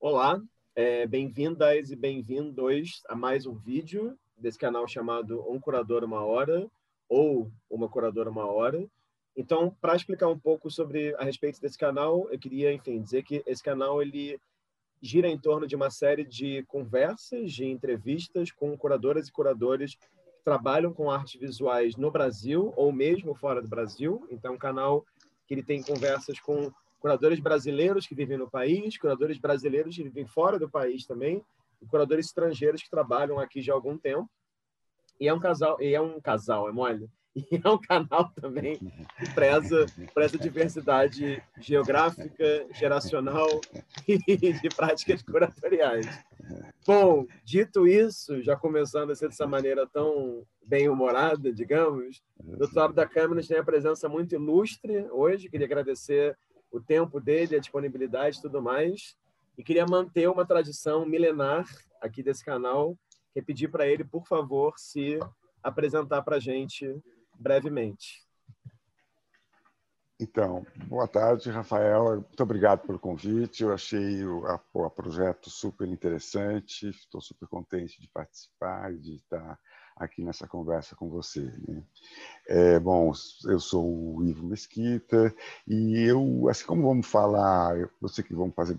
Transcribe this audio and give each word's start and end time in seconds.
Olá, 0.00 0.40
é, 0.76 1.08
bem-vindas 1.08 1.90
e 1.90 1.96
bem-vindos 1.96 3.02
a 3.08 3.16
mais 3.16 3.46
um 3.46 3.56
vídeo 3.56 4.16
desse 4.36 4.56
canal 4.56 4.86
chamado 4.86 5.44
Um 5.50 5.58
Curador 5.58 6.04
Uma 6.04 6.24
Hora 6.24 6.70
ou 7.08 7.50
Uma 7.68 7.88
Curadora 7.88 8.30
Uma 8.30 8.46
Hora. 8.46 8.88
Então, 9.36 9.76
para 9.80 9.96
explicar 9.96 10.28
um 10.28 10.38
pouco 10.38 10.70
sobre 10.70 11.16
a 11.16 11.24
respeito 11.24 11.60
desse 11.60 11.76
canal, 11.76 12.28
eu 12.30 12.38
queria, 12.38 12.72
enfim, 12.72 13.02
dizer 13.02 13.24
que 13.24 13.42
esse 13.44 13.60
canal 13.60 14.00
ele 14.00 14.38
gira 15.02 15.26
em 15.26 15.36
torno 15.36 15.66
de 15.66 15.74
uma 15.74 15.90
série 15.90 16.24
de 16.24 16.62
conversas, 16.68 17.52
de 17.52 17.64
entrevistas 17.64 18.52
com 18.52 18.78
curadoras 18.78 19.26
e 19.26 19.32
curadores 19.32 19.96
que 19.96 20.06
trabalham 20.44 20.94
com 20.94 21.10
artes 21.10 21.40
visuais 21.40 21.96
no 21.96 22.12
Brasil 22.12 22.72
ou 22.76 22.92
mesmo 22.92 23.34
fora 23.34 23.60
do 23.60 23.66
Brasil. 23.66 24.24
Então, 24.30 24.52
é 24.52 24.54
um 24.54 24.58
canal 24.58 25.04
que 25.44 25.54
ele 25.54 25.62
tem 25.64 25.82
conversas 25.82 26.38
com 26.38 26.70
curadores 26.98 27.40
brasileiros 27.40 28.06
que 28.06 28.14
vivem 28.14 28.38
no 28.38 28.50
país, 28.50 28.96
curadores 28.98 29.38
brasileiros 29.38 29.94
que 29.96 30.02
vivem 30.02 30.26
fora 30.26 30.58
do 30.58 30.68
país 30.68 31.06
também, 31.06 31.42
e 31.80 31.86
curadores 31.86 32.26
estrangeiros 32.26 32.82
que 32.82 32.90
trabalham 32.90 33.38
aqui 33.38 33.62
já 33.62 33.72
há 33.72 33.76
algum 33.76 33.96
tempo. 33.96 34.28
E 35.20 35.28
é 35.28 35.34
um 35.34 35.40
casal, 35.40 35.80
e 35.80 35.94
é 35.94 36.00
um 36.00 36.20
casal, 36.20 36.68
é 36.68 36.72
mole. 36.72 37.08
E 37.52 37.60
é 37.62 37.68
um 37.68 37.78
canal 37.78 38.30
também 38.30 38.78
que 38.78 39.34
preza 39.34 39.86
por 40.12 40.22
essa 40.22 40.36
diversidade 40.36 41.40
geográfica, 41.60 42.66
geracional 42.74 43.46
e 44.08 44.52
de 44.52 44.68
práticas 44.74 45.22
curatoriais. 45.22 46.06
Bom, 46.84 47.26
dito 47.44 47.86
isso, 47.86 48.42
já 48.42 48.56
começando 48.56 49.10
a 49.10 49.14
ser 49.14 49.28
dessa 49.28 49.46
maneira 49.46 49.86
tão 49.86 50.42
bem-humorada, 50.66 51.52
digamos, 51.52 52.22
o 52.42 52.56
doutor 52.56 52.92
da 52.92 53.06
Câmara 53.06 53.42
tem 53.46 53.58
a 53.58 53.64
presença 53.64 54.08
muito 54.08 54.34
ilustre 54.34 55.06
hoje. 55.10 55.48
Queria 55.48 55.66
agradecer 55.66 56.36
o 56.70 56.80
tempo 56.80 57.20
dele, 57.20 57.56
a 57.56 57.60
disponibilidade 57.60 58.38
e 58.38 58.42
tudo 58.42 58.62
mais. 58.62 59.16
E 59.56 59.62
queria 59.62 59.86
manter 59.86 60.28
uma 60.28 60.46
tradição 60.46 61.04
milenar 61.04 61.64
aqui 62.00 62.22
desse 62.22 62.44
canal, 62.44 62.96
que 63.32 63.40
é 63.40 63.42
pedir 63.42 63.68
para 63.68 63.86
ele, 63.86 64.04
por 64.04 64.26
favor, 64.26 64.74
se 64.76 65.18
apresentar 65.62 66.22
para 66.22 66.36
a 66.36 66.40
gente 66.40 66.96
brevemente. 67.38 68.26
Então, 70.20 70.66
boa 70.88 71.06
tarde, 71.06 71.48
Rafael. 71.48 72.14
Muito 72.14 72.42
obrigado 72.42 72.84
pelo 72.84 72.98
convite. 72.98 73.62
Eu 73.62 73.72
achei 73.72 74.24
o, 74.24 74.46
a, 74.46 74.60
o 74.74 74.90
projeto 74.90 75.48
super 75.48 75.86
interessante. 75.86 76.88
Estou 76.88 77.20
super 77.20 77.46
contente 77.48 78.00
de 78.00 78.08
participar 78.08 78.92
de 78.94 79.14
estar 79.14 79.56
aqui 79.98 80.22
nessa 80.22 80.46
conversa 80.46 80.96
com 80.96 81.08
você. 81.08 81.42
Né? 81.66 81.82
É, 82.46 82.80
bom, 82.80 83.12
eu 83.44 83.60
sou 83.60 84.16
o 84.16 84.24
Ivo 84.24 84.46
Mesquita 84.46 85.34
e 85.66 85.98
eu, 86.08 86.48
assim 86.48 86.64
como 86.64 86.82
vamos 86.82 87.06
falar, 87.06 87.78
eu 87.78 88.08
sei 88.08 88.24
que 88.24 88.34
vamos 88.34 88.54
fazer 88.54 88.78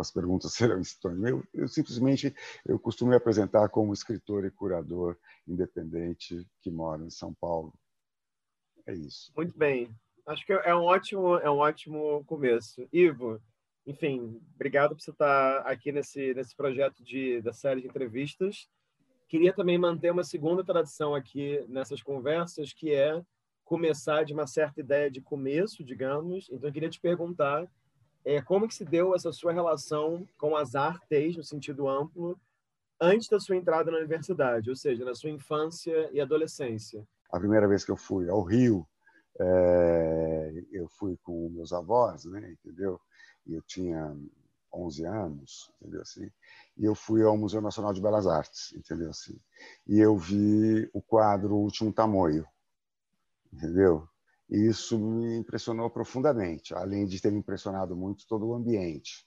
as 0.00 0.10
perguntas 0.10 0.52
serão 0.52 0.80
em 0.80 1.28
eu, 1.28 1.42
eu 1.54 1.68
simplesmente 1.68 2.34
eu 2.66 2.78
costumo 2.78 3.10
me 3.10 3.16
apresentar 3.16 3.68
como 3.68 3.92
escritor 3.92 4.44
e 4.44 4.50
curador 4.50 5.16
independente 5.46 6.46
que 6.60 6.70
mora 6.70 7.02
em 7.02 7.10
São 7.10 7.32
Paulo. 7.32 7.72
É 8.86 8.94
isso. 8.94 9.32
Muito 9.36 9.56
bem. 9.56 9.90
Acho 10.26 10.44
que 10.44 10.52
é 10.52 10.74
um 10.74 10.82
ótimo, 10.82 11.36
é 11.36 11.50
um 11.50 11.58
ótimo 11.58 12.24
começo. 12.24 12.86
Ivo, 12.92 13.40
enfim, 13.86 14.40
obrigado 14.54 14.90
por 14.90 15.00
você 15.00 15.12
estar 15.12 15.58
aqui 15.60 15.92
nesse, 15.92 16.34
nesse 16.34 16.54
projeto 16.54 17.02
de, 17.02 17.40
da 17.40 17.52
série 17.52 17.82
de 17.82 17.86
entrevistas 17.86 18.68
queria 19.28 19.52
também 19.52 19.78
manter 19.78 20.10
uma 20.10 20.24
segunda 20.24 20.64
tradição 20.64 21.14
aqui 21.14 21.64
nessas 21.68 22.02
conversas, 22.02 22.72
que 22.72 22.92
é 22.92 23.22
começar 23.64 24.24
de 24.24 24.32
uma 24.32 24.46
certa 24.46 24.80
ideia 24.80 25.10
de 25.10 25.20
começo, 25.20 25.84
digamos. 25.84 26.48
Então, 26.50 26.68
eu 26.68 26.72
queria 26.72 26.88
te 26.88 27.00
perguntar 27.00 27.68
é, 28.24 28.40
como 28.40 28.66
que 28.66 28.74
se 28.74 28.84
deu 28.84 29.14
essa 29.14 29.32
sua 29.32 29.52
relação 29.52 30.26
com 30.38 30.56
as 30.56 30.74
artes, 30.74 31.36
no 31.36 31.44
sentido 31.44 31.88
amplo, 31.88 32.38
antes 33.00 33.28
da 33.28 33.38
sua 33.38 33.56
entrada 33.56 33.90
na 33.90 33.98
universidade, 33.98 34.70
ou 34.70 34.76
seja, 34.76 35.04
na 35.04 35.14
sua 35.14 35.30
infância 35.30 36.10
e 36.12 36.20
adolescência. 36.20 37.06
A 37.30 37.38
primeira 37.38 37.68
vez 37.68 37.84
que 37.84 37.90
eu 37.90 37.96
fui 37.96 38.28
ao 38.28 38.42
Rio, 38.42 38.86
é, 39.38 40.64
eu 40.72 40.88
fui 40.88 41.18
com 41.22 41.50
meus 41.50 41.72
avós, 41.72 42.24
né, 42.24 42.52
entendeu? 42.52 43.00
E 43.46 43.54
eu 43.54 43.62
tinha 43.62 44.16
11 44.76 45.04
anos, 45.04 45.72
entendeu 45.80 46.02
assim? 46.02 46.30
E 46.76 46.84
eu 46.84 46.94
fui 46.94 47.22
ao 47.22 47.36
Museu 47.36 47.60
Nacional 47.60 47.92
de 47.92 48.00
Belas 48.00 48.26
Artes, 48.26 48.72
entendeu 48.74 49.10
assim? 49.10 49.38
E 49.86 49.98
eu 49.98 50.16
vi 50.16 50.88
o 50.92 51.00
quadro 51.00 51.54
O 51.54 51.62
Último 51.62 51.92
Tamoio, 51.92 52.46
entendeu? 53.52 54.08
E 54.48 54.68
isso 54.68 54.98
me 54.98 55.38
impressionou 55.38 55.90
profundamente, 55.90 56.74
além 56.74 57.06
de 57.06 57.20
ter 57.20 57.32
me 57.32 57.38
impressionado 57.38 57.96
muito 57.96 58.26
todo 58.28 58.46
o 58.46 58.54
ambiente, 58.54 59.25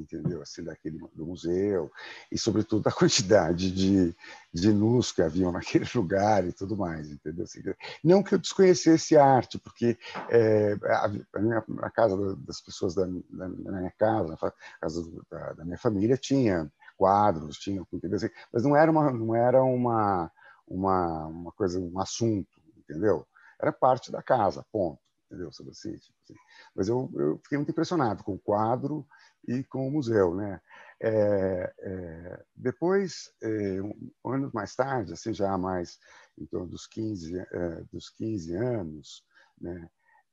entendeu? 0.00 0.42
Assim, 0.42 0.62
daquele 0.62 0.98
do 1.14 1.26
museu 1.26 1.90
e 2.30 2.38
sobretudo 2.38 2.86
a 2.88 2.92
quantidade 2.92 3.70
de, 3.70 4.14
de 4.52 4.72
nus 4.72 5.12
que 5.12 5.22
haviam 5.22 5.52
naquele 5.52 5.84
lugar 5.94 6.46
e 6.46 6.52
tudo 6.52 6.76
mais, 6.76 7.10
entendeu? 7.10 7.44
Assim, 7.44 7.60
não 8.02 8.22
que 8.22 8.34
eu 8.34 8.38
desconhecesse 8.38 9.16
arte, 9.16 9.58
porque 9.58 9.98
é, 10.30 10.76
a, 10.84 11.38
minha, 11.38 11.64
a 11.82 11.90
casa 11.90 12.36
das 12.36 12.60
pessoas 12.60 12.94
da, 12.94 13.04
da, 13.04 13.48
minha 13.48 13.92
casa, 13.98 14.34
a 14.34 14.52
casa 14.80 15.10
da, 15.30 15.52
da, 15.54 15.64
minha 15.64 15.78
família 15.78 16.16
tinha 16.16 16.70
quadros, 16.96 17.58
tinha, 17.58 17.84
entendeu? 17.92 18.16
Assim, 18.16 18.30
mas 18.52 18.62
não 18.64 18.76
era 18.76 18.90
uma 18.90 19.12
não 19.12 19.34
era 19.34 19.62
uma 19.62 20.30
uma, 20.66 21.26
uma 21.26 21.52
coisa, 21.52 21.80
um 21.80 21.98
assunto, 21.98 22.60
entendeu? 22.76 23.26
Era 23.58 23.72
parte 23.72 24.12
da 24.12 24.22
casa, 24.22 24.64
ponto 24.70 25.00
entendeu? 25.28 25.52
Sobre 25.52 25.72
assim, 25.72 25.94
tipo 25.96 26.16
assim. 26.24 26.34
Mas 26.74 26.88
eu, 26.88 27.10
eu, 27.14 27.38
fiquei 27.42 27.58
muito 27.58 27.70
impressionado 27.70 28.24
com 28.24 28.34
o 28.34 28.38
quadro 28.38 29.06
e 29.46 29.62
com 29.64 29.86
o 29.86 29.90
museu, 29.90 30.34
né? 30.34 30.60
É, 31.00 31.74
é, 31.78 32.44
depois, 32.56 33.32
é, 33.40 33.80
um, 33.80 34.10
anos 34.32 34.52
mais 34.52 34.74
tarde, 34.74 35.12
assim 35.12 35.32
já 35.32 35.56
mais 35.56 35.98
em 36.36 36.46
torno 36.46 36.66
dos 36.66 36.86
15, 36.86 37.38
é, 37.38 37.84
dos 37.92 38.10
15 38.10 38.54
anos, 38.56 39.24
né? 39.60 39.88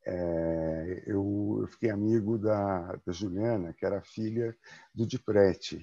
É, 0.07 1.03
eu, 1.07 1.59
eu, 1.61 1.67
fiquei 1.67 1.89
amigo 1.89 2.37
da, 2.37 2.95
da 3.05 3.11
Juliana, 3.11 3.73
que 3.73 3.85
era 3.85 4.01
filha 4.03 4.55
do 4.93 5.05
Diprete, 5.05 5.79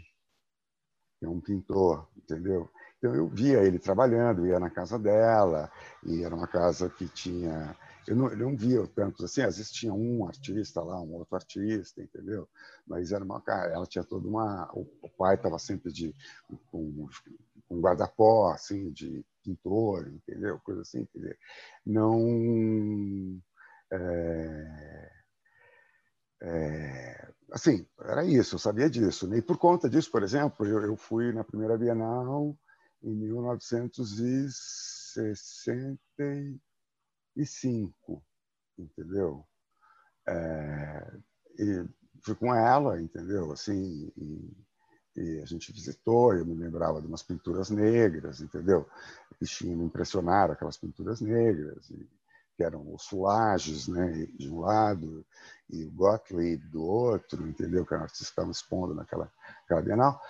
que 1.19 1.27
é 1.27 1.29
um 1.29 1.41
pintor, 1.41 2.09
entendeu? 2.17 2.71
Então 2.99 3.13
eu 3.17 3.29
via 3.29 3.65
ele 3.65 3.81
trabalhando, 3.81 4.47
ia 4.47 4.61
na 4.61 4.71
casa 4.71 4.97
dela, 4.97 5.71
e 6.05 6.23
era 6.23 6.35
uma 6.35 6.47
casa 6.47 6.89
que 6.89 7.09
tinha 7.09 7.77
eu 8.07 8.17
não, 8.17 8.29
não 8.37 8.57
via 8.57 8.87
tantos 8.89 9.25
assim, 9.25 9.43
às 9.43 9.57
vezes 9.57 9.73
tinha 9.73 9.93
um 9.93 10.27
artista 10.27 10.83
lá, 10.83 11.01
um 11.01 11.15
outro 11.15 11.37
artista, 11.37 12.03
entendeu? 12.03 12.49
Mas 12.87 13.13
era 13.13 13.25
uma 13.25 13.43
ela 13.47 13.87
tinha 13.87 14.05
toda 14.05 14.29
uma, 14.29 14.71
o, 14.75 15.09
pai 15.09 15.37
estava 15.37 15.59
sempre 15.59 15.93
de 15.93 16.15
com, 16.71 17.09
um 17.71 17.81
guarda-pó 17.81 18.53
assim 18.53 18.91
de 18.91 19.25
pintor, 19.43 20.09
entendeu? 20.09 20.59
Coisa 20.61 20.83
assim? 20.83 21.07
Não 21.87 23.41
é, 23.93 25.11
é, 26.43 27.29
assim, 27.53 27.87
era 28.01 28.25
isso, 28.25 28.57
eu 28.57 28.59
sabia 28.59 28.91
disso. 28.91 29.29
Né? 29.29 29.39
E 29.39 29.43
por 29.43 29.57
conta 29.59 29.89
disso, 29.89 30.11
por 30.11 30.23
exemplo, 30.23 30.67
eu, 30.67 30.83
eu 30.83 30.97
fui 30.97 31.33
na 31.33 31.45
primeira 31.45 31.79
Bienal 31.79 32.57
em 33.03 33.15
1960 33.15 36.01
e 37.37 37.47
cinco, 37.47 38.23
entendeu? 38.79 39.45
É, 40.29 41.13
e 41.59 41.85
fui 42.23 42.35
com 42.35 42.55
ela, 42.55 43.01
entendeu? 43.01 43.53
Assim, 43.53 44.13
e, 44.17 44.57
e, 45.17 45.41
a 45.41 45.47
gente 45.47 45.73
visitou, 45.73 46.35
eu 46.35 46.47
me 46.47 46.55
lembrava 46.55 47.01
de 47.01 47.07
umas 47.07 47.23
pinturas 47.23 47.71
negras, 47.71 48.41
entendeu? 48.41 48.89
Que 49.39 49.47
tinham 49.47 49.79
me 49.79 49.85
impressionado 49.85 50.53
aquelas 50.53 50.77
pinturas 50.77 51.21
negras, 51.21 51.91
e, 51.91 52.09
que 52.57 52.63
eram 52.63 52.95
os 52.95 53.07
fulages, 53.07 53.89
né, 53.89 54.27
de 54.39 54.51
um 54.51 54.61
lado, 54.61 55.25
e 55.71 55.85
o 55.85 55.91
Gottlieb 55.91 56.63
do 56.69 56.85
outro, 56.85 57.49
entendeu? 57.49 57.85
Que 57.87 57.95
era 57.95 58.03
um 58.03 58.05
artista 58.05 58.25
que 58.25 58.31
estava 58.31 58.51
expondo 58.51 58.95
naquela, 58.95 59.33
naquela 59.63 59.83
Bienal. 59.83 60.21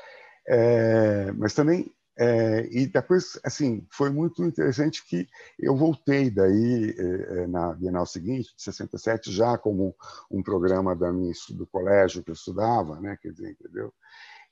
É, 0.47 1.33
mas 1.33 1.55
também 1.55 1.93
é, 2.19 2.69
e 2.71 2.87
depois, 2.87 3.39
assim, 3.43 3.87
foi 3.91 4.11
muito 4.11 4.45
interessante 4.45 5.05
que 5.07 5.27
eu 5.59 5.75
voltei 5.75 6.31
daí 6.31 6.95
é, 6.99 7.47
na 7.47 7.73
Bienal 7.73 8.05
seguinte, 8.07 8.55
de 8.55 8.63
67, 8.63 9.33
já 9.33 9.57
como 9.57 9.95
um 10.31 10.43
programa 10.43 10.95
da 10.95 11.11
minha, 11.13 11.33
do 11.51 11.67
colégio 11.67 12.23
que 12.23 12.31
eu 12.31 12.35
estudava, 12.35 13.01
né, 13.01 13.17
quer 13.21 13.33
dizer, 13.33 13.51
entendeu? 13.53 13.93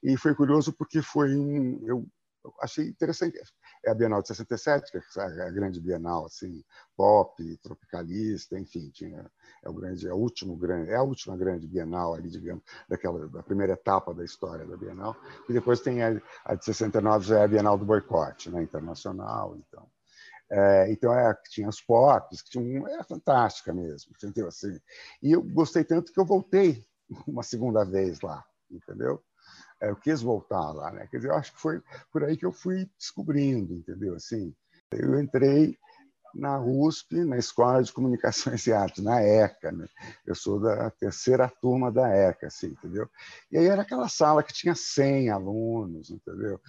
E 0.02 0.16
foi 0.16 0.34
curioso 0.34 0.72
porque 0.72 1.02
foi 1.02 1.36
um, 1.36 1.80
eu 1.86 2.08
achei 2.62 2.88
interessante. 2.88 3.38
É 3.84 3.90
a 3.90 3.94
Bienal 3.94 4.20
de 4.20 4.28
67, 4.28 4.92
que 4.92 4.98
é 5.18 5.42
a 5.42 5.50
grande 5.50 5.80
Bienal 5.80 6.26
assim, 6.26 6.62
pop, 6.96 7.56
tropicalista, 7.62 8.58
enfim, 8.58 8.90
tinha 8.90 9.30
é 9.62 9.68
o 9.68 9.72
grande, 9.72 10.06
é 10.06 10.12
o 10.12 10.16
último 10.16 10.56
grande, 10.56 10.90
é 10.90 10.96
a 10.96 11.02
última 11.02 11.36
grande 11.36 11.66
Bienal 11.66 12.14
ali, 12.14 12.28
digamos, 12.28 12.62
daquela 12.88 13.26
da 13.28 13.42
primeira 13.42 13.72
etapa 13.72 14.12
da 14.12 14.24
história 14.24 14.66
da 14.66 14.76
Bienal. 14.76 15.16
E 15.48 15.52
depois 15.52 15.80
tem 15.80 16.02
a, 16.02 16.20
a 16.44 16.54
de 16.54 16.64
69 16.64 17.26
já 17.26 17.40
é 17.40 17.44
a 17.44 17.48
Bienal 17.48 17.78
do 17.78 17.86
boicote, 17.86 18.50
né, 18.50 18.62
internacional, 18.62 19.56
então. 19.56 19.88
É, 20.50 20.90
então 20.90 21.14
é, 21.14 21.32
tinha 21.48 21.68
as 21.68 21.80
pops, 21.80 22.42
que 22.42 22.50
tinha, 22.50 22.86
era 22.88 23.04
fantástica 23.04 23.72
mesmo, 23.72 24.12
entendeu 24.12 24.48
assim. 24.48 24.78
E 25.22 25.32
eu 25.32 25.42
gostei 25.42 25.84
tanto 25.84 26.12
que 26.12 26.18
eu 26.18 26.24
voltei 26.24 26.84
uma 27.26 27.42
segunda 27.42 27.84
vez 27.84 28.20
lá, 28.20 28.44
entendeu? 28.70 29.22
Eu 29.80 29.96
quis 29.96 30.20
voltar 30.22 30.72
lá, 30.72 30.90
né? 30.90 31.06
Quer 31.10 31.18
dizer, 31.18 31.28
eu 31.30 31.34
acho 31.34 31.52
que 31.52 31.60
foi 31.60 31.80
por 32.12 32.24
aí 32.24 32.36
que 32.36 32.46
eu 32.46 32.52
fui 32.52 32.88
descobrindo, 32.98 33.74
entendeu? 33.74 34.14
Assim, 34.14 34.54
eu 34.92 35.20
entrei 35.20 35.78
na 36.34 36.60
USP, 36.60 37.24
na 37.24 37.36
Escola 37.36 37.82
de 37.82 37.92
Comunicações 37.92 38.66
e 38.66 38.72
Artes, 38.72 39.02
na 39.02 39.22
ECA. 39.22 39.72
Né? 39.72 39.86
Eu 40.26 40.34
sou 40.34 40.60
da 40.60 40.90
terceira 40.90 41.48
turma 41.48 41.90
da 41.90 42.08
ECA, 42.08 42.46
assim, 42.46 42.68
entendeu? 42.68 43.08
E 43.50 43.58
aí 43.58 43.66
era 43.66 43.82
aquela 43.82 44.08
sala 44.08 44.42
que 44.42 44.52
tinha 44.52 44.74
100 44.74 45.30
alunos, 45.30 46.10
entendeu? 46.10 46.60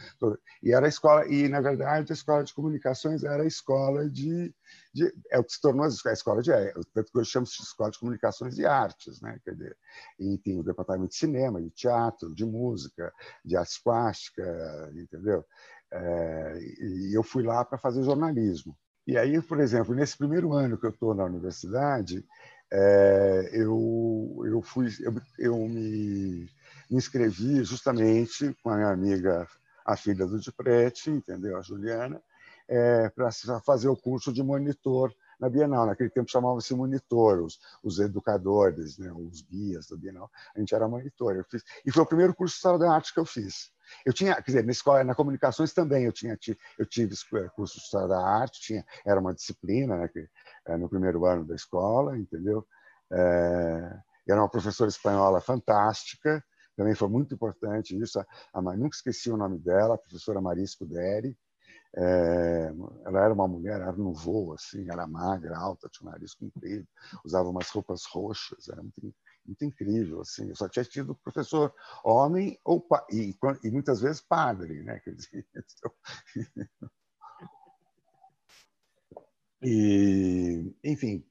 E 0.63 0.73
era 0.73 0.85
a 0.85 0.89
escola, 0.89 1.27
e 1.27 1.47
na 1.47 1.61
verdade 1.61 2.11
a 2.11 2.13
Escola 2.13 2.43
de 2.43 2.53
Comunicações 2.53 3.23
era 3.23 3.43
a 3.43 3.47
escola 3.47 4.09
de, 4.09 4.53
de 4.93 5.13
é 5.29 5.39
o 5.39 5.43
que 5.43 5.53
se 5.53 5.61
tornou 5.61 5.85
a 5.85 6.13
escola 6.13 6.41
de, 6.41 6.51
é, 6.51 6.73
tanto 6.93 7.11
que 7.11 7.19
eu 7.19 7.25
chamo 7.25 7.45
de 7.45 7.51
Escola 7.51 7.91
de 7.91 7.99
Comunicações 7.99 8.57
e 8.57 8.65
Artes, 8.65 9.21
né? 9.21 9.39
Quer 9.43 9.51
dizer, 9.51 9.77
e 10.19 10.37
tem 10.37 10.59
o 10.59 10.63
departamento 10.63 11.09
de 11.09 11.17
cinema, 11.17 11.61
de 11.61 11.69
teatro, 11.69 12.33
de 12.33 12.45
música, 12.45 13.11
de 13.43 13.55
artes 13.55 13.77
plásticas, 13.77 14.95
entendeu? 14.95 15.45
É, 15.91 16.59
e 16.79 17.15
eu 17.15 17.23
fui 17.23 17.43
lá 17.43 17.65
para 17.65 17.77
fazer 17.77 18.03
jornalismo. 18.03 18.77
E 19.07 19.17
aí, 19.17 19.41
por 19.41 19.59
exemplo, 19.59 19.95
nesse 19.95 20.17
primeiro 20.17 20.53
ano 20.53 20.77
que 20.77 20.85
eu 20.85 20.91
estou 20.91 21.13
na 21.13 21.23
universidade, 21.23 22.23
é, 22.71 23.49
eu, 23.53 24.43
eu, 24.45 24.61
fui, 24.61 24.87
eu, 25.01 25.13
eu 25.37 25.55
me, 25.67 26.47
me, 26.89 26.97
inscrevi 26.97 27.63
justamente 27.63 28.55
com 28.63 28.69
a 28.69 28.75
minha 28.75 28.89
amiga, 28.89 29.47
a 29.85 29.97
filha 29.97 30.25
do 30.25 30.39
Diprete, 30.39 31.09
entendeu? 31.09 31.57
A 31.57 31.61
Juliana, 31.61 32.21
é, 32.67 33.09
para 33.09 33.29
fazer 33.65 33.89
o 33.89 33.97
curso 33.97 34.31
de 34.31 34.41
monitor 34.41 35.13
na 35.41 35.49
Bienal. 35.49 35.87
Naquele 35.87 36.09
tempo 36.09 36.29
chamava-se 36.29 36.73
monitor, 36.75 37.41
os, 37.41 37.59
os 37.83 37.99
educadores, 37.99 38.97
né, 38.97 39.11
os 39.11 39.41
guias 39.41 39.87
da 39.87 39.97
Bienal. 39.97 40.29
A 40.55 40.59
gente 40.59 40.73
era 40.73 40.87
monitor. 40.87 41.35
Eu 41.35 41.43
fiz, 41.43 41.63
e 41.83 41.91
foi 41.91 42.03
o 42.03 42.05
primeiro 42.05 42.33
curso 42.35 42.53
de 42.53 42.57
História 42.57 42.79
da 42.79 42.93
Arte 42.93 43.13
que 43.13 43.19
eu 43.19 43.25
fiz. 43.25 43.71
Eu 44.05 44.13
tinha, 44.13 44.35
quer 44.35 44.43
dizer, 44.51 44.63
na 44.63 44.71
escola, 44.71 45.03
na 45.03 45.15
comunicações 45.15 45.73
também 45.73 46.05
eu 46.05 46.13
tinha, 46.13 46.37
eu 46.77 46.85
tive 46.85 47.13
eh, 47.33 47.49
curso 47.49 47.77
de 47.77 47.83
história 47.83 48.07
da 48.07 48.25
arte, 48.25 48.61
tinha, 48.61 48.85
era 49.05 49.19
uma 49.19 49.33
disciplina, 49.33 49.97
né, 49.97 50.07
que, 50.07 50.29
é, 50.65 50.77
no 50.77 50.87
primeiro 50.87 51.25
ano 51.25 51.43
da 51.45 51.55
escola, 51.55 52.17
entendeu? 52.17 52.65
É, 53.11 53.99
era 54.27 54.39
uma 54.39 54.49
professora 54.49 54.89
espanhola 54.89 55.41
fantástica, 55.41 56.41
também 56.75 56.95
foi 56.95 57.09
muito 57.09 57.33
importante 57.33 57.99
isso. 57.99 58.19
A, 58.19 58.25
a, 58.53 58.61
nunca 58.61 58.95
esqueci 58.95 59.29
o 59.29 59.37
nome 59.37 59.59
dela, 59.59 59.95
a 59.95 59.97
professora 59.97 60.39
Maria 60.39 60.65
Scuderi. 60.65 61.37
É, 61.95 62.73
ela 63.05 63.19
era 63.25 63.33
uma 63.33 63.47
mulher, 63.47 63.81
era 63.81 63.91
no 63.91 64.13
voo, 64.13 64.53
assim, 64.53 64.89
era 64.89 65.05
magra, 65.05 65.57
alta, 65.57 65.89
tinha 65.89 66.07
um 66.07 66.11
nariz 66.11 66.33
comprido, 66.33 66.87
usava 67.25 67.49
umas 67.49 67.69
roupas 67.69 68.05
roxas, 68.05 68.69
era 68.69 68.81
muito, 68.81 69.13
muito 69.45 69.65
incrível. 69.65 70.21
Assim. 70.21 70.47
Eu 70.49 70.55
só 70.55 70.69
tinha 70.69 70.85
tido 70.85 71.15
professor 71.15 71.73
homem 72.03 72.57
ou 72.63 72.85
e, 73.11 73.35
e 73.63 73.71
muitas 73.71 73.99
vezes 73.99 74.21
padre, 74.21 74.81
né? 74.83 74.99
Quer 74.99 75.15
dizer, 75.15 75.45
e, 79.61 80.73
enfim, 80.83 81.25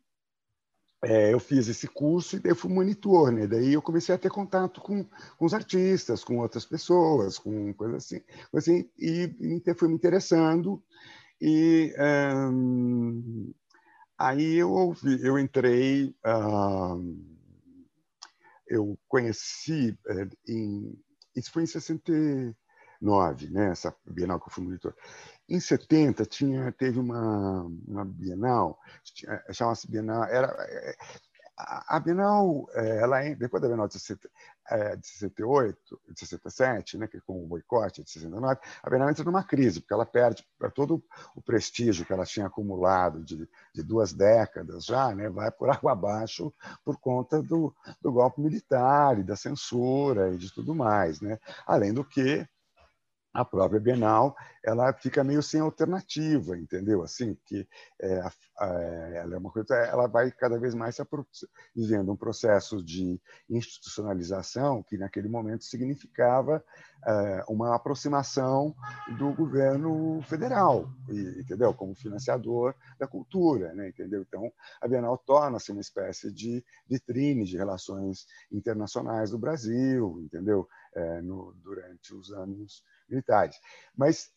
é, 1.03 1.33
eu 1.33 1.41
fiz 1.41 1.67
esse 1.69 1.89
curso 1.89 2.37
e 2.37 2.41
daí 2.41 2.55
fui 2.55 2.71
monitor, 2.73 3.33
né? 3.33 3.47
Daí 3.47 3.73
eu 3.73 3.81
comecei 3.83 4.15
a 4.15 4.19
ter 4.19 4.31
contato 4.31 4.81
com, 4.81 5.05
com 5.05 5.45
os 5.47 5.55
artistas, 5.55 6.23
com 6.23 6.39
outras 6.39 6.65
pessoas, 6.67 7.39
com 7.39 7.73
coisas 7.75 8.05
assim, 8.05 8.21
assim 8.55 8.91
e, 8.99 9.35
e 9.41 9.75
fui 9.75 9.89
me 9.89 9.95
interessando 9.95 10.83
e 11.41 11.95
um, 12.53 13.53
aí 14.19 14.57
eu 14.57 14.71
ouvi, 14.71 15.19
eu 15.25 15.39
entrei 15.39 16.15
um, 16.27 17.37
eu 18.67 18.99
conheci 19.09 19.99
é, 20.07 20.29
em 20.47 20.99
isso 21.35 21.53
foi 21.53 21.63
em 21.63 22.55
69, 23.01 23.51
né? 23.51 23.71
Essa 23.71 23.95
Bienal 24.07 24.39
que 24.39 24.49
eu 24.49 24.53
fui 24.53 24.65
monitor. 24.65 24.95
Em 25.49 25.59
70 25.59 26.27
tinha 26.27 26.71
teve 26.73 26.99
uma 26.99 27.63
uma 27.87 28.05
Bienal, 28.05 28.79
chamava-se 29.53 29.91
Bienal, 29.91 30.25
era 30.25 30.55
é, 30.69 30.97
a 31.89 32.01
Bienal, 32.01 32.69
é, 32.73 33.03
ela 33.03 33.21
depois 33.35 33.61
da 33.61 33.69
Bienal 33.69 33.89
de, 33.89 33.99
68, 33.99 36.01
de 36.09 36.21
67, 36.21 36.99
né, 36.99 37.07
que 37.07 37.21
com 37.21 37.43
o 37.43 37.47
boicote 37.47 38.03
de 38.03 38.11
69, 38.11 38.59
a 38.83 38.91
Bienal 38.91 39.11
entra 39.11 39.25
numa 39.25 39.43
crise, 39.43 39.81
porque 39.81 39.93
ela 39.93 40.07
perde 40.07 40.47
todo 40.75 41.03
o 41.35 41.43
prestígio 41.43 42.05
que 42.05 42.13
ela 42.13 42.25
tinha 42.25 42.47
acumulado 42.47 43.25
de, 43.25 43.49
de 43.75 43.83
duas 43.83 44.13
décadas 44.13 44.85
já, 44.85 45.15
né, 45.15 45.29
vai 45.29 45.51
por 45.51 45.71
água 45.71 45.93
abaixo 45.93 46.53
por 46.85 46.99
conta 46.99 47.43
do, 47.43 47.75
do 48.01 48.13
golpe 48.13 48.41
militar 48.41 49.19
e 49.19 49.25
da 49.25 49.37
censura 49.37 50.33
e 50.33 50.39
de 50.39 50.53
tudo 50.53 50.75
mais. 50.75 51.21
Né? 51.21 51.39
Além 51.67 51.93
do 51.93 52.05
que 52.05 52.47
a 53.33 53.45
própria 53.45 53.81
Bienal 53.81 54.37
ela 54.63 54.93
fica 54.93 55.25
meio 55.25 55.43
sem 55.43 55.61
alternativa, 55.61 56.57
entendeu? 56.57 57.03
Assim, 57.03 57.37
que 57.47 57.67
é, 58.01 58.21
é, 58.61 59.17
ela 59.17 59.35
é 59.35 59.39
uma 59.39 59.51
coisa, 59.51 59.75
ela 59.75 60.07
vai 60.07 60.31
cada 60.31 60.59
vez 60.59 60.75
mais 60.75 60.97
se 60.97 61.03
vivendo 61.75 62.13
um 62.13 62.17
processo 62.17 62.85
de 62.85 63.21
institucionalização 63.49 64.83
que 64.83 64.99
naquele 64.99 65.29
momento 65.29 65.65
significava 65.65 66.63
é, 67.07 67.45
uma 67.49 67.75
aproximação 67.75 68.75
do 69.17 69.33
governo 69.33 70.21
federal, 70.23 70.91
entendeu? 71.09 71.73
Como 71.73 71.95
financiador 71.95 72.75
da 72.99 73.07
cultura, 73.07 73.73
né? 73.73 73.89
Entendeu? 73.89 74.23
Então, 74.23 74.53
a 74.81 74.87
Bienal 74.87 75.17
torna-se 75.17 75.73
uma 75.73 75.81
espécie 75.81 76.31
de 76.33 76.63
vitrine 76.87 77.45
de 77.45 77.57
relações 77.57 78.27
internacionais 78.53 79.31
do 79.31 79.39
Brasil, 79.39 80.21
entendeu? 80.21 80.69
É, 80.95 81.23
no, 81.23 81.55
durante 81.63 82.13
os 82.15 82.33
anos 82.33 82.83
militares. 83.11 83.57
Mas 83.97 84.33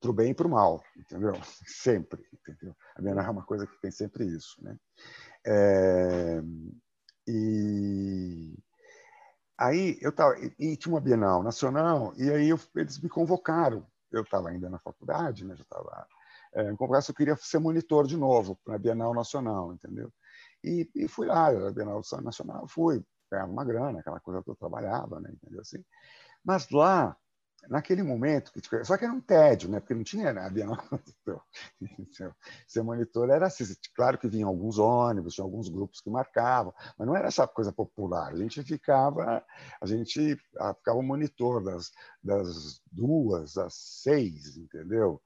para 0.00 0.10
o 0.10 0.14
bem 0.14 0.30
e 0.30 0.34
para 0.34 0.46
o 0.46 0.50
mal, 0.50 0.82
entendeu? 0.96 1.32
Sempre, 1.66 2.24
entendeu? 2.32 2.74
A 2.96 3.02
Bienal 3.02 3.24
é 3.26 3.30
uma 3.30 3.44
coisa 3.44 3.66
que 3.66 3.80
tem 3.80 3.90
sempre 3.90 4.24
isso, 4.24 4.62
né? 4.62 4.76
É, 5.46 6.40
e 7.26 8.56
aí 9.56 9.98
eu 10.00 10.12
tava 10.12 10.34
e, 10.58 10.76
tinha 10.76 10.94
uma 10.94 11.00
Bienal 11.00 11.42
nacional 11.42 12.12
e 12.16 12.30
aí 12.30 12.48
eu, 12.48 12.60
eles 12.76 12.98
me 13.00 13.08
convocaram. 13.08 13.86
Eu 14.10 14.22
estava 14.22 14.48
ainda 14.48 14.70
na 14.70 14.78
faculdade, 14.78 15.44
né? 15.44 15.54
Já 15.54 15.62
estava 15.62 16.06
é, 16.54 16.70
eu 16.70 17.14
queria 17.14 17.36
ser 17.36 17.58
monitor 17.58 18.06
de 18.06 18.16
novo 18.16 18.58
para 18.64 18.76
a 18.76 18.78
Bienal 18.78 19.12
Nacional, 19.12 19.72
entendeu? 19.72 20.12
E, 20.64 20.88
e 20.94 21.06
fui 21.08 21.26
lá, 21.26 21.48
a 21.48 21.70
Bienal 21.70 22.00
Nacional, 22.22 22.66
fui, 22.66 23.04
ganhava 23.30 23.52
uma 23.52 23.64
grana, 23.64 24.00
aquela 24.00 24.18
coisa 24.20 24.42
que 24.42 24.50
eu 24.50 24.56
trabalhava, 24.56 25.20
né? 25.20 25.30
Entendeu 25.32 25.60
assim? 25.60 25.84
Mas 26.48 26.70
lá, 26.70 27.14
naquele 27.68 28.02
momento, 28.02 28.50
só 28.82 28.96
que 28.96 29.04
era 29.04 29.12
um 29.12 29.20
tédio, 29.20 29.68
né? 29.68 29.80
porque 29.80 29.92
não 29.92 30.02
tinha 30.02 30.30
avião. 30.30 30.74
Ser 32.66 32.82
monitor 32.82 33.28
era 33.28 33.48
assim, 33.48 33.64
claro 33.94 34.16
que 34.16 34.26
vinham 34.26 34.48
alguns 34.48 34.78
ônibus, 34.78 35.34
tinha 35.34 35.44
alguns 35.44 35.68
grupos 35.68 36.00
que 36.00 36.08
marcavam, 36.08 36.72
mas 36.96 37.06
não 37.06 37.14
era 37.14 37.28
essa 37.28 37.46
coisa 37.46 37.70
popular. 37.70 38.32
A 38.32 38.36
gente 38.36 38.62
ficava, 38.62 39.44
a 39.78 39.86
gente 39.86 40.40
ah, 40.58 40.72
ficava 40.72 41.02
monitor 41.02 41.62
das, 41.62 41.92
das 42.24 42.80
duas 42.90 43.58
às 43.58 43.74
seis, 43.74 44.56
entendeu? 44.56 45.20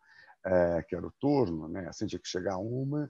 É, 0.45 0.83
que 0.83 0.97
era 0.97 1.07
o 1.07 1.13
turno, 1.21 1.69
né? 1.69 1.87
Assim 1.89 2.09
tinha 2.09 2.19
que 2.19 2.27
chegar 2.27 2.59
uma 2.59 3.07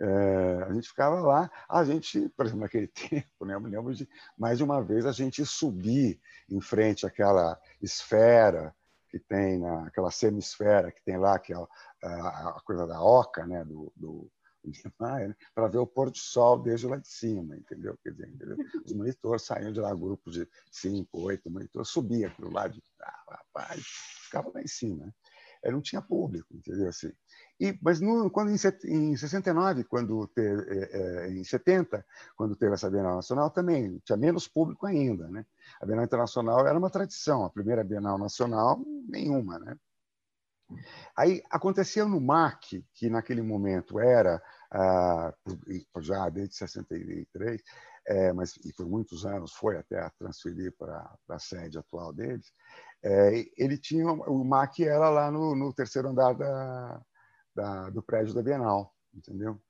é, 0.00 0.64
a 0.68 0.72
gente 0.72 0.88
ficava 0.88 1.20
lá, 1.20 1.50
a 1.68 1.84
gente, 1.84 2.28
por 2.30 2.46
exemplo, 2.46 2.62
naquele 2.62 2.88
tempo, 2.88 3.44
né, 3.44 3.54
eu 3.54 3.60
me 3.60 3.70
lembro 3.70 3.94
de 3.94 4.08
mais 4.36 4.58
de 4.58 4.64
uma 4.64 4.82
vez 4.82 5.06
a 5.06 5.12
gente 5.12 5.44
subir 5.44 6.20
em 6.50 6.60
frente 6.60 7.06
àquela 7.06 7.58
esfera 7.80 8.74
que 9.08 9.18
tem, 9.18 9.58
na, 9.58 9.86
aquela 9.86 10.10
semisfera 10.10 10.90
que 10.90 11.02
tem 11.04 11.16
lá, 11.16 11.38
que 11.38 11.52
é 11.52 11.56
a, 11.56 12.48
a 12.56 12.62
coisa 12.64 12.86
da 12.86 13.00
oca, 13.00 13.46
né, 13.46 13.64
do, 13.64 13.92
do, 13.94 14.28
né, 14.64 15.34
para 15.54 15.68
ver 15.68 15.78
o 15.78 15.86
pôr 15.86 16.10
do 16.10 16.18
sol 16.18 16.58
desde 16.58 16.86
lá 16.86 16.96
de 16.96 17.06
cima, 17.06 17.56
entendeu? 17.56 17.96
Quer 18.02 18.10
dizer, 18.10 18.28
entendeu? 18.28 18.56
Os 18.84 18.92
monitores 18.92 19.42
saíam 19.42 19.72
de 19.72 19.80
lá, 19.80 19.94
grupos 19.94 20.34
de 20.34 20.48
cinco, 20.70 21.20
oito 21.22 21.50
monitores, 21.50 21.88
subia 21.88 22.28
aquilo 22.28 22.50
lá, 22.50 22.66
de, 22.66 22.82
ah, 23.00 23.24
rapaz, 23.28 23.84
ficava 24.24 24.50
lá 24.52 24.62
em 24.62 24.66
cima. 24.66 25.06
Né? 25.06 25.12
não 25.70 25.80
tinha 25.80 26.02
público, 26.02 26.54
entendeu? 26.54 26.88
Assim, 26.88 27.12
e, 27.60 27.78
mas 27.80 28.00
no, 28.00 28.30
quando 28.30 28.50
em, 28.50 29.12
em 29.12 29.16
69, 29.16 29.84
quando 29.84 30.28
é, 30.36 31.26
é, 31.26 31.30
em 31.30 31.44
70, 31.44 32.04
quando 32.36 32.56
teve 32.56 32.74
essa 32.74 32.90
Bienal 32.90 33.16
Nacional, 33.16 33.50
também 33.50 34.00
tinha 34.04 34.16
menos 34.16 34.48
público 34.48 34.86
ainda. 34.86 35.28
Né? 35.28 35.46
A 35.80 35.86
Bienal 35.86 36.04
Internacional 36.04 36.66
era 36.66 36.78
uma 36.78 36.90
tradição, 36.90 37.44
a 37.44 37.50
primeira 37.50 37.84
Bienal 37.84 38.18
Nacional, 38.18 38.82
nenhuma. 39.08 39.58
Né? 39.60 39.76
Aí 41.16 41.42
aconteceu 41.48 42.08
no 42.08 42.20
MAC, 42.20 42.84
que 42.92 43.08
naquele 43.08 43.42
momento 43.42 44.00
era, 44.00 44.42
ah, 44.72 45.32
já 46.00 46.28
desde 46.28 46.56
63, 46.56 47.62
é, 48.06 48.32
mas 48.32 48.56
e 48.64 48.72
por 48.72 48.86
muitos 48.86 49.24
anos 49.24 49.52
foi 49.52 49.78
até 49.78 50.10
transferir 50.18 50.74
para 50.76 51.16
a 51.28 51.38
sede 51.38 51.78
atual 51.78 52.12
deles, 52.12 52.52
é, 53.02 53.44
ele 53.56 53.78
tinha 53.78 54.10
o 54.10 54.44
MAC 54.44 54.80
era 54.80 55.08
lá 55.08 55.30
no, 55.30 55.54
no 55.54 55.72
terceiro 55.72 56.08
andar 56.08 56.34
da, 56.34 57.00
da, 57.54 57.90
do 57.90 58.02
prédio 58.02 58.34
da 58.34 58.42
Bienal, 58.42 58.94
entendeu? 59.12 59.60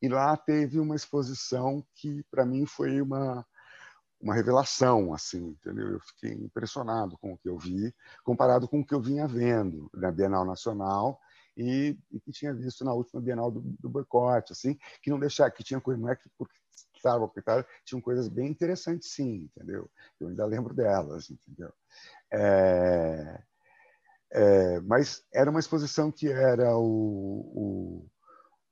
E 0.00 0.08
lá 0.08 0.36
teve 0.36 0.78
uma 0.78 0.96
exposição 0.96 1.84
que, 1.94 2.24
para 2.30 2.46
mim, 2.46 2.64
foi 2.66 3.00
uma, 3.00 3.46
uma 4.20 4.34
revelação, 4.34 5.12
assim, 5.12 5.48
entendeu? 5.48 5.88
Eu 5.88 6.00
fiquei 6.00 6.32
impressionado 6.32 7.16
com 7.18 7.32
o 7.32 7.38
que 7.38 7.48
eu 7.48 7.58
vi, 7.58 7.94
comparado 8.24 8.68
com 8.68 8.80
o 8.80 8.86
que 8.86 8.94
eu 8.94 9.00
vinha 9.00 9.26
vendo 9.26 9.90
na 9.94 10.10
Bienal 10.10 10.44
Nacional 10.44 11.20
e, 11.56 11.98
e 12.12 12.20
que 12.20 12.32
tinha 12.32 12.54
visto 12.54 12.84
na 12.84 12.92
última 12.92 13.20
Bienal 13.20 13.50
do, 13.50 13.60
do 13.60 13.88
boicote, 13.88 14.52
assim, 14.52 14.78
que 15.02 15.10
não 15.10 15.18
deixar, 15.18 15.50
que 15.50 15.64
tinha 15.64 15.80
coisa, 15.80 16.00
não 16.00 16.08
é 16.08 16.16
que 16.16 16.28
porque 16.38 16.54
estava 16.94 17.24
ocultado, 17.24 17.66
tinham 17.84 18.00
coisas 18.00 18.28
bem 18.28 18.48
interessantes, 18.48 19.10
sim, 19.10 19.48
entendeu? 19.56 19.90
Eu 20.20 20.28
ainda 20.28 20.46
lembro 20.46 20.74
delas, 20.74 21.30
entendeu? 21.30 21.72
É, 22.32 23.42
é, 24.32 24.80
mas 24.80 25.22
era 25.32 25.50
uma 25.50 25.60
exposição 25.60 26.10
que 26.12 26.30
era 26.30 26.76
o, 26.76 28.04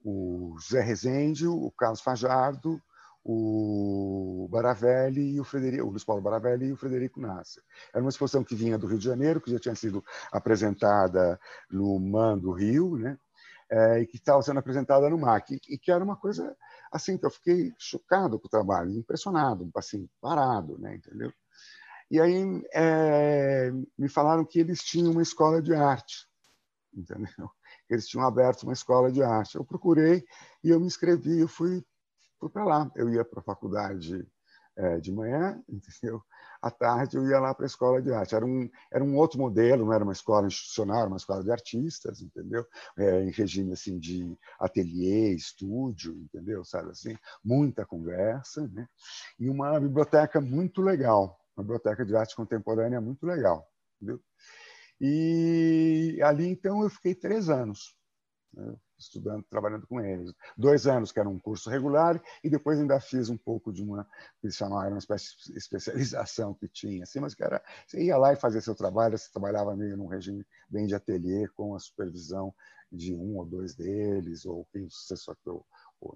o, 0.04 0.52
o 0.52 0.56
José 0.58 0.80
Rezende, 0.82 1.46
o 1.46 1.70
Carlos 1.72 2.00
Fajardo, 2.00 2.80
o 3.28 4.48
Baravelli 4.50 5.34
e 5.34 5.40
o 5.40 5.44
Frederico, 5.44 5.84
o 5.84 5.90
Luiz 5.90 6.04
Paulo 6.04 6.22
Baravelli 6.22 6.66
e 6.66 6.72
o 6.72 6.76
Frederico 6.76 7.20
Nasser. 7.20 7.62
Era 7.92 8.02
uma 8.02 8.10
exposição 8.10 8.44
que 8.44 8.54
vinha 8.54 8.78
do 8.78 8.86
Rio 8.86 8.98
de 8.98 9.04
Janeiro, 9.04 9.40
que 9.40 9.50
já 9.50 9.58
tinha 9.58 9.74
sido 9.74 10.04
apresentada 10.30 11.38
no 11.68 11.98
MAN 11.98 12.38
do 12.38 12.52
Rio, 12.52 12.96
né? 12.96 13.18
É, 13.68 14.00
e 14.00 14.06
que 14.06 14.16
estava 14.16 14.40
sendo 14.42 14.60
apresentada 14.60 15.10
no 15.10 15.18
MAC, 15.18 15.54
e, 15.54 15.74
e, 15.74 15.76
que 15.76 15.90
era 15.90 16.04
uma 16.04 16.16
coisa 16.16 16.56
assim 16.92 17.18
que 17.18 17.26
eu 17.26 17.30
fiquei 17.30 17.72
chocado 17.76 18.38
com 18.38 18.46
o 18.46 18.50
trabalho, 18.50 18.92
impressionado, 18.92 19.68
assim, 19.74 20.08
parado, 20.20 20.78
né? 20.78 20.94
Entendeu? 20.94 21.32
E 22.10 22.20
aí 22.20 22.62
é, 22.72 23.70
me 23.98 24.08
falaram 24.08 24.44
que 24.44 24.58
eles 24.58 24.80
tinham 24.82 25.12
uma 25.12 25.22
escola 25.22 25.60
de 25.60 25.74
arte, 25.74 26.26
entendeu? 26.94 27.26
Eles 27.88 28.08
tinham 28.08 28.26
aberto 28.26 28.64
uma 28.64 28.72
escola 28.72 29.12
de 29.12 29.22
arte. 29.22 29.54
Eu 29.54 29.64
procurei 29.64 30.24
e 30.62 30.70
eu 30.70 30.80
me 30.80 30.86
inscrevi, 30.86 31.38
eu 31.38 31.46
fui 31.46 31.84
fui 32.38 32.50
para 32.50 32.64
lá. 32.64 32.90
Eu 32.94 33.08
ia 33.10 33.24
para 33.24 33.40
a 33.40 33.44
faculdade 33.44 34.26
é, 34.76 34.98
de 34.98 35.12
manhã, 35.12 35.62
entendeu? 35.68 36.22
À 36.60 36.70
tarde 36.70 37.16
eu 37.16 37.26
ia 37.26 37.38
lá 37.38 37.54
para 37.54 37.64
a 37.64 37.66
escola 37.66 38.00
de 38.00 38.12
arte. 38.12 38.34
Era 38.34 38.44
um, 38.44 38.68
era 38.92 39.04
um 39.04 39.16
outro 39.16 39.38
modelo, 39.38 39.84
não 39.84 39.92
era 39.92 40.04
uma 40.04 40.12
escola 40.12 40.46
institucional, 40.46 41.00
era 41.00 41.08
uma 41.08 41.16
escola 41.16 41.42
de 41.42 41.50
artistas, 41.50 42.20
entendeu? 42.20 42.66
É, 42.96 43.22
em 43.22 43.30
regime 43.30 43.72
assim 43.72 43.98
de 43.98 44.36
ateliê, 44.58 45.34
estúdio, 45.34 46.14
entendeu? 46.14 46.64
Sabe 46.64 46.90
assim, 46.90 47.16
muita 47.44 47.84
conversa, 47.84 48.66
né? 48.68 48.88
E 49.38 49.48
uma 49.48 49.78
biblioteca 49.78 50.40
muito 50.40 50.82
legal, 50.82 51.38
uma 51.56 51.64
biblioteca 51.64 52.04
de 52.04 52.16
arte 52.16 52.36
contemporânea 52.36 53.00
muito 53.00 53.24
legal, 53.26 53.68
entendeu? 53.96 54.20
E 55.00 56.18
ali 56.22 56.46
então 56.48 56.82
eu 56.82 56.90
fiquei 56.90 57.14
três 57.14 57.48
anos. 57.48 57.96
Né? 58.52 58.76
estudando, 58.98 59.44
trabalhando 59.44 59.86
com 59.86 60.00
eles. 60.00 60.32
Dois 60.56 60.86
anos 60.86 61.12
que 61.12 61.20
era 61.20 61.28
um 61.28 61.38
curso 61.38 61.70
regular 61.70 62.20
e 62.42 62.50
depois 62.50 62.78
ainda 62.78 62.98
fiz 63.00 63.28
um 63.28 63.36
pouco 63.36 63.72
de 63.72 63.82
uma, 63.82 64.04
que 64.40 64.46
eles 64.46 64.56
chamavam, 64.56 64.90
uma 64.90 64.98
espécie 64.98 65.36
de 65.44 65.56
especialização 65.56 66.54
que 66.54 66.68
tinha, 66.68 67.02
assim, 67.02 67.20
mas 67.20 67.34
que 67.34 67.44
era, 67.44 67.62
você 67.86 68.02
ia 68.02 68.16
lá 68.16 68.32
e 68.32 68.36
fazia 68.36 68.60
seu 68.60 68.74
trabalho, 68.74 69.18
você 69.18 69.30
trabalhava 69.30 69.76
meio 69.76 69.96
num 69.96 70.06
regime 70.06 70.44
bem 70.68 70.86
de 70.86 70.94
ateliê, 70.94 71.46
com 71.48 71.74
a 71.74 71.78
supervisão 71.78 72.54
de 72.90 73.14
um 73.14 73.36
ou 73.36 73.44
dois 73.44 73.74
deles, 73.74 74.46
ou 74.46 74.66
quem 74.72 74.88
sucessor 74.88 75.36
que 75.42 75.48
eu, 75.48 75.64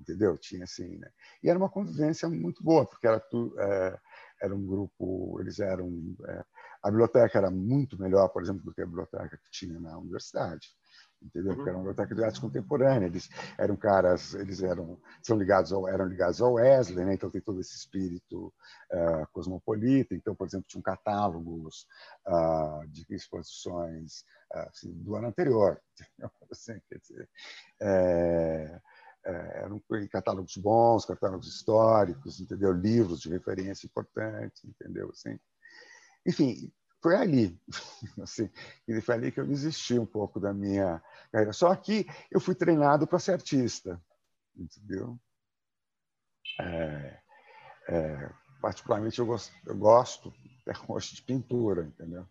entendeu? 0.00 0.38
Tinha 0.38 0.64
assim, 0.64 0.97
né? 0.99 1.11
E 1.42 1.50
era 1.50 1.59
uma 1.59 1.68
convivência 1.68 2.28
muito 2.28 2.62
boa, 2.62 2.87
porque 2.87 3.06
era, 3.06 3.18
tu, 3.18 3.54
é, 3.59 3.99
era 4.42 4.54
um 4.54 4.66
grupo, 4.66 5.38
eles 5.40 5.59
eram... 5.59 6.14
É, 6.26 6.44
a 6.82 6.90
biblioteca 6.90 7.38
era 7.38 7.50
muito 7.50 8.00
melhor, 8.00 8.28
por 8.28 8.42
exemplo, 8.42 8.62
do 8.62 8.73
que 8.73 8.82
a 8.82 8.87
biblioteca 8.87 9.37
que 9.37 9.50
tinha 9.50 9.78
na 9.78 9.99
universidade 9.99 10.68
entendeu? 11.23 11.54
Porque 11.54 11.68
era 11.68 11.78
uma 11.78 11.85
biblioteca 11.85 12.14
de 12.14 12.25
arte 12.25 12.40
contemporânea. 12.40 13.06
Eles 13.06 13.28
eram 13.59 13.76
caras, 13.76 14.35
eles 14.35 14.62
eram 14.62 14.99
são 15.23 15.37
ligados 15.37 15.73
ao, 15.73 15.87
eram 15.87 16.06
ligados 16.06 16.40
ao 16.40 16.54
Wesley, 16.54 17.04
né? 17.04 17.14
Então 17.14 17.30
tem 17.30 17.40
todo 17.40 17.61
esse 17.61 17.76
espírito 17.76 18.52
uh, 18.92 19.26
cosmopolita. 19.32 20.14
Então, 20.14 20.35
por 20.35 20.47
exemplo, 20.47 20.66
tinham 20.68 20.82
catálogos 20.82 21.87
uh, 22.26 22.87
de 22.88 23.04
exposições 23.11 24.25
uh, 24.54 24.68
assim, 24.68 24.92
do 24.92 25.14
ano 25.16 25.28
anterior, 25.28 25.80
assim, 26.50 26.80
quer 26.88 26.99
dizer, 26.99 27.28
é, 27.80 28.80
eram 29.24 29.82
catálogos 30.10 30.56
bons, 30.56 31.04
catálogos 31.04 31.48
históricos, 31.48 32.40
entendeu? 32.40 32.72
Livros 32.72 33.20
de 33.20 33.28
referência 33.28 33.86
importantes, 33.86 34.64
entendeu? 34.64 35.10
Assim, 35.10 35.38
enfim, 36.26 36.72
foi 37.02 37.16
ali, 37.16 37.58
assim, 38.22 38.50
foi 39.02 39.14
ali 39.14 39.32
que 39.32 39.40
eu 39.40 39.46
desisti 39.46 39.98
um 39.98 40.06
pouco 40.06 40.38
da 40.38 40.52
minha 40.52 41.02
carreira. 41.32 41.52
Só 41.52 41.74
que 41.74 42.06
eu 42.30 42.40
fui 42.40 42.54
treinado 42.54 43.06
para 43.06 43.18
ser 43.18 43.32
artista, 43.32 44.00
entendeu? 44.56 45.18
É, 46.60 47.20
é, 47.88 48.30
particularmente 48.60 49.18
eu 49.18 49.26
gosto, 49.26 49.54
eu 49.66 49.76
gosto 49.76 50.32
até 50.60 50.78
hoje 50.88 51.14
de 51.14 51.22
pintura, 51.22 51.84
entendeu? 51.84 52.26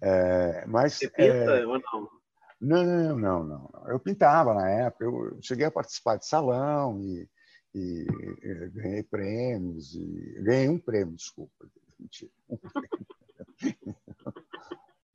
É, 0.00 0.66
mas 0.66 0.98
Você 0.98 1.08
pinta 1.08 1.32
é, 1.32 1.66
ou 1.66 1.78
não? 1.78 2.21
Não, 2.62 2.84
não, 2.84 3.18
não, 3.18 3.44
não. 3.44 3.84
Eu 3.88 3.98
pintava 3.98 4.54
na 4.54 4.70
época. 4.70 5.04
Eu 5.04 5.36
cheguei 5.42 5.66
a 5.66 5.70
participar 5.70 6.16
de 6.16 6.26
salão 6.26 7.00
e, 7.00 7.28
e, 7.74 8.06
e 8.40 8.70
ganhei 8.70 9.02
prêmios 9.02 9.94
e 9.96 10.40
ganhei 10.44 10.68
um 10.68 10.78
prêmio, 10.78 11.16
desculpa, 11.16 11.66
mentira, 11.98 12.30
um 12.48 12.56
prêmio. 12.56 13.96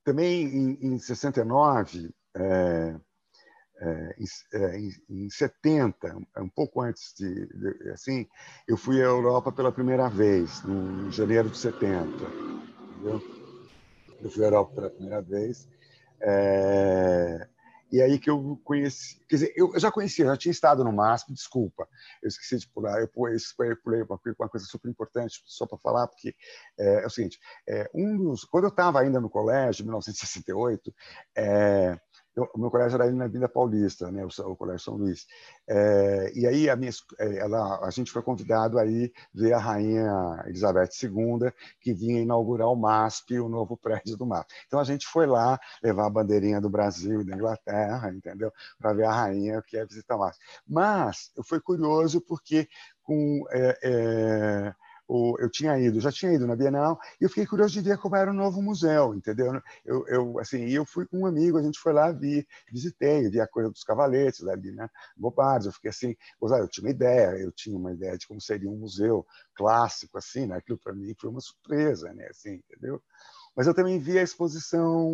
Também 0.04 0.46
em, 0.46 0.94
em 0.94 1.00
69, 1.00 2.14
é, 2.36 2.96
é, 3.80 4.78
em, 4.78 4.92
em 5.10 5.30
70, 5.30 6.18
um 6.38 6.50
pouco 6.50 6.82
antes 6.82 7.14
de, 7.14 7.46
de, 7.48 7.90
assim, 7.92 8.28
eu 8.68 8.76
fui 8.76 9.02
à 9.02 9.06
Europa 9.06 9.54
pela 9.54 9.72
primeira 9.72 10.10
vez, 10.10 10.64
no, 10.64 11.08
em 11.08 11.12
janeiro 11.12 11.50
de 11.50 11.58
70. 11.58 12.04
Entendeu? 12.04 13.22
Eu 14.22 14.30
fui 14.30 14.44
à 14.44 14.48
Europa 14.48 14.74
pela 14.76 14.90
primeira 14.90 15.22
vez. 15.22 15.68
É, 16.22 17.48
e 17.92 18.02
aí 18.02 18.20
que 18.20 18.30
eu 18.30 18.60
conheci, 18.66 19.18
quer 19.30 19.36
dizer, 19.38 19.54
eu 19.56 19.80
já 19.80 19.90
conhecia, 19.90 20.26
já 20.26 20.36
tinha 20.36 20.52
estado 20.52 20.84
no 20.84 20.92
MASP, 20.92 21.34
desculpa, 21.34 21.88
eu 22.22 22.28
esqueci 22.28 22.58
de 22.58 22.68
pular, 22.68 23.00
eu 23.00 23.08
pulei, 23.08 23.38
uma, 24.02 24.20
uma 24.40 24.50
coisa 24.50 24.66
super 24.66 24.90
importante 24.90 25.42
só 25.46 25.66
para 25.66 25.78
falar, 25.78 26.08
porque 26.08 26.36
é, 26.78 27.04
é, 27.04 27.06
o 27.06 27.10
seguinte, 27.10 27.40
é, 27.68 27.90
um 27.94 28.18
dos, 28.18 28.44
quando 28.44 28.66
eu 28.66 28.70
estava 28.70 29.00
ainda 29.00 29.22
no 29.22 29.30
colégio, 29.30 29.84
em 29.84 29.86
1968, 29.86 30.94
é, 31.36 31.98
eu, 32.38 32.48
o 32.54 32.60
meu 32.60 32.70
colégio 32.70 32.96
era 32.96 33.06
ali 33.06 33.16
na 33.16 33.28
Vila 33.28 33.50
Paulista, 33.50 34.12
né, 34.12 34.24
o, 34.24 34.52
o 34.52 34.56
Colégio 34.56 34.86
São 34.86 34.94
Luís. 34.96 35.26
É, 35.68 36.32
e 36.36 36.46
aí 36.46 36.70
a, 36.70 36.76
minha, 36.76 36.92
é, 37.20 37.38
ela, 37.40 37.84
a 37.84 37.90
gente 37.90 38.12
foi 38.12 38.22
convidado 38.22 38.78
aí 38.78 39.12
ver 39.34 39.54
a 39.54 39.58
rainha 39.58 40.44
Elizabeth 40.46 40.90
II, 41.02 41.52
que 41.82 41.94
vinha 41.94 42.22
inaugurar 42.22 42.68
o 42.68 42.76
MASP, 42.76 43.40
o 43.40 43.50
novo 43.50 43.76
prédio 43.82 44.16
do 44.16 44.26
MASP. 44.26 44.54
Então 44.68 44.80
a 44.80 44.84
gente 44.84 45.08
foi 45.08 45.26
lá 45.26 45.60
levar 45.84 46.06
a 46.06 46.10
bandeirinha 46.12 46.62
do 46.62 46.70
Brasil 46.70 47.22
e 47.22 47.26
da 47.26 47.36
Inglaterra, 47.36 48.14
entendeu? 48.14 48.52
Para 48.78 48.94
ver 48.94 49.06
a 49.06 49.12
rainha 49.12 49.62
que 49.66 49.76
é 49.76 49.84
visitar 49.84 50.16
o 50.16 50.20
MASP. 50.20 50.44
Mas 50.68 51.32
eu 51.36 51.44
fui 51.44 51.60
curioso 51.60 52.22
porque 52.22 52.70
com 53.02 53.46
é, 53.50 53.80
é 53.84 54.76
eu 55.48 55.52
tinha 55.52 55.80
ido, 55.80 56.00
já 56.00 56.12
tinha 56.12 56.34
ido 56.34 56.46
na 56.46 56.56
Bienal, 56.56 57.00
e 57.20 57.24
eu 57.24 57.30
fiquei 57.30 57.46
curioso 57.46 57.74
de 57.74 57.82
ver 57.82 57.98
como 57.98 58.16
era 58.16 58.30
o 58.30 58.34
novo 58.34 58.62
museu, 58.62 59.16
entendeu? 59.16 59.62
Eu, 59.86 60.08
eu 60.08 60.40
assim, 60.40 60.68
eu 60.70 60.86
fui 60.86 61.06
com 61.08 61.20
um 61.20 61.26
amigo, 61.26 61.58
a 61.58 61.64
gente 61.64 61.80
foi 61.80 61.94
lá, 61.94 62.12
vi, 62.12 62.46
visitei, 62.72 63.30
vi 63.30 63.40
a 63.40 63.48
coisa 63.48 63.70
dos 63.72 63.84
cavaletes 63.84 64.46
ali, 64.46 64.72
né? 64.72 64.90
Bobards, 65.16 65.66
eu 65.66 65.74
fiquei 65.74 65.90
assim, 65.90 66.16
eu 66.42 66.68
tinha 66.68 66.86
uma 66.86 66.92
ideia, 66.92 67.40
eu 67.40 67.52
tinha 67.52 67.78
uma 67.78 67.92
ideia 67.94 68.18
de 68.18 68.28
como 68.28 68.42
seria 68.42 68.70
um 68.70 68.78
museu 68.78 69.26
clássico, 69.56 70.18
assim, 70.18 70.46
né? 70.46 70.58
Aquilo 70.58 70.78
para 70.78 70.94
mim 70.94 71.16
foi 71.20 71.30
uma 71.30 71.42
surpresa, 71.42 72.14
né? 72.14 72.28
Assim, 72.30 72.62
entendeu? 72.70 73.02
Mas 73.56 73.66
eu 73.66 73.74
também 73.74 74.00
vi 74.00 74.20
a 74.20 74.24
exposição 74.24 75.12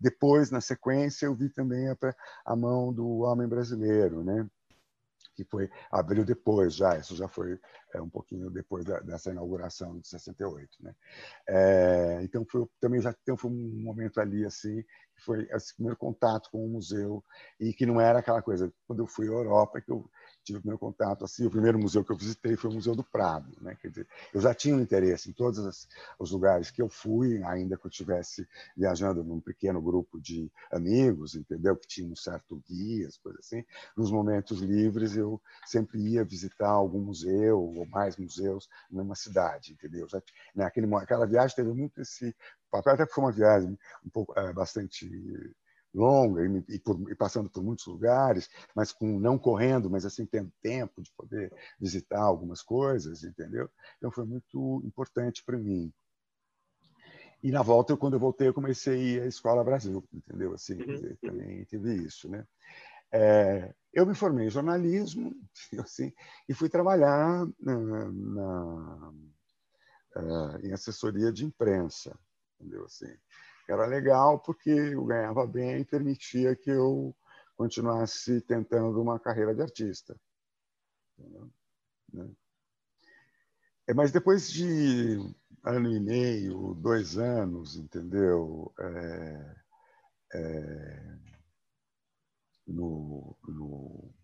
depois, 0.00 0.50
na 0.50 0.60
sequência, 0.60 1.26
eu 1.26 1.34
vi 1.34 1.48
também 1.48 1.88
a, 1.88 1.96
a 2.44 2.56
mão 2.56 2.92
do 2.92 3.20
homem 3.20 3.46
brasileiro, 3.46 4.24
né? 4.24 4.48
Que 5.38 5.44
foi 5.44 5.70
abriu 5.88 6.24
depois 6.24 6.74
já, 6.74 6.98
isso 6.98 7.14
já 7.14 7.28
foi 7.28 7.60
é, 7.94 8.02
um 8.02 8.08
pouquinho 8.08 8.50
depois 8.50 8.84
da, 8.84 8.98
dessa 8.98 9.30
inauguração 9.30 9.96
de 10.00 10.08
68, 10.08 10.68
né? 10.80 10.92
É, 11.48 12.20
então 12.22 12.44
foi 12.44 12.66
também 12.80 13.00
já 13.00 13.14
foi 13.36 13.50
um 13.50 13.82
momento 13.84 14.20
ali 14.20 14.44
assim 14.44 14.82
que 15.14 15.22
foi 15.22 15.46
esse 15.52 15.74
primeiro 15.74 15.96
contato 15.96 16.50
com 16.50 16.64
o 16.64 16.68
museu 16.68 17.24
e 17.60 17.72
que 17.72 17.86
não 17.86 18.00
era 18.00 18.18
aquela 18.18 18.42
coisa 18.42 18.72
quando 18.84 19.00
eu 19.00 19.06
fui 19.06 19.28
à 19.28 19.30
Europa 19.30 19.80
que 19.80 19.92
eu 19.92 20.10
tive 20.48 20.58
o 20.58 20.62
primeiro 20.62 20.78
contato 20.78 21.24
assim 21.24 21.46
o 21.46 21.50
primeiro 21.50 21.78
museu 21.78 22.04
que 22.04 22.10
eu 22.10 22.16
visitei 22.16 22.56
foi 22.56 22.70
o 22.70 22.74
Museu 22.74 22.94
do 22.94 23.04
Prado 23.04 23.50
né? 23.60 23.76
Quer 23.80 23.88
dizer 23.88 24.08
eu 24.32 24.40
já 24.40 24.54
tinha 24.54 24.74
um 24.74 24.80
interesse 24.80 25.28
em 25.28 25.32
todos 25.32 25.88
os 26.18 26.30
lugares 26.30 26.70
que 26.70 26.80
eu 26.80 26.88
fui 26.88 27.42
ainda 27.44 27.76
que 27.76 27.86
eu 27.86 27.90
estivesse 27.90 28.48
viajando 28.76 29.22
num 29.22 29.40
pequeno 29.40 29.80
grupo 29.80 30.20
de 30.20 30.50
amigos 30.72 31.34
entendeu? 31.34 31.76
Que 31.76 31.86
tinha 31.86 32.10
um 32.10 32.16
certo 32.16 32.62
guia 32.68 33.08
coisas 33.22 33.40
assim. 33.44 33.64
Nos 33.96 34.10
momentos 34.10 34.60
livres 34.60 35.16
eu 35.16 35.40
sempre 35.66 36.00
ia 36.00 36.24
visitar 36.24 36.68
algum 36.68 37.00
museu 37.00 37.60
ou 37.60 37.86
mais 37.86 38.16
museus 38.16 38.68
numa 38.90 39.14
cidade 39.14 39.72
entendeu? 39.72 40.08
Já, 40.08 40.22
naquele 40.54 40.86
né, 40.86 40.96
aquela 40.98 41.26
viagem 41.26 41.54
teve 41.56 41.72
muito 41.72 42.00
esse 42.00 42.34
papel 42.70 42.94
até 42.94 43.06
foi 43.06 43.24
uma 43.24 43.32
viagem 43.32 43.78
um 44.04 44.10
pouco 44.10 44.38
é, 44.38 44.52
bastante 44.52 45.08
longa 45.94 46.44
e, 46.44 46.74
e, 46.74 46.78
por, 46.78 47.10
e, 47.10 47.14
passando 47.14 47.50
por 47.50 47.62
muitos 47.62 47.86
lugares, 47.86 48.48
mas 48.74 48.92
com 48.92 49.18
não 49.18 49.38
correndo, 49.38 49.90
mas 49.90 50.04
assim 50.04 50.26
tendo 50.26 50.52
tempo 50.62 51.02
de 51.02 51.10
poder 51.16 51.52
visitar 51.80 52.20
algumas 52.20 52.62
coisas, 52.62 53.24
entendeu? 53.24 53.70
Então 53.96 54.10
foi 54.10 54.24
muito 54.24 54.82
importante 54.84 55.42
para 55.44 55.58
mim. 55.58 55.92
E 57.42 57.52
na 57.52 57.62
volta, 57.62 57.96
quando 57.96 58.14
eu 58.14 58.20
voltei, 58.20 58.48
eu 58.48 58.54
comecei 58.54 58.94
a 58.94 58.96
ir 58.96 59.22
à 59.22 59.26
Escola 59.26 59.62
Brasil, 59.62 60.04
entendeu? 60.12 60.54
Assim, 60.54 60.74
uhum. 60.74 61.16
também 61.22 61.64
tive 61.64 61.94
isso, 61.94 62.28
né? 62.28 62.44
É, 63.12 63.72
eu 63.92 64.04
me 64.04 64.14
formei 64.14 64.46
em 64.46 64.50
jornalismo, 64.50 65.34
assim, 65.80 66.12
e 66.48 66.54
fui 66.54 66.68
trabalhar 66.68 67.46
na, 67.58 68.10
na 68.12 69.12
uh, 70.16 70.58
em 70.62 70.72
assessoria 70.72 71.32
de 71.32 71.44
imprensa, 71.44 72.18
entendeu? 72.60 72.84
Assim, 72.84 73.12
era 73.68 73.86
legal 73.86 74.38
porque 74.40 74.70
eu 74.70 75.04
ganhava 75.04 75.46
bem 75.46 75.80
e 75.80 75.84
permitia 75.84 76.56
que 76.56 76.70
eu 76.70 77.14
continuasse 77.56 78.40
tentando 78.42 79.00
uma 79.00 79.18
carreira 79.18 79.54
de 79.54 79.62
artista. 79.62 80.18
Né? 82.12 82.30
É, 83.86 83.94
mas 83.94 84.12
depois 84.12 84.50
de 84.50 85.18
ano 85.64 85.90
e 85.90 86.00
meio, 86.00 86.74
dois 86.74 87.18
anos, 87.18 87.76
entendeu? 87.76 88.72
É, 88.78 89.56
é, 90.34 91.18
no, 92.66 93.36
no, 93.48 94.14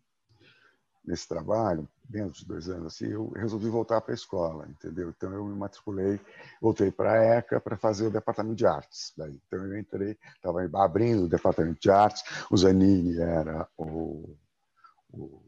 nesse 1.05 1.27
trabalho, 1.27 1.89
dentro 2.09 2.35
de 2.35 2.47
dois 2.47 2.69
anos, 2.69 2.95
assim, 2.95 3.07
eu 3.07 3.31
resolvi 3.31 3.69
voltar 3.69 4.01
para 4.01 4.13
a 4.13 4.15
escola, 4.15 4.69
entendeu? 4.69 5.11
Então 5.11 5.33
eu 5.33 5.45
me 5.45 5.57
matriculei, 5.57 6.21
voltei 6.61 6.91
para 6.91 7.13
a 7.13 7.25
ECA 7.37 7.61
para 7.61 7.77
fazer 7.77 8.07
o 8.07 8.11
departamento 8.11 8.57
de 8.57 8.67
artes. 8.67 9.13
Daí. 9.17 9.41
Então 9.47 9.65
eu 9.65 9.79
entrei, 9.79 10.19
estava 10.37 10.69
abrindo 10.85 11.25
o 11.25 11.29
departamento 11.29 11.81
de 11.81 11.91
artes, 11.91 12.23
o 12.51 12.57
Zanini 12.57 13.19
era 13.19 13.67
o, 13.77 14.37
o, 15.11 15.43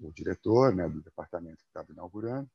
o 0.00 0.12
diretor 0.12 0.74
né, 0.74 0.88
do 0.88 1.02
departamento 1.02 1.58
que 1.58 1.68
estava 1.68 1.92
inaugurando, 1.92 2.48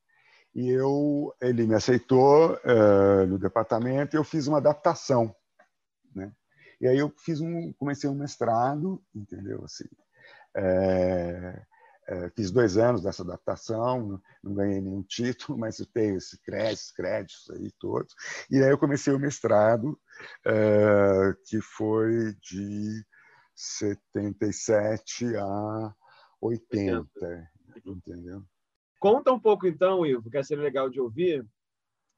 e 0.54 0.70
eu, 0.70 1.34
ele 1.40 1.66
me 1.66 1.74
aceitou 1.74 2.54
uh, 2.54 3.26
no 3.28 3.38
departamento 3.38 4.16
e 4.16 4.18
eu 4.18 4.24
fiz 4.24 4.46
uma 4.46 4.56
adaptação, 4.56 5.34
né? 6.14 6.32
E 6.80 6.86
aí 6.86 6.98
eu 6.98 7.12
fiz 7.18 7.40
um, 7.40 7.72
comecei 7.74 8.08
um 8.08 8.14
mestrado, 8.14 9.02
entendeu? 9.14 9.62
Assim, 9.64 9.84
é, 10.54 11.62
fiz 12.34 12.50
dois 12.50 12.76
anos 12.76 13.02
dessa 13.02 13.22
adaptação, 13.22 14.20
não 14.42 14.54
ganhei 14.54 14.80
nenhum 14.80 15.02
título, 15.02 15.58
mas 15.58 15.78
eu 15.78 15.86
tenho 15.86 16.16
esses 16.16 16.38
créditos, 16.40 16.92
créditos 16.92 17.50
aí 17.50 17.70
todos. 17.78 18.14
E 18.50 18.62
aí 18.62 18.70
eu 18.70 18.78
comecei 18.78 19.12
o 19.12 19.18
mestrado, 19.18 19.98
é, 20.44 21.34
que 21.46 21.60
foi 21.60 22.34
de 22.40 23.04
77 23.54 25.36
a 25.36 25.94
80, 26.40 27.08
entendeu? 27.84 28.44
Conta 28.98 29.32
um 29.32 29.40
pouco 29.40 29.66
então, 29.66 30.06
Ivo, 30.06 30.30
que 30.30 30.42
seria 30.42 30.64
legal 30.64 30.88
de 30.88 31.00
ouvir, 31.00 31.46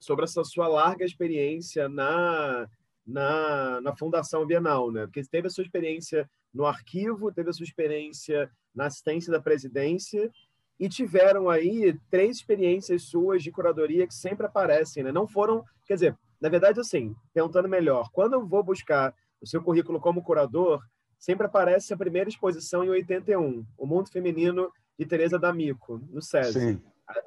sobre 0.01 0.25
essa 0.25 0.45
sua 0.45 0.69
larga 0.69 1.05
experiência 1.05 1.89
na 1.89 2.69
na, 3.09 3.81
na 3.81 3.97
Fundação 3.97 4.47
Bienal, 4.47 4.93
né? 4.93 5.07
Porque 5.07 5.23
teve 5.23 5.47
a 5.47 5.51
sua 5.51 5.65
experiência 5.65 6.29
no 6.53 6.67
arquivo, 6.67 7.33
teve 7.33 7.49
a 7.49 7.53
sua 7.53 7.65
experiência 7.65 8.51
na 8.75 8.87
assistência 8.87 9.33
da 9.33 9.41
presidência 9.41 10.31
e 10.79 10.89
tiveram 10.89 11.49
aí 11.49 11.99
três 12.11 12.37
experiências 12.37 13.05
suas 13.05 13.43
de 13.43 13.51
curadoria 13.51 14.07
que 14.07 14.15
sempre 14.15 14.47
aparecem, 14.47 15.03
né? 15.03 15.11
Não 15.11 15.27
foram, 15.27 15.65
quer 15.87 15.95
dizer, 15.95 16.19
na 16.39 16.51
verdade, 16.51 16.79
assim, 16.79 17.17
perguntando 17.33 17.67
melhor, 17.67 18.11
quando 18.13 18.35
eu 18.35 18.47
vou 18.47 18.63
buscar 18.63 19.15
o 19.41 19.47
seu 19.47 19.63
currículo 19.63 19.99
como 19.99 20.23
curador, 20.23 20.81
sempre 21.19 21.47
aparece 21.47 21.93
a 21.95 21.97
primeira 21.97 22.29
exposição 22.29 22.85
em 22.85 22.91
81, 22.91 23.65
O 23.77 23.87
Mundo 23.87 24.11
Feminino 24.11 24.71
de 24.99 25.07
Teresa 25.07 25.39
D'Amico, 25.39 25.99
no 26.11 26.21
SESI. 26.21 26.61
Sim, 26.61 26.83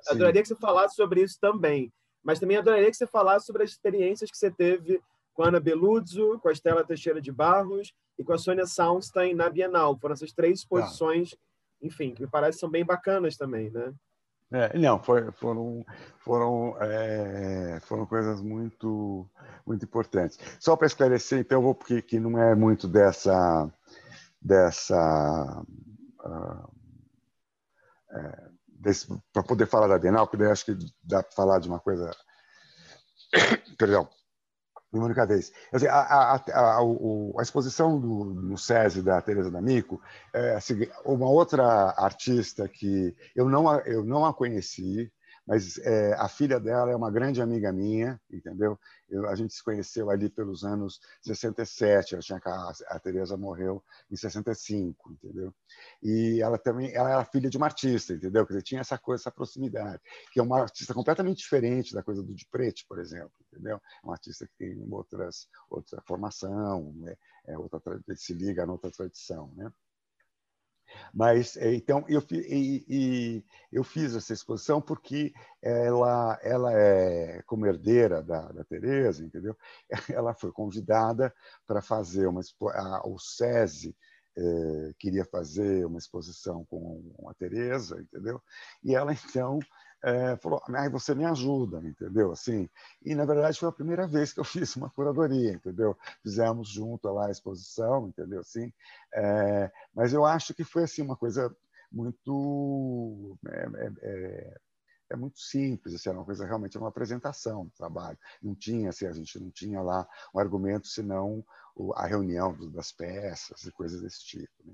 adoraria 0.07 0.41
que 0.43 0.47
você 0.47 0.55
falasse 0.55 0.95
sobre 0.95 1.23
isso 1.23 1.37
também, 1.41 1.91
mas 2.23 2.39
também 2.39 2.57
adoraria 2.57 2.89
que 2.89 2.95
você 2.95 3.07
falasse 3.07 3.47
sobre 3.47 3.63
as 3.63 3.71
experiências 3.71 4.29
que 4.29 4.37
você 4.37 4.51
teve 4.51 5.01
com 5.41 5.45
a 5.45 5.47
Ana 5.47 5.59
Beluzzo, 5.59 6.37
com 6.39 6.49
a 6.49 6.51
Estela 6.51 6.83
Teixeira 6.83 7.19
de 7.19 7.31
Barros 7.31 7.91
e 8.15 8.23
com 8.23 8.31
a 8.31 8.37
Sônia 8.37 8.67
Soundstein 8.67 9.33
na 9.33 9.49
Bienal. 9.49 9.97
Foram 9.97 10.13
essas 10.13 10.31
três 10.31 10.59
exposições, 10.59 11.35
enfim, 11.81 12.13
que 12.13 12.21
me 12.21 12.29
parece 12.29 12.59
são 12.59 12.69
bem 12.69 12.85
bacanas 12.85 13.35
também, 13.35 13.71
né? 13.71 13.91
É, 14.51 14.77
não, 14.77 15.01
foi, 15.01 15.31
foram, 15.31 15.83
foram, 16.19 16.77
é, 16.79 17.79
foram 17.81 18.05
coisas 18.05 18.39
muito, 18.39 19.27
muito 19.65 19.83
importantes. 19.83 20.37
Só 20.59 20.75
para 20.75 20.85
esclarecer, 20.85 21.39
então, 21.39 21.59
vou 21.59 21.73
porque 21.73 22.03
que 22.03 22.19
não 22.19 22.37
é 22.37 22.53
muito 22.53 22.87
dessa, 22.87 23.67
dessa, 24.39 25.65
uh, 26.23 26.71
é, 28.11 29.11
para 29.33 29.41
poder 29.41 29.65
falar 29.65 29.87
da 29.87 29.97
Bienal, 29.97 30.27
porque 30.27 30.43
acho 30.43 30.65
que 30.65 30.77
dá 31.01 31.23
para 31.23 31.31
falar 31.31 31.57
de 31.57 31.67
uma 31.67 31.79
coisa, 31.79 32.11
perdão, 33.79 34.07
uma 34.91 35.05
única 35.05 35.25
vez. 35.25 35.51
Dizer, 35.73 35.89
a, 35.89 35.99
a, 35.99 36.35
a, 36.35 36.79
a, 36.79 37.41
exposição 37.41 37.99
do, 37.99 38.25
no 38.25 38.57
SESI 38.57 39.01
da 39.01 39.21
Teresa 39.21 39.49
D'Amico, 39.49 40.01
é, 40.33 40.57
uma 41.05 41.29
outra 41.29 41.93
artista 41.97 42.67
que 42.67 43.15
eu 43.35 43.47
não, 43.47 43.79
eu 43.81 44.03
não 44.03 44.25
a 44.25 44.33
conheci, 44.33 45.11
mas 45.45 45.77
é, 45.79 46.13
a 46.13 46.27
filha 46.27 46.59
dela 46.59 46.91
é 46.91 46.95
uma 46.95 47.11
grande 47.11 47.41
amiga 47.41 47.71
minha, 47.71 48.19
entendeu? 48.31 48.79
Eu, 49.09 49.27
a 49.27 49.35
gente 49.35 49.53
se 49.53 49.63
conheceu 49.63 50.09
ali 50.09 50.29
pelos 50.29 50.63
anos 50.63 50.99
67, 51.21 52.13
ela 52.13 52.21
tinha, 52.21 52.41
a, 52.45 52.73
a 52.87 52.99
Teresa 52.99 53.35
morreu 53.35 53.83
em 54.09 54.15
65, 54.15 55.11
entendeu? 55.11 55.53
E 56.01 56.41
ela 56.41 56.57
também 56.57 56.93
ela 56.93 57.11
era 57.11 57.25
filha 57.25 57.49
de 57.49 57.57
uma 57.57 57.65
artista, 57.65 58.13
entendeu? 58.13 58.45
Quer 58.45 58.53
dizer, 58.53 58.63
tinha 58.63 58.81
essa 58.81 58.97
coisa, 58.97 59.23
essa 59.23 59.31
proximidade, 59.31 60.01
que 60.31 60.39
é 60.39 60.43
uma 60.43 60.61
artista 60.61 60.93
completamente 60.93 61.39
diferente 61.39 61.93
da 61.93 62.03
coisa 62.03 62.23
do 62.23 62.33
de 62.33 62.45
Prete, 62.47 62.85
por 62.87 62.99
exemplo, 62.99 63.31
entendeu? 63.51 63.77
É 63.77 64.05
uma 64.05 64.13
artista 64.13 64.47
que 64.47 64.53
tem 64.57 64.87
outras, 64.91 65.47
outra 65.69 66.01
formação, 66.05 66.93
né? 66.97 67.15
é 67.47 67.57
outra, 67.57 67.81
se 68.15 68.33
liga 68.33 68.63
a 68.63 68.71
outra 68.71 68.91
tradição, 68.91 69.51
né? 69.55 69.71
Mas 71.13 71.57
é, 71.57 71.73
então 71.73 72.03
eu, 72.07 72.23
e, 72.31 72.85
e, 72.87 73.45
eu 73.71 73.83
fiz 73.83 74.15
essa 74.15 74.33
exposição 74.33 74.81
porque 74.81 75.33
ela, 75.61 76.39
ela 76.41 76.71
é 76.73 77.41
como 77.45 77.65
herdeira 77.65 78.21
da, 78.21 78.51
da 78.51 78.63
Teresa, 78.63 79.23
entendeu? 79.23 79.55
Ela 80.09 80.33
foi 80.33 80.51
convidada 80.51 81.33
para 81.67 81.81
fazer 81.81 82.27
uma 82.27 82.41
a, 82.73 83.07
o 83.07 83.19
SESI 83.19 83.95
é, 84.37 84.93
queria 84.97 85.25
fazer 85.25 85.85
uma 85.85 85.97
exposição 85.97 86.65
com 86.65 87.27
a 87.27 87.33
Teresa, 87.33 88.01
entendeu? 88.01 88.41
E 88.83 88.95
ela 88.95 89.13
então 89.13 89.59
é, 90.03 90.35
falou, 90.37 90.61
ah, 90.65 90.89
você 90.89 91.13
me 91.13 91.25
ajuda, 91.25 91.79
entendeu? 91.79 92.31
Assim, 92.31 92.69
e 93.03 93.13
na 93.15 93.25
verdade 93.25 93.59
foi 93.59 93.69
a 93.69 93.73
primeira 93.73 94.07
vez 94.07 94.33
que 94.33 94.39
eu 94.39 94.43
fiz 94.43 94.75
uma 94.75 94.89
curadoria, 94.89 95.53
entendeu? 95.53 95.97
Fizemos 96.23 96.69
junto 96.69 97.07
lá 97.09 97.27
a 97.27 97.31
exposição, 97.31 98.07
entendeu? 98.07 98.41
Assim, 98.41 98.71
é, 99.13 99.71
mas 99.93 100.13
eu 100.13 100.25
acho 100.25 100.53
que 100.53 100.63
foi 100.63 100.83
assim 100.83 101.01
uma 101.01 101.15
coisa 101.15 101.55
muito 101.91 103.37
é, 103.47 103.63
é, 103.63 103.91
é, 104.01 104.57
é 105.11 105.15
muito 105.15 105.39
simples, 105.39 105.93
assim, 105.93 106.09
era 106.09 106.17
uma 106.17 106.25
coisa 106.25 106.45
realmente 106.45 106.77
uma 106.77 106.87
apresentação 106.87 107.65
do 107.65 107.71
trabalho. 107.71 108.17
Não 108.41 108.55
tinha, 108.55 108.89
assim, 108.89 109.05
a 109.05 109.11
gente 109.11 109.39
não 109.39 109.51
tinha 109.51 109.81
lá 109.81 110.07
um 110.33 110.39
argumento 110.39 110.87
senão 110.87 111.45
a 111.95 112.05
reunião 112.07 112.55
das 112.71 112.91
peças 112.91 113.63
e 113.63 113.71
coisas 113.71 114.01
desse 114.01 114.25
tipo. 114.25 114.53
Né? 114.65 114.73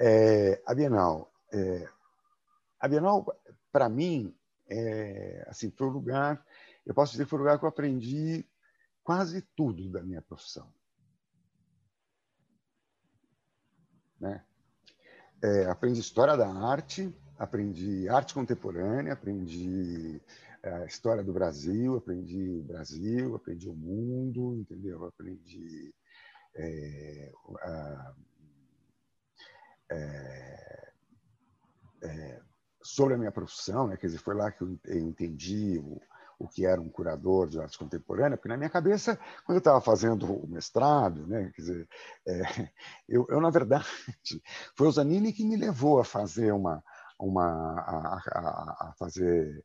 É, 0.00 0.62
a 0.66 0.74
Bienal, 0.74 1.32
é, 1.52 1.88
a 2.80 2.86
Bienal 2.86 3.26
para 3.78 3.88
mim, 3.88 4.34
é, 4.68 5.46
assim, 5.46 5.70
foi 5.70 5.86
o 5.86 5.90
lugar, 5.90 6.44
eu 6.84 6.92
posso 6.92 7.12
dizer 7.12 7.22
que 7.22 7.30
foi 7.30 7.38
o 7.38 7.42
lugar 7.42 7.60
que 7.60 7.64
eu 7.64 7.68
aprendi 7.68 8.44
quase 9.04 9.40
tudo 9.54 9.88
da 9.88 10.02
minha 10.02 10.20
profissão. 10.20 10.68
Né? 14.18 14.44
É, 15.40 15.66
aprendi 15.66 16.00
história 16.00 16.36
da 16.36 16.52
arte, 16.52 17.14
aprendi 17.38 18.08
arte 18.08 18.34
contemporânea, 18.34 19.12
aprendi 19.12 20.20
é, 20.60 20.70
a 20.72 20.84
história 20.84 21.22
do 21.22 21.32
Brasil, 21.32 21.98
aprendi 21.98 22.60
Brasil, 22.62 23.36
aprendi 23.36 23.68
o 23.68 23.76
mundo, 23.76 24.56
entendeu? 24.56 25.04
Aprendi 25.04 25.94
é, 26.56 27.32
a, 27.62 28.14
é, 29.92 30.92
é 32.02 32.47
sobre 32.82 33.14
a 33.14 33.18
minha 33.18 33.32
profissão, 33.32 33.86
né? 33.86 33.96
quer 33.96 34.06
dizer, 34.06 34.18
foi 34.18 34.34
lá 34.34 34.50
que 34.50 34.62
eu 34.62 34.78
entendi 34.86 35.78
o, 35.78 36.00
o 36.38 36.48
que 36.48 36.64
era 36.64 36.80
um 36.80 36.88
curador 36.88 37.48
de 37.48 37.60
arte 37.60 37.78
contemporânea, 37.78 38.36
porque 38.36 38.48
na 38.48 38.56
minha 38.56 38.70
cabeça, 38.70 39.18
quando 39.44 39.56
eu 39.56 39.58
estava 39.58 39.80
fazendo 39.80 40.32
o 40.32 40.46
mestrado, 40.46 41.26
né, 41.26 41.50
quer 41.54 41.62
dizer, 41.62 41.88
é, 42.26 42.42
eu, 43.08 43.26
eu, 43.28 43.40
na 43.40 43.50
verdade, 43.50 43.86
foi 44.76 44.86
o 44.86 44.92
Zanini 44.92 45.32
que 45.32 45.44
me 45.44 45.56
levou 45.56 45.98
a 45.98 46.04
fazer 46.04 46.52
uma, 46.52 46.82
uma 47.18 47.80
a, 47.80 48.22
a, 48.32 48.88
a 48.88 48.94
fazer 48.98 49.64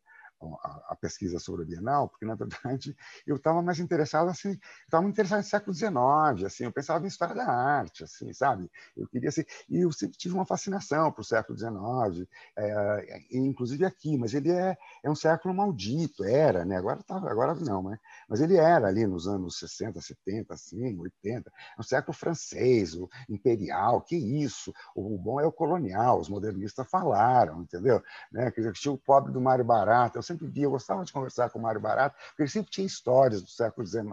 a, 0.64 0.96
pesquisa 0.96 1.40
sobre 1.40 1.64
a 1.64 1.66
Bienal, 1.66 2.08
porque 2.08 2.26
na 2.26 2.36
verdade 2.36 2.96
eu 3.26 3.36
estava 3.36 3.62
mais 3.62 3.80
interessado 3.80 4.30
assim, 4.30 4.58
estava 4.84 5.08
interessado 5.08 5.40
no 5.40 5.44
século 5.44 5.74
XIX, 5.74 6.46
assim, 6.46 6.64
eu 6.66 6.72
pensava 6.72 7.04
em 7.04 7.08
história 7.08 7.36
da 7.36 7.46
arte, 7.46 8.04
assim, 8.04 8.32
sabe? 8.34 8.70
Eu 8.96 9.08
queria 9.08 9.30
assim, 9.30 9.44
e 9.70 9.82
eu 9.82 9.92
sempre 9.92 10.18
tive 10.18 10.34
uma 10.34 10.46
fascinação 10.46 11.12
para 11.12 11.22
o 11.22 11.26
século 11.26 11.58
XIX, 11.58 12.28
é, 12.58 13.26
inclusive 13.32 13.86
aqui, 13.86 14.18
mas 14.18 14.34
ele 14.34 14.52
é, 14.52 14.78
é 15.04 15.10
um 15.10 15.16
século 15.16 15.54
maldito, 15.54 16.24
era, 16.24 16.66
né? 16.66 16.78
Agora 16.78 17.02
tá, 17.04 17.18
agora 17.18 17.56
não, 17.56 17.84
né? 17.84 18.00
Mas 18.28 18.42
ele 18.42 18.56
era 18.56 18.88
ali 18.88 19.06
nos 19.06 19.28
anos 19.28 19.60
60, 19.60 20.00
70, 20.02 20.54
assim, 20.54 20.98
80, 21.00 21.50
é 21.50 21.80
um 21.80 21.84
século 21.84 22.14
francês, 22.14 22.96
o 22.96 23.10
imperial, 23.30 24.02
que 24.02 24.16
isso? 24.16 24.74
O 24.96 25.18
bom 25.18 25.40
é 25.40 25.46
o 25.46 25.52
colonial, 25.52 26.20
os 26.20 26.30
modernistas 26.30 26.90
falaram, 26.90 27.62
entendeu? 27.62 28.02
Né? 28.32 28.52
Que 28.52 28.72
tinha 28.74 28.94
o 28.94 28.98
pobre 28.98 29.32
do 29.32 29.42
Mário 29.42 29.66
Barato, 29.66 30.18
eu 30.18 30.24
sempre 30.34 30.48
via, 30.48 30.65
eu 30.65 30.72
gostava 30.72 31.04
de 31.06 31.13
conversar 31.13 31.50
com 31.50 31.60
o 31.60 31.62
Mário 31.62 31.82
Barato, 31.82 32.15
porque 32.30 32.43
ele 32.43 32.50
sempre 32.50 32.72
tinha 32.72 32.86
histórias 32.86 33.41
do 33.41 33.50
século 33.50 33.86
XIX, 33.86 34.06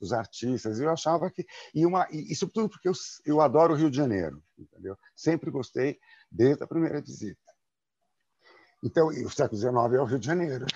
dos 0.00 0.12
artistas, 0.12 0.78
e 0.78 0.84
eu 0.84 0.90
achava 0.90 1.30
que. 1.30 1.46
E, 1.74 1.84
uma, 1.84 2.06
e, 2.10 2.32
e 2.32 2.36
sobretudo 2.36 2.68
porque 2.70 2.88
eu, 2.88 2.92
eu 3.24 3.40
adoro 3.40 3.74
o 3.74 3.76
Rio 3.76 3.90
de 3.90 3.96
Janeiro, 3.96 4.42
entendeu? 4.58 4.96
Sempre 5.14 5.50
gostei, 5.50 5.98
desde 6.30 6.62
a 6.62 6.66
primeira 6.66 7.00
visita. 7.00 7.38
Então, 8.82 9.08
o 9.08 9.30
século 9.30 9.58
XIX 9.58 9.74
é 9.74 10.00
o 10.00 10.04
Rio 10.04 10.18
de 10.18 10.26
Janeiro. 10.26 10.66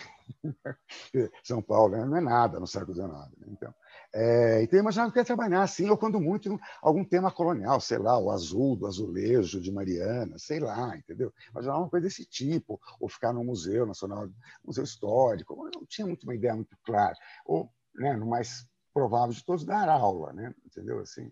São 1.44 1.60
Paulo 1.60 1.94
não 2.06 2.16
é 2.16 2.20
nada 2.22 2.58
no 2.58 2.66
século 2.66 2.94
XIX. 2.94 3.10
Né? 3.10 3.48
Então, 3.48 3.74
é, 4.14 4.62
então, 4.62 4.78
eu 4.78 4.82
imaginava 4.82 5.12
que 5.12 5.18
ia 5.18 5.24
trabalhar 5.24 5.62
assim, 5.62 5.88
ou 5.90 5.98
quando 5.98 6.18
muito, 6.20 6.58
algum 6.80 7.04
tema 7.04 7.30
colonial, 7.30 7.80
sei 7.80 7.98
lá, 7.98 8.18
o 8.18 8.30
azul 8.30 8.74
do 8.74 8.86
azulejo 8.86 9.60
de 9.60 9.70
Mariana, 9.70 10.38
sei 10.38 10.60
lá, 10.60 10.96
entendeu? 10.96 11.32
Imaginava 11.50 11.80
uma 11.80 11.90
coisa 11.90 12.06
desse 12.06 12.24
tipo, 12.24 12.80
ou 12.98 13.08
ficar 13.08 13.32
no 13.32 13.44
Museu 13.44 13.86
Nacional, 13.86 14.28
Museu 14.64 14.84
Histórico, 14.84 15.54
eu 15.66 15.80
não 15.80 15.86
tinha 15.86 16.06
muito 16.06 16.24
uma 16.24 16.34
ideia 16.34 16.54
muito 16.54 16.76
clara. 16.84 17.14
Ou, 17.44 17.70
né, 17.94 18.16
no 18.16 18.26
mais 18.26 18.66
provável 18.94 19.34
de 19.34 19.44
todos, 19.44 19.64
dar 19.64 19.88
aula, 19.88 20.32
né? 20.32 20.54
entendeu? 20.64 21.00
Assim, 21.00 21.30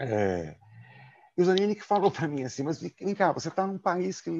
é, 0.00 0.56
e 1.36 1.42
o 1.42 1.44
Zanini 1.44 1.74
que 1.74 1.82
falou 1.82 2.10
para 2.10 2.28
mim 2.28 2.42
assim, 2.42 2.62
mas 2.62 2.80
vem 2.80 3.14
cá, 3.14 3.32
você 3.32 3.48
está 3.48 3.66
num 3.66 3.78
país 3.78 4.20
que, 4.20 4.30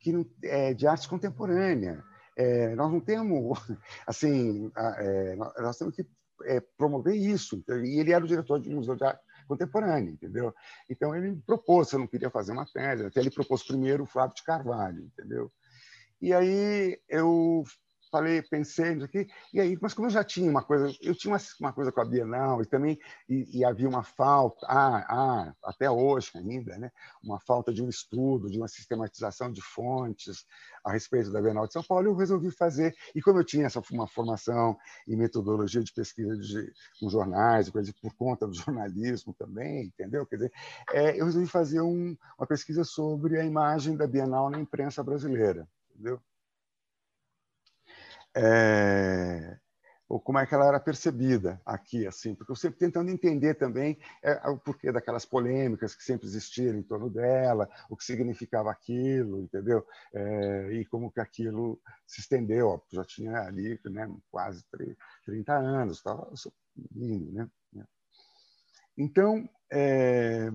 que 0.00 0.12
é 0.42 0.74
de 0.74 0.86
arte 0.86 1.08
contemporânea, 1.08 2.02
é, 2.36 2.74
nós 2.74 2.92
não 2.92 3.00
temos, 3.00 3.58
assim, 4.06 4.70
é, 4.76 5.36
nós 5.36 5.78
temos 5.78 5.94
que 5.94 6.04
é, 6.44 6.60
promover 6.76 7.14
isso. 7.14 7.62
E 7.68 8.00
ele 8.00 8.12
era 8.12 8.24
o 8.24 8.28
diretor 8.28 8.60
de 8.60 8.70
museu 8.70 8.96
de 8.96 9.04
arte 9.04 9.22
contemporânea, 9.46 10.10
entendeu? 10.10 10.54
Então 10.88 11.14
ele 11.14 11.30
me 11.30 11.42
propôs, 11.42 11.92
eu 11.92 11.98
não 11.98 12.06
queria 12.06 12.30
fazer 12.30 12.52
uma 12.52 12.66
tese, 12.66 13.04
até 13.04 13.20
ele 13.20 13.30
propôs 13.30 13.62
primeiro 13.62 14.04
o 14.04 14.06
Flávio 14.06 14.34
de 14.34 14.42
Carvalho, 14.42 15.02
entendeu? 15.02 15.52
E 16.20 16.32
aí 16.32 16.98
eu 17.08 17.64
falei, 18.14 18.40
pensei 18.42 18.94
nisso 18.94 19.06
aqui, 19.06 19.26
e 19.52 19.60
aí, 19.60 19.76
mas 19.82 19.92
como 19.92 20.06
eu 20.06 20.10
já 20.10 20.22
tinha 20.22 20.48
uma 20.48 20.62
coisa, 20.62 20.94
eu 21.02 21.16
tinha 21.16 21.34
uma, 21.34 21.40
uma 21.60 21.72
coisa 21.72 21.90
com 21.90 22.00
a 22.00 22.04
Bienal 22.04 22.62
e 22.62 22.66
também 22.66 22.96
e, 23.28 23.58
e, 23.58 23.64
havia 23.64 23.88
uma 23.88 24.04
falta, 24.04 24.64
ah, 24.68 25.04
ah, 25.08 25.54
até 25.64 25.90
hoje 25.90 26.30
ainda, 26.36 26.78
né, 26.78 26.92
uma 27.20 27.40
falta 27.40 27.72
de 27.72 27.82
um 27.82 27.88
estudo, 27.88 28.48
de 28.48 28.56
uma 28.56 28.68
sistematização 28.68 29.50
de 29.50 29.60
fontes 29.60 30.46
a 30.84 30.92
respeito 30.92 31.32
da 31.32 31.42
Bienal 31.42 31.66
de 31.66 31.72
São 31.72 31.82
Paulo, 31.82 32.06
eu 32.06 32.14
resolvi 32.14 32.52
fazer, 32.52 32.94
e 33.16 33.20
como 33.20 33.40
eu 33.40 33.44
tinha 33.44 33.66
essa 33.66 33.82
uma 33.90 34.06
formação 34.06 34.76
em 35.08 35.16
metodologia 35.16 35.82
de 35.82 35.92
pesquisa 35.92 36.36
de, 36.36 36.72
com 37.00 37.08
jornais, 37.08 37.68
coisa 37.68 37.92
por 38.00 38.14
conta 38.14 38.46
do 38.46 38.54
jornalismo 38.54 39.34
também, 39.36 39.86
entendeu? 39.86 40.24
Quer 40.24 40.36
dizer, 40.36 40.52
é, 40.92 41.20
eu 41.20 41.24
resolvi 41.24 41.48
fazer 41.48 41.80
um, 41.80 42.16
uma 42.38 42.46
pesquisa 42.46 42.84
sobre 42.84 43.40
a 43.40 43.44
imagem 43.44 43.96
da 43.96 44.06
Bienal 44.06 44.50
na 44.50 44.60
imprensa 44.60 45.02
brasileira, 45.02 45.66
entendeu? 45.90 46.20
É, 48.36 49.58
ou 50.08 50.20
como 50.20 50.38
é 50.38 50.46
que 50.46 50.54
ela 50.54 50.66
era 50.66 50.78
percebida 50.78 51.60
aqui, 51.64 52.06
assim, 52.06 52.34
porque 52.34 52.52
eu 52.52 52.56
sempre 52.56 52.78
tentando 52.78 53.10
entender 53.10 53.54
também 53.54 53.98
é, 54.22 54.48
o 54.48 54.58
porquê 54.58 54.92
daquelas 54.92 55.24
polêmicas 55.24 55.94
que 55.94 56.04
sempre 56.04 56.26
existiram 56.26 56.78
em 56.78 56.82
torno 56.82 57.08
dela, 57.10 57.68
o 57.88 57.96
que 57.96 58.04
significava 58.04 58.70
aquilo, 58.70 59.40
entendeu? 59.40 59.84
É, 60.12 60.72
e 60.72 60.84
como 60.86 61.10
que 61.10 61.20
aquilo 61.20 61.80
se 62.06 62.20
estendeu, 62.20 62.68
ó, 62.68 62.80
já 62.92 63.04
tinha 63.04 63.40
ali 63.40 63.80
né, 63.86 64.08
quase 64.30 64.64
30 65.24 65.54
anos, 65.54 65.98
estava 65.98 66.30
lindo, 66.94 67.32
né? 67.32 67.48
Então, 68.96 69.48
é, 69.72 70.48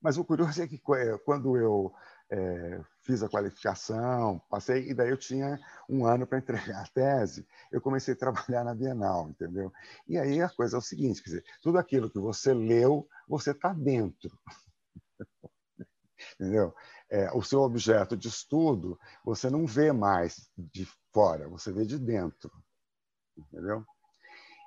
mas 0.00 0.16
o 0.16 0.24
curioso 0.24 0.62
é 0.62 0.66
que 0.66 0.78
quando 0.78 1.56
eu 1.56 1.92
é, 2.30 2.80
fiz 3.02 3.22
a 3.22 3.28
qualificação, 3.28 4.40
passei, 4.50 4.88
e 4.90 4.94
daí 4.94 5.10
eu 5.10 5.16
tinha 5.16 5.58
um 5.88 6.06
ano 6.06 6.26
para 6.26 6.38
entregar 6.38 6.82
a 6.82 6.88
tese, 6.88 7.46
eu 7.70 7.80
comecei 7.80 8.14
a 8.14 8.16
trabalhar 8.16 8.64
na 8.64 8.74
Bienal, 8.74 9.28
entendeu? 9.28 9.72
E 10.08 10.18
aí 10.18 10.40
a 10.40 10.48
coisa 10.48 10.76
é 10.76 10.78
o 10.78 10.82
seguinte, 10.82 11.22
quer 11.22 11.30
dizer, 11.30 11.44
tudo 11.60 11.78
aquilo 11.78 12.10
que 12.10 12.18
você 12.18 12.52
leu, 12.52 13.08
você 13.28 13.50
está 13.50 13.72
dentro. 13.72 14.38
entendeu? 16.40 16.74
É, 17.10 17.30
o 17.32 17.42
seu 17.42 17.60
objeto 17.60 18.16
de 18.16 18.28
estudo, 18.28 18.98
você 19.24 19.50
não 19.50 19.66
vê 19.66 19.92
mais 19.92 20.50
de 20.56 20.88
fora, 21.12 21.48
você 21.48 21.72
vê 21.72 21.84
de 21.84 21.98
dentro, 21.98 22.50
entendeu? 23.36 23.84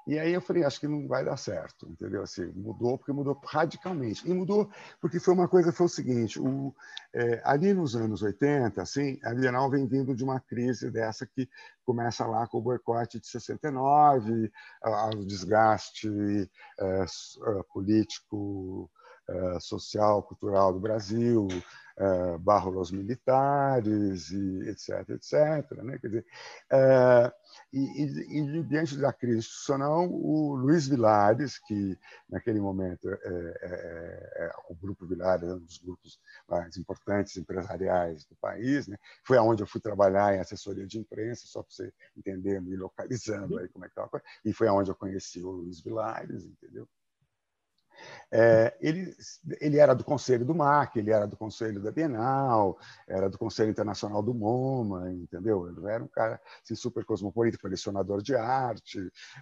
E 0.08 0.18
aí 0.18 0.34
eu 0.34 0.40
falei, 0.40 0.64
acho 0.64 0.80
que 0.80 0.88
não 0.88 1.06
vai 1.06 1.26
dar 1.26 1.36
certo, 1.36 1.86
entendeu? 1.90 2.24
Assim, 2.24 2.46
mudou 2.56 2.98
porque 2.98 3.12
mudou 3.12 3.38
radicalmente. 3.46 4.26
E 4.26 4.34
mudou 4.34 4.72
porque 5.02 5.20
foi 5.20 5.34
uma 5.34 5.50
coisa, 5.50 5.74
foi 5.74 5.86
o 5.86 5.90
seguinte, 5.90 6.40
o, 6.40 6.74
é, 7.14 7.42
ali 7.44 7.74
nos 7.74 7.94
anos 7.94 8.22
80, 8.22 8.82
assim, 8.82 9.20
a 9.22 9.34
Bienal 9.34 9.70
vem 9.70 9.86
vindo 9.86 10.16
de 10.16 10.24
uma 10.24 10.40
crise 10.40 10.90
dessa 10.90 11.26
que 11.26 11.50
começa 11.84 12.26
lá 12.26 12.48
com 12.48 12.60
o 12.60 12.62
boicote 12.62 13.20
de 13.20 13.28
69, 13.28 14.50
o 15.18 15.26
desgaste 15.26 16.10
é, 16.80 17.06
político, 17.74 18.90
é, 18.96 18.97
social, 19.60 20.24
cultural 20.24 20.74
do 20.74 20.80
Brasil, 20.80 21.48
uh, 21.98 22.38
barros 22.40 22.92
militares, 22.92 24.30
e 24.32 24.70
etc., 24.70 25.10
etc. 25.10 25.84
Né? 25.84 25.98
Quer 26.00 26.08
dizer, 26.08 26.26
uh, 26.72 27.32
e, 27.74 28.04
e, 28.04 28.40
e, 28.40 28.64
diante 28.64 28.98
da 28.98 29.12
crise 29.12 29.40
institucional, 29.40 30.08
o 30.10 30.56
Luiz 30.56 30.88
Vilares, 30.88 31.60
que 31.60 31.98
naquele 32.30 32.60
momento 32.60 33.10
é, 33.10 33.18
é, 33.18 34.46
é, 34.46 34.52
o 34.70 34.76
Grupo 34.76 35.06
Vilares 35.06 35.50
é 35.50 35.54
um 35.54 35.60
dos 35.60 35.78
grupos 35.78 36.20
mais 36.48 36.78
importantes 36.78 37.36
empresariais 37.38 38.26
do 38.26 38.36
país, 38.36 38.88
né? 38.88 38.98
foi 39.24 39.38
aonde 39.38 39.64
eu 39.64 39.68
fui 39.68 39.82
trabalhar 39.82 40.36
em 40.36 40.40
assessoria 40.40 40.86
de 40.86 41.00
imprensa, 41.00 41.44
só 41.46 41.62
para 41.62 41.72
você 41.72 41.94
entender, 42.16 42.62
me 42.62 42.76
localizando 42.76 43.58
aí 43.58 43.68
como 43.70 43.86
é 43.86 43.88
que 43.88 44.00
estava, 44.00 44.22
e 44.46 44.54
foi 44.54 44.68
aonde 44.68 44.92
eu 44.92 44.96
conheci 44.96 45.44
o 45.44 45.52
Luiz 45.52 45.82
Vilares, 45.82 46.46
entendeu? 46.46 46.88
É, 48.32 48.76
ele, 48.82 49.16
ele 49.62 49.78
era 49.78 49.94
do 49.94 50.04
conselho 50.04 50.46
do 50.46 50.54
MAC, 50.54 50.98
ele 50.98 51.12
era 51.12 51.26
do 51.26 51.38
conselho 51.38 51.82
da 51.82 51.92
Bienal, 51.92 52.78
era 53.08 53.30
do 53.30 53.38
conselho 53.38 53.72
internacional 53.72 54.22
do 54.22 54.34
MoMA, 54.34 55.12
entendeu? 55.12 55.68
Ele 55.68 55.88
era 55.88 56.04
um 56.04 56.08
cara 56.08 56.42
assim, 56.64 56.76
super 56.76 57.06
cosmopolita, 57.06 57.58
colecionador 57.58 58.22
de 58.22 58.36
arte, 58.36 59.00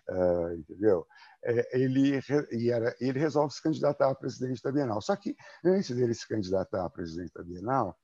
uh, 0.09 0.53
entendeu? 0.53 1.07
É, 1.43 1.79
ele, 1.79 2.19
e 2.51 2.69
era, 2.69 2.95
ele 2.99 3.19
resolve 3.19 3.53
se 3.53 3.61
candidatar 3.61 4.09
a 4.09 4.15
presidente 4.15 4.61
da 4.61 4.71
Bienal. 4.71 5.01
Só 5.01 5.15
que, 5.15 5.35
antes 5.63 5.95
dele 5.95 6.13
se 6.13 6.27
candidatar 6.27 6.85
a 6.85 6.89
presidente 6.89 7.33
da 7.33 7.43
Bienal, 7.43 7.97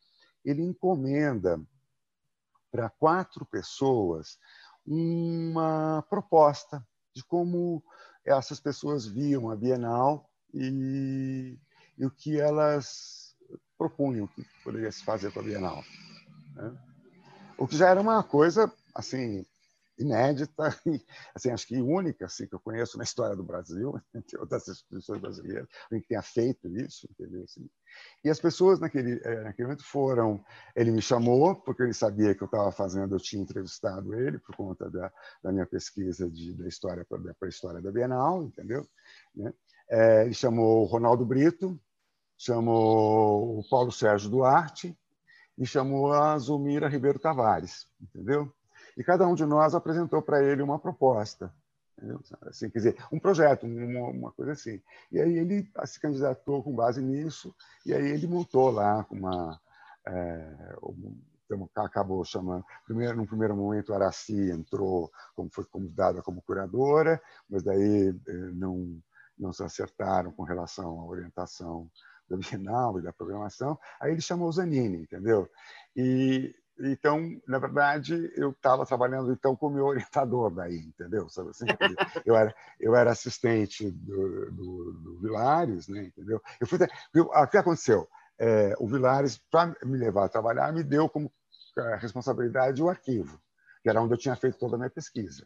ele 0.43 0.61
encomenda 0.61 1.59
para 2.71 2.89
quatro 2.89 3.45
pessoas 3.45 4.37
uma 4.85 6.03
proposta 6.09 6.85
de 7.13 7.23
como 7.25 7.83
essas 8.25 8.59
pessoas 8.59 9.05
viam 9.05 9.49
a 9.49 9.55
Bienal 9.55 10.30
e, 10.53 11.57
e 11.97 12.05
o 12.05 12.11
que 12.11 12.39
elas 12.39 13.35
propunham 13.77 14.27
que 14.27 14.45
poderia 14.63 14.91
se 14.91 15.03
fazer 15.03 15.31
com 15.31 15.39
a 15.39 15.43
Bienal. 15.43 15.83
Né? 16.55 16.77
O 17.57 17.67
que 17.67 17.75
já 17.75 17.89
era 17.89 17.99
uma 17.99 18.23
coisa 18.23 18.71
assim 18.93 19.45
inédita 19.97 20.75
e 20.85 21.01
assim 21.35 21.51
acho 21.51 21.67
que 21.67 21.81
única 21.81 22.25
assim 22.25 22.47
que 22.47 22.55
eu 22.55 22.59
conheço 22.59 22.97
na 22.97 23.03
história 23.03 23.35
do 23.35 23.43
Brasil 23.43 23.99
entre 24.15 24.37
outras 24.39 24.67
instituições 24.67 25.21
brasileiras 25.21 25.67
que 25.89 26.07
tenha 26.07 26.21
feito 26.21 26.67
isso 26.69 27.07
entendeu 27.11 27.43
assim 27.43 27.69
e 28.23 28.29
as 28.29 28.39
pessoas 28.39 28.79
naquele 28.79 29.21
eh, 29.23 29.43
naquele 29.43 29.67
momento 29.67 29.85
foram 29.85 30.43
ele 30.75 30.91
me 30.91 31.01
chamou 31.01 31.55
porque 31.55 31.83
ele 31.83 31.93
sabia 31.93 32.33
que 32.33 32.41
eu 32.41 32.45
estava 32.45 32.71
fazendo 32.71 33.15
eu 33.15 33.19
tinha 33.19 33.41
entrevistado 33.41 34.13
ele 34.13 34.39
por 34.39 34.55
conta 34.55 34.89
da, 34.89 35.11
da 35.43 35.51
minha 35.51 35.65
pesquisa 35.65 36.29
de 36.29 36.53
da 36.53 36.67
história 36.67 37.05
para 37.05 37.19
a 37.43 37.47
história 37.47 37.81
da 37.81 37.91
Bienal 37.91 38.43
entendeu 38.43 38.87
né? 39.35 39.53
É, 39.91 40.23
ele 40.23 40.33
chamou 40.33 40.83
o 40.83 40.85
Ronaldo 40.85 41.25
Brito, 41.25 41.77
chamou 42.37 43.59
o 43.59 43.69
Paulo 43.69 43.91
Sérgio 43.91 44.29
Duarte 44.29 44.97
e 45.57 45.65
chamou 45.65 46.13
a 46.13 46.37
Zulmira 46.37 46.87
Ribeiro 46.87 47.19
Tavares, 47.19 47.89
entendeu? 48.01 48.49
E 48.97 49.03
cada 49.03 49.27
um 49.27 49.35
de 49.35 49.45
nós 49.45 49.75
apresentou 49.75 50.21
para 50.21 50.41
ele 50.41 50.61
uma 50.61 50.79
proposta, 50.79 51.53
assim, 52.43 52.69
quer 52.69 52.79
dizer, 52.79 53.05
um 53.11 53.19
projeto, 53.19 53.65
uma, 53.65 54.07
uma, 54.09 54.31
coisa 54.31 54.53
assim. 54.53 54.81
E 55.11 55.19
aí 55.19 55.37
ele 55.37 55.69
se 55.85 55.99
candidatou 55.99 56.63
com 56.63 56.73
base 56.73 57.01
nisso, 57.01 57.53
e 57.85 57.93
aí 57.93 58.11
ele 58.11 58.27
montou 58.27 58.71
lá 58.71 59.05
uma, 59.11 59.59
é, 60.07 60.75
então, 61.53 61.83
acabou 61.83 62.23
chamando. 62.23 62.65
Primeiro, 62.85 63.17
no 63.17 63.27
primeiro 63.27 63.55
momento, 63.55 63.91
a 63.91 63.97
Araci 63.97 64.49
entrou, 64.51 65.11
como 65.35 65.49
foi 65.51 65.65
convidada 65.65 66.21
como 66.21 66.41
curadora, 66.41 67.21
mas 67.49 67.61
daí 67.61 68.09
eh, 68.09 68.33
não, 68.53 69.01
não 69.41 69.51
se 69.51 69.63
acertaram 69.63 70.31
com 70.31 70.43
relação 70.43 70.99
à 70.99 71.05
orientação 71.05 71.89
da 72.29 72.37
Bienal 72.37 72.97
e 72.99 73.01
da 73.01 73.11
programação. 73.11 73.77
Aí 73.99 74.11
ele 74.11 74.21
chamou 74.21 74.47
o 74.47 74.51
Zanini, 74.51 75.01
entendeu? 75.01 75.49
E 75.95 76.55
então, 76.83 77.19
na 77.47 77.59
verdade, 77.59 78.31
eu 78.35 78.51
estava 78.51 78.85
trabalhando 78.85 79.31
então 79.31 79.55
com 79.55 79.67
o 79.67 79.69
meu 79.69 79.85
orientador 79.87 80.49
daí, 80.49 80.77
entendeu? 80.77 81.27
Assim, 81.27 81.65
eu 82.25 82.35
era 82.35 82.55
eu 82.79 82.95
era 82.95 83.11
assistente 83.11 83.91
do, 83.91 84.51
do, 84.51 84.93
do 84.93 85.19
Vilares, 85.19 85.87
né? 85.87 86.05
Entendeu? 86.05 86.41
Eu 86.59 86.67
fui 86.67 86.79
o 87.13 87.47
que 87.47 87.57
aconteceu? 87.57 88.07
É, 88.39 88.73
o 88.79 88.87
Vilares, 88.87 89.37
para 89.51 89.75
me 89.83 89.97
levar 89.97 90.25
a 90.25 90.29
trabalhar, 90.29 90.73
me 90.73 90.83
deu 90.83 91.07
como 91.07 91.31
é, 91.77 91.95
responsabilidade 91.97 92.81
o 92.81 92.89
arquivo, 92.89 93.39
que 93.83 93.89
era 93.89 94.01
onde 94.01 94.13
eu 94.13 94.17
tinha 94.17 94.35
feito 94.35 94.57
toda 94.57 94.75
a 94.75 94.79
minha 94.79 94.89
pesquisa 94.89 95.45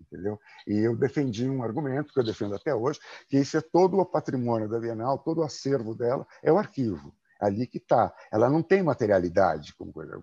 entendeu? 0.00 0.38
E 0.66 0.78
eu 0.78 0.96
defendi 0.96 1.48
um 1.48 1.62
argumento 1.62 2.12
que 2.12 2.18
eu 2.18 2.24
defendo 2.24 2.54
até 2.54 2.74
hoje, 2.74 2.98
que 3.28 3.38
isso 3.38 3.56
é 3.56 3.60
todo 3.60 3.98
o 3.98 4.06
patrimônio 4.06 4.68
da 4.68 4.78
Bienal, 4.78 5.18
todo 5.18 5.38
o 5.38 5.44
acervo 5.44 5.94
dela 5.94 6.26
é 6.42 6.52
o 6.52 6.58
arquivo. 6.58 7.14
Ali 7.40 7.66
que 7.66 7.78
está. 7.78 8.14
Ela 8.30 8.50
não 8.50 8.62
tem 8.62 8.82
materialidade 8.82 9.74
como 9.74 9.92
coisa. 9.92 10.20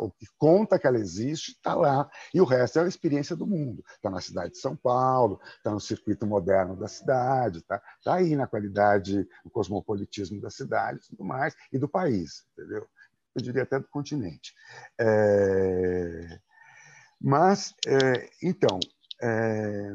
O 0.00 0.10
que 0.10 0.26
conta 0.36 0.78
que 0.78 0.86
ela 0.86 0.98
existe 0.98 1.52
está 1.52 1.74
lá. 1.74 2.10
E 2.34 2.40
o 2.40 2.44
resto 2.44 2.80
é 2.80 2.82
a 2.82 2.88
experiência 2.88 3.36
do 3.36 3.46
mundo. 3.46 3.84
Está 3.94 4.10
na 4.10 4.20
cidade 4.20 4.54
de 4.54 4.58
São 4.58 4.74
Paulo, 4.74 5.40
está 5.56 5.70
no 5.70 5.78
circuito 5.78 6.26
moderno 6.26 6.76
da 6.76 6.88
cidade, 6.88 7.58
está 7.58 7.80
tá 8.02 8.14
aí 8.14 8.34
na 8.34 8.48
qualidade, 8.48 9.28
no 9.44 9.50
cosmopolitismo 9.50 10.40
da 10.40 10.50
cidade 10.50 10.98
e 10.98 11.08
tudo 11.10 11.24
mais, 11.24 11.54
e 11.72 11.78
do 11.78 11.88
país, 11.88 12.44
entendeu? 12.52 12.88
Eu 13.32 13.42
diria 13.42 13.62
até 13.62 13.78
do 13.78 13.86
continente. 13.86 14.52
É... 14.98 16.40
Mas, 17.20 17.74
é... 17.86 18.28
então, 18.42 18.80
é... 19.20 19.92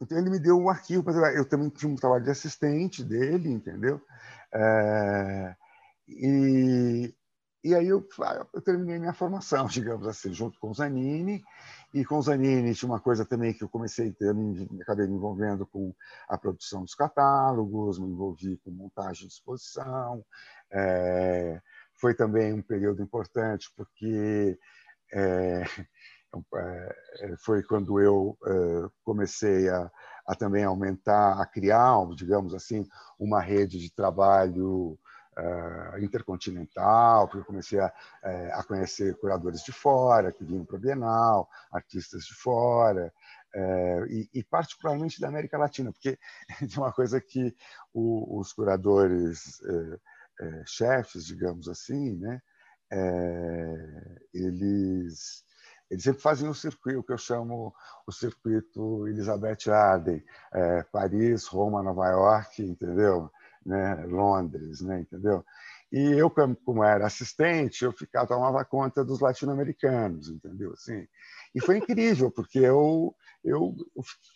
Então, 0.00 0.18
ele 0.18 0.30
me 0.30 0.38
deu 0.38 0.58
um 0.58 0.70
arquivo, 0.70 1.10
eu 1.10 1.44
também 1.46 1.68
tinha 1.68 1.90
um 1.90 1.96
trabalho 1.96 2.24
de 2.24 2.30
assistente 2.30 3.04
dele, 3.04 3.50
entendeu? 3.50 4.00
É... 4.52 5.54
E, 6.08 7.14
e 7.62 7.74
aí 7.74 7.86
eu, 7.86 8.06
eu, 8.54 8.62
terminei 8.62 8.98
minha 8.98 9.12
formação, 9.12 9.66
digamos 9.68 10.06
assim, 10.08 10.32
junto 10.32 10.58
com 10.58 10.70
o 10.70 10.74
Zanini. 10.74 11.42
E 11.92 12.04
com 12.04 12.18
o 12.18 12.22
Zanini 12.22 12.74
tinha 12.74 12.90
uma 12.90 13.00
coisa 13.00 13.24
também 13.24 13.52
que 13.52 13.62
eu 13.62 13.68
comecei, 13.68 14.14
me, 14.34 14.68
acabei 14.80 15.06
me 15.06 15.16
envolvendo 15.16 15.66
com 15.66 15.94
a 16.28 16.38
produção 16.38 16.82
dos 16.82 16.94
catálogos, 16.94 17.98
me 17.98 18.06
envolvi 18.06 18.56
com 18.58 18.70
montagem 18.70 19.26
de 19.26 19.34
exposição. 19.34 20.24
É... 20.72 21.60
Foi 22.00 22.14
também 22.14 22.54
um 22.54 22.62
período 22.62 23.02
importante, 23.02 23.70
porque 23.76 24.58
é, 25.12 25.64
foi 27.38 27.62
quando 27.62 28.00
eu 28.00 28.38
é, 28.46 28.88
comecei 29.04 29.68
a, 29.68 29.90
a, 30.26 30.34
também 30.34 30.64
aumentar, 30.64 31.40
a 31.40 31.46
criar, 31.46 32.06
digamos 32.14 32.54
assim, 32.54 32.86
uma 33.18 33.40
rede 33.40 33.78
de 33.78 33.92
trabalho 33.92 34.98
intercontinental, 36.02 37.26
porque 37.26 37.38
eu 37.38 37.46
comecei 37.46 37.80
a, 37.80 37.90
a, 38.52 38.62
conhecer 38.62 39.16
curadores 39.16 39.62
de 39.62 39.72
fora 39.72 40.32
que 40.32 40.44
vinham 40.44 40.66
para 40.66 40.76
a 40.76 40.80
Bienal, 40.80 41.48
artistas 41.72 42.24
de 42.24 42.34
fora, 42.34 43.10
e, 44.10 44.28
e, 44.34 44.44
particularmente 44.44 45.18
da 45.18 45.28
América 45.28 45.56
Latina, 45.56 45.92
porque 45.92 46.18
é 46.60 46.78
uma 46.78 46.92
coisa 46.92 47.18
que 47.22 47.56
o, 47.94 48.38
os 48.38 48.52
curadores 48.52 49.62
chefes, 50.66 51.24
digamos 51.24 51.68
assim, 51.68 52.18
né, 52.18 52.42
eles 54.34 55.42
eles 55.90 56.04
sempre 56.04 56.22
faziam 56.22 56.50
o 56.50 56.54
circuito, 56.54 57.02
que 57.02 57.12
eu 57.12 57.18
chamo 57.18 57.74
o 58.06 58.12
circuito 58.12 59.08
Elizabeth 59.08 59.70
Arden, 59.70 60.22
é, 60.52 60.82
Paris, 60.84 61.46
Roma, 61.46 61.82
Nova 61.82 62.08
York, 62.08 62.62
entendeu? 62.62 63.30
Né? 63.66 64.06
Londres, 64.06 64.80
né? 64.80 65.00
entendeu? 65.00 65.44
E 65.92 66.12
eu, 66.12 66.30
como 66.64 66.84
era 66.84 67.06
assistente, 67.06 67.84
eu 67.84 67.92
ficava 67.92 68.26
tomava 68.26 68.64
conta 68.64 69.04
dos 69.04 69.18
latino-americanos, 69.18 70.28
entendeu? 70.28 70.72
Assim, 70.72 71.06
e 71.52 71.60
foi 71.60 71.78
incrível, 71.78 72.30
porque 72.30 72.60
eu, 72.60 73.12
eu, 73.42 73.74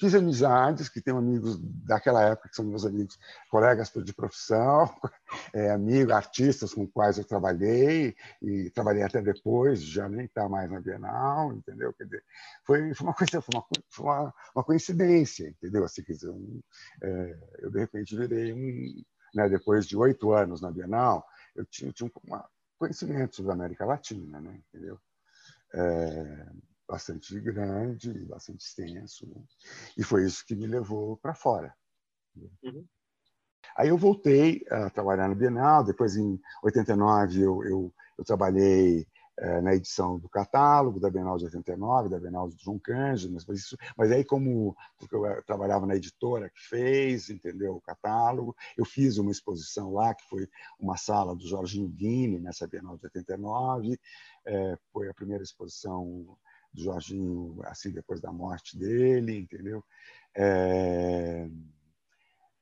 fiz 0.00 0.14
amizades, 0.14 0.88
que 0.88 1.00
tenho 1.00 1.18
amigos 1.18 1.58
daquela 1.84 2.22
época, 2.22 2.48
que 2.48 2.56
são 2.56 2.64
meus 2.64 2.86
amigos, 2.86 3.18
colegas 3.50 3.90
de 3.92 4.14
profissão, 4.14 4.88
é, 5.52 5.70
amigos, 5.70 6.12
artistas 6.12 6.72
com 6.72 6.86
quais 6.86 7.18
eu 7.18 7.24
trabalhei, 7.24 8.16
e 8.40 8.70
trabalhei 8.70 9.02
até 9.02 9.20
depois, 9.20 9.82
já 9.82 10.08
nem 10.08 10.24
está 10.24 10.48
mais 10.48 10.70
na 10.70 10.80
Bienal, 10.80 11.52
entendeu? 11.52 11.92
Quer 11.92 12.04
dizer, 12.04 12.24
foi, 12.64 12.94
foi 12.94 13.06
uma 13.06 13.14
coisa, 13.14 13.40
foi 13.40 13.54
uma, 13.54 13.66
foi 13.90 14.06
uma, 14.06 14.34
uma 14.54 14.64
coincidência, 14.64 15.48
entendeu? 15.48 15.84
Assim, 15.84 16.02
quer 16.02 16.12
dizer, 16.12 16.30
um, 16.30 16.60
é, 17.02 17.38
eu 17.58 17.70
de 17.70 17.78
repente 17.78 18.16
virei 18.16 18.52
um, 18.52 19.04
né, 19.34 19.48
depois 19.48 19.86
de 19.86 19.96
oito 19.96 20.32
anos 20.32 20.60
na 20.60 20.70
Bienal, 20.70 21.26
eu 21.54 21.64
tinha, 21.66 21.92
tinha 21.92 22.06
um 22.06 22.40
conhecimento 22.78 23.36
sobre 23.36 23.52
a 23.52 23.54
América 23.54 23.84
Latina, 23.84 24.40
né? 24.40 24.62
entendeu? 24.68 24.98
É, 25.74 26.46
bastante 26.88 27.38
grande, 27.40 28.12
bastante 28.26 28.64
extenso. 28.64 29.26
Né? 29.28 29.42
E 29.96 30.02
foi 30.02 30.24
isso 30.24 30.44
que 30.46 30.54
me 30.54 30.66
levou 30.66 31.16
para 31.16 31.34
fora. 31.34 31.74
Uhum. 32.36 32.86
Aí 33.76 33.88
eu 33.88 33.98
voltei 33.98 34.64
a 34.70 34.90
trabalhar 34.90 35.28
na 35.28 35.34
Bienal, 35.34 35.82
depois 35.82 36.16
em 36.16 36.40
89 36.62 37.40
eu, 37.40 37.64
eu, 37.64 37.94
eu 38.18 38.24
trabalhei 38.24 39.06
é, 39.36 39.60
na 39.60 39.74
edição 39.74 40.18
do 40.18 40.28
catálogo 40.28 41.00
da 41.00 41.10
Bienal 41.10 41.36
de 41.36 41.44
89, 41.46 42.08
da 42.08 42.20
Bienal 42.20 42.48
de 42.48 42.62
João 42.62 42.78
Cândido, 42.78 43.34
mas, 43.34 43.48
isso, 43.58 43.76
mas 43.96 44.12
aí 44.12 44.24
como 44.24 44.76
porque 44.96 45.14
eu 45.14 45.42
trabalhava 45.44 45.86
na 45.86 45.96
editora 45.96 46.48
que 46.50 46.60
fez, 46.60 47.30
entendeu, 47.30 47.74
o 47.74 47.80
catálogo, 47.80 48.54
eu 48.76 48.84
fiz 48.84 49.18
uma 49.18 49.32
exposição 49.32 49.92
lá 49.92 50.14
que 50.14 50.24
foi 50.28 50.48
uma 50.78 50.96
sala 50.96 51.34
do 51.34 51.46
Jorginho 51.46 51.88
Guini 51.88 52.38
nessa 52.38 52.68
Bienal 52.68 52.96
de 52.96 53.06
89, 53.06 53.98
é, 54.46 54.78
foi 54.92 55.08
a 55.08 55.14
primeira 55.14 55.42
exposição 55.42 56.36
do 56.74 56.82
Jorginho 56.82 57.58
assim 57.64 57.90
depois 57.90 58.20
da 58.20 58.32
morte 58.32 58.76
dele, 58.76 59.38
entendeu? 59.38 59.82
É, 60.34 61.48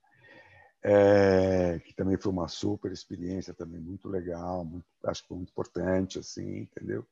É, 0.82 1.78
que 1.80 1.94
também 1.94 2.18
foi 2.18 2.30
uma 2.30 2.46
super 2.46 2.92
experiência, 2.92 3.54
também 3.54 3.80
muito 3.80 4.08
legal, 4.08 4.64
muito, 4.64 4.84
acho 5.06 5.22
que 5.22 5.28
foi 5.28 5.38
muito 5.38 5.50
importante, 5.50 6.18
assim, 6.18 6.58
entendeu? 6.58 7.06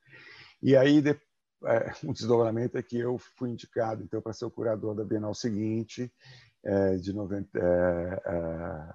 E 0.62 0.76
aí, 0.76 1.00
depois, 1.00 1.32
é, 1.64 1.92
um 2.04 2.12
desdobramento 2.12 2.76
é 2.76 2.82
que 2.82 2.98
eu 2.98 3.18
fui 3.18 3.50
indicado 3.50 4.02
então 4.02 4.20
para 4.20 4.32
ser 4.32 4.44
o 4.44 4.50
curador 4.50 4.94
da 4.94 5.04
Bienal 5.04 5.34
seguinte 5.34 6.12
é, 6.64 6.96
de 6.96 7.12
90 7.12 7.58
é, 7.58 8.22
é, 8.26 8.94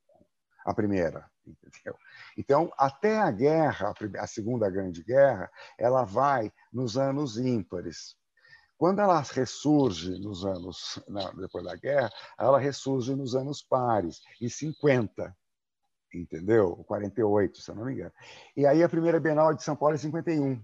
a 0.64 0.72
primeira, 0.72 1.30
entendeu? 1.46 1.94
Então, 2.36 2.72
até 2.78 3.18
a 3.18 3.30
guerra, 3.30 3.92
a 4.18 4.26
Segunda 4.26 4.70
Grande 4.70 5.04
Guerra, 5.04 5.50
ela 5.78 6.04
vai 6.04 6.50
nos 6.72 6.96
anos 6.96 7.36
ímpares. 7.36 8.16
Quando 8.78 9.00
ela 9.00 9.20
ressurge 9.20 10.18
nos 10.18 10.46
anos 10.46 10.98
depois 11.38 11.62
da 11.62 11.76
guerra, 11.76 12.08
ela 12.38 12.58
ressurge 12.58 13.14
nos 13.14 13.36
anos 13.36 13.62
pares, 13.62 14.22
em 14.40 14.48
50, 14.48 15.36
entendeu? 16.20 16.84
48, 16.86 17.60
se 17.60 17.70
eu 17.70 17.74
não 17.74 17.84
me 17.84 17.94
engano. 17.94 18.12
E 18.56 18.66
aí 18.66 18.82
a 18.82 18.88
primeira 18.88 19.20
Bienal 19.20 19.54
de 19.54 19.62
São 19.62 19.76
Paulo 19.76 19.94
é 19.94 19.98
51. 19.98 20.62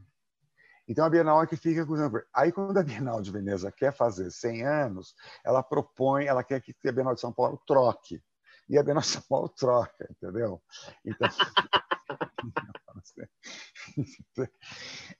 Então 0.88 1.04
a 1.04 1.10
Bienal 1.10 1.42
é 1.42 1.46
que 1.46 1.56
fica 1.56 1.86
com 1.86 1.94
Aí 2.34 2.50
quando 2.50 2.76
a 2.76 2.82
Bienal 2.82 3.22
de 3.22 3.30
Veneza 3.30 3.70
quer 3.70 3.92
fazer 3.92 4.30
100 4.30 4.66
anos, 4.66 5.14
ela 5.44 5.62
propõe, 5.62 6.26
ela 6.26 6.42
quer 6.42 6.60
que 6.60 6.74
a 6.88 6.92
Bienal 6.92 7.14
de 7.14 7.20
São 7.20 7.32
Paulo 7.32 7.60
troque. 7.66 8.22
E 8.68 8.78
a 8.78 8.82
Bienal 8.82 9.02
de 9.02 9.08
São 9.08 9.22
Paulo 9.28 9.48
troca, 9.48 10.08
entendeu? 10.10 10.60
Então 11.04 11.28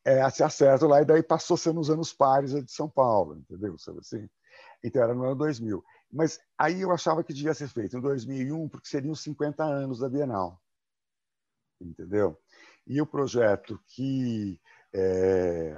é, 0.05 0.29
se 0.31 0.43
acerta 0.43 0.87
lá, 0.87 1.03
e 1.03 1.05
daí 1.05 1.23
passou 1.23 1.57
ser 1.57 1.73
nos 1.73 1.91
anos 1.91 2.13
pares 2.13 2.53
de 2.53 2.73
São 2.73 2.89
Paulo, 2.89 3.37
entendeu? 3.37 3.79
Sabe 3.79 4.01
assim? 4.01 4.29
Então, 4.85 5.03
era 5.03 5.15
no 5.15 5.25
ano 5.25 5.37
2000. 5.37 5.83
Mas 6.13 6.39
aí 6.59 6.83
eu 6.83 6.93
achava 6.93 7.25
que 7.25 7.33
devia 7.33 7.55
ser 7.55 7.69
feito 7.69 7.97
em 7.97 8.01
2001, 8.01 8.69
porque 8.69 8.89
seriam 8.89 9.15
50 9.15 9.65
anos 9.65 9.99
da 9.99 10.09
Bienal, 10.09 10.61
entendeu? 11.81 12.39
E 12.87 13.01
o 13.01 13.07
projeto 13.07 13.81
que 13.89 14.61
é, 14.93 15.75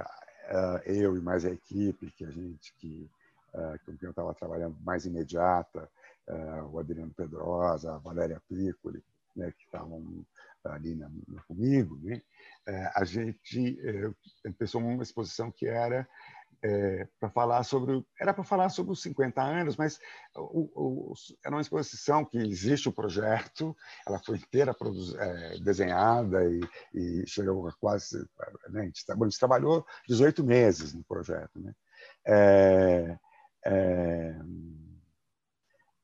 eu 0.85 1.15
e 1.15 1.21
mais 1.21 1.45
a 1.45 1.49
equipe, 1.49 2.11
que 2.11 2.25
a 2.25 2.31
gente, 2.31 2.73
que, 2.77 3.09
com 3.85 3.97
quem 3.97 4.07
eu 4.07 4.09
estava 4.09 4.33
trabalhando 4.33 4.77
mais 4.81 5.05
imediata, 5.05 5.89
é, 6.27 6.61
o 6.63 6.79
Adriano 6.79 7.13
Pedrosa, 7.13 7.93
a 7.93 7.97
Valéria 7.99 8.41
Piccoli, 8.49 9.03
né, 9.35 9.51
que 9.51 9.63
estavam 9.63 10.25
ali 10.63 10.95
na, 10.95 11.11
comigo, 11.47 11.99
né? 12.01 12.21
É, 12.65 12.91
a 12.95 13.03
gente 13.03 13.79
é, 13.87 14.51
pensou 14.57 14.81
numa 14.81 15.03
exposição 15.03 15.51
que 15.51 15.67
era 15.67 16.07
é, 16.65 17.07
para 17.19 17.29
falar 17.29 17.63
sobre 17.63 18.03
era 18.19 18.33
para 18.33 18.43
falar 18.43 18.69
sobre 18.69 18.91
os 18.91 19.01
50 19.01 19.39
anos, 19.39 19.77
mas 19.77 19.99
o, 20.35 21.11
o, 21.11 21.13
era 21.45 21.53
uma 21.53 21.61
exposição 21.61 22.25
que 22.25 22.37
existe 22.39 22.89
o 22.89 22.93
projeto, 22.93 23.75
ela 24.07 24.19
foi 24.19 24.37
inteira 24.37 24.73
produz, 24.73 25.13
é, 25.13 25.59
desenhada 25.59 26.43
e, 26.43 26.61
e, 26.93 27.27
chegou 27.27 27.67
a 27.67 27.73
quase 27.73 28.17
né, 28.69 28.81
a, 28.81 28.85
gente, 28.85 29.03
a 29.07 29.23
gente 29.23 29.39
trabalhou 29.39 29.85
18 30.07 30.43
meses 30.43 30.93
no 30.93 31.03
projeto, 31.03 31.59
né? 31.59 31.73
É, 32.25 33.17
é, 33.65 34.35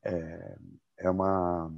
é, 0.04 0.56
é 1.00 1.10
uma 1.10 1.72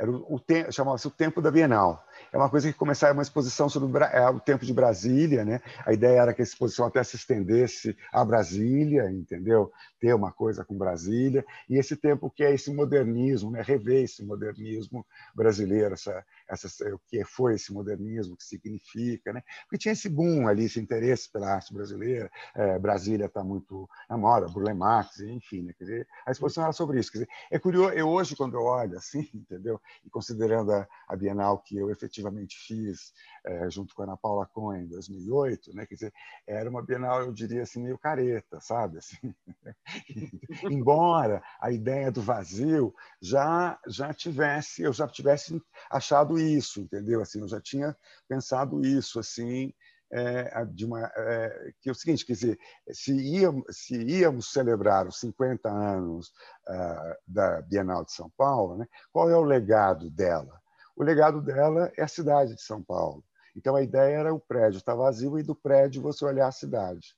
era 0.00 0.10
o, 0.10 0.34
o 0.34 0.72
chamava-se 0.72 1.06
o 1.06 1.10
tempo 1.10 1.42
da 1.42 1.50
Bienal 1.50 2.02
é 2.32 2.36
uma 2.36 2.48
coisa 2.48 2.70
que 2.70 2.78
começava 2.78 3.12
uma 3.12 3.22
exposição 3.22 3.68
sobre 3.68 3.98
o, 3.98 4.02
é, 4.02 4.30
o 4.30 4.40
tempo 4.40 4.64
de 4.64 4.72
Brasília, 4.72 5.44
né? 5.44 5.60
A 5.84 5.92
ideia 5.92 6.22
era 6.22 6.32
que 6.32 6.40
a 6.40 6.44
exposição 6.44 6.86
até 6.86 7.02
se 7.02 7.16
estendesse 7.16 7.96
a 8.12 8.24
Brasília, 8.24 9.10
entendeu? 9.10 9.70
Ter 10.00 10.14
uma 10.14 10.32
coisa 10.32 10.64
com 10.64 10.78
Brasília 10.78 11.44
e 11.68 11.76
esse 11.76 11.96
tempo 11.96 12.30
que 12.30 12.44
é 12.44 12.54
esse 12.54 12.72
modernismo, 12.72 13.50
né? 13.50 13.62
Rever 13.62 14.04
esse 14.04 14.24
modernismo 14.24 15.04
brasileiro, 15.34 15.94
essa, 15.94 16.24
essa, 16.50 16.94
o 16.94 16.98
que 16.98 17.24
foi 17.24 17.54
esse 17.54 17.72
modernismo, 17.72 18.34
o 18.34 18.36
que 18.36 18.44
significa, 18.44 19.32
né? 19.32 19.42
Porque 19.62 19.78
tinha 19.78 19.92
esse 19.92 20.08
boom 20.08 20.48
ali, 20.48 20.64
esse 20.64 20.80
interesse 20.80 21.30
pela 21.30 21.54
arte 21.54 21.72
brasileira. 21.72 22.30
É, 22.54 22.78
Brasília 22.78 23.26
está 23.26 23.44
muito 23.44 23.88
na 24.08 24.18
moda, 24.18 24.48
Burle 24.48 24.74
Marx, 24.74 25.20
enfim, 25.20 25.62
né? 25.62 25.72
Quer 25.78 25.84
dizer, 25.84 26.08
a 26.26 26.32
exposição 26.32 26.64
era 26.64 26.72
sobre 26.72 26.98
isso. 26.98 27.12
Quer 27.12 27.18
dizer, 27.18 27.30
é 27.50 27.58
curioso. 27.58 27.92
Eu 27.92 28.08
hoje 28.08 28.34
quando 28.34 28.54
eu 28.54 28.62
olho 28.62 28.98
assim, 28.98 29.28
entendeu? 29.34 29.80
E 30.04 30.10
considerando 30.10 30.72
a, 30.72 30.88
a 31.08 31.16
Bienal 31.16 31.58
que 31.58 31.76
eu 31.76 31.90
efetivamente 31.90 32.58
fiz 32.58 33.12
é, 33.44 33.70
junto 33.70 33.94
com 33.94 34.02
a 34.02 34.04
Ana 34.04 34.16
Paula 34.16 34.46
Cohen 34.46 34.84
em 34.84 34.88
2008, 34.88 35.74
né? 35.74 35.86
Quer 35.86 35.94
dizer, 35.94 36.12
era 36.46 36.68
uma 36.68 36.82
Bienal, 36.82 37.22
eu 37.22 37.32
diria 37.32 37.62
assim, 37.62 37.82
meio 37.82 37.98
careta, 37.98 38.60
sabe? 38.60 38.98
Assim, 38.98 39.34
embora 40.70 41.42
a 41.60 41.70
ideia 41.70 42.10
do 42.10 42.22
vazio 42.22 42.94
já 43.20 43.78
já 43.86 44.12
tivesse, 44.12 44.82
eu 44.82 44.92
já 44.92 45.06
tivesse 45.06 45.60
achado 45.90 46.38
isso, 46.38 46.80
entendeu? 46.80 47.20
Assim, 47.20 47.40
eu 47.40 47.48
já 47.48 47.60
tinha 47.60 47.96
pensado 48.28 48.84
isso, 48.84 49.18
assim, 49.18 49.72
é, 50.12 50.64
de 50.66 50.84
uma, 50.84 51.04
é, 51.16 51.72
que 51.80 51.88
é 51.88 51.92
o 51.92 51.94
seguinte, 51.94 52.26
quer 52.26 52.32
dizer, 52.32 52.58
se 52.90 53.12
íamos, 53.12 53.64
se 53.70 53.94
íamos 53.94 54.50
celebrar 54.52 55.06
os 55.06 55.20
50 55.20 55.68
anos 55.68 56.28
uh, 56.68 57.16
da 57.26 57.62
Bienal 57.62 58.04
de 58.04 58.12
São 58.12 58.30
Paulo, 58.36 58.76
né, 58.76 58.86
qual 59.12 59.30
é 59.30 59.36
o 59.36 59.44
legado 59.44 60.10
dela? 60.10 60.60
O 60.96 61.02
legado 61.04 61.40
dela 61.40 61.90
é 61.96 62.02
a 62.02 62.08
cidade 62.08 62.54
de 62.54 62.62
São 62.62 62.82
Paulo. 62.82 63.24
Então 63.56 63.76
a 63.76 63.82
ideia 63.82 64.16
era 64.16 64.34
o 64.34 64.40
prédio 64.40 64.78
estar 64.78 64.94
vazio 64.94 65.38
e 65.38 65.42
do 65.42 65.54
prédio 65.54 66.02
você 66.02 66.24
olhar 66.24 66.48
a 66.48 66.52
cidade. 66.52 67.16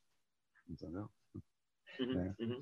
Entendeu? 0.68 1.08
Uhum, 2.00 2.20
é. 2.20 2.34
uhum. 2.40 2.60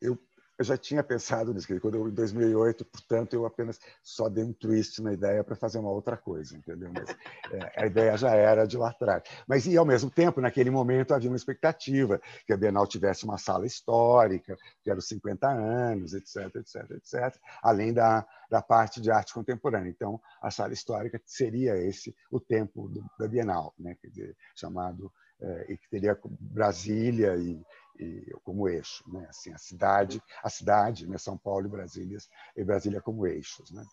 Eu 0.00 0.18
eu 0.58 0.64
já 0.64 0.76
tinha 0.76 1.02
pensado 1.02 1.52
nisso, 1.52 1.66
quando 1.80 1.96
eu, 1.96 2.08
em 2.08 2.12
2008, 2.12 2.84
portanto, 2.84 3.34
eu 3.34 3.44
apenas 3.44 3.78
só 4.02 4.28
dei 4.28 4.44
um 4.44 4.52
twist 4.52 5.02
na 5.02 5.12
ideia 5.12 5.42
para 5.42 5.56
fazer 5.56 5.78
uma 5.78 5.90
outra 5.90 6.16
coisa, 6.16 6.56
entendeu? 6.56 6.90
Mas 6.92 7.10
é, 7.52 7.82
a 7.82 7.86
ideia 7.86 8.16
já 8.16 8.34
era 8.34 8.64
de 8.64 8.76
lá 8.76 8.90
atrás. 8.90 9.22
Mas, 9.48 9.66
e 9.66 9.76
ao 9.76 9.84
mesmo 9.84 10.10
tempo, 10.10 10.40
naquele 10.40 10.70
momento, 10.70 11.12
havia 11.12 11.28
uma 11.28 11.36
expectativa 11.36 12.20
que 12.46 12.52
a 12.52 12.56
Bienal 12.56 12.86
tivesse 12.86 13.24
uma 13.24 13.36
sala 13.36 13.66
histórica, 13.66 14.56
que 14.82 14.90
era 14.90 14.98
os 14.98 15.08
50 15.08 15.48
anos, 15.48 16.14
etc, 16.14 16.54
etc, 16.56 16.90
etc, 16.92 17.36
além 17.62 17.92
da, 17.92 18.24
da 18.48 18.62
parte 18.62 19.00
de 19.00 19.10
arte 19.10 19.34
contemporânea. 19.34 19.90
Então, 19.90 20.20
a 20.40 20.50
sala 20.50 20.72
histórica 20.72 21.20
seria 21.26 21.76
esse 21.76 22.14
o 22.30 22.38
tempo 22.38 22.88
do, 22.88 23.04
da 23.18 23.26
Bienal, 23.26 23.74
né? 23.78 23.96
Quer 24.00 24.08
dizer, 24.08 24.36
chamado, 24.54 25.12
é, 25.40 25.72
e 25.72 25.76
que 25.76 25.88
teria 25.90 26.16
Brasília 26.40 27.36
e 27.36 27.60
e, 27.98 28.32
como 28.42 28.68
eixo, 28.68 29.04
né? 29.10 29.26
Assim, 29.28 29.52
a 29.52 29.58
cidade, 29.58 30.22
a 30.42 30.50
cidade, 30.50 31.06
né? 31.06 31.18
São 31.18 31.36
Paulo 31.36 31.66
e 31.66 31.70
Brasília, 31.70 32.18
e 32.56 32.64
Brasília 32.64 33.00
como 33.00 33.26
eixos, 33.26 33.70
né? 33.70 33.84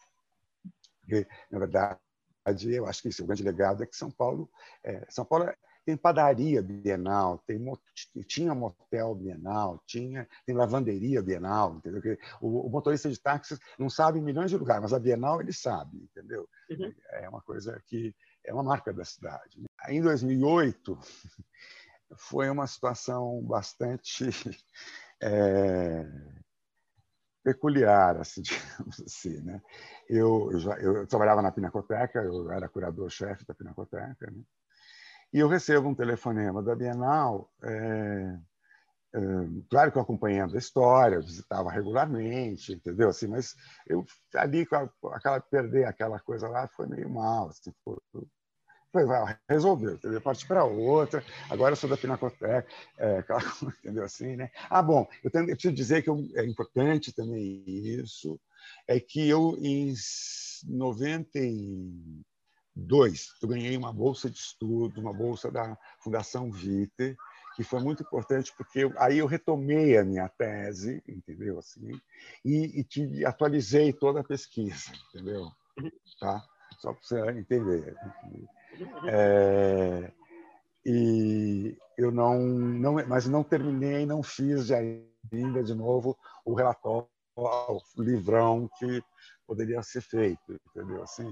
E, 1.07 1.27
na 1.49 1.59
verdade, 1.59 1.99
eu 2.71 2.85
acho 2.85 3.01
que 3.01 3.09
isso, 3.09 3.23
o 3.23 3.27
grande 3.27 3.43
legado 3.43 3.83
é 3.83 3.85
que 3.85 3.95
São 3.95 4.11
Paulo, 4.11 4.49
é, 4.83 5.05
São 5.09 5.25
Paulo 5.25 5.51
tem 5.85 5.97
padaria 5.97 6.61
bienal, 6.61 7.39
tem 7.39 7.59
tinha 8.27 8.53
motel 8.53 9.15
bienal, 9.15 9.81
tinha 9.85 10.27
tem 10.45 10.55
lavanderia 10.55 11.21
bienal, 11.21 11.75
entendeu? 11.75 12.17
O, 12.39 12.67
o 12.67 12.69
motorista 12.69 13.09
de 13.09 13.19
táxi 13.19 13.57
não 13.79 13.89
sabe 13.89 14.19
em 14.19 14.21
milhões 14.21 14.51
de 14.51 14.57
lugares, 14.57 14.83
mas 14.83 14.93
a 14.93 14.99
bienal 14.99 15.41
ele 15.41 15.53
sabe, 15.53 15.97
entendeu? 15.97 16.47
Uhum. 16.69 16.93
É 17.09 17.27
uma 17.27 17.41
coisa 17.41 17.81
que 17.87 18.15
é 18.43 18.53
uma 18.53 18.63
marca 18.63 18.93
da 18.93 19.03
cidade. 19.03 19.59
Né? 19.59 19.67
Em 19.89 20.01
2008 20.01 20.97
foi 22.15 22.49
uma 22.49 22.67
situação 22.67 23.41
bastante 23.43 24.29
é, 25.21 26.05
peculiar, 27.43 28.17
assim, 28.17 28.41
digamos 28.43 28.99
assim. 29.01 29.41
Né? 29.41 29.61
Eu, 30.09 30.51
eu, 30.51 30.59
já, 30.59 30.73
eu, 30.79 31.07
trabalhava 31.07 31.41
na 31.41 31.51
Pinacoteca, 31.51 32.19
eu 32.19 32.51
era 32.51 32.69
curador-chefe 32.69 33.45
da 33.45 33.53
Pinacoteca, 33.53 34.29
né? 34.31 34.43
e 35.33 35.39
eu 35.39 35.47
recebo 35.47 35.87
um 35.87 35.95
telefonema 35.95 36.61
da 36.61 36.75
Bienal, 36.75 37.49
é, 37.63 38.37
é, 39.13 39.19
claro 39.69 39.91
que 39.91 39.97
eu 39.97 40.01
acompanhando 40.01 40.55
a 40.55 40.59
história, 40.59 41.19
visitava 41.19 41.69
regularmente, 41.69 42.73
entendeu? 42.73 43.09
Assim, 43.09 43.27
mas 43.27 43.55
eu 43.85 44.05
ali, 44.35 44.65
aquela, 45.11 45.39
perder 45.41 45.85
aquela 45.85 46.19
coisa 46.19 46.47
lá 46.47 46.67
foi 46.69 46.87
meio 46.87 47.09
mal, 47.09 47.49
assim, 47.49 47.73
foi, 47.83 47.97
Falei, 48.91 49.07
vai, 49.07 49.37
resolveu, 49.47 49.93
entendeu? 49.93 50.19
Parti 50.19 50.45
para 50.45 50.65
outra, 50.65 51.23
agora 51.49 51.71
eu 51.71 51.77
sou 51.77 51.89
da 51.89 51.95
Pinacoteca, 51.95 52.67
é, 52.97 53.19
aquela, 53.19 53.39
entendeu 53.79 54.03
assim, 54.03 54.35
né? 54.35 54.51
Ah, 54.69 54.81
bom, 54.81 55.07
eu, 55.23 55.31
tenho, 55.31 55.45
eu 55.45 55.53
preciso 55.53 55.73
dizer 55.73 56.01
que 56.01 56.09
eu, 56.09 56.27
é 56.35 56.45
importante 56.45 57.13
também 57.13 57.63
isso, 57.65 58.37
é 58.85 58.99
que 58.99 59.29
eu, 59.29 59.57
em 59.61 59.93
92, 60.67 63.33
eu 63.41 63.47
ganhei 63.47 63.77
uma 63.77 63.93
bolsa 63.93 64.29
de 64.29 64.37
estudo, 64.37 64.99
uma 64.99 65.13
bolsa 65.13 65.49
da 65.49 65.77
Fundação 66.03 66.51
Viter, 66.51 67.15
que 67.55 67.63
foi 67.63 67.79
muito 67.79 68.03
importante 68.03 68.53
porque 68.57 68.79
eu, 68.79 68.93
aí 68.97 69.19
eu 69.19 69.25
retomei 69.25 69.97
a 69.97 70.03
minha 70.03 70.27
tese, 70.27 71.01
entendeu 71.07 71.59
assim, 71.59 71.97
e, 72.43 72.85
e 72.97 73.25
atualizei 73.25 73.93
toda 73.93 74.19
a 74.19 74.23
pesquisa, 74.23 74.91
entendeu? 75.09 75.49
Tá? 76.19 76.43
Só 76.79 76.93
para 76.93 77.01
você 77.01 77.31
entender. 77.31 77.95
É, 79.07 80.11
e 80.85 81.77
eu 81.97 82.11
não, 82.11 82.39
não, 82.39 82.93
mas 83.07 83.27
não 83.27 83.43
terminei, 83.43 84.05
não 84.05 84.23
fiz 84.23 84.71
ainda 84.71 85.63
de 85.63 85.73
novo 85.73 86.17
o 86.45 86.53
relatório, 86.53 87.07
o 87.35 87.81
livrão 87.97 88.69
que 88.77 89.03
poderia 89.45 89.81
ser 89.83 90.01
feito, 90.01 90.59
entendeu? 90.69 91.03
Assim, 91.03 91.31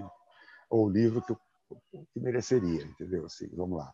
ou 0.70 0.86
o 0.86 0.90
livro 0.90 1.22
que, 1.22 1.36
que 2.14 2.20
mereceria, 2.20 2.84
entendeu? 2.84 3.26
Assim, 3.26 3.50
vamos 3.54 3.80
lá. 3.80 3.94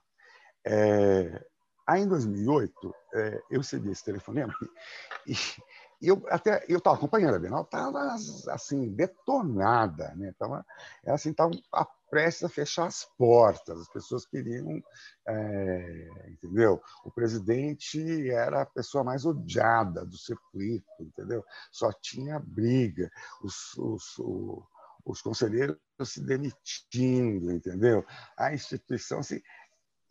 É, 0.66 1.46
aí, 1.88 2.02
em 2.02 2.08
2008, 2.08 2.96
é, 3.14 3.42
eu 3.52 3.60
recebi 3.60 3.92
esse 3.92 4.04
telefonema 4.04 4.54
e, 5.28 5.36
eu 6.02 6.22
até 6.30 6.66
eu 6.68 6.80
estava 6.80 6.98
acompanhando 6.98 7.36
a 7.36 7.40
Bienal, 7.40 7.64
estava 7.64 8.16
assim 8.50 8.90
detonada, 8.90 10.14
né? 10.16 10.34
Tava 10.38 10.66
assim, 11.08 11.34
tava 11.34 11.52
prestes 12.10 12.44
a 12.44 12.50
fechar 12.50 12.86
as 12.88 13.06
portas. 13.18 13.82
As 13.82 13.90
pessoas 13.90 14.26
queriam, 14.26 14.82
é, 15.28 16.08
entendeu? 16.30 16.82
O 17.04 17.12
presidente 17.12 18.30
era 18.30 18.62
a 18.62 18.66
pessoa 18.66 19.04
mais 19.04 19.26
odiada 19.26 20.06
do 20.06 20.18
circuito, 20.18 20.86
entendeu? 21.00 21.44
Só 21.72 21.92
tinha 21.94 22.40
briga, 22.40 23.10
os, 23.44 23.76
os, 23.78 24.18
os, 24.20 24.64
os 25.06 25.22
conselheiros 25.22 25.78
se 26.04 26.24
demitindo, 26.24 27.52
entendeu? 27.52 28.06
A 28.38 28.54
instituição 28.54 29.20
assim, 29.20 29.42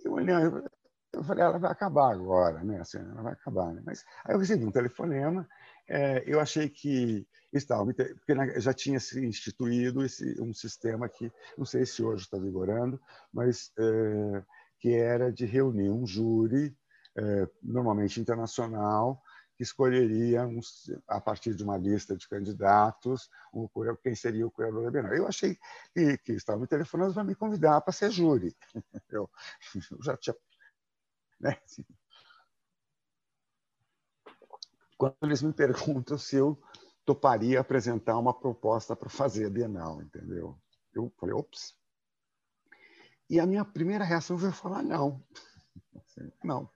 eu 0.04 0.12
olhando, 0.12 0.64
eu 1.12 1.22
falei, 1.22 1.44
ela 1.44 1.58
vai 1.58 1.70
acabar 1.70 2.12
agora, 2.12 2.62
né? 2.62 2.80
Assim, 2.80 2.98
ela 2.98 3.22
vai 3.22 3.32
acabar, 3.32 3.72
né? 3.72 3.82
Mas 3.84 4.04
aí 4.24 4.34
eu 4.34 4.38
recebi 4.38 4.64
um 4.64 4.72
telefonema 4.72 5.48
é, 5.88 6.22
eu 6.26 6.40
achei 6.40 6.68
que 6.68 7.26
estava, 7.52 7.84
porque 7.84 8.60
já 8.60 8.72
tinha 8.72 8.98
se 8.98 9.24
instituído 9.24 10.04
esse, 10.04 10.40
um 10.40 10.52
sistema 10.52 11.08
que, 11.08 11.30
não 11.56 11.64
sei 11.64 11.84
se 11.86 12.02
hoje 12.02 12.24
está 12.24 12.38
vigorando, 12.38 13.00
mas 13.32 13.72
é, 13.78 14.42
que 14.78 14.92
era 14.92 15.32
de 15.32 15.44
reunir 15.44 15.90
um 15.90 16.06
júri, 16.06 16.76
é, 17.16 17.48
normalmente 17.62 18.20
internacional, 18.20 19.22
que 19.56 19.62
escolheria, 19.62 20.46
um, 20.46 20.58
a 21.06 21.20
partir 21.20 21.54
de 21.54 21.62
uma 21.62 21.76
lista 21.76 22.16
de 22.16 22.28
candidatos, 22.28 23.30
um, 23.52 23.68
quem 24.02 24.14
seria 24.14 24.46
o 24.46 24.50
curador 24.50 24.84
da 24.84 24.90
Bienal. 24.90 25.14
Eu 25.14 25.28
achei 25.28 25.56
que, 25.92 26.18
que 26.18 26.32
estava 26.32 26.58
me 26.58 26.66
telefonando 26.66 27.14
para 27.14 27.24
me 27.24 27.34
convidar 27.34 27.80
para 27.80 27.92
ser 27.92 28.10
júri. 28.10 28.54
Eu, 29.10 29.30
eu 29.92 30.02
já 30.02 30.16
tinha. 30.16 30.34
Né? 31.40 31.56
Quando 34.96 35.16
eles 35.22 35.42
me 35.42 35.52
perguntam 35.52 36.16
se 36.18 36.36
eu 36.36 36.58
toparia 37.04 37.60
apresentar 37.60 38.18
uma 38.18 38.32
proposta 38.32 38.96
para 38.96 39.08
fazer 39.08 39.46
a 39.46 39.50
Bienal, 39.50 40.00
entendeu? 40.00 40.58
Eu 40.94 41.12
falei, 41.18 41.34
ops. 41.34 41.76
E 43.28 43.40
a 43.40 43.46
minha 43.46 43.64
primeira 43.64 44.04
reação 44.04 44.38
foi 44.38 44.52
falar 44.52 44.82
não. 44.82 45.22
Não. 46.44 46.70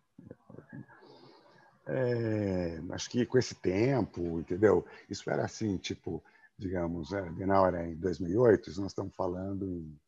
É, 1.86 2.82
acho 2.90 3.08
que 3.08 3.24
com 3.24 3.38
esse 3.38 3.54
tempo, 3.54 4.40
entendeu? 4.40 4.84
Isso 5.08 5.30
era 5.30 5.44
assim, 5.44 5.78
tipo, 5.78 6.22
digamos, 6.58 7.14
a 7.14 7.22
Bienal 7.22 7.66
era 7.66 7.86
em 7.86 7.94
2008, 7.94 8.68
nós 8.80 8.90
estamos 8.90 9.14
falando 9.14 9.64
em 9.64 9.98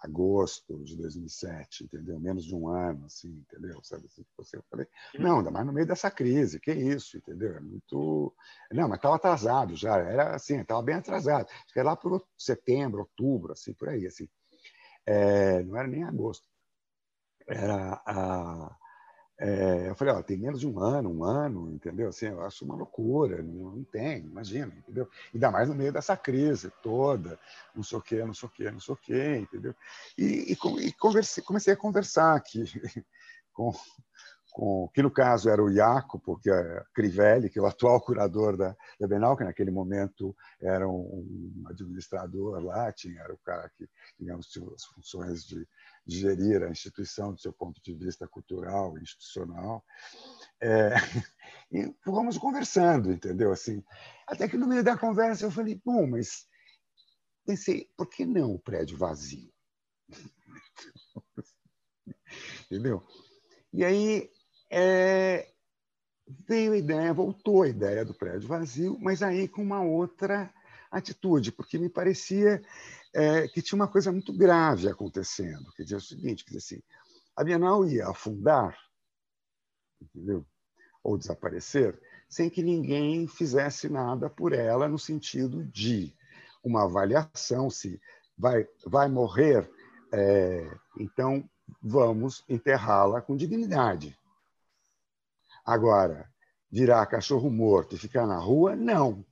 agosto 0.00 0.84
de 0.84 0.96
2007, 0.96 1.84
entendeu? 1.84 2.20
Menos 2.20 2.44
de 2.44 2.54
um 2.54 2.68
ano, 2.68 3.06
assim, 3.06 3.28
entendeu? 3.28 3.80
Sabe 3.82 4.06
assim, 4.06 4.24
você 4.36 4.58
eu 4.58 4.64
falei, 4.70 4.86
uhum. 5.14 5.22
não, 5.22 5.38
ainda 5.38 5.50
mais 5.50 5.66
no 5.66 5.72
meio 5.72 5.86
dessa 5.86 6.10
crise, 6.10 6.60
que 6.60 6.72
isso, 6.72 7.16
entendeu? 7.16 7.56
É 7.56 7.60
muito, 7.60 8.34
não, 8.70 8.88
mas 8.88 8.98
estava 8.98 9.16
atrasado 9.16 9.74
já, 9.74 9.96
era 9.96 10.34
assim, 10.34 10.60
estava 10.60 10.82
bem 10.82 10.96
atrasado, 10.96 11.48
acho 11.48 11.72
que 11.72 11.78
era 11.78 11.90
lá 11.90 11.96
por 11.96 12.22
setembro, 12.36 13.00
outubro, 13.00 13.52
assim, 13.52 13.72
por 13.72 13.88
aí, 13.88 14.06
assim, 14.06 14.28
é, 15.06 15.62
não 15.62 15.76
era 15.76 15.88
nem 15.88 16.04
agosto, 16.04 16.46
era 17.48 18.02
a 18.06 18.76
é, 19.44 19.88
eu 19.88 19.96
falei, 19.96 20.14
ó, 20.14 20.22
tem 20.22 20.38
menos 20.38 20.60
de 20.60 20.68
um 20.68 20.78
ano, 20.78 21.10
um 21.10 21.24
ano, 21.24 21.68
entendeu? 21.72 22.08
Assim, 22.08 22.26
eu 22.26 22.42
acho 22.42 22.64
uma 22.64 22.76
loucura, 22.76 23.42
não, 23.42 23.72
não 23.72 23.84
tem, 23.84 24.18
imagina, 24.18 24.72
entendeu? 24.78 25.08
Ainda 25.34 25.50
mais 25.50 25.68
no 25.68 25.74
meio 25.74 25.92
dessa 25.92 26.16
crise 26.16 26.72
toda, 26.80 27.36
não 27.74 27.82
sei 27.82 27.98
o 27.98 28.00
quê, 28.00 28.24
não 28.24 28.32
sei 28.32 28.48
o 28.48 28.52
quê, 28.52 28.70
não 28.70 28.78
sei 28.78 28.94
o 28.94 28.96
quê, 28.96 29.36
entendeu? 29.38 29.74
E, 30.16 30.52
e, 30.52 30.86
e 30.86 30.92
comecei 31.42 31.72
a 31.72 31.76
conversar 31.76 32.36
aqui 32.36 32.62
com, 33.52 33.72
com, 34.52 34.88
que 34.94 35.02
no 35.02 35.10
caso 35.10 35.48
era 35.48 35.62
o 35.62 35.72
Jacopo, 35.72 36.38
que 36.38 36.50
é 36.50 36.84
Crivelli, 36.94 37.50
que 37.50 37.58
é 37.58 37.62
o 37.62 37.66
atual 37.66 38.00
curador 38.00 38.56
da, 38.56 38.76
da 39.00 39.08
Bienal, 39.08 39.36
que 39.36 39.44
naquele 39.44 39.70
momento 39.70 40.36
era 40.60 40.88
um, 40.88 41.64
administrador 41.66 42.62
lá, 42.62 42.92
tinha, 42.92 43.20
era 43.20 43.32
o 43.32 43.38
cara 43.38 43.70
que, 43.76 43.88
tinha 44.16 44.36
as 44.36 44.84
funções 44.84 45.44
de 45.44 45.66
de 46.06 46.18
gerir 46.18 46.62
a 46.62 46.70
instituição 46.70 47.32
do 47.32 47.40
seu 47.40 47.52
ponto 47.52 47.80
de 47.82 47.94
vista 47.94 48.26
cultural, 48.26 48.98
institucional. 48.98 49.84
É, 50.60 50.90
e 51.70 51.94
fomos 52.04 52.38
conversando, 52.38 53.12
entendeu? 53.12 53.52
Assim, 53.52 53.82
até 54.26 54.48
que 54.48 54.56
no 54.56 54.66
meio 54.66 54.82
da 54.82 54.98
conversa 54.98 55.46
eu 55.46 55.50
falei, 55.50 55.80
bom, 55.84 56.06
mas 56.06 56.46
pensei, 57.46 57.88
por 57.96 58.08
que 58.08 58.26
não 58.26 58.52
o 58.52 58.58
prédio 58.58 58.98
vazio? 58.98 59.52
entendeu? 62.66 63.06
E 63.72 63.84
aí 63.84 64.30
é, 64.72 65.52
veio 66.48 66.72
a 66.72 66.76
ideia, 66.78 67.12
voltou 67.12 67.62
a 67.62 67.68
ideia 67.68 68.04
do 68.04 68.14
prédio 68.14 68.48
vazio, 68.48 68.98
mas 68.98 69.22
aí 69.22 69.46
com 69.46 69.62
uma 69.62 69.82
outra 69.82 70.52
atitude, 70.90 71.52
porque 71.52 71.78
me 71.78 71.90
parecia 71.90 72.62
é, 73.14 73.46
que 73.48 73.60
tinha 73.60 73.76
uma 73.76 73.88
coisa 73.88 74.10
muito 74.10 74.32
grave 74.32 74.88
acontecendo. 74.88 75.70
Quer 75.74 75.82
dizer, 75.82 75.94
é 75.96 75.98
o 75.98 76.00
seguinte, 76.00 76.44
dizer 76.46 76.58
assim, 76.58 76.82
a 77.36 77.44
Bienal 77.44 77.86
ia 77.86 78.08
afundar, 78.08 78.76
entendeu? 80.00 80.46
ou 81.02 81.18
desaparecer, 81.18 82.00
sem 82.28 82.48
que 82.48 82.62
ninguém 82.62 83.26
fizesse 83.26 83.88
nada 83.88 84.30
por 84.30 84.52
ela 84.52 84.88
no 84.88 84.98
sentido 84.98 85.64
de 85.64 86.14
uma 86.62 86.84
avaliação 86.84 87.68
se 87.68 88.00
vai, 88.38 88.66
vai 88.86 89.08
morrer, 89.08 89.68
é, 90.12 90.70
então 90.98 91.48
vamos 91.82 92.44
enterrá-la 92.48 93.20
com 93.20 93.36
dignidade. 93.36 94.16
Agora, 95.64 96.28
virar 96.70 97.06
cachorro 97.06 97.50
morto 97.50 97.94
e 97.94 97.98
ficar 97.98 98.26
na 98.26 98.38
rua, 98.38 98.74
não 98.74 99.24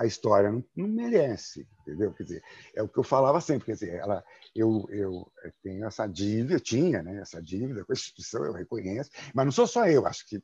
a 0.00 0.06
história 0.06 0.50
não, 0.50 0.64
não, 0.74 0.88
merece, 0.88 1.68
entendeu? 1.82 2.12
Quer 2.14 2.22
dizer, 2.22 2.42
é 2.74 2.82
o 2.82 2.88
que 2.88 2.98
eu 2.98 3.04
falava 3.04 3.38
sempre, 3.40 3.66
quer 3.66 3.72
dizer, 3.72 3.94
ela, 3.96 4.24
eu, 4.54 4.86
eu 4.90 5.30
tenho 5.62 5.84
essa 5.84 6.06
dívida, 6.06 6.54
eu 6.54 6.60
tinha, 6.60 7.02
né, 7.02 7.20
essa 7.20 7.42
dívida 7.42 7.84
com 7.84 7.92
a 7.92 7.94
instituição, 7.94 8.44
eu 8.44 8.52
reconheço, 8.52 9.10
mas 9.34 9.44
não 9.44 9.52
sou 9.52 9.66
só 9.66 9.86
eu, 9.86 10.06
acho 10.06 10.26
que 10.26 10.42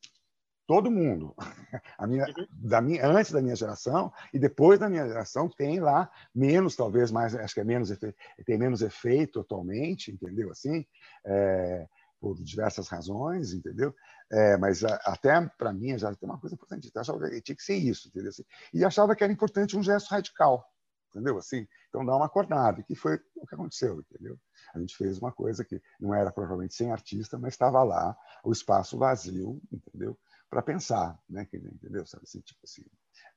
todo 0.66 0.90
mundo, 0.90 1.34
a 1.96 2.06
minha, 2.06 2.26
uhum. 2.26 2.46
da 2.50 2.82
minha, 2.82 3.06
antes 3.06 3.32
da 3.32 3.40
minha 3.40 3.56
geração 3.56 4.12
e 4.34 4.38
depois 4.38 4.78
da 4.78 4.90
minha 4.90 5.06
geração 5.06 5.48
tem 5.48 5.80
lá 5.80 6.10
menos, 6.34 6.76
talvez 6.76 7.10
mais, 7.10 7.34
acho 7.34 7.54
que 7.54 7.60
é 7.60 7.64
menos 7.64 7.96
tem 8.44 8.58
menos 8.58 8.82
efeito 8.82 9.40
atualmente, 9.40 10.10
entendeu? 10.10 10.50
Assim, 10.50 10.84
é, 11.24 11.86
por 12.34 12.42
diversas 12.42 12.88
razões, 12.88 13.52
entendeu? 13.52 13.94
É, 14.30 14.56
mas 14.56 14.82
a, 14.82 14.96
até 15.04 15.40
para 15.56 15.72
mim 15.72 15.96
já 15.96 16.12
tem 16.14 16.28
uma 16.28 16.40
coisa 16.40 16.54
importante. 16.54 16.90
Eu 16.92 17.00
achava 17.00 17.30
que 17.30 17.40
tinha 17.40 17.54
que 17.54 17.62
ser 17.62 17.76
isso, 17.76 18.08
entendeu? 18.08 18.30
Assim, 18.30 18.44
e 18.74 18.84
achava 18.84 19.14
que 19.14 19.22
era 19.22 19.32
importante 19.32 19.76
um 19.76 19.82
gesto 19.82 20.08
radical, 20.08 20.66
entendeu? 21.10 21.38
Assim, 21.38 21.66
então 21.88 22.04
dar 22.04 22.16
uma 22.16 22.26
acordada, 22.26 22.82
que 22.82 22.96
foi 22.96 23.20
o 23.36 23.46
que 23.46 23.54
aconteceu, 23.54 24.00
entendeu? 24.00 24.38
A 24.74 24.80
gente 24.80 24.96
fez 24.96 25.18
uma 25.18 25.30
coisa 25.30 25.64
que 25.64 25.80
não 26.00 26.12
era 26.12 26.32
provavelmente 26.32 26.74
sem 26.74 26.90
artista, 26.90 27.38
mas 27.38 27.54
estava 27.54 27.82
lá, 27.84 28.16
o 28.42 28.50
espaço 28.50 28.98
vazio, 28.98 29.60
entendeu? 29.72 30.18
Para 30.50 30.62
pensar, 30.62 31.18
né? 31.28 31.46
Entendeu? 31.52 32.04
Sabe 32.06 32.24
assim, 32.24 32.40
tipo 32.40 32.60
assim, 32.64 32.82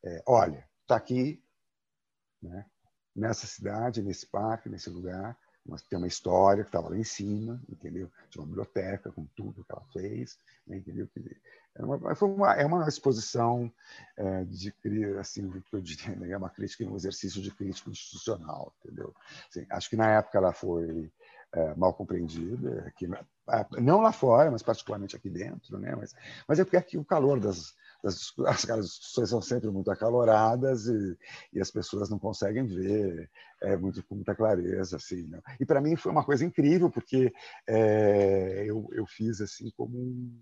é, 0.04 0.24
olha, 0.28 0.68
está 0.82 0.96
aqui, 0.96 1.44
né? 2.42 2.66
Nessa 3.16 3.46
cidade, 3.46 4.02
nesse 4.02 4.26
parque, 4.28 4.70
nesse 4.70 4.90
lugar, 4.90 5.38
tem 5.90 5.98
uma 5.98 6.08
história 6.08 6.64
que 6.64 6.70
estava 6.70 6.90
lá 6.90 6.98
em 6.98 7.04
cima, 7.04 7.62
entendeu? 7.70 8.10
Tinha 8.30 8.42
uma 8.42 8.48
biblioteca 8.48 9.12
com 9.12 9.26
tudo 9.36 9.64
que 9.64 9.72
ela 9.72 9.86
fez, 9.92 10.38
né? 10.66 10.78
entendeu? 10.78 11.08
É 11.76 11.84
uma, 11.84 12.16
foi 12.16 12.30
uma, 12.30 12.54
é 12.54 12.66
uma 12.66 12.88
exposição 12.88 13.72
é, 14.18 14.44
de 14.46 14.74
assim, 15.20 15.50
que 15.62 15.76
eu 15.76 15.82
diria, 15.82 16.16
né? 16.16 16.32
é 16.32 16.38
uma 16.38 16.50
crítica, 16.50 16.84
um 16.86 16.96
exercício 16.96 17.42
de 17.42 17.52
crítica 17.52 17.90
institucional, 17.90 18.74
entendeu? 18.84 19.14
Assim, 19.50 19.66
acho 19.70 19.90
que 19.90 19.96
na 19.96 20.10
época 20.10 20.38
ela 20.38 20.52
foi 20.52 21.12
é, 21.54 21.76
mal 21.76 21.94
compreendida, 21.94 22.86
aqui, 22.88 23.08
não 23.80 24.02
lá 24.02 24.12
fora, 24.12 24.52
mas 24.52 24.62
particularmente 24.62 25.16
aqui 25.16 25.30
dentro, 25.30 25.78
né? 25.78 25.96
Mas, 25.96 26.16
mas 26.48 26.60
é 26.60 26.64
porque 26.64 26.78
aqui 26.78 26.98
o 26.98 27.06
calor 27.06 27.40
das 27.40 27.74
as, 28.04 28.34
as 28.70 28.86
discussões 28.86 29.30
são 29.30 29.42
sempre 29.42 29.70
muito 29.70 29.92
acaloradas 29.92 30.88
e, 30.88 31.18
e, 31.54 31.60
as 31.60 31.70
pessoas 31.70 32.10
não 32.10 32.18
conseguem 32.18 32.66
ver 32.66 33.30
é, 33.62 33.76
muito, 33.76 34.04
com 34.04 34.16
muita 34.16 34.36
clareza. 34.36 34.98
Assim, 34.98 35.28
né? 35.28 35.42
E 35.60 35.66
para 35.66 35.82
mim 35.82 35.96
foi 35.96 36.12
uma 36.12 36.24
coisa 36.24 36.46
incrível, 36.46 36.90
porque 36.90 37.34
é, 37.68 38.64
eu, 38.66 38.88
eu 38.94 39.06
fiz 39.06 39.42
assim 39.42 39.70
como 39.76 39.98
um, 39.98 40.42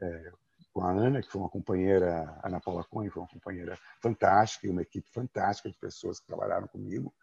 é, 0.00 0.32
com 0.72 0.82
a 0.82 0.90
Ana, 0.90 1.22
que 1.22 1.30
foi 1.30 1.40
uma 1.40 1.48
companheira, 1.48 2.38
Ana 2.44 2.60
Paula 2.60 2.84
Cunha, 2.84 3.10
foi 3.10 3.22
uma 3.22 3.28
companheira 3.28 3.78
fantástica, 4.00 4.66
e 4.66 4.70
uma 4.70 4.82
equipe 4.82 5.08
fantástica 5.10 5.70
de 5.70 5.78
pessoas 5.78 6.20
que 6.20 6.26
trabalharam 6.26 6.68
comigo, 6.68 7.14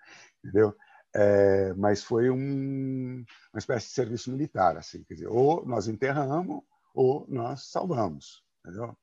entendeu? 0.44 0.76
É, 1.16 1.72
mas 1.76 2.04
foi 2.04 2.32
um, 2.32 3.24
uma 3.54 3.60
espécie 3.60 3.88
de 3.88 3.94
serviço 3.94 4.32
militar, 4.32 4.76
assim, 4.76 5.04
quer 5.04 5.14
dizer, 5.14 5.28
ou 5.28 5.64
nós 5.66 5.88
enterramos 5.88 6.64
ou 6.96 7.28
nós 7.30 7.70
salvamos, 7.70 8.44
entendeu? 8.66 8.98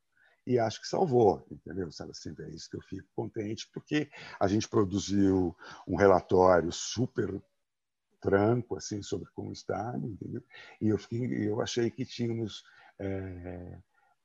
E 0.47 0.59
acho 0.59 0.81
que 0.81 0.89
salvou, 0.89 1.47
entendeu? 1.51 1.91
Sabe 1.93 2.13
assim, 2.13 2.35
é 2.41 2.51
isso 2.51 2.69
que 2.71 2.77
eu 2.77 2.83
fico 2.83 3.09
contente, 3.15 3.69
porque 3.73 4.11
a 4.39 4.47
gente 4.47 4.69
produziu 4.69 5.57
um 5.87 5.97
relatório 5.97 6.73
super 6.73 7.41
franco 8.23 8.77
assim 8.77 9.03
sobre 9.03 9.29
como 9.35 9.53
está, 9.53 9.95
entendeu? 9.97 10.43
E 10.81 10.89
eu 10.89 10.99
fiquei, 10.99 11.49
eu 11.49 11.61
achei 11.61 11.91
que 11.91 12.05
tínhamos 12.05 12.63
é, 12.99 13.79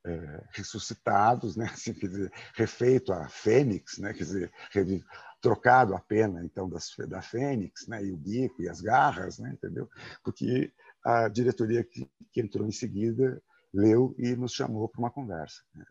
é, 0.06 0.44
ressuscitados, 0.52 1.56
né? 1.56 1.66
Assim, 1.72 1.94
quer 1.94 2.08
dizer, 2.08 2.32
refeito 2.54 3.12
a 3.12 3.28
fênix, 3.28 3.98
né? 3.98 4.12
Quer 4.12 4.84
dizer, 4.84 5.04
trocado 5.40 5.94
a 5.94 6.00
pena 6.00 6.44
então 6.44 6.68
das, 6.68 6.94
da 7.08 7.22
fênix, 7.22 7.86
né? 7.88 8.04
E 8.04 8.12
o 8.12 8.16
bico 8.16 8.62
e 8.62 8.68
as 8.68 8.80
garras, 8.80 9.38
né? 9.38 9.50
Entendeu? 9.50 9.88
Porque 10.22 10.72
a 11.04 11.28
diretoria 11.28 11.82
que, 11.84 12.08
que 12.32 12.40
entrou 12.40 12.66
em 12.66 12.72
seguida 12.72 13.42
leu 13.72 14.14
e 14.18 14.34
nos 14.36 14.52
chamou 14.52 14.88
para 14.88 15.00
uma 15.00 15.10
conversa. 15.10 15.62
Né? 15.74 15.84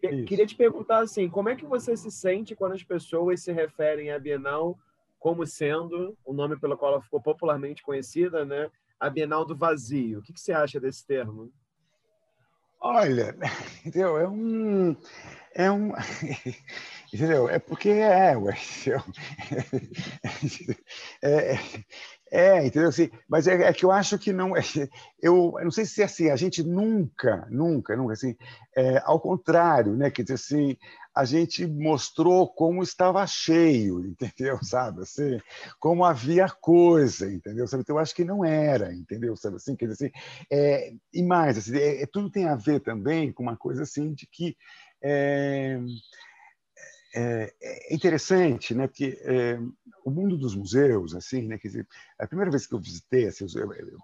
Queria 0.00 0.46
te 0.46 0.56
perguntar 0.56 1.00
assim, 1.00 1.28
como 1.28 1.48
é 1.48 1.56
que 1.56 1.66
você 1.66 1.96
se 1.96 2.10
sente 2.10 2.56
quando 2.56 2.72
as 2.72 2.82
pessoas 2.82 3.42
se 3.42 3.52
referem 3.52 4.10
à 4.10 4.18
Bienal 4.18 4.78
como 5.18 5.46
sendo 5.46 6.16
o 6.24 6.32
nome 6.32 6.58
pelo 6.58 6.76
qual 6.78 6.94
ela 6.94 7.02
ficou 7.02 7.20
popularmente 7.20 7.82
conhecida, 7.82 8.44
né? 8.44 8.70
A 8.98 9.10
Bienal 9.10 9.44
do 9.44 9.54
Vazio. 9.54 10.20
O 10.20 10.22
que, 10.22 10.32
que 10.32 10.40
você 10.40 10.52
acha 10.52 10.80
desse 10.80 11.06
termo? 11.06 11.52
Olha, 12.80 13.36
entendeu? 13.84 14.18
É 14.18 14.28
um, 14.28 14.96
é 15.54 15.70
um, 15.70 15.92
entendeu? 17.12 17.48
É 17.48 17.58
porque 17.58 17.90
é, 17.90 18.36
ué, 18.36 18.56
é, 21.22 21.58
é, 22.32 22.66
entendeu? 22.66 22.88
Assim, 22.88 23.10
mas 23.28 23.46
é, 23.46 23.62
é, 23.62 23.72
que 23.72 23.84
eu 23.84 23.90
acho 23.90 24.18
que 24.18 24.32
não. 24.32 24.56
É, 24.56 24.62
eu, 25.20 25.54
eu, 25.58 25.64
não 25.64 25.70
sei 25.70 25.84
se 25.84 26.00
é 26.00 26.04
assim, 26.06 26.30
a 26.30 26.36
gente 26.36 26.62
nunca, 26.62 27.46
nunca, 27.50 27.94
nunca, 27.96 28.14
assim, 28.14 28.34
é, 28.76 28.98
ao 29.04 29.20
contrário, 29.20 29.94
né? 29.96 30.10
Quer 30.10 30.22
dizer 30.22 30.34
assim, 30.34 30.76
a 31.14 31.24
gente 31.24 31.66
mostrou 31.66 32.48
como 32.48 32.82
estava 32.82 33.26
cheio, 33.26 34.04
entendeu? 34.06 34.58
Sabe? 34.62 35.02
Assim, 35.02 35.38
como 35.78 36.04
havia 36.04 36.48
coisa, 36.48 37.30
entendeu? 37.30 37.66
Sabe? 37.66 37.82
Então, 37.82 37.96
eu 37.96 38.00
acho 38.00 38.14
que 38.14 38.24
não 38.24 38.44
era, 38.44 38.94
entendeu? 38.94 39.36
Sabe 39.36 39.56
assim? 39.56 39.76
Quer 39.76 39.88
dizer 39.88 40.06
assim, 40.06 40.12
é, 40.50 40.92
e 41.12 41.22
mais, 41.22 41.58
assim, 41.58 41.76
é, 41.76 42.02
é 42.02 42.06
tudo 42.06 42.30
tem 42.30 42.46
a 42.46 42.56
ver 42.56 42.80
também 42.80 43.32
com 43.32 43.42
uma 43.42 43.56
coisa 43.56 43.82
assim 43.82 44.12
de 44.12 44.26
que. 44.26 44.56
É, 45.02 45.80
é, 47.14 47.54
é 47.60 47.94
interessante, 47.94 48.74
né? 48.74 48.86
Porque 48.86 49.18
é, 49.22 49.58
o 50.04 50.10
mundo 50.10 50.36
dos 50.36 50.54
museus, 50.54 51.14
assim, 51.14 51.46
né? 51.46 51.58
Quer 51.58 51.68
dizer, 51.68 51.88
a 52.18 52.26
primeira 52.26 52.50
vez 52.50 52.66
que 52.66 52.74
eu 52.74 52.80
visitei, 52.80 53.26
assim, 53.26 53.46
eu, 53.54 53.72
eu, 53.72 53.98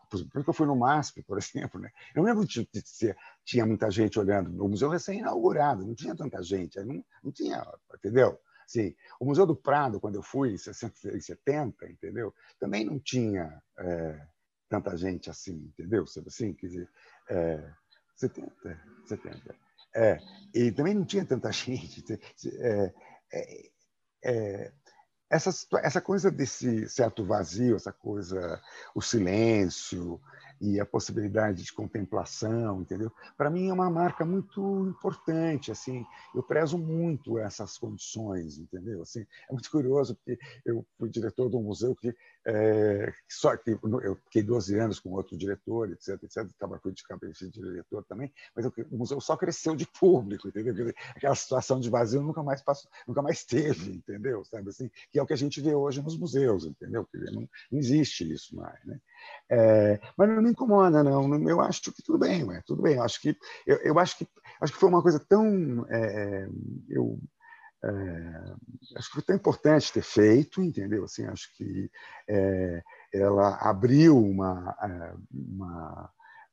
eu, 0.46 0.52
fui 0.52 0.66
no 0.66 0.76
MASP, 0.76 1.22
por 1.22 1.38
exemplo, 1.38 1.80
né? 1.80 1.90
Eu 2.14 2.22
lembro 2.22 2.44
de, 2.44 2.68
de, 2.72 2.82
de 2.82 3.16
tinha 3.44 3.66
muita 3.66 3.90
gente 3.90 4.18
olhando 4.18 4.50
no 4.50 4.68
museu 4.68 4.88
recém-inaugurado, 4.88 5.86
não 5.86 5.94
tinha 5.94 6.14
tanta 6.14 6.42
gente, 6.42 6.78
não, 6.80 7.04
não 7.22 7.32
tinha, 7.32 7.66
entendeu? 7.94 8.38
Assim, 8.66 8.96
o 9.20 9.24
Museu 9.24 9.46
do 9.46 9.54
Prado, 9.54 10.00
quando 10.00 10.16
eu 10.16 10.22
fui 10.22 10.54
em 10.54 10.58
60, 10.58 11.20
70, 11.20 11.88
entendeu? 11.88 12.34
Também 12.58 12.84
não 12.84 12.98
tinha 12.98 13.62
é, 13.78 14.26
tanta 14.68 14.96
gente 14.96 15.30
assim, 15.30 15.54
entendeu? 15.54 16.02
Assim, 16.02 16.52
quer 16.52 16.66
dizer, 16.66 16.90
é, 17.30 17.72
70, 18.16 18.50
70. 19.06 19.65
É, 19.96 20.18
e 20.54 20.70
também 20.70 20.94
não 20.94 21.04
tinha 21.04 21.24
tanta 21.24 21.50
gente. 21.52 22.04
É, 22.60 22.92
é, 23.32 23.70
é, 24.24 24.72
essa, 25.30 25.50
essa 25.82 26.00
coisa 26.00 26.30
desse 26.30 26.88
certo 26.88 27.24
vazio, 27.24 27.76
essa 27.76 27.92
coisa, 27.92 28.60
o 28.94 29.00
silêncio, 29.00 30.20
e 30.60 30.80
a 30.80 30.86
possibilidade 30.86 31.62
de 31.62 31.72
contemplação, 31.72 32.80
entendeu? 32.80 33.12
Para 33.36 33.50
mim 33.50 33.68
é 33.68 33.72
uma 33.72 33.90
marca 33.90 34.24
muito 34.24 34.86
importante, 34.88 35.70
assim, 35.70 36.04
eu 36.34 36.42
prezo 36.42 36.78
muito 36.78 37.38
essas 37.38 37.76
condições, 37.78 38.58
entendeu? 38.58 39.02
Assim, 39.02 39.26
é 39.48 39.52
muito 39.52 39.70
curioso 39.70 40.14
porque 40.14 40.38
eu 40.64 40.86
fui 40.98 41.08
diretor 41.08 41.50
de 41.50 41.56
um 41.56 41.62
museu 41.62 41.94
que 41.94 42.14
é, 42.46 43.12
só 43.28 43.56
que 43.56 43.72
eu 43.72 44.16
fiquei 44.24 44.42
12 44.42 44.78
anos 44.78 45.00
com 45.00 45.10
outro 45.10 45.36
diretor, 45.36 45.90
etc, 45.90 46.22
etc, 46.22 46.44
estava 46.44 46.78
fui 46.78 46.92
de 46.92 47.02
cabeça 47.02 47.44
de 47.46 47.60
diretor 47.60 48.04
também, 48.04 48.32
mas 48.54 48.64
o 48.66 48.72
museu 48.92 49.20
só 49.20 49.36
cresceu 49.36 49.74
de 49.74 49.86
público, 49.86 50.48
entendeu? 50.48 50.92
Aquela 51.14 51.34
situação 51.34 51.80
de 51.80 51.90
vazio 51.90 52.22
nunca 52.22 52.42
mais 52.42 52.62
passou, 52.62 52.90
nunca 53.06 53.20
mais 53.20 53.44
teve, 53.44 53.92
entendeu? 53.92 54.44
Sabe 54.44 54.68
assim, 54.70 54.90
que 55.10 55.18
é 55.18 55.22
o 55.22 55.26
que 55.26 55.32
a 55.32 55.36
gente 55.36 55.60
vê 55.60 55.74
hoje 55.74 56.00
nos 56.02 56.16
museus, 56.16 56.64
entendeu? 56.64 57.08
Não, 57.32 57.48
não 57.70 57.78
existe 57.78 58.32
isso 58.32 58.54
mais, 58.54 58.84
né? 58.84 59.00
É, 59.50 60.00
mas 60.16 60.28
não 60.28 60.42
me 60.42 60.50
incomoda, 60.50 61.02
não. 61.02 61.48
Eu 61.48 61.60
acho 61.60 61.92
que 61.92 62.02
tudo 62.02 62.18
bem, 62.18 62.44
ué, 62.44 62.62
tudo 62.66 62.82
bem. 62.82 62.96
Eu 62.96 63.02
acho 63.02 63.20
que 63.20 63.36
eu, 63.66 63.76
eu 63.78 63.98
acho 63.98 64.18
que 64.18 64.28
acho 64.60 64.72
que 64.72 64.78
foi 64.78 64.88
uma 64.88 65.02
coisa 65.02 65.20
tão 65.20 65.86
é, 65.88 66.48
eu 66.88 67.18
é, 67.84 68.54
acho 68.96 69.08
que 69.08 69.14
foi 69.14 69.22
tão 69.22 69.36
importante 69.36 69.92
ter 69.92 70.02
feito, 70.02 70.62
entendeu? 70.62 71.04
Assim, 71.04 71.24
acho 71.26 71.54
que 71.56 71.90
é, 72.28 72.82
ela 73.12 73.56
abriu 73.56 74.18
uma, 74.18 74.76
é, 74.82 75.14
uma 75.32 76.10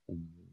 um, 0.08 0.44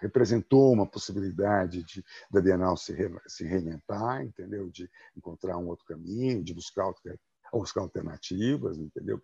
representou 0.00 0.72
uma 0.72 0.86
possibilidade 0.86 1.82
de 1.82 2.04
da 2.30 2.40
Bienal 2.40 2.76
se, 2.76 2.92
re, 2.92 3.10
se 3.26 3.44
reinventar, 3.44 4.22
entendeu? 4.22 4.70
De 4.70 4.90
encontrar 5.16 5.56
um 5.58 5.68
outro 5.68 5.84
caminho, 5.84 6.42
de 6.42 6.54
buscar 6.54 6.86
outro, 6.86 7.02
a 7.52 7.56
buscar 7.56 7.80
alternativas, 7.80 8.78
entendeu? 8.78 9.20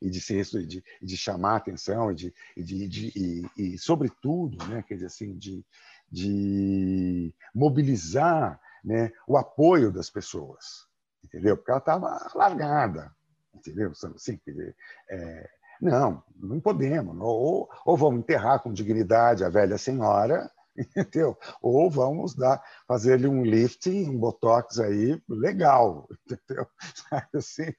E 0.00 0.10
de, 0.10 0.20
se, 0.20 0.42
de, 0.66 0.84
de 1.00 1.16
chamar 1.16 1.56
atenção 1.56 2.10
e, 2.10 2.14
de, 2.14 2.34
de, 2.56 2.88
de 2.88 3.12
e, 3.16 3.50
e, 3.56 3.78
sobretudo, 3.78 4.64
né, 4.66 4.82
quer 4.82 4.94
dizer 4.94 5.06
assim, 5.06 5.36
de, 5.36 5.64
de 6.10 7.34
mobilizar 7.54 8.60
né, 8.84 9.12
o 9.26 9.36
apoio 9.36 9.92
das 9.92 10.10
pessoas, 10.10 10.86
entendeu? 11.24 11.56
Porque 11.56 11.70
ela 11.70 11.80
estava 11.80 12.30
largada, 12.34 13.14
entendeu? 13.54 13.92
Assim, 13.92 14.36
quer 14.44 14.50
dizer, 14.50 14.76
é, 15.08 15.50
não, 15.80 16.22
não 16.36 16.60
podemos. 16.60 17.16
Ou, 17.20 17.68
ou 17.84 17.96
vamos 17.96 18.20
enterrar 18.20 18.60
com 18.60 18.72
dignidade 18.72 19.44
a 19.44 19.48
velha 19.48 19.78
senhora, 19.78 20.50
entendeu? 20.96 21.36
Ou 21.60 21.90
vamos 21.90 22.34
dar, 22.34 22.62
fazer-lhe 22.86 23.26
um 23.26 23.44
lifting, 23.44 24.08
um 24.08 24.18
botox 24.18 24.78
aí 24.78 25.20
legal, 25.28 26.08
entendeu? 26.24 26.66
Assim, 27.34 27.72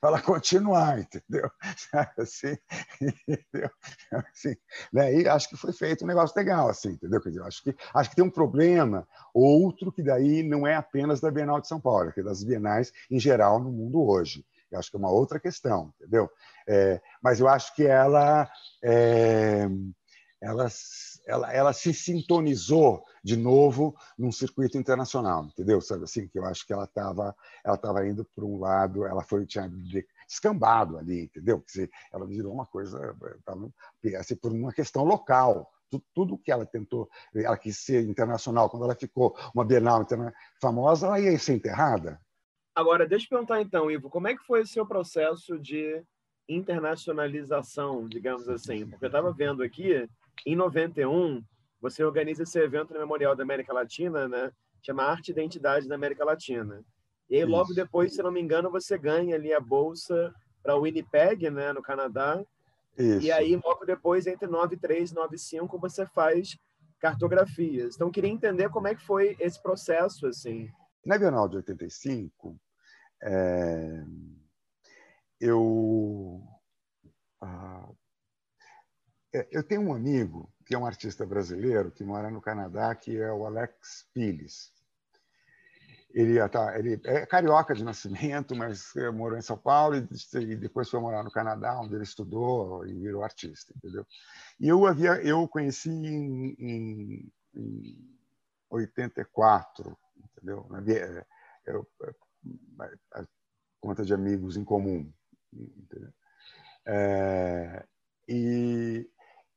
para 0.00 0.10
ela 0.10 0.22
continuar, 0.22 1.00
entendeu? 1.00 1.50
Assim, 2.18 2.56
entendeu? 3.00 3.70
Assim, 4.12 4.56
né? 4.92 5.14
E 5.14 5.28
acho 5.28 5.48
que 5.48 5.56
foi 5.56 5.72
feito 5.72 6.04
um 6.04 6.08
negócio 6.08 6.36
legal, 6.36 6.68
assim, 6.68 6.90
entendeu? 6.90 7.20
Quer 7.20 7.30
dizer, 7.30 7.42
acho 7.42 7.62
que 7.62 7.74
acho 7.94 8.10
que 8.10 8.16
tem 8.16 8.24
um 8.24 8.30
problema 8.30 9.06
outro 9.34 9.92
que 9.92 10.02
daí 10.02 10.42
não 10.42 10.66
é 10.66 10.74
apenas 10.74 11.20
da 11.20 11.30
Bienal 11.30 11.60
de 11.60 11.68
São 11.68 11.80
Paulo, 11.80 12.12
que 12.12 12.20
é 12.20 12.22
das 12.24 12.44
bienais 12.44 12.92
em 13.10 13.18
geral 13.18 13.58
no 13.58 13.70
mundo 13.70 14.02
hoje. 14.02 14.44
Eu 14.70 14.78
acho 14.78 14.90
que 14.90 14.96
é 14.96 14.98
uma 14.98 15.10
outra 15.10 15.40
questão, 15.40 15.92
entendeu? 15.98 16.30
É, 16.68 17.00
mas 17.22 17.40
eu 17.40 17.48
acho 17.48 17.74
que 17.74 17.86
ela 17.86 18.48
é, 18.84 19.66
ela, 20.40 20.68
ela, 21.28 21.52
ela 21.52 21.72
se 21.74 21.92
sintonizou 21.92 23.04
de 23.22 23.36
novo 23.36 23.94
num 24.18 24.32
circuito 24.32 24.78
internacional, 24.78 25.44
entendeu? 25.44 25.78
Sabe 25.82 26.04
assim, 26.04 26.26
que 26.26 26.38
eu 26.38 26.44
acho 26.46 26.66
que 26.66 26.72
ela 26.72 26.84
estava 26.84 27.36
ela 27.62 27.76
tava 27.76 28.08
indo 28.08 28.24
por 28.24 28.44
um 28.44 28.58
lado, 28.58 29.04
ela 29.04 29.22
foi 29.22 29.44
tinha 29.44 29.70
descambado 30.26 30.96
ali, 30.96 31.24
entendeu? 31.24 31.62
Dizer, 31.66 31.90
ela 32.10 32.26
virou 32.26 32.52
uma 32.52 32.64
coisa 32.64 33.14
assim, 34.18 34.36
por 34.36 34.52
uma 34.52 34.72
questão 34.72 35.04
local. 35.04 35.70
Tudo, 35.90 36.04
tudo 36.14 36.38
que 36.38 36.50
ela 36.50 36.66
tentou, 36.66 37.08
ela 37.34 37.56
quis 37.56 37.78
ser 37.78 38.06
internacional, 38.06 38.68
quando 38.68 38.84
ela 38.84 38.94
ficou 38.94 39.36
uma 39.54 39.64
Bienal 39.64 40.06
famosa, 40.60 41.06
ela 41.06 41.20
ia 41.20 41.38
ser 41.38 41.54
enterrada. 41.54 42.20
Agora, 42.74 43.06
deixa 43.06 43.24
eu 43.24 43.30
perguntar 43.30 43.60
então, 43.60 43.90
Ivo, 43.90 44.10
como 44.10 44.28
é 44.28 44.36
que 44.36 44.44
foi 44.44 44.62
o 44.62 44.66
seu 44.66 44.86
processo 44.86 45.58
de 45.58 46.02
internacionalização, 46.48 48.06
digamos 48.06 48.48
assim? 48.48 48.86
Porque 48.86 49.04
eu 49.04 49.08
estava 49.08 49.32
vendo 49.32 49.62
aqui 49.62 50.08
em 50.46 50.56
91, 50.56 51.42
você 51.80 52.02
organiza 52.04 52.42
esse 52.42 52.58
evento 52.58 52.92
no 52.92 53.00
Memorial 53.00 53.36
da 53.36 53.42
América 53.42 53.72
Latina, 53.72 54.28
né? 54.28 54.50
Chama 54.82 55.04
Arte 55.04 55.28
e 55.28 55.32
Identidade 55.32 55.88
da 55.88 55.94
América 55.94 56.24
Latina. 56.24 56.84
E 57.28 57.36
aí, 57.36 57.44
logo 57.44 57.74
depois, 57.74 58.14
se 58.14 58.22
não 58.22 58.30
me 58.30 58.40
engano, 58.40 58.70
você 58.70 58.96
ganha 58.96 59.34
ali 59.34 59.52
a 59.52 59.60
bolsa 59.60 60.34
para 60.62 60.78
Winnipeg, 60.78 61.50
né, 61.50 61.72
no 61.72 61.82
Canadá. 61.82 62.42
Isso. 62.96 63.26
E 63.26 63.30
aí, 63.30 63.54
logo 63.56 63.84
depois, 63.84 64.26
entre 64.26 64.48
93 64.48 65.10
e 65.10 65.14
95, 65.14 65.78
você 65.78 66.06
faz 66.06 66.56
cartografias. 66.98 67.94
Então, 67.94 68.10
queria 68.10 68.30
entender 68.30 68.70
como 68.70 68.88
é 68.88 68.94
que 68.94 69.04
foi 69.04 69.36
esse 69.38 69.62
processo, 69.62 70.26
assim. 70.26 70.68
Na 71.04 71.18
Bienal 71.18 71.48
de 71.48 71.56
85, 71.56 72.58
é... 73.22 74.04
eu 75.40 76.42
ah, 77.40 77.88
eu 79.32 79.62
tenho 79.62 79.82
um 79.82 79.94
amigo 79.94 80.52
que 80.64 80.74
é 80.74 80.78
um 80.78 80.86
artista 80.86 81.24
brasileiro 81.26 81.90
que 81.90 82.04
mora 82.04 82.30
no 82.30 82.40
Canadá, 82.40 82.94
que 82.94 83.16
é 83.16 83.32
o 83.32 83.46
Alex 83.46 84.06
Pires. 84.12 84.72
Ele, 86.10 86.46
tá, 86.48 86.78
ele 86.78 87.00
é 87.04 87.26
carioca 87.26 87.74
de 87.74 87.84
nascimento, 87.84 88.56
mas 88.56 88.92
morou 89.14 89.38
em 89.38 89.42
São 89.42 89.58
Paulo 89.58 89.96
e 89.96 90.56
depois 90.56 90.88
foi 90.88 91.00
morar 91.00 91.22
no 91.22 91.30
Canadá, 91.30 91.78
onde 91.78 91.94
ele 91.94 92.02
estudou 92.02 92.86
e 92.86 92.94
virou 92.94 93.22
artista, 93.22 93.72
entendeu? 93.76 94.06
E 94.58 94.68
eu 94.68 94.86
havia, 94.86 95.22
eu 95.22 95.46
conheci 95.46 95.90
em, 95.90 96.56
em, 96.58 97.32
em 97.54 98.18
84, 98.70 99.96
entendeu? 100.16 100.66
É, 100.86 101.26
eu, 101.66 101.86
a 103.12 103.24
conta 103.80 104.04
de 104.04 104.14
amigos 104.14 104.56
em 104.56 104.64
comum, 104.64 105.12
entendeu? 105.52 106.12
É, 106.86 107.86
e 108.26 109.08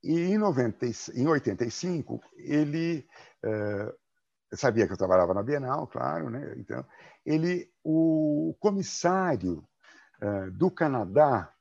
e 0.04 0.20
em, 0.20 0.38
90, 0.38 0.86
em 1.14 1.28
85, 1.28 2.22
ele 2.36 3.08
uh, 3.46 4.56
sabia 4.56 4.88
que 4.88 4.94
eu 4.94 4.98
trabalhava 4.98 5.34
na 5.34 5.44
Bienal, 5.44 5.88
claro, 5.88 6.30
né? 6.30 6.56
Então, 6.58 6.86
ele, 7.26 7.72
o 7.84 8.56
comissário 8.60 9.64
uh, 10.22 10.52
do 10.52 10.72
Canadá, 10.72 11.54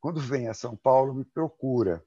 quando 0.00 0.20
vem 0.20 0.48
a 0.48 0.54
São 0.54 0.76
Paulo, 0.76 1.14
me 1.14 1.24
procura, 1.24 2.04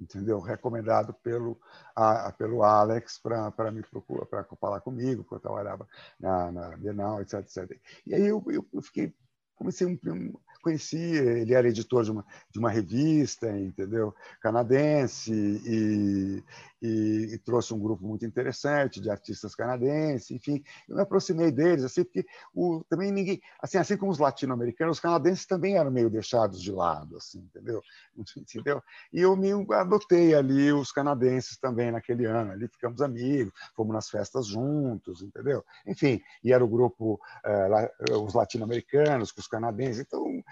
entendeu? 0.00 0.40
Recomendado 0.40 1.14
pelo, 1.22 1.60
a, 1.94 2.32
pelo 2.32 2.64
Alex 2.64 3.18
para 3.18 3.70
me 3.70 3.82
procurar, 3.82 4.26
para 4.26 4.44
falar 4.56 4.80
comigo, 4.80 5.22
porque 5.22 5.36
eu 5.36 5.40
trabalhava 5.40 5.86
na, 6.18 6.50
na 6.50 6.76
Bienal, 6.76 7.20
etc, 7.20 7.40
etc. 7.40 7.80
E 8.04 8.14
aí 8.14 8.26
eu, 8.26 8.42
eu, 8.48 8.66
eu 8.72 8.82
fiquei 8.82 9.14
comecei 9.60 9.86
um, 9.86 9.98
um, 10.10 10.32
conheci, 10.60 10.96
ele 10.96 11.54
era 11.54 11.68
editor 11.68 12.04
de 12.04 12.10
uma, 12.10 12.24
de 12.50 12.58
uma 12.58 12.70
revista, 12.70 13.48
entendeu? 13.58 14.14
Canadense, 14.40 15.32
e, 15.32 16.42
e, 16.80 17.34
e, 17.34 17.38
trouxe 17.38 17.74
um 17.74 17.78
grupo 17.78 18.06
muito 18.06 18.24
interessante 18.24 19.00
de 19.00 19.10
artistas 19.10 19.54
canadenses, 19.54 20.30
enfim, 20.30 20.62
eu 20.88 20.96
me 20.96 21.02
aproximei 21.02 21.50
deles, 21.50 21.84
assim, 21.84 22.04
porque 22.04 22.24
o, 22.54 22.84
também 22.88 23.12
ninguém, 23.12 23.40
assim, 23.60 23.78
assim 23.78 23.96
como 23.96 24.10
os 24.10 24.18
latino-americanos, 24.18 24.96
os 24.96 25.00
canadenses 25.00 25.46
também 25.46 25.76
eram 25.76 25.90
meio 25.90 26.10
deixados 26.10 26.60
de 26.60 26.72
lado, 26.72 27.16
assim, 27.16 27.38
entendeu? 27.38 27.82
entendeu? 28.36 28.82
E 29.12 29.20
eu 29.20 29.36
me 29.36 29.50
adotei 29.74 30.34
ali 30.34 30.72
os 30.72 30.92
canadenses 30.92 31.58
também 31.58 31.90
naquele 31.90 32.24
ano, 32.24 32.52
ali 32.52 32.68
ficamos 32.68 33.02
amigos, 33.02 33.52
fomos 33.74 33.94
nas 33.94 34.08
festas 34.08 34.46
juntos, 34.46 35.22
entendeu? 35.22 35.64
Enfim, 35.86 36.20
e 36.42 36.52
era 36.52 36.64
o 36.64 36.68
grupo, 36.68 37.20
eh, 37.44 37.92
os 38.16 38.34
latino-americanos 38.34 39.32
com 39.32 39.40
os 39.40 39.46
canadenses, 39.46 40.00
então 40.00 40.42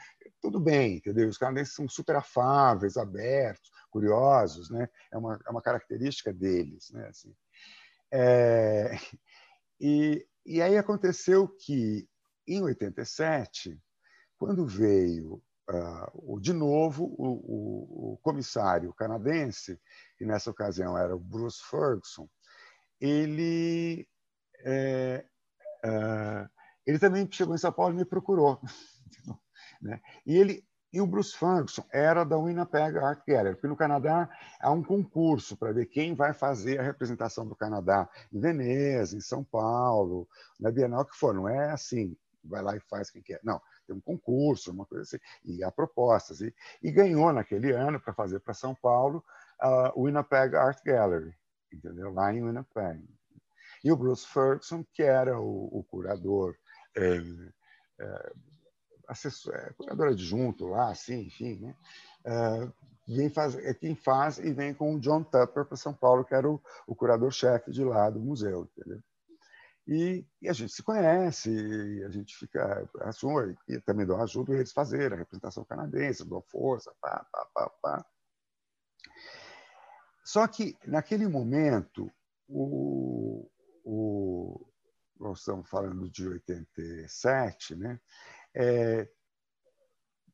tudo 0.41 0.61
bem, 0.61 0.97
entendeu? 0.97 1.29
Os 1.29 1.39
canadenses 1.39 1.75
são 1.75 1.89
super 1.89 2.17
afáveis, 2.17 2.97
abertos, 2.97 3.71
curiosos, 3.91 4.71
né? 4.71 4.89
É 5.13 5.19
uma, 5.19 5.39
é 5.47 5.51
uma 5.51 5.63
característica 5.63 6.33
deles, 6.33 6.91
né? 6.91 7.09
Assim, 7.09 7.35
é... 8.13 8.93
e, 9.81 10.27
e 10.47 10.63
aí 10.63 10.77
aconteceu 10.77 11.49
que, 11.49 12.09
em 12.47 12.63
87, 12.63 13.79
quando 14.39 14.67
veio 14.67 15.43
uh, 15.71 16.41
de 16.41 16.53
novo 16.53 17.05
o, 17.05 17.27
o, 17.27 18.13
o, 18.13 18.19
comissário 18.19 18.95
canadense, 18.95 19.79
que 20.17 20.25
nessa 20.25 20.51
ocasião 20.51 20.97
era 20.97 21.15
o 21.15 21.21
Bruce 21.21 21.61
Ferguson, 21.69 22.29
ele, 23.01 24.09
é, 24.65 25.25
uh, 25.85 26.49
ele 26.87 26.99
também 26.99 27.29
chegou 27.31 27.55
em 27.55 27.59
São 27.59 27.73
Paulo 27.73 27.95
e 27.95 27.99
me 27.99 28.05
procurou. 28.05 28.61
Né? 29.81 30.01
E 30.27 30.37
ele 30.37 30.69
e 30.91 31.03
o 31.03 31.07
Bruce 31.07 31.37
Ferguson 31.37 31.85
era 31.93 32.25
da 32.25 32.39
Winnipeg 32.39 32.97
Art 32.97 33.23
Gallery, 33.27 33.55
porque 33.57 33.69
no 33.69 33.77
Canadá 33.77 34.29
há 34.59 34.71
um 34.71 34.83
concurso 34.83 35.55
para 35.55 35.71
ver 35.71 35.85
quem 35.87 36.15
vai 36.15 36.33
fazer 36.33 36.81
a 36.81 36.83
representação 36.83 37.47
do 37.47 37.55
Canadá 37.55 38.09
em 38.33 38.41
Veneza, 38.41 39.15
em 39.15 39.21
São 39.21 39.45
Paulo, 39.45 40.27
na 40.59 40.71
Bienal 40.71 41.05
que 41.05 41.15
for. 41.15 41.35
Não 41.35 41.47
é 41.47 41.73
assim, 41.73 42.17
vai 42.43 42.63
lá 42.63 42.75
e 42.75 42.81
faz 42.81 43.11
quem 43.11 43.21
quer. 43.21 43.39
Não, 43.45 43.61
tem 43.87 43.95
um 43.95 44.01
concurso, 44.01 44.73
uma 44.73 44.87
coisa 44.87 45.03
assim, 45.03 45.19
e 45.45 45.63
há 45.63 45.71
propostas. 45.71 46.41
E, 46.41 46.55
e 46.83 46.91
ganhou 46.91 47.33
naquele 47.35 47.71
ano 47.73 48.01
para 48.01 48.15
fazer 48.15 48.41
para 48.41 48.55
São 48.55 48.75
Paulo 48.75 49.23
a 49.61 49.91
uh, 49.91 50.03
Winnipeg 50.03 50.57
Art 50.57 50.83
Gallery, 50.83 51.35
entendeu? 51.71 52.13
Lá 52.13 52.33
em 52.33 52.43
Winnipeg. 52.43 53.07
E 53.85 53.93
o 53.93 53.97
Bruce 53.97 54.27
Ferguson, 54.27 54.85
que 54.93 55.03
era 55.03 55.39
o, 55.39 55.69
o 55.71 55.85
curador 55.85 56.57
é, 56.97 57.19
é, 58.01 58.33
assessor, 59.09 59.55
é, 59.55 59.73
curador 59.73 60.09
adjunto 60.09 60.67
lá, 60.67 60.91
assim, 60.91 61.23
enfim, 61.23 61.57
né? 61.57 61.75
Uh, 62.27 62.73
vem 63.09 63.31
faz, 63.31 63.57
é 63.57 63.73
quem 63.73 63.97
faz 63.97 64.39
e 64.39 64.53
vem 64.53 64.75
com 64.75 64.95
o 64.95 65.01
John 65.01 65.25
Tupper 65.25 65.65
para 65.65 65.77
São 65.77 65.95
Paulo, 65.95 66.25
que 66.25 66.35
era 66.35 66.49
o, 66.49 66.61
o 66.87 66.95
curador-chefe 66.95 67.71
de 67.71 67.83
lá 67.83 68.11
do 68.11 68.21
museu, 68.21 68.69
entendeu? 68.77 69.03
E, 69.87 70.27
e, 70.43 70.49
a 70.51 70.53
gente 70.53 70.71
se 70.71 70.83
conhece, 70.83 71.51
e 71.51 72.05
a 72.05 72.11
gente 72.11 72.37
fica, 72.37 72.87
assume, 73.01 73.57
e 73.67 73.81
também 73.81 74.05
dou 74.05 74.21
ajuda 74.21 74.53
eles 74.53 74.71
fazer 74.71 75.15
a 75.15 75.17
representação 75.17 75.65
canadense, 75.65 76.29
dou 76.29 76.43
força, 76.43 76.93
pá, 77.01 77.27
pá, 77.33 77.49
pá, 77.55 77.71
pá. 77.81 78.07
Só 80.23 80.47
que, 80.47 80.77
naquele 80.87 81.27
momento, 81.27 82.13
o, 82.47 83.49
o, 83.83 84.67
nós 85.19 85.39
estamos 85.39 85.67
falando 85.71 86.11
de 86.11 86.29
87, 86.29 87.75
né? 87.75 87.99
Está 88.59 88.63
é, 88.63 89.09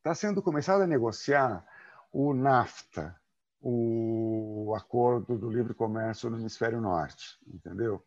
tá 0.03 0.14
sendo 0.14 0.43
começado 0.43 0.81
a 0.81 0.87
negociar 0.87 1.64
o 2.11 2.33
NAFTA, 2.33 3.14
o 3.61 4.75
acordo 4.77 5.39
do 5.39 5.51
livre 5.51 5.75
comércio 5.75 6.31
no 6.31 6.39
hemisfério 6.39 6.81
norte, 6.81 7.39
entendeu? 7.47 8.03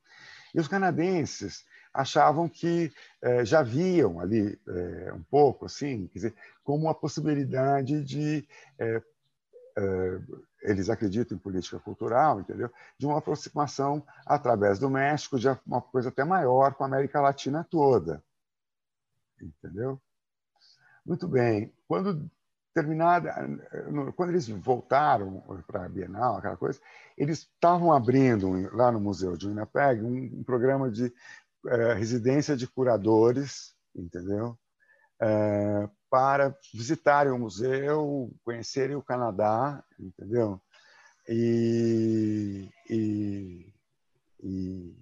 E 0.54 0.60
os 0.60 0.68
canadenses 0.68 1.66
achavam 1.94 2.50
que 2.50 2.92
é, 3.22 3.46
já 3.46 3.62
viam 3.62 4.20
ali 4.20 4.60
é, 4.68 5.14
um 5.14 5.24
pouco, 5.24 5.66
assim, 5.66 6.08
quer 6.08 6.20
dizer, 6.20 6.36
como 6.64 6.86
uma 6.86 6.96
possibilidade 6.96 8.04
de 8.04 8.48
é, 8.80 9.02
eles 10.64 10.90
acreditam 10.90 11.38
em 11.38 11.40
política 11.40 11.80
cultural, 11.80 12.40
entendeu? 12.40 12.72
De 12.98 13.06
uma 13.06 13.20
aproximação 13.20 14.04
através 14.26 14.80
do 14.80 14.90
México 14.90 15.40
de 15.40 15.48
uma 15.66 15.82
coisa 15.82 16.10
até 16.10 16.24
maior 16.24 16.74
com 16.74 16.84
a 16.84 16.88
América 16.88 17.22
Latina 17.22 17.64
toda, 17.70 18.24
entendeu? 19.40 20.02
Muito 21.08 21.26
bem. 21.26 21.74
Quando 21.88 22.30
terminada, 22.74 23.34
quando 24.16 24.30
eles 24.30 24.50
voltaram 24.50 25.42
para 25.66 25.86
a 25.86 25.90
Bienal, 25.90 26.36
aquela 26.36 26.58
coisa, 26.58 26.80
eles 27.18 27.40
estavam 27.40 27.94
abrindo 27.94 28.52
lá 28.76 28.92
no 28.92 29.00
Museu 29.00 29.38
de 29.38 29.48
Winnipeg 29.48 30.04
um, 30.04 30.40
um 30.40 30.44
programa 30.44 30.92
de 30.92 31.06
uh, 31.06 31.94
residência 31.96 32.58
de 32.58 32.68
curadores, 32.68 33.74
entendeu? 33.96 34.60
Uh, 35.20 35.90
para 36.10 36.56
visitarem 36.74 37.32
o 37.32 37.40
museu, 37.40 38.32
conhecerem 38.44 38.96
o 38.96 39.02
Canadá, 39.02 39.82
entendeu? 39.98 40.62
E, 41.28 42.70
e, 42.90 43.74
e, 44.44 44.96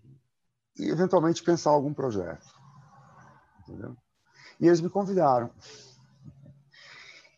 e 0.77 0.89
eventualmente 0.89 1.43
pensar 1.43 1.71
algum 1.71 1.93
projeto, 1.93 2.47
entendeu? 3.61 3.97
E 4.59 4.67
eles 4.67 4.81
me 4.81 4.89
convidaram. 4.89 5.51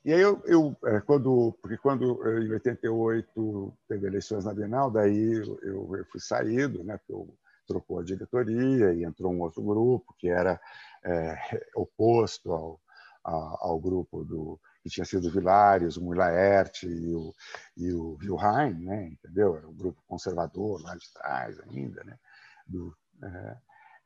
E 0.08 0.14
aí 0.14 0.22
eu, 0.22 0.41
eu 0.45 0.78
é, 0.86 1.01
quando, 1.01 1.51
porque 1.62 1.76
quando 1.78 2.26
é, 2.26 2.39
em 2.39 2.51
88 2.53 3.78
teve 3.89 4.08
eleições 4.08 4.45
na 4.45 4.53
Bienal, 4.53 4.89
daí 4.89 5.34
eu, 5.34 5.60
eu 5.62 6.05
fui 6.10 6.22
saído, 6.22 6.82
né? 6.82 6.95
Porque 6.95 7.12
eu 7.12 7.38
trocou 7.68 7.99
a 7.99 8.05
diretoria 8.05 8.93
e 8.93 9.03
entrou 9.03 9.34
um 9.34 9.41
outro 9.41 9.62
grupo 9.62 10.16
que 10.18 10.30
era 10.30 10.58
é, 11.03 11.36
oposto 11.76 12.53
ao, 12.53 12.80
ao 13.22 13.78
grupo 13.82 14.24
do 14.24 14.58
que 14.82 14.89
tinha 14.89 15.03
sido 15.03 15.30
Vilares, 15.30 15.97
o 15.97 16.01
Mulaert 16.05 16.84
e 16.84 17.14
o, 17.14 17.34
e 17.76 17.91
o 17.91 18.18
Wilhelm, 18.22 18.86
né? 18.86 19.10
entendeu? 19.10 19.58
Era 19.58 19.68
um 19.68 19.76
grupo 19.76 20.01
conservador 20.08 20.82
lá 20.84 20.95
de 20.95 21.12
trás 21.12 21.60
ainda. 21.60 22.01
Né? 22.05 22.18
Do, 22.66 22.95
é... 23.22 23.58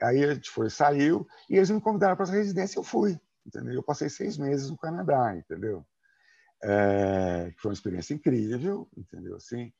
Aí 0.01 0.23
a 0.23 0.33
gente 0.33 0.49
foi, 0.49 0.67
saiu, 0.67 1.27
e 1.47 1.57
eles 1.57 1.69
me 1.69 1.79
convidaram 1.79 2.15
para 2.15 2.23
essa 2.23 2.33
residência 2.33 2.79
eu 2.79 2.83
fui. 2.83 3.21
Entendeu? 3.45 3.73
Eu 3.73 3.83
passei 3.83 4.09
seis 4.09 4.37
meses 4.37 4.69
no 4.69 4.77
Canadá, 4.77 5.35
entendeu? 5.35 5.85
É... 6.63 7.51
Foi 7.57 7.69
uma 7.69 7.73
experiência 7.73 8.13
incrível, 8.13 8.87
entendeu? 8.95 9.35
Assim, 9.35 9.71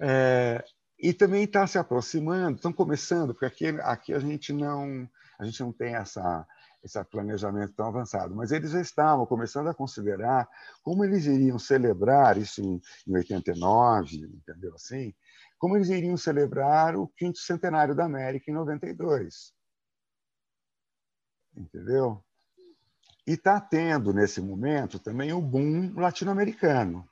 é... 0.00 0.64
E 1.02 1.14
também 1.14 1.44
está 1.44 1.66
se 1.66 1.78
aproximando, 1.78 2.56
estão 2.56 2.72
começando, 2.72 3.32
porque 3.32 3.46
aqui, 3.46 3.66
aqui 3.80 4.12
a 4.12 4.18
gente 4.18 4.52
não 4.52 5.08
a 5.38 5.44
gente 5.44 5.60
não 5.60 5.72
tem 5.72 5.94
essa 5.94 6.46
esse 6.82 7.02
planejamento 7.04 7.74
tão 7.74 7.88
avançado, 7.88 8.34
mas 8.34 8.52
eles 8.52 8.70
já 8.70 8.80
estavam 8.80 9.26
começando 9.26 9.68
a 9.68 9.74
considerar 9.74 10.48
como 10.82 11.04
eles 11.04 11.26
iriam 11.26 11.58
celebrar 11.58 12.38
isso 12.38 12.62
em, 12.62 12.80
em 13.06 13.16
89, 13.16 14.16
entendeu 14.16 14.74
assim? 14.74 15.14
Como 15.58 15.76
eles 15.76 15.90
iriam 15.90 16.16
celebrar 16.16 16.96
o 16.96 17.06
quinto 17.06 17.38
centenário 17.38 17.94
da 17.94 18.04
América 18.06 18.50
em 18.50 18.54
92. 18.54 19.52
Entendeu? 21.54 22.24
E 23.26 23.32
está 23.32 23.60
tendo, 23.60 24.12
nesse 24.12 24.40
momento, 24.40 24.98
também 24.98 25.32
o 25.32 25.40
boom 25.40 25.92
latino-americano, 25.94 27.08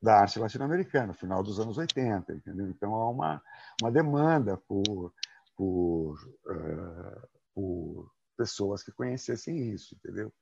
da 0.00 0.20
arte 0.20 0.38
latino-americana, 0.38 1.12
final 1.12 1.42
dos 1.42 1.60
anos 1.60 1.76
80. 1.76 2.32
Entendeu? 2.32 2.68
Então, 2.68 2.94
há 2.94 3.10
uma, 3.10 3.42
uma 3.80 3.90
demanda 3.90 4.56
por, 4.56 5.12
por, 5.56 6.14
uh, 6.46 7.28
por 7.54 8.10
pessoas 8.36 8.82
que 8.82 8.92
conhecessem 8.92 9.70
isso, 9.72 9.94
entendeu? 9.96 10.32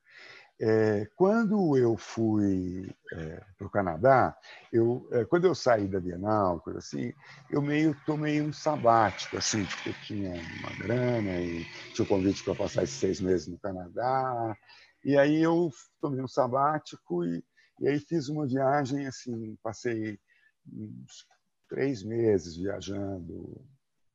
É, 0.59 1.05
quando 1.15 1.77
eu 1.77 1.95
fui 1.95 2.89
é, 3.13 3.43
para 3.57 3.67
o 3.67 3.69
Canadá, 3.69 4.35
eu, 4.73 5.07
é, 5.11 5.23
quando 5.23 5.45
eu 5.45 5.53
saí 5.53 5.87
da 5.87 5.99
Bienal, 5.99 6.59
coisa 6.61 6.79
assim, 6.79 7.13
eu 7.51 7.61
meio 7.61 7.95
tomei 8.07 8.41
um 8.41 8.51
sabático, 8.51 9.37
assim, 9.37 9.63
porque 9.65 9.89
eu 9.89 9.93
tinha 10.01 10.31
uma 10.31 10.75
grana 10.79 11.39
e 11.39 11.63
tinha 11.93 12.05
o 12.05 12.07
convite 12.07 12.43
para 12.43 12.55
passar 12.55 12.83
esses 12.83 12.95
seis 12.95 13.21
meses 13.21 13.47
no 13.47 13.59
Canadá, 13.59 14.57
e 15.05 15.15
aí 15.15 15.43
eu 15.43 15.69
tomei 16.01 16.23
um 16.23 16.27
sabático 16.27 17.23
e, 17.23 17.43
e 17.79 17.87
aí 17.87 17.99
fiz 17.99 18.27
uma 18.27 18.47
viagem, 18.47 19.05
assim, 19.05 19.55
passei 19.61 20.19
uns 20.65 21.27
três 21.69 22.03
meses 22.03 22.57
viajando 22.57 23.63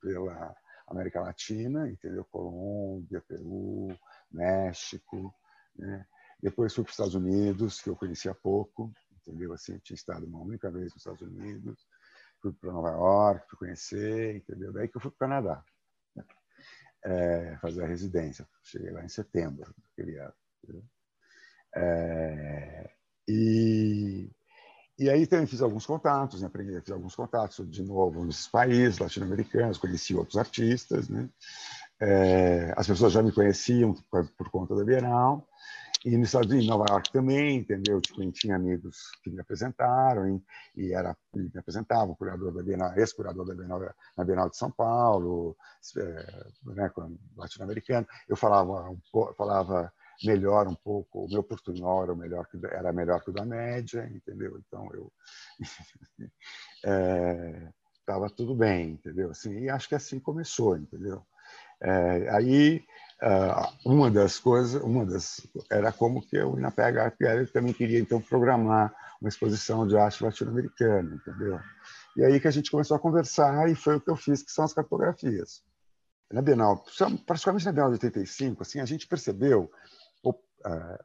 pela 0.01 0.53
América 0.89 1.21
Latina, 1.21 1.89
entendeu? 1.89 2.25
Colômbia, 2.25 3.23
Peru, 3.29 3.97
México, 4.33 5.33
né? 5.77 6.05
Depois 6.43 6.75
fui 6.75 6.83
para 6.83 6.91
os 6.91 6.95
Estados 6.95 7.15
Unidos, 7.15 7.81
que 7.81 7.89
eu 7.89 7.97
conhecia 7.97 8.35
pouco, 8.35 8.93
entendeu? 9.13 9.53
Assim, 9.53 9.79
tinha 9.79 9.95
estado 9.95 10.27
uma 10.27 10.41
única 10.41 10.71
vez 10.71 10.87
nos 10.87 10.97
Estados 10.97 11.23
Unidos. 11.23 11.87
Fui 12.41 12.53
para 12.53 12.73
Nova 12.73 12.91
York, 12.91 13.47
fui 13.49 13.59
conhecer, 13.59 14.37
entendeu? 14.37 14.73
Daí 14.73 14.89
que 14.89 14.97
eu 14.97 15.01
fui 15.01 15.11
para 15.13 15.27
o 15.27 15.31
Canadá, 15.31 15.65
né? 16.17 16.25
é, 17.05 17.59
fazer 17.61 17.85
a 17.85 17.87
residência. 17.87 18.47
Cheguei 18.65 18.91
lá 18.91 19.05
em 19.05 19.09
setembro 19.09 19.73
daquele 19.79 20.19
ano. 20.19 20.35
É, 21.75 22.91
e, 23.29 24.29
e 24.99 25.09
aí 25.09 25.27
também 25.27 25.47
fiz 25.47 25.63
alguns 25.63 25.87
contatos, 25.87 26.41
né? 26.43 26.49
aprendi, 26.49 26.81
fiz 26.81 26.91
alguns 26.91 27.15
contatos 27.15 27.71
de 27.71 27.83
novo 27.83 28.25
nesses 28.25 28.49
países 28.49 28.99
latino-americanos, 28.99 29.79
conheci 29.79 30.15
outros 30.15 30.37
artistas, 30.37 31.09
né? 31.09 31.29
É, 32.01 32.75
as 32.77 32.89
pessoas 32.89 33.13
já 33.13 33.23
me 33.23 33.31
conheciam 33.31 33.95
por, 34.11 34.29
por 34.33 34.51
conta 34.51 34.75
da 34.75 34.85
Bienal, 34.85 35.47
e 36.05 36.17
nos 36.17 36.29
Estados 36.29 36.51
Unidos, 36.51 36.67
em 36.67 36.69
Nova 36.69 36.85
York 36.89 37.13
também, 37.13 37.59
entendeu? 37.59 38.01
Tipo, 38.01 38.31
tinha 38.33 38.57
amigos 38.57 39.11
que 39.23 39.31
me 39.31 39.41
apresentaram 39.41 40.29
e, 40.29 40.43
e 40.83 40.93
era 40.93 41.17
me 41.35 41.51
apresentavam, 41.57 42.15
curador 42.15 42.53
da 42.53 42.63
Bienal, 42.63 42.93
ex-curador 42.97 43.47
da 43.47 43.55
Bienal, 43.55 43.81
na 44.17 44.25
Bienal 44.25 44.51
de 44.51 44.57
São 44.57 44.71
Paulo, 44.71 45.57
é, 45.97 46.45
né, 46.75 46.91
latino-americano. 47.37 48.07
Eu 48.29 48.37
falava 48.37 48.91
um 48.91 48.99
falava 49.37 49.93
melhor 50.25 50.67
um 50.69 50.75
pouco, 50.75 51.25
o 51.25 51.29
meu 51.29 51.43
portunhol 51.43 52.05
era 52.05 52.15
melhor 52.15 52.47
que 52.47 52.59
era 52.67 52.93
melhor 52.93 53.23
que 53.23 53.31
o 53.31 53.33
da 53.33 53.45
média, 53.45 54.09
entendeu? 54.13 54.59
Então 54.59 54.89
eu 54.95 55.13
estava 58.01 58.27
é, 58.27 58.31
tudo 58.31 58.55
bem, 58.55 58.91
entendeu? 58.91 59.31
Assim, 59.31 59.61
e 59.61 59.71
acho 59.71 59.89
que 59.89 59.95
assim 59.95 60.19
começou, 60.19 60.77
entendeu? 60.77 61.25
É, 61.81 62.29
aí 62.31 62.85
uma 63.85 64.11
das 64.11 64.39
coisas, 64.39 64.83
uma 64.83 65.07
das 65.07 65.47
era 65.71 65.93
como 65.93 66.21
que 66.21 66.39
o 66.41 66.59
Inapeg 66.59 66.99
Art 66.99 67.15
Gallery 67.21 67.47
também 67.47 67.73
queria 67.73 68.01
então 68.01 68.21
programar 68.21 68.93
uma 69.21 69.29
exposição 69.29 69.87
de 69.87 69.97
arte 69.97 70.25
latino-americana, 70.25 71.15
entendeu? 71.15 71.61
E 72.17 72.25
aí 72.25 72.41
que 72.41 72.49
a 72.49 72.51
gente 72.51 72.71
começou 72.71 72.97
a 72.97 73.01
conversar 73.01 73.71
e 73.71 73.75
foi 73.75 73.97
o 73.97 74.01
que 74.01 74.11
eu 74.11 74.17
fiz, 74.17 74.43
que 74.43 74.51
são 74.51 74.65
as 74.65 74.75
cartografias. 74.75 75.63
Na 76.33 76.43
Bienal, 76.43 76.85
particularmente 77.27 77.67
na 77.67 77.73
Bienal 77.73 77.91
de 77.91 77.95
85, 78.07 78.63
assim, 78.63 78.81
a 78.81 78.85
gente 78.85 79.07
percebeu 79.07 79.71
uh, 80.25 80.35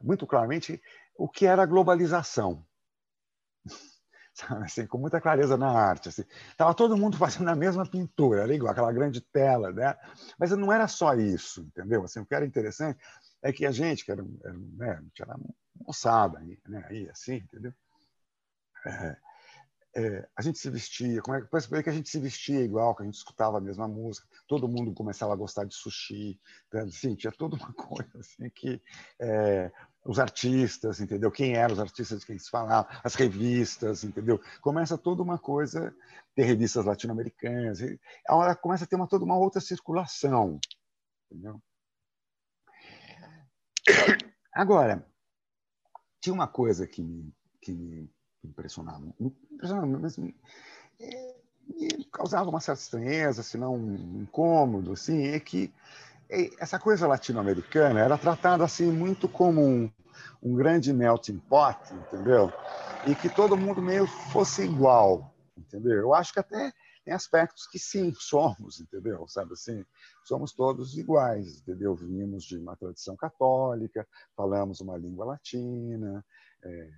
muito 0.00 0.26
claramente 0.26 0.82
o 1.16 1.28
que 1.28 1.46
era 1.46 1.62
a 1.62 1.66
globalização 1.66 2.64
sabe? 4.38 4.64
Assim, 4.64 4.86
com 4.86 4.98
muita 4.98 5.20
clareza 5.20 5.56
na 5.56 5.68
arte. 5.70 6.08
Assim. 6.08 6.24
Tava 6.56 6.74
todo 6.74 6.96
mundo 6.96 7.16
fazendo 7.18 7.48
a 7.48 7.56
mesma 7.56 7.84
pintura, 7.84 8.42
era 8.42 8.54
igual 8.54 8.72
aquela 8.72 8.92
grande 8.92 9.20
tela, 9.20 9.72
né? 9.72 9.96
Mas 10.38 10.50
não 10.52 10.72
era 10.72 10.86
só 10.86 11.14
isso, 11.14 11.62
entendeu? 11.62 12.04
Assim, 12.04 12.20
o 12.20 12.26
que 12.26 12.34
era 12.34 12.46
interessante 12.46 12.98
é 13.42 13.52
que 13.52 13.66
a 13.66 13.70
gente, 13.70 14.04
que 14.04 14.12
era, 14.12 14.24
era, 14.44 14.54
né, 14.54 15.02
era 15.18 15.36
moçada, 15.86 16.40
né, 16.66 16.84
aí, 16.88 17.08
assim, 17.08 17.36
entendeu? 17.36 17.72
É, 18.84 19.16
é, 19.96 20.28
a 20.36 20.42
gente 20.42 20.58
se 20.58 20.70
vestia, 20.70 21.20
como 21.22 21.36
é 21.36 21.40
que 21.40 21.82
que 21.82 21.90
a 21.90 21.92
gente 21.92 22.08
se 22.08 22.20
vestia 22.20 22.60
igual, 22.60 22.94
que 22.94 23.02
a 23.02 23.04
gente 23.04 23.16
escutava 23.16 23.58
a 23.58 23.60
mesma 23.60 23.88
música, 23.88 24.28
todo 24.46 24.68
mundo 24.68 24.92
começava 24.92 25.32
a 25.32 25.36
gostar 25.36 25.64
de 25.64 25.74
sushi, 25.74 26.38
né? 26.72 26.82
assim, 26.82 27.14
tinha 27.14 27.32
toda 27.32 27.56
uma 27.56 27.72
coisa 27.74 28.18
assim 28.18 28.50
que 28.50 28.80
é, 29.18 29.72
os 30.04 30.18
artistas, 30.18 31.00
entendeu? 31.00 31.30
Quem 31.30 31.54
eram 31.54 31.74
os 31.74 31.80
artistas 31.80 32.20
de 32.20 32.26
quem 32.26 32.38
se 32.38 32.50
falava, 32.50 32.88
as 33.04 33.14
revistas, 33.14 34.04
entendeu? 34.04 34.40
Começa 34.60 34.96
toda 34.96 35.22
uma 35.22 35.38
coisa, 35.38 35.94
ter 36.34 36.44
revistas 36.44 36.84
latino-americanas, 36.84 37.80
a 38.26 38.36
hora 38.36 38.56
começa 38.56 38.84
a 38.84 38.86
ter 38.86 38.96
uma, 38.96 39.06
toda 39.08 39.24
uma 39.24 39.36
outra 39.36 39.60
circulação, 39.60 40.58
entendeu? 41.30 41.60
Agora, 44.52 45.06
tinha 46.20 46.34
uma 46.34 46.48
coisa 46.48 46.86
que 46.86 47.02
me, 47.02 47.34
que 47.60 47.72
me 47.72 48.10
impressionava, 48.44 49.04
impressionava 49.20 49.86
mas 49.86 50.16
me, 50.16 50.34
me 51.68 52.04
causava 52.12 52.48
uma 52.48 52.60
certa 52.60 52.82
estranheza, 52.82 53.42
se 53.42 53.58
não 53.58 53.76
um 53.76 54.22
incômodo, 54.22 54.92
assim, 54.92 55.28
é 55.28 55.40
que 55.40 55.72
essa 56.58 56.78
coisa 56.78 57.06
latino-americana 57.06 58.00
era 58.00 58.18
tratada 58.18 58.64
assim 58.64 58.90
muito 58.92 59.28
como 59.28 59.64
um, 59.64 59.90
um 60.42 60.54
grande 60.54 60.92
melting 60.92 61.38
pot, 61.38 61.78
entendeu? 61.92 62.52
E 63.06 63.14
que 63.14 63.28
todo 63.30 63.56
mundo 63.56 63.80
meio 63.80 64.06
fosse 64.06 64.62
igual, 64.62 65.34
entendeu? 65.56 65.96
Eu 65.98 66.14
acho 66.14 66.32
que 66.32 66.40
até 66.40 66.72
tem 67.04 67.14
aspectos 67.14 67.66
que 67.66 67.78
sim, 67.78 68.12
somos, 68.20 68.80
entendeu? 68.80 69.26
Sabe 69.28 69.54
assim, 69.54 69.84
somos 70.24 70.52
todos 70.52 70.96
iguais, 70.98 71.60
entendeu? 71.60 71.94
Vimos 71.94 72.44
de 72.44 72.58
uma 72.58 72.76
tradição 72.76 73.16
católica, 73.16 74.06
falamos 74.36 74.80
uma 74.80 74.98
língua 74.98 75.24
latina, 75.24 76.24
é, 76.62 76.90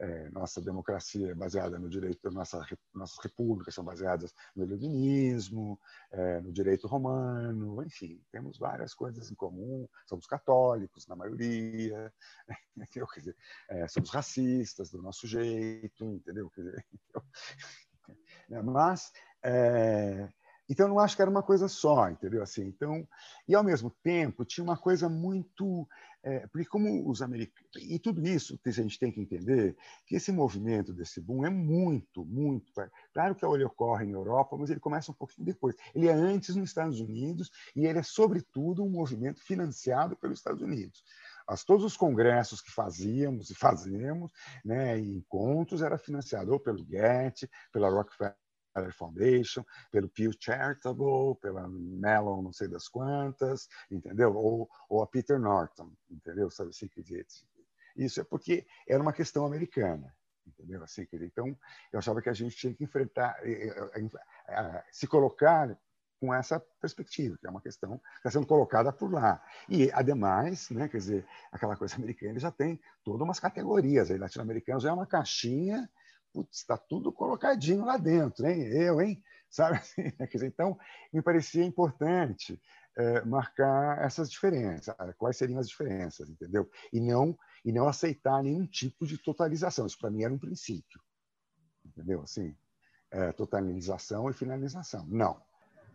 é, 0.00 0.30
nossa 0.30 0.60
democracia 0.60 1.30
é 1.30 1.34
baseada 1.34 1.78
no 1.78 1.88
direito, 1.88 2.30
nossa, 2.30 2.64
nossas 2.94 3.18
repúblicas 3.18 3.74
são 3.74 3.84
baseadas 3.84 4.32
no 4.54 4.64
iluminismo, 4.64 5.78
é, 6.12 6.40
no 6.40 6.52
direito 6.52 6.86
romano, 6.86 7.82
enfim, 7.82 8.22
temos 8.30 8.58
várias 8.58 8.94
coisas 8.94 9.30
em 9.30 9.34
comum. 9.34 9.88
Somos 10.06 10.26
católicos, 10.26 11.06
na 11.06 11.16
maioria, 11.16 12.12
entendeu? 12.76 13.06
Quer 13.08 13.20
dizer, 13.20 13.36
é, 13.68 13.88
somos 13.88 14.10
racistas 14.10 14.90
do 14.90 15.02
nosso 15.02 15.26
jeito, 15.26 16.04
entendeu? 16.04 16.50
Quer 16.50 16.62
dizer, 16.62 16.86
né, 18.48 18.62
mas 18.62 19.12
então, 20.68 20.86
não 20.86 20.98
acho 20.98 21.16
que 21.16 21.22
era 21.22 21.30
uma 21.30 21.42
coisa 21.42 21.66
só, 21.66 22.10
entendeu? 22.10 22.42
Assim, 22.42 22.66
então, 22.66 23.08
e 23.48 23.54
ao 23.54 23.64
mesmo 23.64 23.90
tempo 24.02 24.44
tinha 24.44 24.62
uma 24.62 24.76
coisa 24.76 25.08
muito, 25.08 25.88
é, 26.22 26.46
porque 26.48 26.66
como 26.66 27.08
os 27.08 27.22
americanos 27.22 27.68
e 27.76 27.98
tudo 27.98 28.26
isso 28.26 28.58
a 28.64 28.70
gente 28.70 28.98
tem 28.98 29.12
que 29.12 29.20
entender 29.20 29.76
que 30.06 30.16
esse 30.16 30.32
movimento 30.32 30.92
desse 30.92 31.20
boom 31.20 31.44
é 31.44 31.50
muito, 31.50 32.24
muito, 32.24 32.72
claro 33.12 33.34
que 33.34 33.44
ele 33.46 33.64
ocorre 33.64 34.04
em 34.04 34.12
Europa, 34.12 34.56
mas 34.56 34.70
ele 34.70 34.80
começa 34.80 35.12
um 35.12 35.14
pouquinho 35.14 35.46
depois. 35.46 35.74
Ele 35.94 36.08
é 36.08 36.12
antes 36.12 36.56
nos 36.56 36.70
Estados 36.70 37.00
Unidos 37.00 37.50
e 37.74 37.86
ele 37.86 37.98
é 37.98 38.02
sobretudo 38.02 38.84
um 38.84 38.90
movimento 38.90 39.40
financiado 39.42 40.16
pelos 40.16 40.38
Estados 40.38 40.62
Unidos. 40.62 41.04
As, 41.46 41.64
todos 41.64 41.84
os 41.84 41.96
congressos 41.96 42.60
que 42.60 42.70
fazíamos 42.70 43.48
e 43.50 43.54
fazemos, 43.54 44.30
né, 44.64 44.98
e 44.98 45.16
encontros, 45.16 45.80
era 45.80 45.96
financiado 45.96 46.52
ou 46.52 46.60
pelo 46.60 46.84
Getty, 46.84 47.48
pela 47.72 47.88
Rockefeller 47.88 48.36
Foundation, 48.92 49.64
pelo 49.90 50.08
Pew 50.08 50.32
Charitable, 50.38 51.36
pela 51.40 51.68
Mellon 51.68 52.42
não 52.42 52.52
sei 52.52 52.68
das 52.68 52.88
quantas, 52.88 53.68
entendeu? 53.90 54.34
Ou, 54.34 54.68
ou 54.88 55.02
a 55.02 55.06
Peter 55.06 55.38
Norton, 55.38 55.92
entendeu? 56.10 56.50
Sabe 56.50 56.70
assim 56.70 56.88
que 56.88 57.02
Isso 57.96 58.20
é 58.20 58.24
porque 58.24 58.66
era 58.88 59.02
uma 59.02 59.12
questão 59.12 59.46
americana, 59.46 60.14
entendeu? 60.46 60.82
Assim, 60.82 61.06
então, 61.12 61.56
eu 61.92 61.98
achava 61.98 62.22
que 62.22 62.28
a 62.28 62.34
gente 62.34 62.56
tinha 62.56 62.74
que 62.74 62.84
enfrentar, 62.84 63.36
se 64.90 65.06
colocar 65.06 65.76
com 66.20 66.34
essa 66.34 66.60
perspectiva, 66.80 67.36
que 67.38 67.46
é 67.46 67.50
uma 67.50 67.60
questão 67.60 67.98
que 67.98 68.16
está 68.16 68.30
sendo 68.30 68.46
colocada 68.46 68.92
por 68.92 69.12
lá. 69.12 69.40
E, 69.68 69.90
ademais, 69.92 70.68
né, 70.70 70.88
quer 70.88 70.98
dizer, 70.98 71.26
aquela 71.52 71.76
coisa 71.76 71.94
americana 71.96 72.38
já 72.38 72.50
tem 72.50 72.80
todas 73.04 73.22
umas 73.22 73.40
categorias. 73.40 74.10
Latino-americano 74.10 74.80
já 74.80 74.90
é 74.90 74.92
uma 74.92 75.06
caixinha 75.06 75.88
putz, 76.38 76.58
está 76.58 76.76
tudo 76.76 77.12
colocadinho 77.12 77.84
lá 77.84 77.96
dentro, 77.96 78.46
hein? 78.46 78.62
Eu, 78.68 79.00
hein? 79.00 79.20
Sabe? 79.50 79.80
Dizer, 80.30 80.46
então, 80.46 80.78
me 81.12 81.22
parecia 81.22 81.64
importante 81.64 82.60
é, 82.96 83.24
marcar 83.24 84.04
essas 84.04 84.30
diferenças, 84.30 84.94
quais 85.16 85.36
seriam 85.36 85.58
as 85.58 85.68
diferenças, 85.68 86.28
entendeu? 86.28 86.70
E 86.92 87.00
não 87.00 87.36
e 87.64 87.72
não 87.72 87.88
aceitar 87.88 88.42
nenhum 88.42 88.66
tipo 88.66 89.06
de 89.06 89.18
totalização. 89.18 89.86
Isso 89.86 89.98
para 89.98 90.10
mim 90.10 90.22
era 90.22 90.32
um 90.32 90.38
princípio, 90.38 91.00
entendeu? 91.84 92.22
Assim, 92.22 92.54
é, 93.10 93.32
totalização 93.32 94.28
e 94.28 94.34
finalização. 94.34 95.06
Não. 95.06 95.42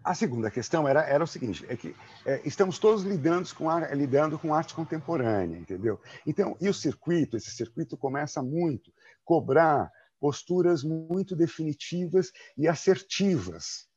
A 0.04 0.14
segunda 0.14 0.52
questão 0.52 0.88
era, 0.88 1.04
era 1.04 1.24
o 1.24 1.28
seguinte: 1.28 1.66
é 1.70 1.78
que 1.78 1.96
é, 2.26 2.42
estamos 2.44 2.80
todos 2.80 3.04
lidando 3.04 3.54
com, 3.56 3.70
a, 3.70 3.94
lidando 3.94 4.38
com 4.38 4.54
arte 4.54 4.74
contemporânea, 4.74 5.58
entendeu? 5.58 6.02
Então, 6.26 6.58
e 6.60 6.68
o 6.68 6.74
circuito, 6.74 7.38
esse 7.38 7.52
circuito 7.52 7.96
começa 7.96 8.42
muito 8.42 8.92
cobrar 9.24 9.92
posturas 10.24 10.86
muito 10.86 11.36
definitivas 11.36 12.32
e 12.58 12.66
assertivas 12.66 13.90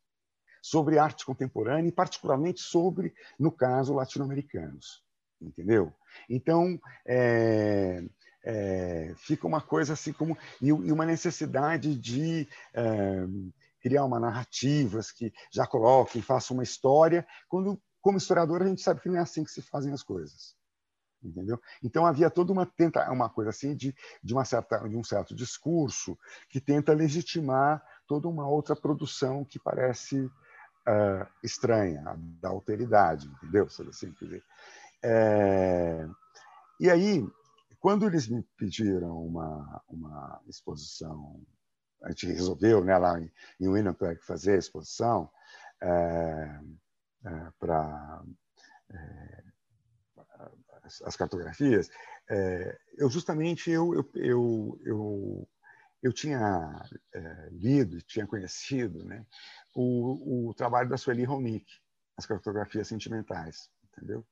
sobre 0.61 0.99
arte 0.99 1.25
contemporânea 1.25 1.89
e 1.89 1.93
particularmente 1.93 2.61
sobre, 2.61 3.15
no 3.39 3.53
caso, 3.53 3.95
latino-americanos, 3.95 5.05
entendeu? 5.41 5.95
Então, 6.29 6.81
é, 7.07 8.03
é, 8.45 9.15
fica 9.19 9.47
uma 9.47 9.61
coisa 9.61 9.93
assim 9.93 10.13
como 10.13 10.37
e, 10.61 10.73
uma 10.73 11.07
necessidade 11.07 11.95
de 11.95 12.49
é, 12.75 13.25
criar 13.81 14.05
uma 14.05 14.19
narrativas 14.19 15.13
que 15.13 15.33
já 15.53 15.65
coloquem, 15.65 16.21
façam 16.21 16.57
uma 16.57 16.65
história, 16.65 17.25
quando 17.49 17.81
como 18.01 18.19
historiador 18.19 18.63
a 18.63 18.67
gente 18.67 18.83
sabe 18.83 19.01
que 19.01 19.09
não 19.09 19.17
é 19.17 19.21
assim 19.21 19.45
que 19.45 19.51
se 19.53 19.63
fazem 19.63 19.93
as 19.93 20.03
coisas 20.03 20.57
entendeu? 21.23 21.61
Então 21.83 22.07
havia 22.07 22.31
toda 22.31 22.53
uma 22.53 22.67
tenta 22.67 23.11
uma 23.11 23.29
coisa 23.29 23.51
assim 23.51 23.75
de, 23.75 23.95
de 24.23 24.33
uma 24.33 24.45
certa 24.45 24.79
de 24.89 24.97
um 24.97 25.05
certo 25.05 25.35
discurso 25.35 26.19
que 26.49 26.61
tenta 26.61 26.93
legitimar 26.93 27.83
toda 28.07 28.29
uma 28.29 28.49
outra 28.49 28.77
produção 28.77 29.45
que 29.45 29.59
parece 29.59 30.31
uh, 30.87 31.27
estranha, 31.43 32.03
da 32.41 32.49
alteridade, 32.49 33.29
entendeu? 33.29 33.65
Assim, 33.67 34.13
dizer, 34.21 34.45
é... 35.03 36.09
E 36.79 36.91
aí, 36.91 37.27
quando 37.81 38.07
eles 38.07 38.29
me 38.29 38.43
pediram 38.57 39.25
uma, 39.25 39.83
uma 39.89 40.41
exposição, 40.47 41.41
a 42.03 42.11
gente 42.11 42.27
resolveu 42.27 42.85
né, 42.85 42.97
lá 42.99 43.19
em, 43.21 43.31
em 43.61 43.69
Winnipeg 43.69 44.21
fazer 44.23 44.53
a 44.55 44.59
exposição 44.59 45.31
é, 45.81 46.61
é, 47.25 47.51
para 47.59 48.23
é, 50.87 51.09
as 51.09 51.17
cartografias, 51.17 51.91
é, 52.31 52.79
eu 52.97 53.11
justamente 53.11 53.71
eu, 53.71 53.95
eu, 53.95 54.11
eu, 54.15 54.81
eu, 54.85 55.49
eu 56.03 56.13
tinha 56.13 56.83
é, 57.15 57.49
lido, 57.51 58.01
tinha 58.03 58.27
conhecido 58.27 59.05
né, 59.05 59.25
o, 59.75 60.49
o 60.49 60.55
trabalho 60.55 60.89
da 60.89 60.97
Sueli 60.97 61.25
Ronick, 61.25 61.67
as 62.17 62.27
cartografias 62.27 62.89
sentimentais, 62.89 63.71
entendeu? 63.93 64.25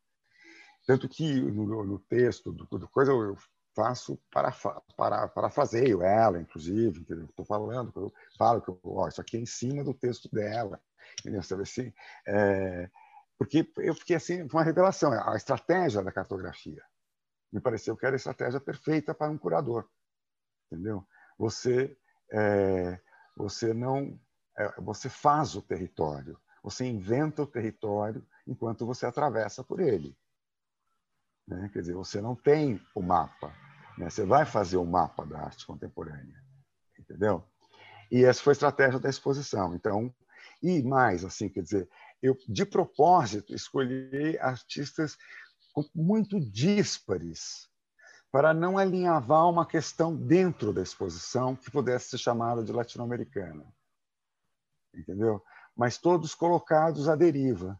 Tanto 0.87 1.09
que 1.09 1.41
no, 1.41 1.85
no 1.85 1.99
texto 1.99 2.53
do, 2.53 2.67
do, 2.67 2.89
coisa 2.89 3.13
eu 3.13 3.37
faço 3.75 4.21
para, 4.31 4.53
para 4.97 5.29
parafraseio 5.29 6.03
ela, 6.03 6.41
inclusive, 6.41 7.01
entendeu? 7.01 7.25
Estou 7.25 7.45
falando, 7.45 7.93
eu 7.97 8.13
falo 8.39 8.61
que 8.61 8.71
ó, 8.85 9.09
isso 9.09 9.21
aqui 9.21 9.37
é 9.37 9.41
em 9.41 9.47
cima 9.47 9.83
do 9.83 9.95
texto 9.95 10.29
dela, 10.31 10.81
entendeu? 11.19 11.43
Sabe 11.43 11.63
assim? 11.63 11.93
É, 12.27 12.91
porque 13.45 13.71
eu 13.77 13.95
fiquei 13.95 14.17
assim, 14.17 14.43
uma 14.43 14.63
revelação, 14.63 15.13
a 15.13 15.37
estratégia 15.37 16.03
da 16.03 16.13
cartografia. 16.13 16.83
Me 17.53 17.61
pareceu 17.61 17.97
que 17.97 18.05
era 18.05 18.15
a 18.15 18.17
estratégia 18.17 18.61
perfeita 18.61 19.15
para 19.15 19.31
um 19.31 19.39
curador, 19.39 19.89
entendeu? 20.67 21.07
Você 21.39 21.97
é, 22.33 23.01
você 23.37 23.75
não 23.75 24.19
é, 24.57 24.81
você 24.81 25.09
faz 25.09 25.55
o 25.55 25.63
território, 25.63 26.39
você 26.63 26.85
inventa 26.87 27.43
o 27.43 27.47
território 27.47 28.27
enquanto 28.47 28.87
você 28.87 29.07
atravessa 29.07 29.63
por 29.63 29.81
ele. 29.81 30.17
Né? 31.47 31.69
Quer 31.73 31.81
dizer, 31.81 31.95
você 31.95 32.21
não 32.21 32.35
tem 32.35 32.81
o 32.95 33.03
mapa, 33.03 33.55
né? 33.99 34.09
você 34.09 34.25
vai 34.25 34.47
fazer 34.47 34.77
o 34.77 34.85
mapa 34.85 35.27
da 35.27 35.41
arte 35.41 35.67
contemporânea, 35.67 36.43
entendeu? 36.99 37.45
E 38.11 38.25
essa 38.25 38.43
foi 38.43 38.53
a 38.53 38.55
estratégia 38.55 39.01
da 39.01 39.11
exposição. 39.11 39.75
Então, 39.75 40.15
e 40.63 40.83
mais, 40.83 41.25
assim, 41.25 41.49
quer 41.49 41.63
dizer, 41.63 41.89
eu 42.25 42.39
de 42.49 42.65
propósito 42.65 43.55
escolhi 43.55 44.39
artistas 44.39 45.19
muito 45.95 46.41
díspares 46.41 47.69
para 48.33 48.55
não 48.55 48.79
alinhavar 48.79 49.47
uma 49.47 49.67
questão 49.67 50.17
dentro 50.17 50.73
da 50.73 50.81
exposição 50.81 51.55
que 51.55 51.71
pudesse 51.71 52.09
ser 52.09 52.19
chamada 52.19 52.65
de 52.65 52.73
latino-americana, 52.73 53.67
entendeu? 54.95 55.43
Mas 55.77 55.99
todos 55.99 56.35
colocados 56.35 57.11
à 57.11 57.15
deriva 57.15 57.79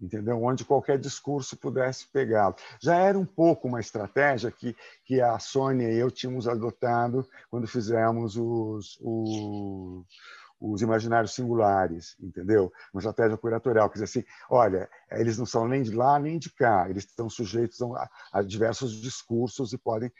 entendeu? 0.00 0.42
Onde 0.42 0.64
qualquer 0.64 0.98
discurso 0.98 1.56
pudesse 1.56 2.06
pegá-lo. 2.08 2.54
Já 2.80 2.96
era 2.96 3.18
um 3.18 3.24
pouco 3.24 3.66
uma 3.66 3.80
estratégia 3.80 4.50
que, 4.50 4.76
que 5.04 5.20
a 5.20 5.38
Sônia 5.38 5.90
e 5.90 5.96
eu 5.96 6.10
tínhamos 6.10 6.46
adotado 6.46 7.26
quando 7.50 7.66
fizemos 7.66 8.36
os, 8.36 8.98
os, 9.00 10.06
os 10.60 10.82
imaginários 10.82 11.34
singulares, 11.34 12.16
entendeu? 12.20 12.72
Uma 12.92 13.00
estratégia 13.00 13.36
curatorial, 13.36 13.88
quer 13.88 13.94
dizer 13.94 14.04
assim, 14.04 14.24
olha, 14.50 14.88
eles 15.10 15.36
não 15.38 15.46
são 15.46 15.68
nem 15.68 15.82
de 15.82 15.92
lá 15.92 16.18
nem 16.18 16.38
de 16.38 16.52
cá, 16.52 16.88
eles 16.88 17.04
estão 17.04 17.28
sujeitos 17.28 17.80
a, 17.82 18.10
a 18.32 18.42
diversos 18.42 19.00
discursos 19.00 19.72
e 19.72 19.78
podem 19.78 20.10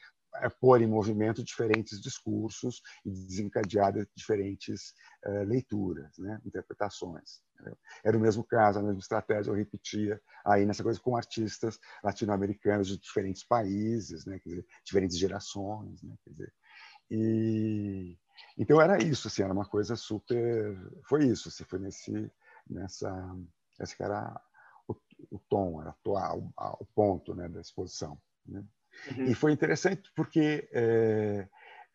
é, 0.42 0.48
pôr 0.48 0.82
em 0.82 0.86
movimento 0.86 1.42
diferentes 1.42 2.00
discursos 2.00 2.82
e 3.04 3.10
desencadear 3.10 3.92
diferentes 4.14 4.92
uh, 5.24 5.44
leituras, 5.44 6.18
né? 6.18 6.38
interpretações. 6.44 7.40
Entendeu? 7.54 7.78
Era 8.04 8.16
o 8.18 8.20
mesmo 8.20 8.44
caso, 8.44 8.78
a 8.78 8.82
mesma 8.82 9.00
estratégia, 9.00 9.50
eu 9.50 9.54
repetia 9.54 10.20
aí 10.44 10.66
nessa 10.66 10.82
coisa 10.82 11.00
com 11.00 11.16
artistas 11.16 11.78
latino-americanos 12.04 12.88
de 12.88 12.98
diferentes 12.98 13.42
países, 13.44 14.26
né? 14.26 14.38
Dizer, 14.44 14.66
diferentes 14.84 15.16
gerações. 15.16 16.02
Né? 16.02 16.14
Dizer, 16.26 16.52
e, 17.10 18.18
então 18.58 18.80
era 18.80 19.02
isso, 19.02 19.28
assim, 19.28 19.42
era 19.42 19.52
uma 19.52 19.66
coisa 19.66 19.96
super. 19.96 20.76
Foi 21.04 21.26
isso, 21.26 21.48
assim, 21.48 21.64
foi 21.64 21.78
nesse, 21.78 22.30
nessa. 22.68 23.10
Esse 23.80 23.96
que 23.96 24.02
era 24.02 24.40
o, 24.88 24.94
o 25.30 25.38
tom, 25.48 25.80
era 25.80 25.94
o, 26.04 26.52
o 26.80 26.86
ponto 26.94 27.34
né, 27.34 27.48
da 27.48 27.60
exposição. 27.60 28.18
Né? 28.46 28.64
Uhum. 29.16 29.24
E 29.24 29.34
foi 29.34 29.52
interessante 29.52 30.10
porque, 30.14 30.68
é, 30.72 31.48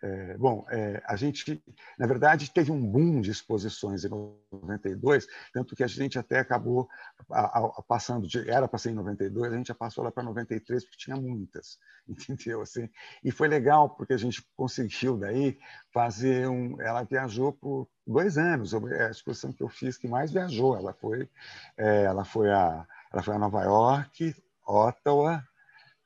é, 0.04 0.36
bom, 0.36 0.66
é, 0.70 1.02
a 1.06 1.16
gente, 1.16 1.64
na 1.97 2.08
verdade, 2.08 2.52
teve 2.52 2.72
um 2.72 2.84
boom 2.84 3.22
de 3.22 3.30
exposições 3.30 4.04
em 4.04 4.10
92, 4.10 5.28
tanto 5.54 5.76
que 5.76 5.84
a 5.84 5.88
gente 5.88 6.18
até 6.18 6.39
acabou 6.39 6.89
a, 7.30 7.60
a, 7.60 7.84
passando, 7.84 8.28
de, 8.28 8.49
era 8.49 8.68
para 8.68 8.80
ser 8.80 8.89
em 8.89 8.95
92, 8.95 9.54
a 9.54 9.58
gente 9.58 9.68
já 9.68 9.76
passou 9.76 10.04
lá 10.04 10.12
para 10.12 10.24
93, 10.24 10.84
porque 10.84 10.97
tinha 10.97 11.16
muitas, 11.16 11.78
entendeu? 12.10 12.62
Assim, 12.62 12.89
e 13.24 13.32
foi 13.32 13.47
legal, 13.47 13.91
porque 13.91 14.14
a 14.14 14.18
gente 14.18 14.43
conseguiu 14.56 15.18
daí 15.18 15.60
fazer 15.93 16.47
um. 16.47 16.82
Ela 16.82 17.04
viajou 17.04 17.54
por 17.54 17.88
dois 18.06 18.39
anos, 18.39 18.74
é 18.74 19.06
a 19.06 19.12
exposição 19.12 19.54
que 19.54 19.62
eu 19.62 19.70
fiz 19.70 19.97
que 19.97 20.08
mais 20.08 20.32
viajou. 20.32 20.76
Ela 20.76 20.93
foi, 20.93 21.30
é, 21.78 22.04
ela 22.06 22.26
foi, 22.26 22.49
a, 22.49 22.88
ela 23.14 23.22
foi 23.22 23.36
a 23.36 23.39
Nova 23.39 23.62
York, 23.64 24.36
Ottawa, 24.66 25.43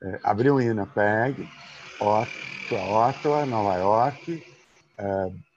é, 0.03 0.19
abriu 0.21 0.59
em 0.59 0.67
Winnipeg, 0.67 1.49
Ottawa, 1.99 3.45
Nova 3.45 3.77
York, 3.77 4.43
é, 4.97 5.05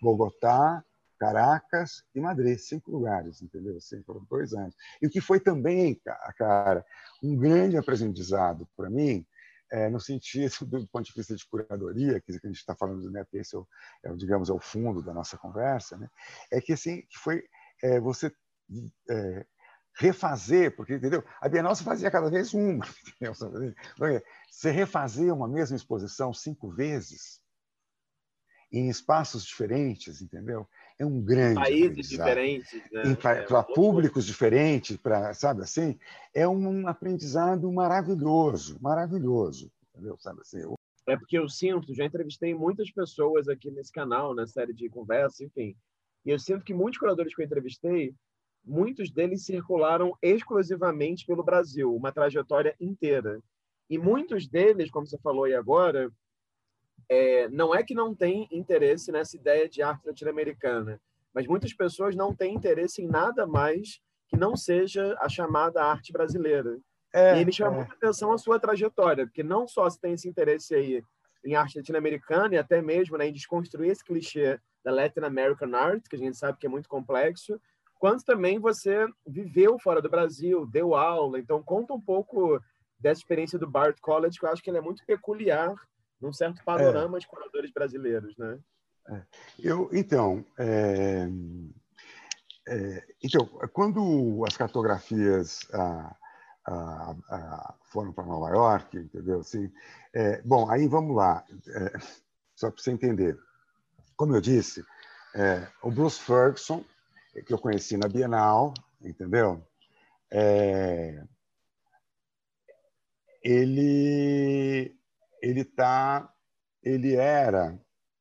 Bogotá, 0.00 0.84
Caracas 1.18 2.04
e 2.14 2.20
Madrid, 2.20 2.58
cinco 2.58 2.92
lugares, 2.92 3.42
entendeu? 3.42 3.76
Assim, 3.76 4.02
foram 4.04 4.24
dois 4.30 4.52
anos. 4.52 4.74
E 5.02 5.06
o 5.06 5.10
que 5.10 5.20
foi 5.20 5.40
também, 5.40 6.00
cara, 6.36 6.84
um 7.22 7.36
grande 7.36 7.76
aprendizado 7.76 8.68
para 8.76 8.88
mim, 8.88 9.26
é, 9.70 9.90
no 9.90 10.00
sentido 10.00 10.64
do 10.66 10.88
ponto 10.88 11.04
de 11.04 11.12
vista 11.14 11.34
de 11.34 11.46
curadoria, 11.46 12.20
que 12.20 12.30
a 12.30 12.46
gente 12.46 12.56
está 12.56 12.74
falando, 12.74 13.10
né, 13.10 13.26
esse 13.34 13.54
é, 13.54 13.58
o, 13.58 13.66
é, 14.04 14.12
digamos, 14.14 14.48
é 14.48 14.52
o 14.52 14.60
fundo 14.60 15.02
da 15.02 15.12
nossa 15.12 15.36
conversa, 15.36 15.96
né, 15.98 16.08
é 16.50 16.60
que 16.60 16.72
assim, 16.72 17.02
foi 17.12 17.44
é, 17.82 18.00
você 18.00 18.32
é, 19.10 19.46
refazer, 19.98 20.74
porque 20.76 20.94
entendeu? 20.94 21.24
A 21.40 21.48
Bienal 21.48 21.74
se 21.74 21.82
fazia 21.82 22.10
cada 22.10 22.30
vez 22.30 22.54
uma, 22.54 22.86
entendeu? 23.20 23.34
Você 24.48 24.70
refazer 24.70 25.34
uma 25.34 25.48
mesma 25.48 25.76
exposição 25.76 26.32
cinco 26.32 26.70
vezes 26.70 27.40
em 28.70 28.88
espaços 28.88 29.44
diferentes, 29.44 30.22
entendeu? 30.22 30.68
É 30.98 31.04
um 31.04 31.20
grande 31.20 31.56
países 31.56 32.08
diferentes, 32.08 32.80
né? 32.92 33.14
para 33.16 33.60
é 33.60 33.74
públicos 33.74 34.24
diferentes, 34.24 34.96
para 34.96 35.34
sabe 35.34 35.62
assim, 35.62 35.98
é 36.32 36.46
um 36.46 36.86
aprendizado 36.86 37.70
maravilhoso, 37.72 38.78
maravilhoso, 38.80 39.70
entendeu? 39.90 40.16
Sabe 40.18 40.42
assim, 40.42 40.60
eu... 40.60 40.74
É 41.06 41.16
porque 41.16 41.38
eu 41.38 41.48
sinto, 41.48 41.94
já 41.94 42.04
entrevistei 42.04 42.54
muitas 42.54 42.90
pessoas 42.90 43.48
aqui 43.48 43.70
nesse 43.70 43.90
canal, 43.90 44.34
na 44.34 44.46
série 44.46 44.74
de 44.74 44.88
conversas, 44.90 45.40
enfim, 45.40 45.74
e 46.24 46.30
eu 46.30 46.38
sinto 46.38 46.64
que 46.64 46.74
muitos 46.74 46.98
curadores 46.98 47.34
que 47.34 47.40
eu 47.40 47.46
entrevistei 47.46 48.14
muitos 48.68 49.10
deles 49.10 49.44
circularam 49.44 50.16
exclusivamente 50.22 51.26
pelo 51.26 51.42
Brasil, 51.42 51.94
uma 51.94 52.12
trajetória 52.12 52.76
inteira. 52.78 53.40
E 53.88 53.98
muitos 53.98 54.46
deles, 54.46 54.90
como 54.90 55.06
você 55.06 55.18
falou 55.18 55.44
aí 55.44 55.54
agora, 55.54 56.10
é, 57.08 57.48
não 57.48 57.74
é 57.74 57.82
que 57.82 57.94
não 57.94 58.14
tem 58.14 58.46
interesse 58.52 59.10
nessa 59.10 59.36
ideia 59.36 59.68
de 59.68 59.80
arte 59.80 60.06
latino-americana, 60.06 61.00
mas 61.34 61.46
muitas 61.46 61.72
pessoas 61.72 62.14
não 62.14 62.34
têm 62.34 62.54
interesse 62.54 63.02
em 63.02 63.08
nada 63.08 63.46
mais 63.46 64.00
que 64.28 64.36
não 64.36 64.54
seja 64.56 65.16
a 65.20 65.28
chamada 65.28 65.82
arte 65.82 66.12
brasileira. 66.12 66.78
É, 67.14 67.40
e 67.40 67.44
me 67.44 67.52
chama 67.52 67.72
é. 67.72 67.76
muita 67.78 67.94
atenção 67.94 68.32
a 68.32 68.38
sua 68.38 68.60
trajetória, 68.60 69.26
porque 69.26 69.42
não 69.42 69.66
só 69.66 69.84
você 69.84 69.98
tem 69.98 70.12
esse 70.12 70.28
interesse 70.28 70.74
aí 70.74 71.02
em 71.42 71.54
arte 71.54 71.78
latino-americana 71.78 72.54
e 72.54 72.58
até 72.58 72.82
mesmo 72.82 73.16
né, 73.16 73.28
em 73.28 73.32
desconstruir 73.32 73.90
esse 73.90 74.04
clichê 74.04 74.60
da 74.84 74.92
Latin 74.92 75.20
American 75.20 75.74
Art, 75.74 76.02
que 76.08 76.16
a 76.16 76.18
gente 76.18 76.36
sabe 76.36 76.58
que 76.58 76.66
é 76.66 76.70
muito 76.70 76.88
complexo, 76.88 77.58
quanto 77.98 78.24
também 78.24 78.58
você 78.58 79.06
viveu 79.26 79.78
fora 79.78 80.00
do 80.00 80.08
Brasil, 80.08 80.66
deu 80.66 80.94
aula. 80.94 81.38
Então, 81.38 81.62
conta 81.62 81.92
um 81.92 82.00
pouco 82.00 82.60
dessa 82.98 83.20
experiência 83.20 83.58
do 83.58 83.70
Bard 83.70 84.00
College, 84.00 84.38
que 84.38 84.44
eu 84.44 84.50
acho 84.50 84.62
que 84.62 84.70
é 84.70 84.80
muito 84.80 85.04
peculiar 85.04 85.74
num 86.20 86.32
certo 86.32 86.62
panorama 86.64 87.16
é. 87.16 87.20
de 87.20 87.28
curadores 87.28 87.72
brasileiros, 87.72 88.36
né? 88.36 88.58
É. 89.08 89.22
Eu, 89.58 89.88
então, 89.92 90.44
é, 90.58 91.28
é, 92.68 93.06
então, 93.22 93.46
quando 93.72 94.44
as 94.46 94.56
cartografias 94.56 95.60
ah, 95.72 96.16
ah, 96.66 97.16
ah, 97.30 97.74
foram 97.84 98.12
para 98.12 98.26
Nova 98.26 98.50
York, 98.50 98.98
entendeu? 98.98 99.40
Assim, 99.40 99.72
é, 100.12 100.42
bom, 100.42 100.70
aí 100.70 100.86
vamos 100.86 101.16
lá, 101.16 101.44
só 102.54 102.70
para 102.70 102.82
você 102.82 102.90
entender. 102.90 103.38
Como 104.16 104.34
eu 104.34 104.40
disse, 104.40 104.84
o 105.82 105.90
Bruce 105.90 106.20
Ferguson 106.20 106.84
que 107.44 107.52
eu 107.52 107.58
conheci 107.58 107.96
na 107.96 108.08
Bienal, 108.08 108.74
entendeu? 109.00 109.66
É, 110.30 111.24
ele 113.42 114.96
ele 115.40 115.64
tá 115.64 116.32
ele 116.82 117.14
era 117.14 117.78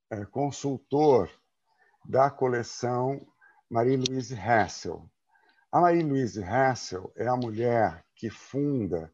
é, 0.10 0.26
consultor 0.26 1.30
da 2.06 2.30
coleção 2.30 3.26
Marie-Louise 3.70 4.36
Hassel. 4.36 5.10
A 5.72 5.82
Marie-Louise 5.82 6.42
Hassel 6.44 7.12
é 7.16 7.28
a 7.28 7.36
mulher 7.36 8.06
que 8.16 8.30
funda 8.30 9.12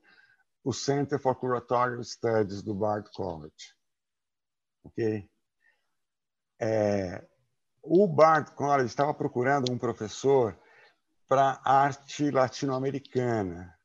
o 0.64 0.72
Center 0.72 1.20
for 1.20 1.36
Curatorial 1.36 2.04
Studies 2.04 2.62
do 2.62 2.74
Bard 2.74 3.10
College. 3.12 3.76
Ok? 4.84 5.30
É, 6.60 7.26
o 7.84 8.08
Bard 8.08 8.52
College 8.52 8.86
estava 8.86 9.14
procurando 9.14 9.72
um 9.72 9.78
professor 9.78 10.58
para 11.28 11.60
arte 11.66 12.32
latino-americana. 12.32 13.78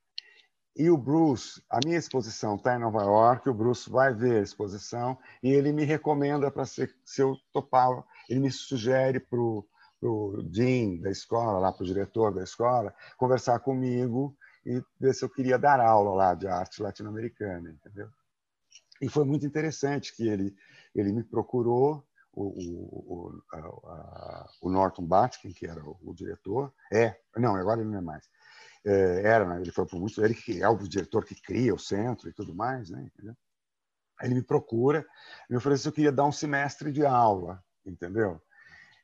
E 0.76 0.88
o 0.88 0.96
Bruce, 0.96 1.60
a 1.68 1.80
minha 1.84 1.98
exposição 1.98 2.54
está 2.54 2.76
em 2.76 2.78
Nova 2.78 3.02
York, 3.02 3.48
o 3.48 3.54
Bruce 3.54 3.90
vai 3.90 4.14
ver 4.14 4.38
a 4.38 4.42
exposição 4.42 5.18
e 5.42 5.50
ele 5.50 5.72
me 5.72 5.82
recomenda 5.84 6.48
para 6.52 6.64
se, 6.64 6.88
se 7.04 7.20
eu 7.20 7.36
topava, 7.52 8.04
ele 8.28 8.38
me 8.38 8.50
sugere 8.52 9.18
para 9.18 9.40
o 9.40 10.42
Dean 10.44 11.00
da 11.00 11.10
escola, 11.10 11.58
lá 11.58 11.72
para 11.72 11.82
o 11.82 11.86
diretor 11.86 12.32
da 12.32 12.44
escola, 12.44 12.94
conversar 13.16 13.58
comigo 13.58 14.36
e 14.64 14.80
ver 15.00 15.14
se 15.14 15.24
eu 15.24 15.28
queria 15.28 15.58
dar 15.58 15.80
aula 15.80 16.14
lá 16.14 16.34
de 16.34 16.46
arte 16.46 16.80
latino-americana, 16.80 17.70
entendeu? 17.70 18.08
E 19.00 19.08
foi 19.08 19.24
muito 19.24 19.44
interessante 19.44 20.14
que 20.14 20.28
ele, 20.28 20.54
ele 20.94 21.12
me 21.12 21.24
procurou, 21.24 22.07
o, 22.38 22.54
o, 22.56 23.42
o, 23.52 23.86
a, 23.86 24.48
o 24.62 24.70
Norton 24.70 25.04
Batkin, 25.04 25.52
que 25.52 25.66
era 25.66 25.82
o, 25.84 25.98
o, 26.02 26.14
diretor, 26.14 26.72
é, 26.92 27.18
não, 27.36 27.56
agora 27.56 27.80
ele 27.80 27.90
não 27.90 27.98
é 27.98 28.02
mais, 28.02 28.28
é, 28.86 29.22
era, 29.24 29.44
né? 29.44 29.60
ele 29.60 29.72
foi 29.72 29.86
por 29.86 29.98
muito, 29.98 30.24
ele 30.24 30.34
que 30.34 30.62
é 30.62 30.68
o 30.68 30.76
diretor 30.76 31.24
que 31.24 31.40
cria 31.40 31.74
o 31.74 31.78
centro 31.78 32.28
e 32.28 32.32
tudo 32.32 32.54
mais, 32.54 32.90
né? 32.90 33.02
Entendeu? 33.02 33.36
Ele 34.22 34.34
me 34.34 34.42
procura, 34.42 35.06
me 35.48 35.56
ofereceu 35.56 35.82
se 35.82 35.88
eu 35.88 35.92
queria 35.92 36.12
dar 36.12 36.24
um 36.24 36.32
semestre 36.32 36.92
de 36.92 37.04
aula, 37.04 37.62
entendeu? 37.84 38.40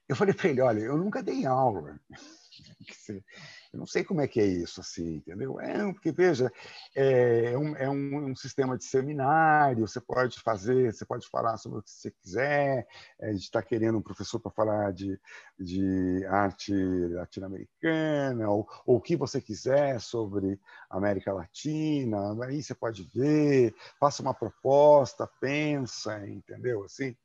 Eu 0.08 0.16
falei 0.16 0.34
para 0.34 0.50
ele, 0.50 0.60
olha, 0.60 0.80
eu 0.80 0.96
nunca 0.96 1.22
dei 1.22 1.46
aula. 1.46 1.98
Eu 3.74 3.78
não 3.78 3.86
sei 3.86 4.04
como 4.04 4.20
é 4.20 4.28
que 4.28 4.40
é 4.40 4.46
isso, 4.46 4.80
assim, 4.80 5.16
entendeu? 5.16 5.58
É, 5.58 5.92
porque, 5.92 6.12
veja, 6.12 6.48
é, 6.94 7.54
é, 7.54 7.58
um, 7.58 7.76
é 7.76 7.90
um, 7.90 8.30
um, 8.30 8.36
sistema 8.36 8.78
de 8.78 8.84
seminário, 8.84 9.84
você 9.84 10.00
pode 10.00 10.38
fazer, 10.40 10.94
você 10.94 11.04
pode 11.04 11.28
falar 11.28 11.56
sobre 11.56 11.80
o 11.80 11.82
que 11.82 11.90
você 11.90 12.12
quiser, 12.12 12.86
é, 13.18 13.30
a 13.30 13.32
gente 13.32 13.42
está 13.42 13.60
querendo 13.60 13.98
um 13.98 14.02
professor 14.02 14.38
para 14.38 14.52
falar 14.52 14.92
de, 14.92 15.20
de 15.58 16.24
arte 16.26 16.72
latino-americana, 16.72 18.48
ou, 18.48 18.68
ou 18.86 18.98
o 18.98 19.00
que 19.00 19.16
você 19.16 19.40
quiser 19.40 20.00
sobre 20.00 20.56
América 20.88 21.32
Latina, 21.32 22.32
aí 22.44 22.62
você 22.62 22.76
pode 22.76 23.02
ver, 23.12 23.74
faça 23.98 24.22
uma 24.22 24.34
proposta, 24.34 25.28
pensa, 25.40 26.24
entendeu? 26.28 26.84
Assim, 26.84 27.16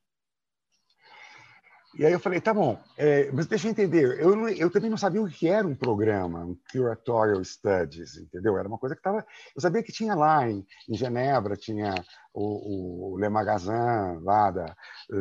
e 1.95 2.05
aí 2.05 2.13
eu 2.13 2.19
falei, 2.19 2.39
tá 2.39 2.53
bom, 2.53 2.79
é, 2.97 3.31
mas 3.31 3.47
deixa 3.47 3.67
eu 3.67 3.71
entender, 3.71 4.19
eu, 4.19 4.47
eu 4.49 4.69
também 4.69 4.89
não 4.89 4.97
sabia 4.97 5.21
o 5.21 5.27
que 5.27 5.47
era 5.47 5.67
um 5.67 5.75
programa, 5.75 6.45
um 6.45 6.55
Curatorial 6.71 7.43
Studies, 7.43 8.17
entendeu? 8.17 8.57
Era 8.57 8.67
uma 8.67 8.77
coisa 8.77 8.95
que 8.95 8.99
estava... 8.99 9.25
Eu 9.55 9.61
sabia 9.61 9.81
que 9.81 9.91
tinha 9.91 10.13
lá 10.13 10.47
em, 10.47 10.65
em 10.87 10.95
Genebra, 10.95 11.55
tinha 11.55 11.95
o, 12.33 13.13
o 13.13 13.17
Le 13.17 13.27
Magazin, 13.29 14.21
lá 14.21 14.51
da, 14.51 14.75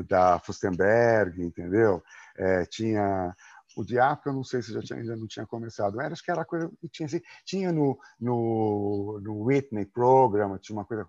da 0.06 0.38
Fustenberg, 0.40 1.42
entendeu? 1.42 2.02
É, 2.36 2.64
tinha 2.66 3.34
o 3.80 3.84
Diapo, 3.84 4.28
eu 4.28 4.32
não 4.32 4.42
sei 4.42 4.60
se 4.60 4.72
já 4.72 4.80
tinha, 4.80 4.98
ainda 4.98 5.16
não 5.16 5.26
tinha 5.26 5.46
começado. 5.46 6.00
Era, 6.00 6.12
acho 6.12 6.22
que 6.22 6.30
era 6.30 6.44
coisa 6.44 6.70
que 6.80 6.88
tinha, 6.88 7.06
assim, 7.06 7.20
tinha 7.44 7.72
no, 7.72 7.98
no, 8.20 9.20
no 9.22 9.44
Whitney 9.44 9.86
Program, 9.86 10.58
tinha 10.58 10.76
uma 10.76 10.84
coisa, 10.84 11.08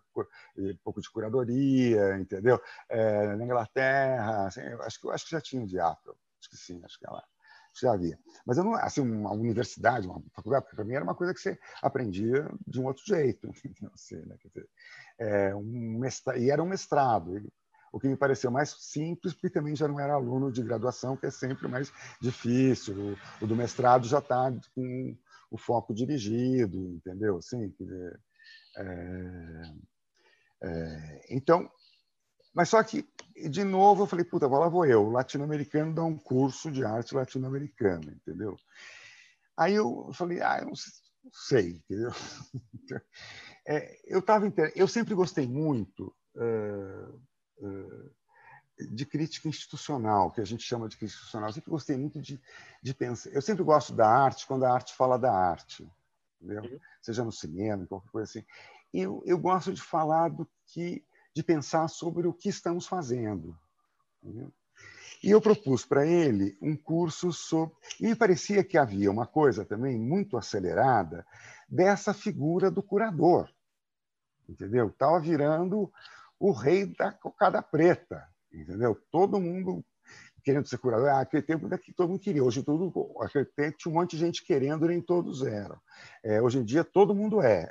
um 0.57 0.77
pouco 0.83 1.01
de 1.01 1.09
curadoria, 1.09 2.17
entendeu? 2.17 2.61
É, 2.87 3.35
na 3.35 3.43
Inglaterra, 3.43 4.47
assim, 4.47 4.61
acho, 4.61 5.01
que, 5.01 5.09
acho 5.09 5.25
que 5.25 5.31
já 5.31 5.41
tinha 5.41 5.63
o 5.63 5.67
Diapo, 5.67 6.15
acho 6.39 6.49
que 6.49 6.57
sim, 6.57 6.79
acho 6.83 6.99
que 6.99 7.07
ela 7.07 7.23
já 7.79 7.93
havia. 7.93 8.17
Mas 8.45 8.57
eu 8.57 8.63
não, 8.63 8.75
assim, 8.75 9.01
uma 9.01 9.31
universidade, 9.31 10.07
uma 10.07 10.21
faculdade, 10.33 10.65
para 10.69 10.83
mim 10.83 10.93
era 10.93 11.03
uma 11.03 11.15
coisa 11.15 11.33
que 11.33 11.39
você 11.39 11.57
aprendia 11.81 12.49
de 12.67 12.79
um 12.79 12.85
outro 12.85 13.03
jeito, 13.05 13.49
assim, 13.93 14.17
né? 14.25 14.35
Dizer, 14.45 14.69
é, 15.17 15.55
um 15.55 15.97
mestrado, 15.99 16.37
e 16.37 16.49
era 16.49 16.61
um 16.61 16.67
mestrado 16.67 17.51
o 17.91 17.99
que 17.99 18.07
me 18.07 18.15
pareceu 18.15 18.51
mais 18.51 18.69
simples, 18.79 19.33
porque 19.33 19.49
também 19.49 19.75
já 19.75 19.87
não 19.87 19.99
era 19.99 20.13
aluno 20.13 20.51
de 20.51 20.63
graduação, 20.63 21.17
que 21.17 21.25
é 21.25 21.31
sempre 21.31 21.67
mais 21.67 21.91
difícil. 22.21 23.17
O, 23.41 23.45
o 23.45 23.47
do 23.47 23.55
mestrado 23.55 24.07
já 24.07 24.19
está 24.19 24.51
com 24.75 25.17
o 25.51 25.57
foco 25.57 25.93
dirigido, 25.93 26.77
entendeu? 26.77 27.37
Assim, 27.37 27.73
é, 28.77 29.71
é, 30.63 31.25
então, 31.29 31.69
mas 32.53 32.69
só 32.69 32.83
que, 32.83 33.07
de 33.49 33.63
novo, 33.63 34.03
eu 34.03 34.07
falei, 34.07 34.25
puta, 34.25 34.47
lá 34.47 34.67
vou 34.67 34.85
eu, 34.85 35.09
latino-americano 35.09 35.93
dá 35.93 36.03
um 36.03 36.17
curso 36.17 36.71
de 36.71 36.83
arte 36.83 37.15
latino-americana, 37.15 38.11
entendeu? 38.11 38.55
Aí 39.57 39.75
eu 39.75 40.11
falei, 40.13 40.41
ah, 40.41 40.59
eu 40.59 40.67
não 40.67 40.73
sei, 41.31 41.69
entendeu? 41.69 42.11
É, 43.67 43.99
eu, 44.07 44.19
tava, 44.19 44.51
eu 44.75 44.87
sempre 44.87 45.13
gostei 45.13 45.47
muito 45.47 46.11
uh, 46.35 47.21
de 48.91 49.05
crítica 49.05 49.47
institucional, 49.47 50.31
que 50.31 50.41
a 50.41 50.45
gente 50.45 50.63
chama 50.63 50.87
de 50.87 50.95
crítica 50.95 51.17
institucional. 51.17 51.49
Eu 51.49 51.53
sempre 51.53 51.71
gostei 51.71 51.97
muito 51.97 52.21
de, 52.21 52.39
de 52.81 52.93
pensar. 52.93 53.29
Eu 53.31 53.41
sempre 53.41 53.63
gosto 53.63 53.93
da 53.93 54.07
arte 54.07 54.47
quando 54.47 54.63
a 54.63 54.73
arte 54.73 54.95
fala 54.95 55.17
da 55.17 55.33
arte, 55.33 55.89
entendeu? 56.41 56.63
Uhum. 56.63 56.79
Seja 57.01 57.23
no 57.23 57.31
cinema, 57.31 57.85
qualquer 57.87 58.09
coisa 58.09 58.29
assim. 58.29 58.45
Eu, 58.93 59.21
eu 59.25 59.37
gosto 59.37 59.73
de 59.73 59.81
falar 59.81 60.29
do 60.29 60.49
que, 60.65 61.05
de 61.35 61.43
pensar 61.43 61.87
sobre 61.87 62.27
o 62.27 62.33
que 62.33 62.49
estamos 62.49 62.87
fazendo. 62.87 63.57
Entendeu? 64.23 64.51
E 65.21 65.31
eu 65.31 65.41
propus 65.41 65.85
para 65.85 66.07
ele 66.07 66.57
um 66.61 66.77
curso 66.77 67.33
sobre. 67.33 67.75
E 67.99 68.07
me 68.07 68.15
parecia 68.15 68.63
que 68.63 68.77
havia 68.77 69.11
uma 69.11 69.27
coisa 69.27 69.65
também 69.65 69.99
muito 69.99 70.37
acelerada 70.37 71.25
dessa 71.67 72.13
figura 72.13 72.71
do 72.71 72.81
curador. 72.81 73.49
Entendeu? 74.47 74.87
Estava 74.87 75.19
virando 75.19 75.91
o 76.39 76.51
rei 76.51 76.85
da 76.85 77.11
cocada 77.11 77.61
preta, 77.61 78.27
entendeu? 78.51 78.99
Todo 79.11 79.39
mundo 79.39 79.83
querendo 80.43 80.67
ser 80.67 80.77
curador. 80.77 81.09
Ah, 81.09 81.19
aquele 81.19 81.43
tempo 81.43 81.67
daqui 81.67 81.93
todo 81.93 82.09
mundo 82.09 82.21
queria. 82.21 82.43
Hoje 82.43 82.63
tudo, 82.63 82.91
aquele 83.21 83.45
tempo 83.45 83.77
tinha 83.77 83.91
um 83.91 83.95
monte 83.95 84.11
de 84.11 84.17
gente 84.17 84.43
querendo, 84.43 84.87
nem 84.87 85.01
todos 85.01 85.45
eram. 85.45 85.79
É, 86.23 86.41
hoje 86.41 86.59
em 86.59 86.63
dia 86.63 86.83
todo 86.83 87.13
mundo 87.13 87.41
é. 87.41 87.69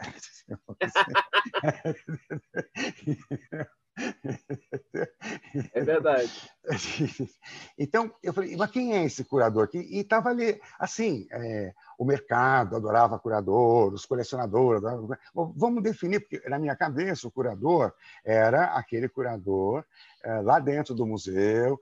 É 5.74 5.80
verdade. 5.80 6.30
Então, 7.78 8.12
eu 8.22 8.34
falei, 8.34 8.56
mas 8.56 8.70
quem 8.70 8.94
é 8.94 9.04
esse 9.04 9.24
curador? 9.24 9.70
E 9.72 10.00
estava 10.00 10.30
ali, 10.30 10.60
assim, 10.78 11.26
é, 11.30 11.72
o 11.96 12.04
mercado 12.04 12.74
adorava 12.74 13.18
curador, 13.18 13.94
os 13.94 14.04
colecionadores 14.04 14.84
adoravam... 14.84 15.16
Vamos 15.56 15.82
definir, 15.82 16.20
porque 16.20 16.46
na 16.48 16.58
minha 16.58 16.74
cabeça 16.74 17.28
o 17.28 17.30
curador 17.30 17.94
era 18.24 18.74
aquele 18.74 19.08
curador 19.08 19.84
é, 20.24 20.40
lá 20.40 20.58
dentro 20.58 20.94
do 20.94 21.06
museu, 21.06 21.80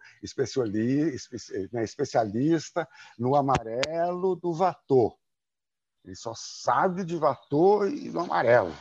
né, 1.72 1.82
especialista 1.82 2.86
no 3.18 3.34
amarelo 3.34 4.36
do 4.36 4.52
Watteau. 4.52 5.18
Ele 6.04 6.14
só 6.14 6.34
sabe 6.36 7.04
de 7.04 7.16
Watteau 7.16 7.88
e 7.88 8.10
do 8.10 8.20
amarelo 8.20 8.72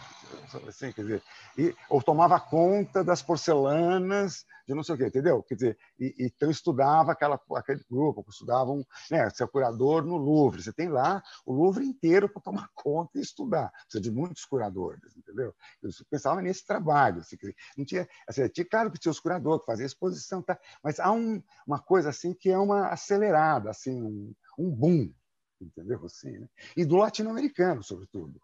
assim, 0.68 0.92
quer 0.92 1.02
dizer, 1.02 1.24
e, 1.58 1.76
ou 1.90 2.02
tomava 2.02 2.40
conta 2.40 3.04
das 3.04 3.22
porcelanas 3.22 4.46
de 4.68 4.74
não 4.74 4.84
sei 4.84 4.96
o 4.96 4.98
quê, 4.98 5.06
entendeu? 5.08 5.44
Quer 5.44 5.56
dizer, 5.56 5.78
e, 6.00 6.16
então 6.20 6.50
estudava 6.50 7.12
aquela, 7.12 7.40
aquele 7.56 7.84
grupo, 7.90 8.26
estudavam, 8.28 8.86
né, 9.12 9.30
ser 9.30 9.48
curador 9.48 10.04
no 10.04 10.18
Louvre. 10.18 10.62
Você 10.62 10.74
tem 10.74 10.90
lá 10.90 11.22
o 11.46 11.54
Louvre 11.54 11.86
inteiro 11.86 12.28
para 12.28 12.42
tomar 12.42 12.70
conta 12.74 13.18
e 13.18 13.22
estudar. 13.22 13.72
Precisa 13.84 14.02
de 14.02 14.12
muitos 14.12 14.46
curadores, 14.46 15.16
entendeu? 15.16 15.54
Eu 15.82 15.90
pensava 16.10 16.42
nesse 16.42 16.66
trabalho. 16.66 17.20
Assim, 17.20 17.38
não 17.78 17.86
tinha, 17.86 18.08
assim, 18.28 18.48
tinha, 18.50 18.66
claro 18.66 18.92
que 18.92 19.00
tinha 19.00 19.12
os 19.12 19.20
curadores 19.20 19.62
que 19.62 19.68
faziam 19.68 19.86
exposição, 19.86 20.42
tá? 20.42 20.60
mas 20.84 21.00
há 21.00 21.12
um, 21.12 21.42
uma 21.68 21.80
coisa 21.80 22.10
assim 22.10 22.34
que 22.34 22.50
é 22.50 22.58
uma 22.58 22.88
acelerada, 22.88 23.70
assim, 23.70 24.02
um, 24.02 24.34
um 24.58 24.72
boom, 24.72 25.14
entendeu? 25.62 26.04
Assim, 26.06 26.32
né? 26.40 26.48
E 26.76 26.86
do 26.86 26.96
latino-americano, 26.96 27.84
sobretudo. 27.84 28.42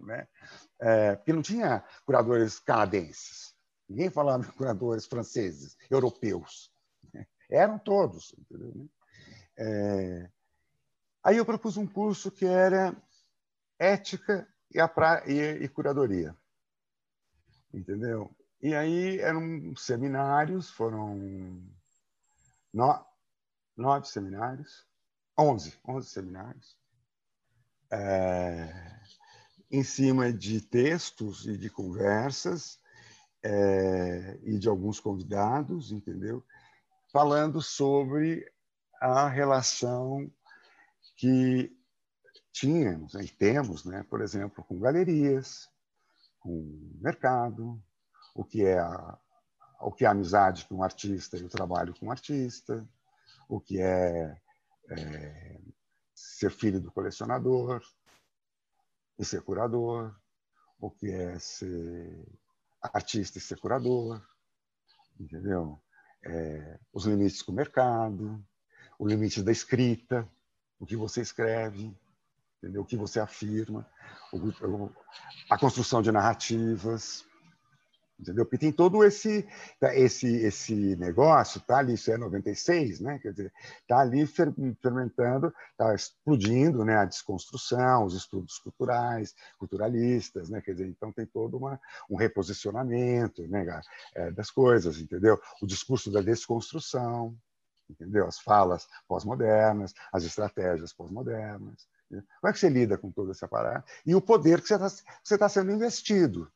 Né? 0.00 0.28
É, 0.80 1.16
porque 1.16 1.32
não 1.32 1.42
tinha 1.42 1.84
curadores 2.04 2.58
canadenses, 2.58 3.54
ninguém 3.88 4.10
falava 4.10 4.44
de 4.44 4.52
curadores 4.52 5.06
franceses, 5.06 5.76
europeus. 5.90 6.72
Né? 7.12 7.26
Eram 7.50 7.78
todos. 7.78 8.34
Entendeu? 8.38 8.88
É, 9.56 10.30
aí 11.22 11.36
eu 11.36 11.46
propus 11.46 11.76
um 11.76 11.86
curso 11.86 12.30
que 12.30 12.44
era 12.44 12.94
ética 13.78 14.48
e, 14.70 14.86
pra... 14.88 15.22
e, 15.26 15.64
e 15.64 15.68
curadoria. 15.68 16.36
Entendeu? 17.72 18.34
E 18.60 18.74
aí 18.74 19.18
eram 19.20 19.74
seminários, 19.76 20.70
foram 20.70 21.14
no... 22.72 23.06
nove 23.76 24.08
seminários, 24.08 24.86
onze, 25.38 25.78
onze 25.86 26.08
seminários. 26.08 26.78
É 27.90 28.95
em 29.70 29.82
cima 29.82 30.32
de 30.32 30.60
textos 30.60 31.46
e 31.46 31.56
de 31.56 31.68
conversas 31.68 32.78
é, 33.42 34.38
e 34.42 34.58
de 34.58 34.68
alguns 34.68 35.00
convidados, 35.00 35.92
entendeu? 35.92 36.44
Falando 37.12 37.60
sobre 37.60 38.50
a 39.00 39.28
relação 39.28 40.30
que 41.16 41.74
tínhamos 42.52 43.14
e 43.14 43.28
temos, 43.28 43.84
né, 43.84 44.04
por 44.08 44.20
exemplo, 44.20 44.64
com 44.64 44.78
galerias, 44.78 45.68
com 46.40 46.90
mercado, 47.00 47.82
o 48.34 48.44
que 48.44 48.64
é 48.64 48.78
a, 48.78 49.18
o 49.80 49.92
que 49.92 50.04
é 50.04 50.08
a 50.08 50.12
amizade 50.12 50.64
com 50.66 50.76
um 50.76 50.82
artista 50.82 51.36
e 51.36 51.44
o 51.44 51.48
trabalho 51.48 51.94
com 51.98 52.06
um 52.06 52.10
artista, 52.10 52.86
o 53.48 53.60
que 53.60 53.80
é, 53.80 54.40
é 54.90 55.60
ser 56.14 56.50
filho 56.50 56.80
do 56.80 56.90
colecionador 56.90 57.82
e 59.18 59.24
ser 59.24 59.42
curador, 59.42 60.14
o 60.78 60.90
que 60.90 61.10
é 61.10 61.38
ser 61.38 62.26
artista 62.82 63.38
e 63.38 63.40
ser 63.40 63.58
curador, 63.58 64.22
entendeu? 65.18 65.80
É, 66.24 66.78
os 66.92 67.06
limites 67.06 67.42
com 67.42 67.52
o 67.52 67.54
mercado, 67.54 68.44
o 68.98 69.06
limite 69.06 69.42
da 69.42 69.52
escrita, 69.52 70.28
o 70.78 70.86
que 70.86 70.96
você 70.96 71.20
escreve, 71.20 71.96
entendeu? 72.58 72.82
o 72.82 72.86
que 72.86 72.96
você 72.96 73.20
afirma, 73.20 73.88
o, 74.32 74.90
a 75.50 75.58
construção 75.58 76.02
de 76.02 76.12
narrativas, 76.12 77.24
entendeu? 78.18 78.44
Porque 78.44 78.58
tem 78.58 78.72
todo 78.72 79.04
esse 79.04 79.46
tá, 79.78 79.94
esse 79.94 80.26
esse 80.26 80.96
negócio, 80.96 81.60
tá 81.60 81.78
ali, 81.78 81.94
isso 81.94 82.10
é 82.10 82.16
96, 82.16 83.00
né? 83.00 83.18
Quer 83.18 83.32
dizer, 83.32 83.52
tá 83.86 83.98
ali 84.00 84.26
fermentando, 84.26 85.52
tá 85.76 85.94
explodindo, 85.94 86.84
né, 86.84 86.96
a 86.96 87.04
desconstrução, 87.04 88.04
os 88.04 88.14
estudos 88.14 88.58
culturais, 88.58 89.34
culturalistas, 89.58 90.48
né? 90.48 90.60
Quer 90.60 90.72
dizer, 90.72 90.88
então 90.88 91.12
tem 91.12 91.26
todo 91.26 91.56
uma 91.56 91.80
um 92.10 92.16
reposicionamento, 92.16 93.46
né, 93.48 93.80
é, 94.14 94.30
das 94.30 94.50
coisas, 94.50 94.98
entendeu? 94.98 95.40
O 95.62 95.66
discurso 95.66 96.10
da 96.10 96.20
desconstrução, 96.20 97.36
entendeu? 97.88 98.26
As 98.26 98.38
falas 98.38 98.86
pós-modernas, 99.06 99.94
as 100.12 100.24
estratégias 100.24 100.92
pós-modernas. 100.92 101.86
Né? 102.10 102.22
Como 102.40 102.50
é 102.50 102.52
que 102.52 102.58
você 102.58 102.68
lida 102.68 102.96
com 102.98 103.10
toda 103.10 103.32
essa 103.32 103.48
parada? 103.48 103.84
E 104.04 104.14
o 104.14 104.20
poder 104.20 104.60
que 104.60 104.68
você 104.68 104.74
está 104.74 105.38
tá 105.38 105.48
sendo 105.48 105.72
investido. 105.72 106.50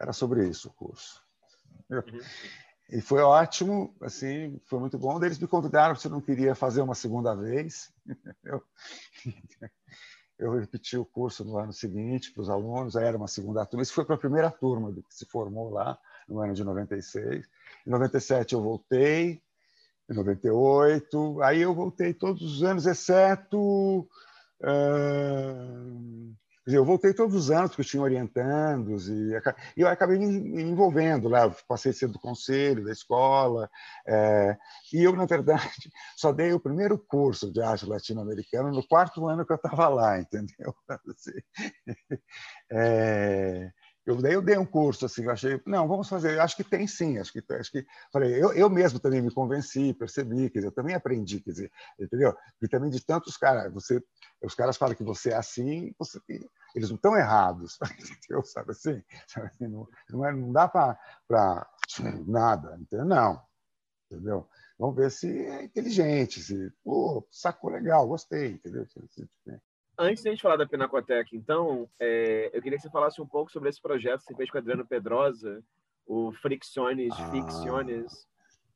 Era 0.00 0.12
sobre 0.14 0.48
isso 0.48 0.68
o 0.68 0.72
curso. 0.72 1.22
Uhum. 1.90 2.20
E 2.90 3.00
foi 3.00 3.20
ótimo, 3.20 3.94
assim, 4.00 4.58
foi 4.64 4.80
muito 4.80 4.98
bom. 4.98 5.22
Eles 5.22 5.38
me 5.38 5.46
convidaram 5.46 5.94
se 5.94 6.06
eu 6.06 6.10
não 6.10 6.20
queria 6.20 6.54
fazer 6.54 6.80
uma 6.80 6.94
segunda 6.94 7.34
vez. 7.34 7.92
Eu, 8.42 8.62
eu 10.38 10.58
repeti 10.58 10.96
o 10.96 11.04
curso 11.04 11.44
no 11.44 11.58
ano 11.58 11.72
seguinte 11.72 12.32
para 12.32 12.40
os 12.40 12.48
alunos, 12.48 12.96
aí 12.96 13.04
era 13.04 13.16
uma 13.16 13.28
segunda 13.28 13.66
turma. 13.66 13.82
Isso 13.82 13.92
foi 13.92 14.06
para 14.06 14.14
a 14.14 14.18
primeira 14.18 14.50
turma 14.50 14.90
que 14.90 15.14
se 15.14 15.26
formou 15.26 15.68
lá, 15.68 15.98
no 16.26 16.40
ano 16.40 16.54
de 16.54 16.64
96. 16.64 17.46
Em 17.86 17.90
97 17.90 18.54
eu 18.54 18.62
voltei, 18.62 19.42
em 20.08 20.14
98. 20.14 21.42
Aí 21.42 21.60
eu 21.60 21.74
voltei 21.74 22.14
todos 22.14 22.40
os 22.40 22.62
anos, 22.62 22.86
exceto. 22.86 24.08
Uh, 24.62 26.34
dizer, 26.70 26.78
eu 26.78 26.84
voltei 26.84 27.12
todos 27.12 27.34
os 27.34 27.50
anos, 27.50 27.70
porque 27.70 27.82
eu 27.82 27.86
tinha 27.86 28.02
orientandos, 28.02 29.08
e, 29.08 29.32
e 29.76 29.80
eu 29.80 29.88
acabei 29.88 30.18
me 30.18 30.62
envolvendo 30.62 31.28
lá. 31.28 31.50
Passei 31.68 31.90
a 31.90 31.94
ser 31.94 32.08
do 32.08 32.18
conselho 32.18 32.84
da 32.84 32.92
escola. 32.92 33.70
É, 34.06 34.56
e 34.92 35.02
eu, 35.02 35.14
na 35.14 35.26
verdade, 35.26 35.60
só 36.16 36.32
dei 36.32 36.52
o 36.52 36.60
primeiro 36.60 36.98
curso 36.98 37.52
de 37.52 37.60
arte 37.60 37.86
latino-americana 37.86 38.70
no 38.70 38.86
quarto 38.86 39.26
ano 39.26 39.44
que 39.44 39.52
eu 39.52 39.56
estava 39.56 39.88
lá, 39.88 40.18
entendeu? 40.18 40.74
Assim, 41.08 41.38
é, 42.70 43.70
eu, 44.10 44.20
daí 44.20 44.34
eu 44.34 44.42
dei 44.42 44.56
um 44.58 44.66
curso, 44.66 45.06
assim, 45.06 45.24
eu 45.24 45.30
achei, 45.30 45.60
não, 45.66 45.86
vamos 45.86 46.08
fazer, 46.08 46.38
acho 46.40 46.56
que 46.56 46.64
tem 46.64 46.86
sim, 46.86 47.18
acho 47.18 47.32
que, 47.32 47.42
acho 47.54 47.70
que 47.70 47.86
falei, 48.12 48.34
eu, 48.42 48.52
eu 48.52 48.68
mesmo 48.68 48.98
também 48.98 49.22
me 49.22 49.30
convenci, 49.30 49.94
percebi, 49.94 50.50
quer 50.50 50.58
dizer, 50.58 50.68
eu 50.68 50.72
também 50.72 50.94
aprendi, 50.94 51.40
quer 51.40 51.50
dizer, 51.50 51.72
entendeu? 51.98 52.36
E 52.60 52.68
também 52.68 52.90
de 52.90 53.04
tantos 53.04 53.36
caras, 53.36 53.72
você, 53.72 54.02
os 54.42 54.54
caras 54.54 54.76
falam 54.76 54.94
que 54.94 55.04
você 55.04 55.30
é 55.30 55.36
assim, 55.36 55.94
você, 55.98 56.20
eles 56.74 56.88
não 56.88 56.96
estão 56.96 57.16
errados, 57.16 57.78
assim? 58.68 59.02
Sabe 59.26 59.48
assim 59.48 59.68
não, 59.68 59.88
não, 60.10 60.26
é, 60.26 60.32
não 60.32 60.52
dá 60.52 60.68
para 60.68 61.68
nada, 62.26 62.76
entendeu? 62.80 63.06
Não, 63.06 63.42
entendeu? 64.10 64.48
Vamos 64.78 64.96
ver 64.96 65.10
se 65.10 65.28
é 65.28 65.64
inteligente, 65.64 66.40
se, 66.40 66.72
pô, 66.82 67.26
sacou 67.30 67.70
legal, 67.70 68.08
gostei, 68.08 68.52
entendeu? 68.52 68.86
Antes 69.98 70.22
de 70.22 70.28
a 70.28 70.32
gente 70.32 70.42
falar 70.42 70.56
da 70.56 70.66
Pinacoteca, 70.66 71.30
então, 71.32 71.88
é, 71.98 72.50
eu 72.52 72.62
queria 72.62 72.78
que 72.78 72.82
você 72.82 72.90
falasse 72.90 73.20
um 73.20 73.26
pouco 73.26 73.50
sobre 73.50 73.68
esse 73.68 73.80
projeto 73.80 74.20
que 74.20 74.26
você 74.28 74.34
fez 74.34 74.50
com 74.50 74.56
o 74.56 74.60
Adriano 74.60 74.86
Pedrosa, 74.86 75.62
o 76.06 76.32
Fricciones 76.32 77.12
ah, 77.12 77.30
Ficciones, 77.30 78.26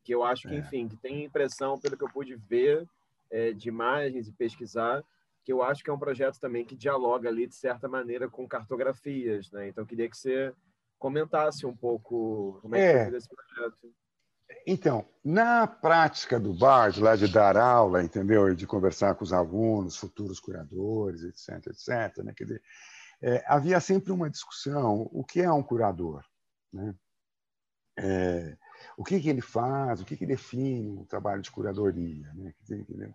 que 0.02 0.14
eu 0.14 0.22
acho 0.22 0.48
que, 0.48 0.54
é. 0.54 0.58
enfim, 0.58 0.86
que 0.86 0.96
tem 0.96 1.24
impressão, 1.24 1.78
pelo 1.80 1.96
que 1.96 2.04
eu 2.04 2.10
pude 2.10 2.36
ver, 2.36 2.86
é, 3.30 3.52
de 3.52 3.68
imagens 3.68 4.28
e 4.28 4.32
pesquisar, 4.32 5.02
que 5.44 5.52
eu 5.52 5.62
acho 5.62 5.82
que 5.82 5.90
é 5.90 5.92
um 5.92 5.98
projeto 5.98 6.38
também 6.38 6.64
que 6.64 6.76
dialoga 6.76 7.28
ali, 7.28 7.46
de 7.46 7.54
certa 7.54 7.88
maneira, 7.88 8.28
com 8.28 8.46
cartografias, 8.46 9.50
né? 9.50 9.68
Então, 9.68 9.82
eu 9.82 9.88
queria 9.88 10.08
que 10.08 10.16
você 10.16 10.52
comentasse 10.98 11.66
um 11.66 11.76
pouco 11.76 12.58
como 12.62 12.76
é, 12.76 12.80
é. 12.80 13.04
que 13.04 13.10
foi 13.10 13.18
esse 13.18 13.28
projeto. 13.28 13.94
Então, 14.66 15.07
na 15.22 15.66
prática 15.66 16.38
do 16.40 16.55
BARD, 16.55 17.01
lá 17.01 17.16
de 17.16 17.28
dar 17.28 17.57
aula, 17.57 18.03
entendeu? 18.03 18.55
De 18.55 18.66
conversar 18.66 19.14
com 19.14 19.24
os 19.24 19.32
alunos, 19.32 19.97
futuros 19.97 20.40
curadores, 20.40 21.22
etc, 21.22 21.66
etc, 21.66 22.24
né? 22.24 22.32
Quer 22.34 22.45
dizer, 22.45 22.62
é, 23.22 23.45
havia 23.47 23.80
sempre 23.80 24.12
uma 24.12 24.30
discussão: 24.30 25.09
o 25.12 25.24
que 25.24 25.40
é 25.40 25.51
um 25.51 25.62
curador? 25.62 26.24
Né? 26.72 26.95
É, 27.99 28.57
o 28.97 29.05
que, 29.05 29.20
que 29.20 29.28
ele 29.28 29.40
faz? 29.40 30.01
O 30.01 30.05
que, 30.05 30.16
que 30.16 30.26
define 30.26 30.99
o 30.99 31.07
trabalho 31.07 31.42
de 31.42 31.51
curadoria? 31.51 32.30
Né? 32.34 32.55
Dizer, 32.61 33.14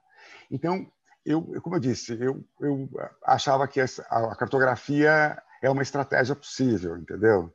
então, 0.49 0.91
eu, 1.25 1.43
como 1.61 1.75
eu 1.75 1.79
disse, 1.79 2.13
eu, 2.19 2.43
eu 2.59 2.89
achava 3.23 3.67
que 3.67 3.79
essa, 3.79 4.01
a 4.03 4.35
cartografia 4.35 5.41
é 5.61 5.69
uma 5.69 5.83
estratégia 5.83 6.35
possível, 6.35 6.97
entendeu? 6.97 7.53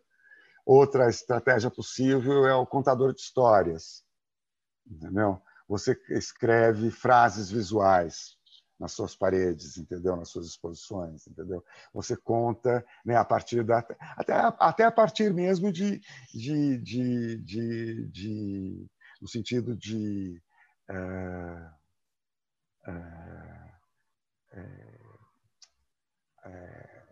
Outra 0.64 1.08
estratégia 1.08 1.70
possível 1.70 2.46
é 2.46 2.54
o 2.54 2.66
contador 2.66 3.12
de 3.12 3.20
histórias. 3.20 4.02
Entendeu? 4.86 5.40
Você 5.68 5.98
escreve 6.10 6.90
frases 6.90 7.50
visuais 7.50 8.36
nas 8.78 8.92
suas 8.92 9.14
paredes, 9.14 9.76
entendeu? 9.76 10.16
Nas 10.16 10.30
suas 10.30 10.46
exposições, 10.46 11.26
entendeu? 11.26 11.64
Você 11.92 12.16
conta, 12.16 12.84
né, 13.04 13.16
a 13.16 13.24
partir 13.24 13.62
da 13.64 13.78
até 14.16 14.34
até 14.58 14.84
a 14.84 14.92
partir 14.92 15.32
mesmo 15.32 15.72
de 15.72 16.00
de, 16.32 16.78
de, 16.78 17.36
de, 17.38 18.08
de 18.08 18.86
no 19.20 19.28
sentido 19.28 19.76
de 19.76 20.42
uh, 20.90 21.70
uh, 22.90 23.74
uh, 26.46 27.04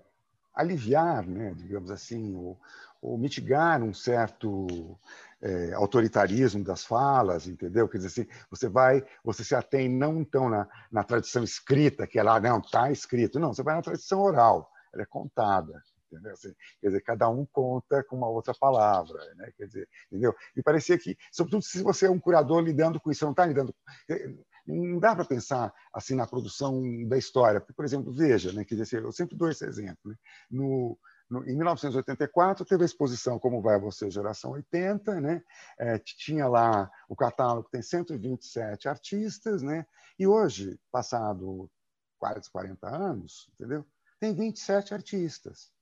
aliviar, 0.55 1.27
né, 1.27 1.55
digamos 1.55 1.91
assim, 1.91 2.35
o, 2.35 2.59
ou 3.03 3.19
mitigar 3.19 3.83
um 3.83 3.93
certo 3.93 4.97
é, 5.43 5.73
autoritarismo 5.73 6.63
das 6.63 6.85
falas, 6.85 7.49
entendeu? 7.49 7.89
Quer 7.89 7.99
dizer, 7.99 8.09
assim, 8.09 8.27
você 8.49 8.69
vai, 8.69 9.05
você 9.25 9.43
se 9.43 9.57
atém 9.57 9.89
não 9.89 10.21
então 10.21 10.49
na, 10.49 10.69
na 10.91 11.03
tradição 11.03 11.43
escrita, 11.43 12.07
que 12.07 12.19
é 12.19 12.23
lá, 12.23 12.39
não, 12.39 12.61
está 12.61 12.93
escrito, 12.93 13.41
não, 13.41 13.53
você 13.53 13.63
vai 13.63 13.75
na 13.75 13.83
tradição 13.83 14.21
oral, 14.21 14.71
ela 14.95 15.03
é 15.03 15.07
contada, 15.07 15.83
entendeu? 16.07 16.33
Assim, 16.33 16.55
quer 16.81 16.87
dizer, 16.87 17.01
cada 17.01 17.29
um 17.29 17.45
conta 17.45 18.05
com 18.05 18.17
uma 18.17 18.29
outra 18.29 18.55
palavra, 18.55 19.19
né? 19.35 19.53
Quer 19.57 19.67
dizer, 19.67 19.89
entendeu? 20.07 20.33
E 20.57 20.63
parecia 20.63 20.97
que, 20.97 21.19
sobretudo 21.33 21.65
se 21.65 21.83
você 21.83 22.07
é 22.07 22.11
um 22.11 22.21
curador 22.21 22.63
lidando 22.63 23.01
com 23.01 23.11
isso, 23.11 23.25
não 23.25 23.33
está 23.33 23.45
lidando 23.45 23.75
eh, 24.09 24.33
não 24.65 25.01
dá 25.01 25.13
para 25.17 25.25
pensar 25.25 25.75
assim 25.93 26.15
na 26.15 26.25
produção 26.25 26.81
da 27.09 27.19
história, 27.19 27.61
por 27.61 27.85
exemplo, 27.85 28.13
veja, 28.13 28.53
né, 28.53 28.65
quer 28.65 28.77
dizer, 28.77 29.03
eu 29.03 29.11
sempre 29.11 29.37
dou 29.37 29.51
esse 29.51 29.65
exemplo, 29.67 29.99
né? 30.05 30.15
no 30.49 30.97
em 31.47 31.57
1984 31.57 32.65
teve 32.67 32.83
a 32.83 32.87
exposição 32.87 33.39
Como 33.39 33.63
Vai 33.63 33.81
Você, 33.81 34.11
Geração 34.11 34.53
80, 34.53 35.21
né? 35.21 35.43
É, 35.79 35.99
tinha 35.99 36.47
lá 36.47 36.91
o 37.09 37.17
catálogo 37.17 37.69
tem 37.71 37.81
127 37.81 38.89
artistas, 38.89 39.63
né? 39.63 39.87
E 40.19 40.27
hoje, 40.27 40.79
passado 40.91 41.71
quase 42.19 42.51
40 42.51 42.89
anos, 42.89 43.51
entendeu? 43.55 43.87
Tem 44.21 44.35
27 44.35 44.95
artistas 44.95 45.73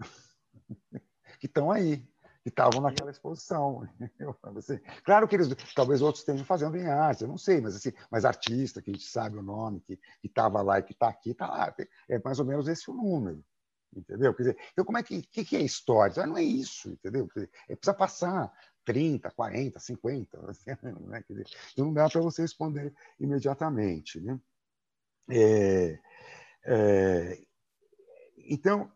que 1.40 1.46
estão 1.46 1.70
aí, 1.70 1.98
que 2.42 2.48
estavam 2.48 2.80
naquela 2.80 3.10
exposição. 3.10 3.86
Claro 5.04 5.28
que 5.28 5.34
eles, 5.34 5.48
talvez 5.74 6.00
outros 6.00 6.22
estejam 6.22 6.46
fazendo 6.46 6.76
em 6.76 6.86
arte, 6.86 7.22
eu 7.22 7.28
não 7.28 7.36
sei, 7.36 7.60
mas 7.60 7.76
assim, 7.76 7.92
mas 8.10 8.24
artista 8.24 8.80
que 8.80 8.90
a 8.90 8.94
gente 8.94 9.06
sabe 9.06 9.36
o 9.36 9.42
nome, 9.42 9.80
que 9.80 9.98
estava 10.22 10.62
lá 10.62 10.78
e 10.78 10.82
que 10.82 10.92
está 10.92 11.08
aqui, 11.08 11.30
está 11.30 11.46
lá. 11.46 11.74
É 12.08 12.18
mais 12.24 12.38
ou 12.38 12.46
menos 12.46 12.68
esse 12.68 12.90
o 12.90 12.94
número 12.94 13.44
entendeu? 13.94 14.34
Quer 14.34 14.42
dizer, 14.42 14.58
então 14.72 14.84
como 14.84 14.98
é 14.98 15.02
que, 15.02 15.22
que, 15.22 15.44
que 15.44 15.56
é 15.56 15.62
história? 15.62 16.26
Não 16.26 16.36
é 16.36 16.42
isso, 16.42 16.90
entendeu? 16.90 17.26
Dizer, 17.34 17.50
é, 17.68 17.76
precisa 17.76 17.94
passar 17.94 18.52
30, 18.84 19.30
40, 19.30 19.78
50, 19.78 20.38
né? 20.42 21.22
Quer 21.26 21.32
dizer, 21.32 21.46
então 21.72 21.86
não 21.86 21.94
dá 21.94 22.08
para 22.08 22.20
você 22.20 22.42
responder 22.42 22.92
imediatamente, 23.18 24.20
né? 24.20 24.40
É, 25.30 25.98
é, 26.64 27.42
então, 28.36 28.90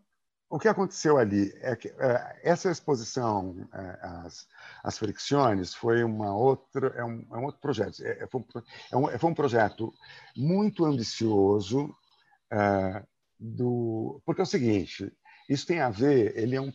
o 0.49 0.59
que 0.59 0.69
aconteceu 0.69 1.16
ali 1.16 1.53
é 1.61 1.75
que 1.77 1.89
é, 1.89 2.41
essa 2.43 2.71
exposição, 2.71 3.69
é, 3.73 3.99
as, 4.03 4.47
as 4.83 4.99
fricções, 4.99 5.75
foi 5.75 6.05
uma 6.05 6.37
outra, 6.37 6.89
é 6.97 7.05
um, 7.05 7.27
é 7.33 7.37
um 7.37 7.45
outro 7.45 7.61
projeto. 7.61 8.05
É, 8.05 8.25
é 8.25 8.27
foi, 8.27 8.45
um, 8.93 9.09
é 9.11 9.19
foi, 9.19 9.31
um, 9.31 9.35
projeto 9.35 9.93
muito 10.37 10.85
ambicioso, 10.85 11.95
do, 13.39 14.20
porque 14.24 14.40
é 14.40 14.44
o 14.44 14.47
seguinte, 14.47 15.12
isso 15.48 15.66
tem 15.66 15.81
a 15.81 15.90
ver, 15.90 16.36
ele 16.36 16.56
é 16.56 16.61
um, 16.61 16.73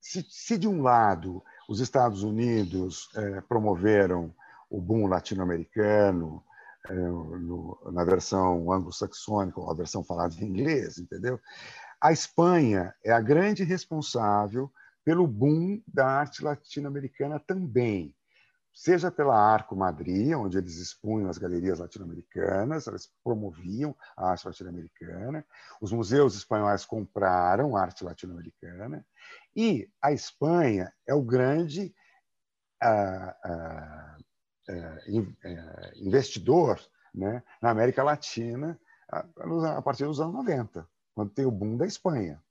se, 0.00 0.24
se, 0.28 0.58
de 0.58 0.68
um 0.68 0.82
lado 0.82 1.42
os 1.68 1.80
Estados 1.80 2.22
Unidos 2.22 3.08
promoveram 3.48 4.34
o 4.70 4.80
boom 4.80 5.06
latino-americano, 5.06 6.42
é, 6.88 7.90
na 7.90 8.04
versão 8.04 8.70
anglo-saxônica, 8.70 9.58
ou 9.58 9.70
a 9.70 9.74
versão 9.74 10.04
falada 10.04 10.34
em 10.34 10.44
inglês, 10.44 10.98
entendeu? 10.98 11.40
A 12.00 12.12
Espanha 12.12 12.94
é 13.02 13.10
a 13.10 13.20
grande 13.20 13.64
responsável 13.64 14.70
pelo 15.04 15.26
boom 15.26 15.80
da 15.86 16.06
arte 16.06 16.44
latino-americana 16.44 17.40
também, 17.40 18.14
seja 18.74 19.10
pela 19.10 19.38
Arco 19.38 19.76
Madrid, 19.76 20.34
onde 20.34 20.58
eles 20.58 20.78
expunham 20.78 21.30
as 21.30 21.38
galerias 21.38 21.78
latino-americanas, 21.78 22.88
elas 22.88 23.08
promoviam 23.22 23.96
a 24.16 24.30
arte 24.30 24.46
latino-americana, 24.46 25.46
os 25.80 25.92
museus 25.92 26.34
espanhóis 26.34 26.84
compraram 26.84 27.76
arte 27.76 28.02
latino-americana, 28.02 29.06
e 29.54 29.88
a 30.02 30.12
Espanha 30.12 30.92
é 31.06 31.14
o 31.14 31.22
grande 31.22 31.94
ah, 32.82 33.36
ah, 33.44 34.16
é, 34.68 35.00
é, 35.44 35.92
investidor 35.96 36.80
né, 37.14 37.42
na 37.62 37.70
América 37.70 38.02
Latina 38.02 38.78
a 39.08 39.82
partir 39.82 40.04
dos 40.04 40.20
anos 40.20 40.34
90, 40.34 40.88
quando 41.14 41.30
tem 41.30 41.46
o 41.46 41.50
boom 41.50 41.76
da 41.76 41.86
Espanha 41.86 42.42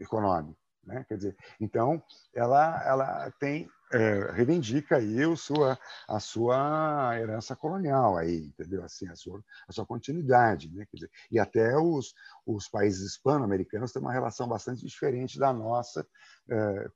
econômico. 0.00 0.58
Né? 0.82 1.04
Quer 1.08 1.16
dizer, 1.16 1.36
então, 1.60 2.02
ela, 2.34 2.82
ela 2.84 3.30
tem 3.38 3.70
é, 3.92 4.32
reivindica 4.32 4.96
aí 4.96 5.24
o 5.26 5.36
sua, 5.36 5.78
a 6.08 6.18
sua 6.18 7.18
herança 7.18 7.54
colonial 7.54 8.16
aí, 8.16 8.46
entendeu? 8.46 8.82
Assim, 8.82 9.08
a 9.08 9.14
sua, 9.14 9.42
a 9.68 9.72
sua 9.72 9.86
continuidade, 9.86 10.70
né? 10.70 10.86
Dizer, 10.92 11.10
e 11.30 11.38
até 11.38 11.76
os, 11.76 12.14
os 12.46 12.68
países 12.68 13.12
hispano-americanos 13.12 13.92
têm 13.92 14.02
uma 14.02 14.12
relação 14.12 14.48
bastante 14.48 14.84
diferente 14.84 15.38
da 15.38 15.52
nossa 15.52 16.06
é, 16.48 16.90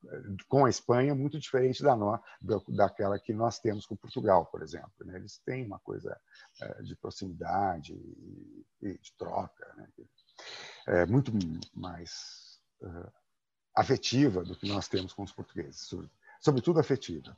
com 0.49 0.65
a 0.65 0.71
Espanha, 0.71 1.15
muito 1.15 1.39
diferente 1.39 1.83
da 1.83 1.97
no, 1.97 2.21
daquela 2.69 3.19
que 3.19 3.33
nós 3.33 3.59
temos 3.59 3.87
com 3.87 3.97
Portugal, 3.97 4.47
por 4.47 4.63
exemplo. 4.63 4.93
Né? 5.01 5.17
Eles 5.17 5.39
têm 5.39 5.65
uma 5.67 5.79
coisa 5.79 6.19
é, 6.61 6.83
de 6.83 6.97
proximidade 6.97 7.95
e, 7.95 8.67
e 8.83 8.99
de 8.99 9.13
troca, 9.17 9.73
né? 9.77 9.89
é 10.87 11.07
muito 11.07 11.33
mais 11.75 12.61
é, 12.83 13.11
afetiva 13.75 14.43
do 14.43 14.57
que 14.57 14.69
nós 14.69 14.89
temos 14.89 15.13
com 15.13 15.23
os 15.23 15.33
portugueses 15.33 15.81
sobretudo 16.41 16.81
afetiva. 16.81 17.37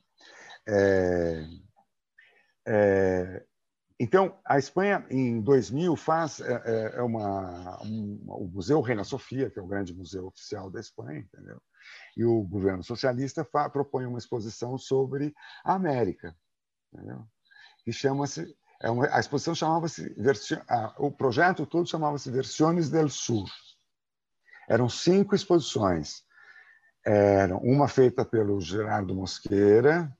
É, 0.69 1.47
é, 2.67 3.47
então, 3.99 4.39
a 4.45 4.59
Espanha, 4.59 5.07
em 5.11 5.41
2000, 5.41 5.95
faz 5.97 6.41
é, 6.41 6.53
é, 6.65 6.97
é 6.97 7.03
uma, 7.03 7.83
um, 7.83 8.25
o 8.29 8.49
Museu 8.49 8.81
Reina 8.81 9.05
Sofia, 9.05 9.51
que 9.51 9.59
é 9.59 9.63
o 9.63 9.67
grande 9.67 9.95
museu 9.95 10.27
oficial 10.27 10.71
da 10.71 10.81
Espanha, 10.81 11.21
entendeu? 11.21 11.61
e 12.17 12.25
o 12.25 12.43
governo 12.43 12.83
socialista 12.83 13.45
propõe 13.45 14.07
uma 14.07 14.19
exposição 14.19 14.77
sobre 14.77 15.35
a 15.65 15.75
América, 15.75 16.37
entendeu? 16.93 17.25
que 17.85 17.93
chama-se 17.93 18.55
é 18.83 18.91
uma, 18.91 19.15
a 19.15 19.21
exposição 19.21 19.55
chamava-se 19.55 20.15
o 20.99 21.11
projeto 21.11 21.67
todo 21.67 21.87
chamava-se 21.87 22.31
Versiones 22.31 22.89
del 22.89 23.11
Sur. 23.11 23.47
Eram 24.67 24.89
cinco 24.89 25.35
exposições 25.35 26.25
eram 27.05 27.59
uma 27.59 27.89
feita 27.89 28.25
pelo 28.25 28.61
Gerardo 28.61 29.15
Mosqueira, 29.15 30.15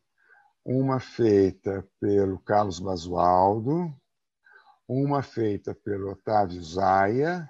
uma 0.65 1.01
feita 1.01 1.87
pelo 2.01 2.39
Carlos 2.41 2.79
Basualdo, 2.79 3.95
uma 4.89 5.23
feita 5.23 5.75
pelo 5.75 6.11
Otávio 6.11 6.63
Zaia, 6.63 7.49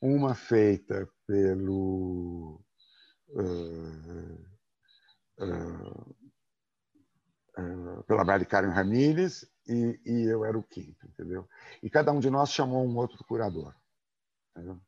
uma 0.00 0.34
feita 0.34 1.08
pelo 1.26 2.60
uh, 3.28 4.46
uh, 5.38 6.16
uh, 7.58 8.04
pela 8.04 8.24
Mari 8.24 8.46
Karen 8.46 8.70
Ramírez 8.70 9.46
e, 9.66 10.00
e, 10.04 10.22
eu 10.24 10.44
era 10.44 10.58
o 10.58 10.62
quinto, 10.62 11.06
entendeu? 11.06 11.48
E 11.82 11.88
cada 11.88 12.10
um 12.10 12.18
de 12.18 12.30
nós 12.30 12.50
chamou 12.50 12.84
um 12.84 12.96
outro 12.96 13.22
curador. 13.24 13.74
Entendeu? 14.50 14.80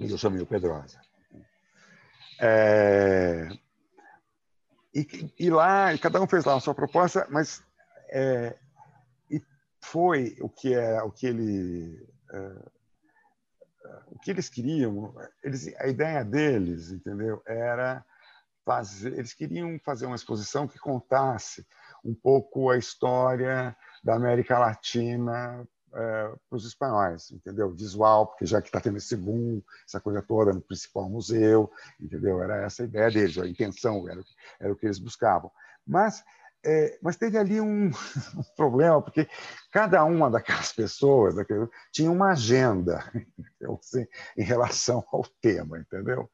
E 0.00 0.10
eu 0.10 0.16
chamei 0.16 0.40
o 0.40 0.46
Pedrosa. 0.46 1.00
É, 2.40 3.48
e, 4.94 5.32
e, 5.38 5.50
lá, 5.50 5.96
cada 5.98 6.20
um 6.20 6.26
fez 6.26 6.44
lá 6.44 6.56
a 6.56 6.60
sua 6.60 6.74
proposta, 6.74 7.26
mas 7.30 7.62
é, 8.10 8.56
e 9.30 9.42
foi 9.80 10.36
o 10.40 10.48
que 10.48 10.74
é 10.74 11.02
o 11.02 11.10
que 11.10 11.26
ele 11.26 12.08
é, 12.32 12.68
o 14.10 14.18
que 14.18 14.30
eles 14.30 14.48
queriam, 14.48 15.14
eles, 15.42 15.74
a 15.78 15.86
ideia 15.86 16.24
deles, 16.24 16.90
entendeu, 16.90 17.42
era 17.46 18.04
fazer, 18.64 19.12
eles 19.14 19.32
queriam 19.32 19.78
fazer 19.84 20.06
uma 20.06 20.16
exposição 20.16 20.68
que 20.68 20.78
contasse 20.78 21.66
um 22.04 22.14
pouco 22.14 22.70
a 22.70 22.76
história 22.76 23.76
da 24.02 24.14
América 24.14 24.58
Latina 24.58 25.66
é, 25.94 26.32
para 26.48 26.56
os 26.56 26.64
espanhóis, 26.64 27.30
entendeu? 27.30 27.70
Visual, 27.70 28.26
porque 28.26 28.46
já 28.46 28.60
que 28.60 28.68
está 28.68 28.80
tendo 28.80 28.98
esse 28.98 29.16
boom, 29.16 29.62
essa 29.86 30.00
coisa 30.00 30.22
toda 30.22 30.52
no 30.52 30.60
principal 30.60 31.08
museu, 31.08 31.70
entendeu? 32.00 32.42
Era 32.42 32.64
essa 32.64 32.82
a 32.82 32.86
ideia 32.86 33.10
deles, 33.10 33.38
a 33.38 33.48
intenção, 33.48 34.08
era, 34.08 34.22
era 34.60 34.72
o 34.72 34.76
que 34.76 34.86
eles 34.86 34.98
buscavam. 34.98 35.50
Mas, 35.86 36.22
é, 36.64 36.98
mas 37.02 37.16
teve 37.16 37.38
ali 37.38 37.60
um, 37.60 37.86
um, 38.36 38.42
problema, 38.56 39.00
porque 39.00 39.28
cada 39.72 40.04
uma 40.04 40.30
daquelas 40.30 40.72
pessoas 40.72 41.34
daquele, 41.34 41.68
tinha 41.92 42.10
uma 42.10 42.32
agenda 42.32 43.04
assim, 43.80 44.06
em 44.36 44.42
relação 44.42 45.04
ao 45.12 45.24
tema, 45.40 45.78
entendeu? 45.78 46.30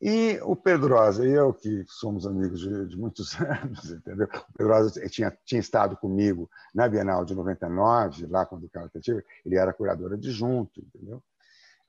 E 0.00 0.40
o 0.42 0.56
Pedrosa 0.56 1.26
e 1.26 1.30
eu, 1.30 1.52
que 1.52 1.84
somos 1.86 2.26
amigos 2.26 2.60
de, 2.60 2.86
de, 2.86 2.96
muitos 2.96 3.34
anos, 3.38 3.90
entendeu? 3.90 4.26
O 4.48 4.52
Pedrosa 4.54 5.08
tinha, 5.08 5.30
tinha 5.44 5.60
estado 5.60 5.96
comigo 5.96 6.50
na 6.74 6.88
Bienal 6.88 7.24
de 7.24 7.34
99, 7.34 8.26
lá 8.26 8.46
quando 8.46 8.64
o 8.64 8.70
Carlos 8.70 8.92
Tentativa, 8.92 9.22
ele 9.44 9.56
era 9.56 9.74
curador 9.74 10.14
adjunto, 10.14 10.80
entendeu? 10.80 11.22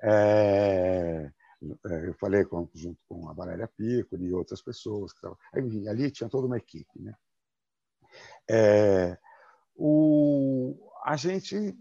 É, 0.04 1.32
eu 1.62 2.14
falei 2.16 2.44
com, 2.44 2.68
junto 2.74 3.00
com 3.08 3.30
a 3.30 3.34
Valéria 3.34 3.68
Pico 3.68 4.18
e 4.18 4.34
outras 4.34 4.62
pessoas. 4.62 5.14
Aí, 5.54 5.88
ali 5.88 6.12
tinha 6.12 6.30
toda 6.30 6.48
uma 6.48 6.58
equipe. 6.58 7.00
Né? 7.00 7.14
É, 8.50 9.18
o, 9.76 10.76
a 11.06 11.16
gente 11.16 11.78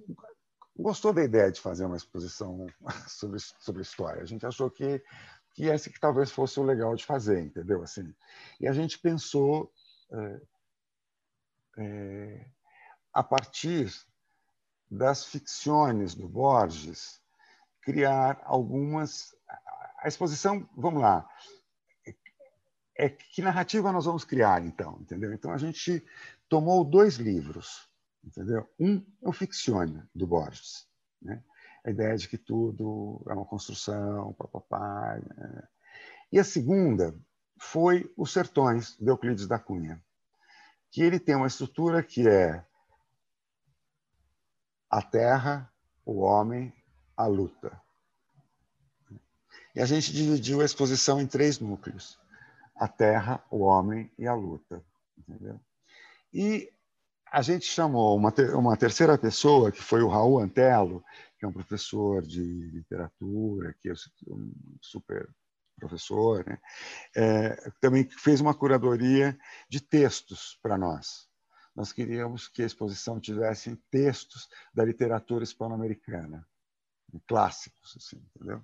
gostou 0.77 1.13
da 1.13 1.25
ideia 1.25 1.51
de 1.51 1.61
fazer 1.61 1.87
uma 1.87 1.97
exposição 1.97 2.67
sobre, 3.09 3.41
sobre 3.59 3.83
história. 3.83 4.23
A 4.23 4.27
gente 4.27 4.47
achou 4.47 4.71
que 4.71 5.03
que 5.61 5.67
esse 5.67 5.91
que 5.91 6.01
talvez 6.01 6.31
fosse 6.31 6.59
o 6.59 6.63
legal 6.63 6.97
de 6.97 7.05
fazer, 7.05 7.39
entendeu? 7.43 7.83
Assim, 7.83 8.15
e 8.59 8.67
a 8.67 8.73
gente 8.73 8.99
pensou 8.99 9.71
é, 10.11 10.41
é, 11.77 12.47
a 13.13 13.23
partir 13.23 13.93
das 14.91 15.27
ficções 15.27 16.15
do 16.15 16.27
Borges 16.27 17.21
criar 17.83 18.41
algumas 18.45 19.35
a 20.03 20.09
exposição, 20.09 20.67
vamos 20.75 21.03
lá, 21.03 21.29
é 22.97 23.11
que 23.11 23.43
narrativa 23.43 23.93
nós 23.93 24.07
vamos 24.07 24.25
criar 24.25 24.65
então, 24.65 24.99
entendeu? 24.99 25.31
Então 25.35 25.53
a 25.53 25.59
gente 25.59 26.03
tomou 26.49 26.83
dois 26.83 27.17
livros, 27.17 27.87
entendeu? 28.25 28.67
Um 28.79 29.05
é 29.23 29.29
o 29.29 29.33
Ficcione 29.33 30.03
do 30.15 30.27
Borges, 30.27 30.89
né? 31.21 31.45
A 31.85 31.91
ideia 31.91 32.17
de 32.17 32.29
que 32.29 32.39
tudo 32.39 33.23
é 33.29 33.33
uma 33.33 33.45
construção, 33.45 34.33
papapá. 34.35 35.19
Né? 35.37 35.69
E 36.33 36.39
a 36.39 36.45
segunda 36.45 37.15
foi 37.59 38.13
Os 38.17 38.33
Sertões, 38.33 38.97
de 38.99 39.09
Euclides 39.09 39.47
da 39.47 39.59
Cunha, 39.59 40.03
que 40.91 41.03
ele 41.03 41.19
tem 41.21 41.35
uma 41.35 41.47
estrutura 41.47 42.03
que 42.03 42.29
é 42.29 42.65
a 44.89 45.03
terra, 45.03 45.73
o 46.05 46.21
homem, 46.21 46.73
a 47.17 47.27
luta. 47.27 47.81
E 49.75 49.81
a 49.81 49.87
gente 49.87 50.13
dividiu 50.13 50.61
a 50.61 50.65
exposição 50.65 51.21
em 51.21 51.27
três 51.27 51.61
núcleos: 51.61 52.19
a 52.75 52.89
terra, 52.89 53.43
o 53.51 53.61
homem 53.61 54.11
e 54.19 54.27
a 54.27 54.35
luta. 54.35 54.85
Entendeu? 55.17 55.61
E 56.33 56.73
a 57.31 57.43
gente 57.43 57.67
chamou 57.67 58.17
uma, 58.17 58.33
ter 58.33 58.55
uma 58.55 58.77
terceira 58.77 59.17
pessoa, 59.17 59.71
que 59.71 59.83
foi 59.83 60.03
o 60.03 60.09
Raul 60.09 60.41
Antelo, 60.41 61.05
que 61.41 61.47
é 61.47 61.49
um 61.49 61.53
professor 61.53 62.21
de 62.21 62.43
literatura, 62.43 63.75
que 63.81 63.89
é 63.89 63.95
um 64.29 64.53
super 64.83 65.27
professor, 65.79 66.45
né? 66.47 66.61
é, 67.17 67.71
também 67.81 68.07
fez 68.11 68.43
uma 68.43 68.55
curadoria 68.55 69.39
de 69.67 69.81
textos 69.81 70.59
para 70.63 70.77
nós. 70.77 71.27
Nós 71.75 71.95
queríamos 71.95 72.47
que 72.47 72.63
a 72.63 72.67
exposição 72.67 73.19
tivesse 73.19 73.75
textos 73.91 74.51
da 74.75 74.85
literatura 74.85 75.43
hispano-americana. 75.43 76.47
clássicos, 77.27 77.97
assim, 77.97 78.23
entendeu? 78.37 78.63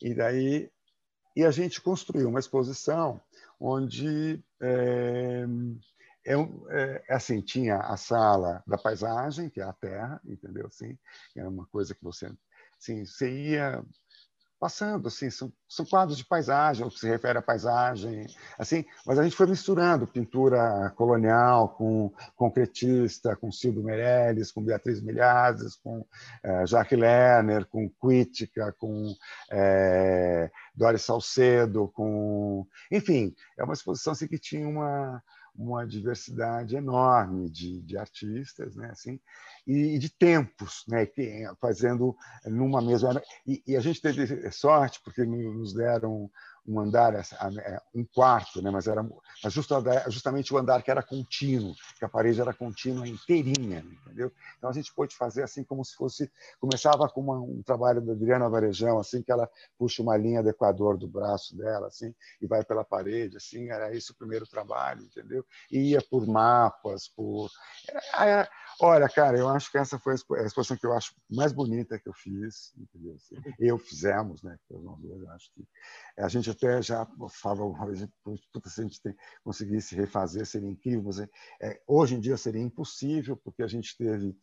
E 0.00 0.12
daí 0.12 0.72
e 1.36 1.44
a 1.44 1.50
gente 1.50 1.80
construiu 1.80 2.28
uma 2.28 2.40
exposição 2.40 3.20
onde 3.58 4.42
é, 4.60 5.46
é, 6.24 6.34
é, 6.70 7.14
assim 7.14 7.40
tinha 7.40 7.78
a 7.78 7.96
sala 7.96 8.62
da 8.66 8.78
paisagem 8.78 9.50
que 9.50 9.60
é 9.60 9.64
a 9.64 9.72
terra, 9.72 10.20
entendeu? 10.24 10.66
Assim, 10.66 10.96
era 11.36 11.48
uma 11.48 11.66
coisa 11.66 11.94
que 11.94 12.02
você 12.02 12.32
assim, 12.78 13.04
você 13.04 13.30
ia 13.30 13.84
passando 14.62 15.08
assim 15.08 15.28
são, 15.28 15.52
são 15.68 15.84
quadros 15.84 16.16
de 16.16 16.24
paisagem, 16.24 16.86
o 16.86 16.88
que 16.88 17.00
se 17.00 17.08
refere 17.08 17.36
à 17.36 17.42
paisagem, 17.42 18.28
assim, 18.56 18.84
mas 19.04 19.18
a 19.18 19.24
gente 19.24 19.34
foi 19.34 19.48
misturando 19.48 20.06
pintura 20.06 20.88
colonial 20.94 21.70
com 21.70 22.12
concretista, 22.36 23.34
com 23.34 23.50
Silvio 23.50 23.82
Meirelles, 23.82 24.52
com 24.52 24.62
Beatriz 24.62 25.02
Milhazes, 25.02 25.74
com 25.74 26.06
é, 26.44 26.64
Jacques 26.64 26.96
Lerner, 26.96 27.66
com 27.66 27.90
Quítica, 27.90 28.72
com 28.78 29.12
é, 29.50 30.48
Doris 30.72 31.02
Salcedo, 31.02 31.88
com, 31.88 32.64
enfim, 32.88 33.34
é 33.58 33.64
uma 33.64 33.74
exposição 33.74 34.12
assim, 34.12 34.28
que 34.28 34.38
tinha 34.38 34.68
uma 34.68 35.20
uma 35.54 35.86
diversidade 35.86 36.76
enorme 36.76 37.50
de, 37.50 37.80
de 37.82 37.96
artistas, 37.96 38.74
né, 38.74 38.88
assim, 38.90 39.20
e, 39.66 39.98
de 39.98 40.08
tempos, 40.08 40.84
né, 40.88 41.06
que, 41.06 41.44
fazendo 41.60 42.16
numa 42.46 42.80
mesma 42.80 43.22
e, 43.46 43.62
e, 43.66 43.76
a 43.76 43.80
gente 43.80 44.00
teve 44.00 44.50
sorte 44.50 45.00
porque 45.04 45.24
nos 45.24 45.74
deram 45.74 46.30
um 46.66 46.78
andar, 46.78 47.14
é, 47.14 47.80
um 47.94 48.04
quarto, 48.04 48.62
né? 48.62 48.70
mas 48.70 48.86
era 48.86 49.04
justamente 50.08 50.54
o 50.54 50.58
andar 50.58 50.82
que 50.82 50.90
era 50.90 51.02
contínuo, 51.02 51.74
que 51.98 52.04
a 52.04 52.08
parede 52.08 52.40
era 52.40 52.54
contínua 52.54 53.06
inteirinha, 53.06 53.80
entendeu? 53.80 54.32
Então 54.56 54.70
a 54.70 54.72
gente 54.72 54.94
pôde 54.94 55.16
fazer 55.16 55.42
assim 55.42 55.64
como 55.64 55.84
se 55.84 55.96
fosse 55.96 56.30
começava 56.60 57.08
com 57.08 57.20
uma, 57.20 57.40
um 57.40 57.62
trabalho 57.62 58.00
da 58.00 58.12
Adriana 58.12 58.48
Varejão, 58.48 58.98
assim 58.98 59.22
que 59.22 59.32
ela 59.32 59.50
puxa 59.76 60.02
uma 60.02 60.16
linha 60.16 60.42
do 60.42 60.50
equador 60.50 60.96
do 60.96 61.08
braço 61.08 61.56
dela, 61.56 61.88
assim 61.88 62.14
e 62.40 62.46
vai 62.46 62.64
pela 62.64 62.84
parede, 62.84 63.36
assim 63.36 63.68
era 63.68 63.94
esse 63.94 64.12
o 64.12 64.16
primeiro 64.16 64.46
trabalho, 64.46 65.02
entendeu? 65.02 65.44
E 65.70 65.90
ia 65.90 66.02
por 66.02 66.26
mapas, 66.26 67.08
por 67.08 67.50
era, 67.88 68.24
era, 68.24 68.48
Olha, 68.80 69.08
cara, 69.08 69.38
eu 69.38 69.48
acho 69.48 69.70
que 69.70 69.78
essa 69.78 69.98
foi 69.98 70.14
a 70.14 70.44
exposição 70.44 70.76
que 70.76 70.86
eu 70.86 70.92
acho 70.92 71.14
mais 71.30 71.52
bonita 71.52 71.98
que 71.98 72.08
eu 72.08 72.12
fiz, 72.14 72.72
entendeu? 72.76 73.14
Assim, 73.14 73.36
eu 73.58 73.78
fizemos, 73.78 74.42
né? 74.42 74.58
Eu 74.70 75.30
acho 75.30 75.52
que 75.54 75.64
a 76.18 76.28
gente 76.28 76.50
até 76.52 76.80
já 76.82 77.06
falou 77.30 77.72
uma 77.72 77.86
vez, 77.86 78.06
puta, 78.52 78.68
se 78.68 78.80
a 78.80 78.84
gente 78.84 79.00
conseguisse 79.42 79.94
refazer, 79.94 80.46
seria 80.46 80.68
incrível. 80.68 81.02
Mas, 81.04 81.18
é, 81.18 81.82
hoje 81.86 82.14
em 82.14 82.20
dia 82.20 82.36
seria 82.36 82.62
impossível, 82.62 83.36
porque 83.36 83.62
a 83.62 83.66
gente 83.66 83.96
teve 83.96 84.36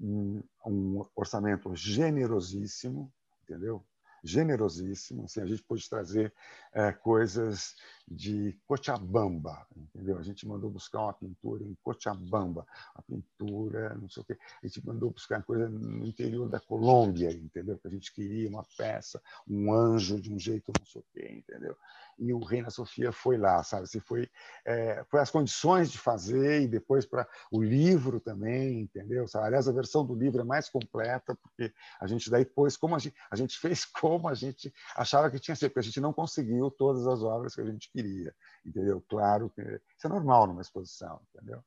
um, 0.00 0.42
um 0.66 1.06
orçamento 1.14 1.74
generosíssimo, 1.74 3.12
entendeu? 3.42 3.84
generosíssimo. 4.26 5.24
Assim, 5.24 5.40
a 5.40 5.46
gente 5.46 5.62
pôde 5.62 5.88
trazer 5.88 6.32
é, 6.72 6.92
coisas 6.92 7.74
de 8.08 8.56
Cochabamba, 8.66 9.66
entendeu? 9.76 10.18
A 10.18 10.22
gente 10.22 10.46
mandou 10.46 10.70
buscar 10.70 11.00
uma 11.00 11.12
pintura 11.12 11.64
em 11.64 11.76
Cochabamba, 11.82 12.66
uma 12.94 13.02
pintura, 13.02 13.94
não 13.96 14.08
sei 14.08 14.22
o 14.22 14.26
quê. 14.26 14.38
A 14.62 14.66
gente 14.66 14.86
mandou 14.86 15.10
buscar 15.10 15.42
coisa 15.42 15.68
no 15.68 16.06
interior 16.06 16.48
da 16.48 16.60
Colômbia, 16.60 17.32
entendeu? 17.32 17.76
Que 17.78 17.88
a 17.88 17.90
gente 17.90 18.12
queria 18.12 18.48
uma 18.48 18.64
peça, 18.76 19.20
um 19.48 19.72
anjo 19.72 20.20
de 20.20 20.32
um 20.32 20.38
jeito 20.38 20.72
não 20.72 20.84
sei 20.84 21.00
o 21.00 21.04
quê, 21.12 21.28
entendeu? 21.32 21.76
E 22.18 22.32
o 22.32 22.42
Reina 22.42 22.70
Sofia 22.70 23.12
foi 23.12 23.36
lá, 23.36 23.62
sabe? 23.62 23.82
Assim, 23.84 24.00
foi, 24.00 24.30
é, 24.64 25.04
foi 25.10 25.20
as 25.20 25.30
condições 25.30 25.90
de 25.90 25.98
fazer 25.98 26.62
e 26.62 26.68
depois 26.68 27.04
para 27.04 27.28
o 27.50 27.62
livro 27.62 28.20
também, 28.20 28.80
entendeu? 28.80 29.26
Aliás, 29.34 29.68
a 29.68 29.72
versão 29.72 30.06
do 30.06 30.14
livro 30.14 30.40
é 30.40 30.44
mais 30.44 30.68
completa 30.68 31.34
porque 31.34 31.72
a 32.00 32.06
gente 32.06 32.30
daí 32.30 32.44
pôs 32.44 32.76
como 32.76 32.94
a 32.94 32.98
gente, 32.98 33.16
a 33.30 33.36
gente 33.36 33.58
fez 33.60 33.84
como 33.84 34.28
a 34.28 34.34
gente 34.34 34.72
achava 34.96 35.30
que 35.30 35.38
tinha 35.38 35.56
que 35.56 35.68
porque 35.68 35.80
a 35.80 35.82
gente 35.82 36.00
não 36.00 36.12
conseguiu 36.12 36.70
todas 36.70 37.06
as 37.06 37.22
obras 37.22 37.54
que 37.54 37.60
a 37.60 37.64
gente 37.64 37.90
queria, 37.96 38.34
entendeu? 38.64 39.02
Claro 39.08 39.50
isso 39.56 40.06
é 40.06 40.08
normal 40.08 40.46
numa 40.46 40.60
exposição, 40.60 41.20
entendeu? 41.34 41.62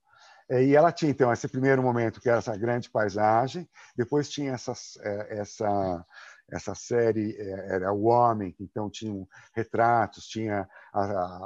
É, 0.49 0.63
e 0.63 0.75
ela 0.75 0.91
tinha, 0.91 1.11
então, 1.11 1.31
esse 1.31 1.47
primeiro 1.47 1.81
momento, 1.81 2.19
que 2.19 2.27
era 2.27 2.39
essa 2.39 2.57
grande 2.57 2.89
paisagem, 2.89 3.69
depois 3.95 4.29
tinha 4.29 4.53
essa, 4.53 4.73
é, 5.01 5.39
essa, 5.39 6.05
essa 6.51 6.73
série, 6.73 7.35
é, 7.37 7.75
era 7.75 7.93
O 7.93 8.05
Homem, 8.05 8.55
então 8.59 8.89
tinha 8.89 9.27
retratos, 9.53 10.25
tinha 10.25 10.67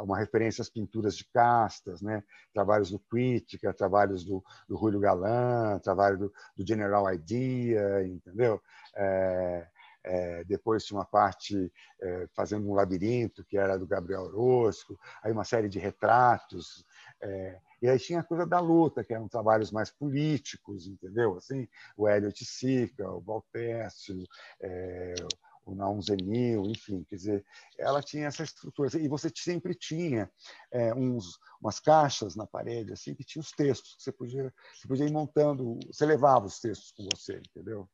uma 0.03 0.17
referência 0.17 0.61
às 0.61 0.69
pinturas 0.69 1.17
de 1.17 1.25
castas, 1.33 2.01
né? 2.01 2.23
trabalhos 2.53 2.91
do 2.91 2.99
Crítica, 2.99 3.73
trabalhos 3.73 4.23
do, 4.23 4.41
do 4.69 4.77
Julio 4.77 5.01
Galan, 5.01 5.79
trabalho 5.79 6.17
do, 6.17 6.33
do 6.55 6.65
General 6.65 7.13
Idea, 7.13 8.07
entendeu? 8.07 8.61
É, 8.95 9.67
é, 10.03 10.43
depois 10.43 10.83
tinha 10.85 10.97
uma 10.97 11.05
parte 11.05 11.71
é, 12.01 12.27
fazendo 12.33 12.69
um 12.69 12.73
labirinto, 12.73 13.43
que 13.45 13.57
era 13.57 13.77
do 13.77 13.87
Gabriel 13.87 14.23
Orozco, 14.23 14.99
aí 15.21 15.31
uma 15.31 15.43
série 15.43 15.69
de 15.69 15.79
retratos. 15.79 16.85
É, 17.21 17.59
e 17.81 17.89
aí 17.89 17.99
tinha 17.99 18.19
a 18.19 18.23
coisa 18.23 18.45
da 18.45 18.59
luta, 18.59 19.03
que 19.03 19.13
eram 19.13 19.27
trabalhos 19.27 19.71
mais 19.71 19.89
políticos, 19.89 20.87
entendeu? 20.87 21.37
Assim, 21.37 21.67
o 21.97 22.07
Elliot 22.07 22.43
Sica, 22.45 23.09
o 23.09 23.21
Valtécio, 23.21 24.23
é, 24.61 25.13
o 25.65 25.73
Naum 25.73 26.01
Zenil, 26.01 26.63
enfim, 26.65 27.05
quer 27.09 27.15
dizer, 27.15 27.45
ela 27.77 28.01
tinha 28.01 28.27
essa 28.27 28.43
estrutura. 28.43 28.89
E 28.97 29.07
você 29.07 29.31
sempre 29.33 29.73
tinha 29.73 30.29
é, 30.71 30.93
uns, 30.93 31.39
umas 31.61 31.79
caixas 31.79 32.35
na 32.35 32.45
parede, 32.45 32.91
assim, 32.91 33.15
que 33.15 33.23
tinha 33.23 33.41
os 33.41 33.51
textos, 33.51 33.95
que 33.95 34.03
você 34.03 34.11
podia, 34.11 34.53
você 34.73 34.87
podia 34.87 35.05
ir 35.05 35.11
montando, 35.11 35.79
você 35.87 36.05
levava 36.05 36.45
os 36.45 36.59
textos 36.59 36.91
com 36.91 37.07
você, 37.11 37.37
entendeu? 37.37 37.89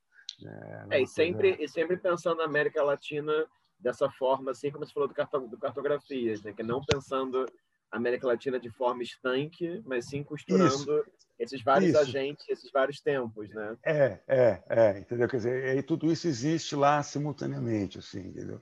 É, 0.45 0.97
é 0.97 1.01
e, 1.01 1.07
sempre, 1.07 1.57
e 1.59 1.67
sempre 1.67 1.97
pensando 1.97 2.37
na 2.37 2.45
América 2.45 2.83
Latina 2.83 3.45
dessa 3.79 4.09
forma, 4.09 4.51
assim 4.51 4.71
como 4.71 4.85
você 4.85 4.93
falou 4.93 5.07
do, 5.07 5.15
carto, 5.15 5.39
do 5.47 5.57
cartografias, 5.57 6.41
né? 6.41 6.53
que 6.53 6.63
não 6.63 6.83
pensando 6.83 7.45
a 7.91 7.97
América 7.97 8.27
Latina 8.27 8.59
de 8.59 8.69
forma 8.69 9.01
estanque, 9.01 9.81
mas 9.85 10.05
sim 10.05 10.23
costurando 10.23 10.69
Isso. 10.69 11.05
esses 11.39 11.63
vários 11.63 11.91
isso. 11.91 11.99
agentes, 11.99 12.47
esses 12.49 12.71
vários 12.71 13.01
tempos, 13.01 13.49
né? 13.49 13.77
É, 13.83 14.19
é, 14.27 14.63
é, 14.69 14.99
entendeu? 14.99 15.27
Quer 15.27 15.37
dizer, 15.37 15.77
e 15.77 15.81
tudo 15.81 16.11
isso 16.11 16.27
existe 16.27 16.75
lá 16.75 17.01
simultaneamente, 17.01 17.97
assim, 17.97 18.27
entendeu? 18.27 18.61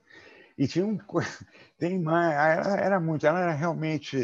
E 0.58 0.68
tinha 0.68 0.86
um 0.86 0.98
tem 1.78 2.00
mais, 2.00 2.34
era, 2.34 2.82
era 2.82 3.00
muito, 3.00 3.28
ela 3.28 3.42
era 3.42 3.54
realmente, 3.54 4.18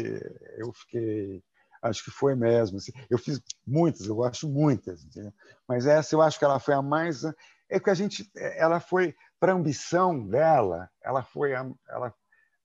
eu 0.56 0.72
fiquei 0.72 1.42
acho 1.84 2.04
que 2.04 2.10
foi 2.10 2.34
mesmo. 2.34 2.78
Assim. 2.78 2.92
Eu 3.08 3.18
fiz 3.18 3.40
muitas, 3.66 4.06
eu 4.06 4.16
gosto 4.16 4.48
muitas, 4.48 5.04
entendeu? 5.04 5.32
mas 5.68 5.86
essa 5.86 6.14
eu 6.14 6.22
acho 6.22 6.38
que 6.38 6.44
ela 6.44 6.58
foi 6.58 6.74
a 6.74 6.82
mais. 6.82 7.22
É 7.68 7.80
que 7.80 7.90
a 7.90 7.94
gente, 7.94 8.30
ela 8.34 8.80
foi 8.80 9.14
para 9.40 9.52
a 9.52 9.56
ambição 9.56 10.26
dela, 10.26 10.90
ela 11.02 11.22
foi, 11.22 11.52
ela, 11.52 12.14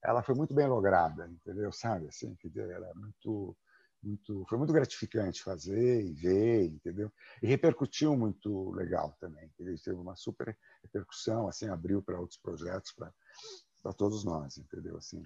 ela 0.02 0.22
foi 0.22 0.34
muito 0.34 0.54
bem 0.54 0.66
lograda, 0.66 1.28
entendeu? 1.28 1.72
Sabe 1.72 2.06
assim, 2.06 2.34
que 2.36 2.50
era 2.58 2.92
muito, 2.94 3.56
muito, 4.02 4.44
foi 4.48 4.58
muito 4.58 4.72
gratificante 4.72 5.42
fazer 5.42 6.04
e 6.04 6.12
ver, 6.12 6.66
entendeu? 6.66 7.10
E 7.42 7.46
repercutiu 7.46 8.16
muito 8.16 8.70
legal 8.72 9.16
também. 9.18 9.50
Ele 9.58 9.78
teve 9.78 9.96
uma 9.96 10.16
super 10.16 10.56
repercussão, 10.82 11.48
assim, 11.48 11.68
abriu 11.68 12.02
para 12.02 12.20
outros 12.20 12.38
projetos 12.38 12.92
para 12.92 13.12
para 13.82 13.92
todos 13.92 14.24
nós, 14.24 14.58
entendeu? 14.58 14.96
Assim. 14.96 15.24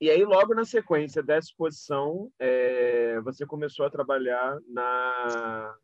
E 0.00 0.10
aí, 0.10 0.24
logo 0.24 0.54
na 0.54 0.64
sequência 0.64 1.22
dessa 1.22 1.48
exposição, 1.48 2.30
é, 2.38 3.20
você 3.20 3.46
começou 3.46 3.86
a 3.86 3.90
trabalhar 3.90 4.58
na. 4.68 5.74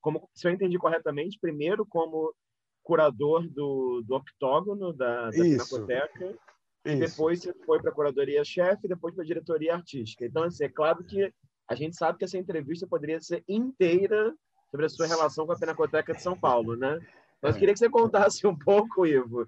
Como, 0.00 0.28
se 0.34 0.48
eu 0.48 0.52
entendi 0.52 0.78
corretamente, 0.78 1.38
primeiro 1.40 1.84
como 1.84 2.34
curador 2.82 3.46
do, 3.48 4.02
do 4.06 4.14
octógono 4.14 4.92
da, 4.94 5.26
da 5.26 5.30
Pinacoteca, 5.30 6.34
e 6.84 6.96
depois 6.96 7.42
você 7.42 7.52
foi 7.66 7.80
para 7.80 7.90
a 7.90 7.94
curadoria-chefe, 7.94 8.88
depois 8.88 9.14
para 9.14 9.22
a 9.22 9.26
diretoria 9.26 9.74
artística. 9.74 10.24
Então, 10.24 10.44
assim, 10.44 10.64
é 10.64 10.68
claro 10.68 11.04
que 11.04 11.30
a 11.68 11.74
gente 11.74 11.96
sabe 11.96 12.18
que 12.18 12.24
essa 12.24 12.38
entrevista 12.38 12.86
poderia 12.86 13.20
ser 13.20 13.44
inteira 13.46 14.34
sobre 14.70 14.86
a 14.86 14.88
sua 14.88 15.06
relação 15.06 15.44
com 15.46 15.52
a 15.52 15.58
Pinacoteca 15.58 16.14
de 16.14 16.22
São 16.22 16.38
Paulo, 16.38 16.76
né? 16.76 16.98
Mas 17.42 17.54
eu 17.54 17.58
queria 17.60 17.74
que 17.74 17.78
você 17.78 17.90
contasse 17.90 18.46
um 18.46 18.56
pouco, 18.56 19.06
Ivo, 19.06 19.46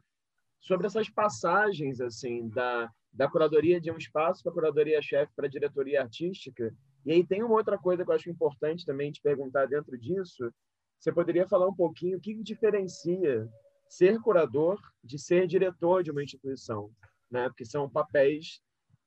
sobre 0.61 0.87
essas 0.87 1.09
passagens 1.09 2.01
assim 2.01 2.49
da 2.49 2.91
da 3.13 3.29
curadoria 3.29 3.81
de 3.81 3.91
um 3.91 3.97
espaço 3.97 4.43
para 4.43 4.53
a 4.53 4.55
curadoria-chefe 4.55 5.33
para 5.35 5.47
a 5.47 5.51
diretoria 5.51 6.03
artística. 6.03 6.73
E 7.05 7.13
aí 7.13 7.27
tem 7.27 7.43
uma 7.43 7.55
outra 7.55 7.77
coisa 7.77 8.05
que 8.05 8.11
eu 8.11 8.15
acho 8.15 8.31
importante 8.31 8.87
também 8.87 9.11
te 9.11 9.21
perguntar 9.21 9.67
dentro 9.67 9.99
disso. 9.99 10.53
Você 10.99 11.13
poderia 11.13 11.49
falar 11.49 11.67
um 11.69 11.75
pouquinho 11.75 12.19
o 12.19 12.21
que 12.21 12.35
diferencia 12.43 13.49
ser 13.89 14.21
curador 14.21 14.79
de 15.03 15.19
ser 15.19 15.47
diretor 15.47 16.05
de 16.05 16.11
uma 16.11 16.23
instituição, 16.23 16.91
né? 17.31 17.49
Porque 17.49 17.65
são 17.65 17.91
papéis 17.91 18.61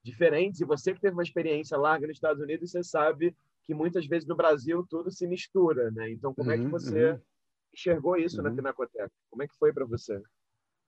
diferentes 0.03 0.59
e 0.59 0.65
você 0.65 0.93
que 0.93 0.99
teve 0.99 1.13
uma 1.13 1.23
experiência 1.23 1.77
larga 1.77 2.07
nos 2.07 2.17
Estados 2.17 2.41
Unidos, 2.41 2.71
você 2.71 2.83
sabe 2.83 3.33
que 3.63 3.73
muitas 3.73 4.05
vezes 4.05 4.27
no 4.27 4.35
Brasil 4.35 4.85
tudo 4.89 5.09
se 5.09 5.25
mistura, 5.25 5.89
né? 5.91 6.11
Então, 6.11 6.33
como 6.33 6.49
uhum, 6.49 6.55
é 6.55 6.57
que 6.57 6.65
uhum, 6.65 6.71
você 6.71 7.11
uhum. 7.11 7.21
enxergou 7.73 8.17
isso 8.17 8.37
uhum. 8.37 8.43
na 8.43 8.51
Pinacoteca? 8.51 9.11
Como 9.29 9.43
é 9.43 9.47
que 9.47 9.55
foi 9.57 9.71
para 9.71 9.85
você? 9.85 10.21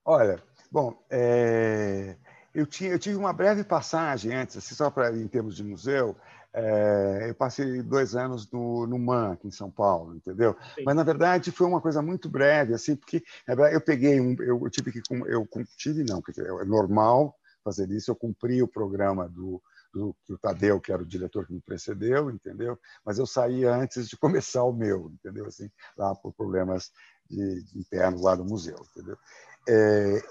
Olha, 0.04 0.42
bom, 0.70 1.02
é 1.10 2.18
eu, 2.56 2.66
tinha, 2.66 2.90
eu 2.90 2.98
tive 2.98 3.16
uma 3.16 3.32
breve 3.32 3.62
passagem 3.62 4.34
antes, 4.34 4.56
assim, 4.56 4.74
só 4.74 4.90
para 4.90 5.16
em 5.16 5.28
termos 5.28 5.56
de 5.56 5.62
museu, 5.62 6.16
É, 6.58 7.26
eu 7.28 7.34
passei 7.34 7.82
dois 7.82 8.16
anos 8.16 8.50
no, 8.50 8.86
no 8.86 8.98
MAN, 8.98 9.32
aqui 9.32 9.46
em 9.46 9.50
São 9.50 9.70
Paulo, 9.70 10.16
entendeu? 10.16 10.56
Sim. 10.74 10.84
Mas, 10.86 10.96
na 10.96 11.02
verdade, 11.02 11.52
foi 11.52 11.66
uma 11.66 11.82
coisa 11.82 12.00
muito 12.00 12.30
breve, 12.30 12.72
assim, 12.72 12.96
porque 12.96 13.22
eu 13.46 13.80
peguei 13.82 14.18
um... 14.18 14.34
Eu 14.40 14.70
tive 14.70 14.90
que... 14.90 15.02
Eu 15.26 15.46
tive, 15.76 16.02
não, 16.02 16.22
porque 16.22 16.40
é 16.40 16.64
normal 16.64 17.36
fazer 17.62 17.90
isso. 17.90 18.10
Eu 18.10 18.16
cumpri 18.16 18.62
o 18.62 18.68
programa 18.68 19.28
do, 19.28 19.60
do, 19.92 20.16
do 20.26 20.38
Tadeu, 20.38 20.80
que 20.80 20.90
era 20.90 21.02
o 21.02 21.06
diretor 21.06 21.46
que 21.46 21.52
me 21.52 21.60
precedeu, 21.60 22.30
entendeu? 22.30 22.78
Mas 23.04 23.18
eu 23.18 23.26
saí 23.26 23.66
antes 23.66 24.08
de 24.08 24.16
começar 24.16 24.64
o 24.64 24.72
meu, 24.72 25.10
entendeu? 25.12 25.44
Assim, 25.46 25.70
lá 25.94 26.14
por 26.14 26.32
problemas 26.32 26.90
de, 27.28 27.64
de 27.64 27.78
internos 27.78 28.22
lá 28.22 28.34
do 28.34 28.46
museu, 28.46 28.78
entendeu? 28.92 29.18
É, 29.68 30.22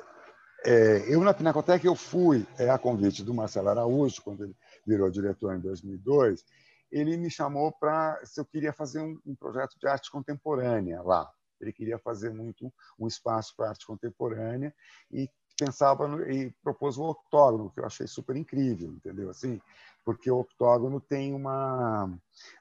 é, 0.66 1.06
eu, 1.08 1.22
na 1.22 1.34
Pinacoteca, 1.34 1.86
eu 1.86 1.96
fui 1.96 2.46
é, 2.58 2.70
a 2.70 2.78
convite 2.78 3.24
do 3.24 3.34
Marcelo 3.34 3.70
Araújo, 3.70 4.22
quando 4.24 4.44
ele 4.44 4.56
virou 4.86 5.12
diretor 5.12 5.56
em 5.56 5.60
2002, 5.60 6.44
ele 6.92 7.16
me 7.18 7.30
chamou 7.30 7.72
para 7.72 8.20
se 8.26 8.40
eu 8.40 8.46
queria 8.46 8.74
fazer 8.74 9.00
um, 9.00 9.20
um, 9.26 9.36
projeto 9.36 9.78
de 9.80 9.88
arte 9.88 10.10
contemporânea 10.10 11.02
lá. 11.04 11.30
Ele 11.62 11.72
queria 11.72 12.00
fazer 12.00 12.32
muito 12.34 12.74
um 12.98 13.08
espaço 13.08 13.56
para 13.56 13.70
arte 13.70 13.86
contemporânea 13.86 14.74
e 15.12 15.30
pensava 15.58 16.08
no, 16.08 16.22
e 16.30 16.52
propôs 16.64 16.98
o 16.98 17.04
octógono, 17.04 17.72
que 17.72 17.80
eu 17.80 17.86
achei 17.86 18.08
super 18.08 18.36
incrível, 18.36 18.90
entendeu? 18.90 19.30
Assim, 19.30 19.62
porque 20.04 20.30
o 20.30 20.40
octógono 20.40 21.00
tem 21.00 21.34
uma, 21.34 22.12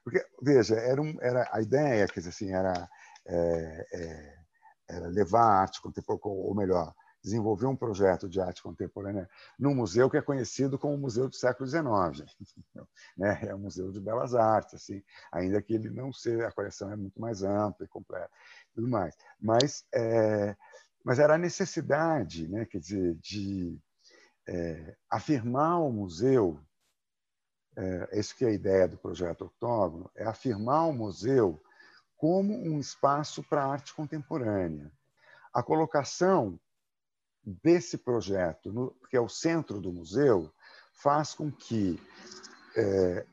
porque 0.02 0.24
veja, 0.42 0.74
era, 0.76 1.00
um, 1.00 1.16
era 1.20 1.48
a 1.52 1.60
ideia, 1.60 2.06
dizer 2.06 2.28
assim, 2.28 2.52
era, 2.52 2.88
é, 3.26 3.86
é, 3.92 4.34
era 4.88 5.08
levar 5.08 5.42
a 5.42 5.60
arte 5.62 5.80
contemporânea, 5.80 6.20
ou 6.24 6.54
melhor, 6.54 6.94
desenvolver 7.24 7.66
um 7.66 7.74
projeto 7.74 8.28
de 8.28 8.38
arte 8.38 8.62
contemporânea 8.62 9.28
num 9.58 9.74
museu 9.74 10.10
que 10.10 10.18
é 10.18 10.22
conhecido 10.22 10.78
como 10.78 10.98
Museu 10.98 11.26
do 11.26 11.34
Século 11.34 11.66
XIX, 11.66 12.22
né? 13.16 13.40
é 13.48 13.54
o 13.54 13.58
Museu 13.58 13.90
de 13.90 13.98
Belas 13.98 14.34
Artes, 14.34 14.74
assim, 14.74 15.02
ainda 15.32 15.60
que 15.62 15.72
ele 15.72 15.88
não 15.88 16.12
seja 16.12 16.46
a 16.46 16.52
coleção 16.52 16.92
é 16.92 16.96
muito 16.96 17.18
mais 17.18 17.42
ampla 17.42 17.86
e 17.86 17.88
completa, 17.88 18.30
tudo 18.74 18.86
mais. 18.86 19.16
Mas, 19.40 19.86
é, 19.94 20.54
mas 21.02 21.18
era 21.18 21.36
a 21.36 21.38
necessidade, 21.38 22.46
né? 22.46 22.66
quer 22.66 22.78
dizer, 22.78 23.14
de 23.14 23.80
é, 24.46 24.94
afirmar 25.08 25.80
o 25.80 25.90
museu. 25.90 26.60
É, 27.76 28.20
isso 28.20 28.36
que 28.36 28.44
é 28.44 28.48
a 28.48 28.52
ideia 28.52 28.86
do 28.86 28.98
projeto 28.98 29.46
Octógono, 29.46 30.08
é 30.14 30.24
afirmar 30.24 30.86
o 30.86 30.92
museu 30.92 31.60
como 32.16 32.54
um 32.54 32.78
espaço 32.78 33.42
para 33.42 33.64
arte 33.64 33.92
contemporânea. 33.94 34.92
A 35.52 35.62
colocação 35.62 36.60
desse 37.44 37.98
projeto, 37.98 38.72
no, 38.72 38.90
que 39.10 39.16
é 39.16 39.20
o 39.20 39.28
centro 39.28 39.80
do 39.80 39.92
museu, 39.92 40.50
faz 40.92 41.34
com 41.34 41.50
que 41.50 42.00
é, 42.76 43.26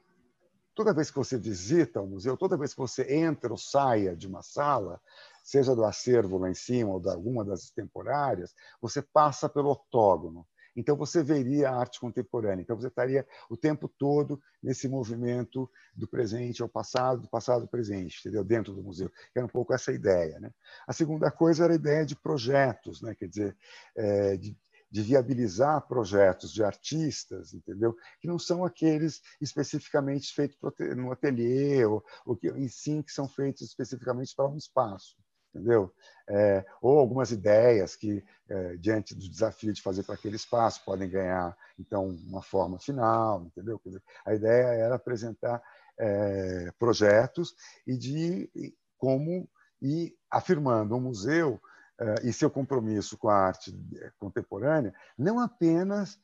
toda 0.76 0.94
vez 0.94 1.10
que 1.10 1.18
você 1.18 1.38
visita 1.38 2.02
o 2.02 2.08
museu, 2.08 2.36
toda 2.36 2.58
vez 2.58 2.74
que 2.74 2.80
você 2.80 3.14
entra 3.14 3.52
ou 3.52 3.58
saia 3.58 4.16
de 4.16 4.28
uma 4.28 4.42
sala, 4.42 5.00
seja 5.44 5.76
do 5.76 5.84
acervo 5.84 6.38
lá 6.38 6.50
em 6.50 6.54
cima 6.54 6.92
ou 6.92 7.00
de 7.00 7.10
alguma 7.10 7.44
das 7.44 7.70
temporárias, 7.70 8.54
você 8.82 9.02
passa 9.02 9.50
pelo 9.50 9.72
octógono. 9.72 10.46
Então, 10.76 10.95
você 10.95 11.23
veria 11.23 11.69
a 11.69 11.76
arte 11.76 11.99
contemporânea. 11.99 12.61
Então, 12.61 12.76
você 12.76 12.88
estaria 12.88 13.26
o 13.49 13.57
tempo 13.57 13.88
todo 13.88 14.41
nesse 14.61 14.88
movimento 14.88 15.69
do 15.95 16.07
presente 16.07 16.61
ao 16.61 16.69
passado, 16.69 17.22
do 17.22 17.30
passado 17.30 17.64
ao 17.64 17.68
presente, 17.68 18.19
entendeu? 18.19 18.43
dentro 18.43 18.73
do 18.73 18.84
museu. 18.84 19.11
Era 19.35 19.45
um 19.45 19.49
pouco 19.49 19.73
essa 19.73 19.91
ideia. 19.91 20.39
Né? 20.39 20.52
A 20.88 20.93
segunda 20.93 21.31
coisa 21.31 21.64
era 21.64 21.73
a 21.73 21.76
ideia 21.76 22.06
de 22.06 22.15
projetos, 22.15 23.02
né? 23.02 23.15
quer 23.15 23.27
dizer, 23.27 23.57
é, 23.95 24.38
de, 24.38 24.57
de 24.89 25.02
viabilizar 25.02 25.88
projetos 25.88 26.52
de 26.52 26.64
artistas, 26.64 27.53
entendeu? 27.53 27.95
Que 28.19 28.27
não 28.27 28.38
são 28.38 28.65
aqueles 28.65 29.22
especificamente 29.39 30.34
feitos 30.34 30.57
no 30.98 31.11
ateliê 31.11 31.85
ou, 31.85 32.03
ou 32.26 32.35
que, 32.35 32.49
em 32.49 32.68
sim 32.68 33.02
que 33.02 33.11
são 33.11 33.27
feitos 33.27 33.61
especificamente 33.61 34.35
para 34.35 34.49
um 34.49 34.57
espaço 34.57 35.15
entendeu? 35.53 35.94
É, 36.28 36.65
ou 36.82 36.98
algumas 36.98 37.32
ideias 37.32 37.95
que, 37.95 38.23
é, 38.49 38.78
diante 38.78 39.14
do 39.14 39.30
desafio 39.30 39.73
de 39.73 39.82
fazer 39.82 40.03
para 40.03 40.15
aquele 40.15 40.36
espaço, 40.36 40.84
podem 40.86 41.10
ganhar, 41.10 41.56
então, 41.78 42.07
uma 42.28 42.41
forma 42.41 42.80
final, 42.80 43.44
entendeu? 43.44 43.80
Dizer, 43.86 44.02
a 44.26 44.34
ideia 44.34 44.68
era 44.68 44.95
apresentar 44.95 45.61
é, 45.99 46.72
projetos 46.80 47.53
e 47.86 47.98
de 47.98 48.49
como 48.98 49.48
ir 49.82 50.15
afirmando 50.30 50.95
um 50.95 51.02
museu 51.02 51.60
é, 51.99 52.28
e 52.28 52.34
seu 52.34 52.49
compromisso 52.49 53.18
com 53.18 53.30
a 53.30 53.36
arte 53.36 53.72
contemporânea, 54.18 54.94
não 55.18 55.40
apenas 55.40 56.18
é, 56.18 56.22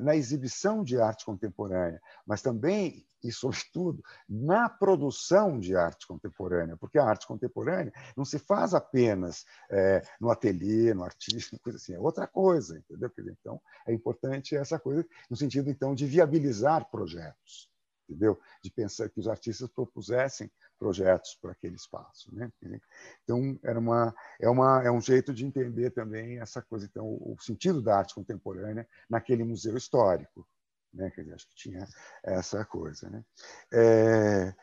na 0.00 0.16
exibição 0.16 0.82
de 0.82 1.00
arte 1.00 1.24
contemporânea, 1.24 2.00
mas 2.26 2.42
também 2.42 3.06
e, 3.22 3.30
sobretudo, 3.30 4.02
na 4.28 4.68
produção 4.68 5.58
de 5.58 5.76
arte 5.76 6.06
contemporânea, 6.06 6.76
porque 6.76 6.98
a 6.98 7.04
arte 7.04 7.26
contemporânea 7.26 7.92
não 8.16 8.24
se 8.24 8.38
faz 8.38 8.74
apenas 8.74 9.44
é, 9.70 10.02
no 10.20 10.30
ateliê, 10.30 10.92
no 10.92 11.04
artista, 11.04 11.58
coisa 11.62 11.78
assim, 11.78 11.94
é 11.94 11.98
outra 11.98 12.26
coisa, 12.26 12.78
entendeu? 12.78 13.10
Então, 13.40 13.60
é 13.86 13.92
importante 13.92 14.56
essa 14.56 14.78
coisa 14.78 15.06
no 15.30 15.36
sentido 15.36 15.70
então 15.70 15.94
de 15.94 16.06
viabilizar 16.06 16.90
projetos, 16.90 17.70
entendeu? 18.08 18.38
De 18.62 18.70
pensar 18.70 19.08
que 19.08 19.20
os 19.20 19.28
artistas 19.28 19.70
propusessem 19.70 20.50
projetos 20.82 21.38
para 21.40 21.52
aquele 21.52 21.76
espaço, 21.76 22.34
né? 22.34 22.50
Então, 23.22 23.56
era 23.62 23.78
uma 23.78 24.12
é 24.40 24.48
uma 24.48 24.82
é 24.82 24.90
um 24.90 25.00
jeito 25.00 25.32
de 25.32 25.46
entender 25.46 25.90
também 25.90 26.40
essa 26.40 26.60
coisa, 26.60 26.84
então, 26.84 27.06
o 27.06 27.36
sentido 27.40 27.80
da 27.80 27.98
arte 27.98 28.16
contemporânea 28.16 28.86
naquele 29.08 29.44
museu 29.44 29.76
histórico, 29.76 30.44
né? 30.92 31.08
Quer 31.12 31.20
dizer, 31.22 31.34
acho 31.34 31.48
que 31.48 31.54
tinha 31.54 31.86
essa 32.24 32.64
coisa, 32.64 33.08
né? 33.08 33.24
É, 33.72 34.54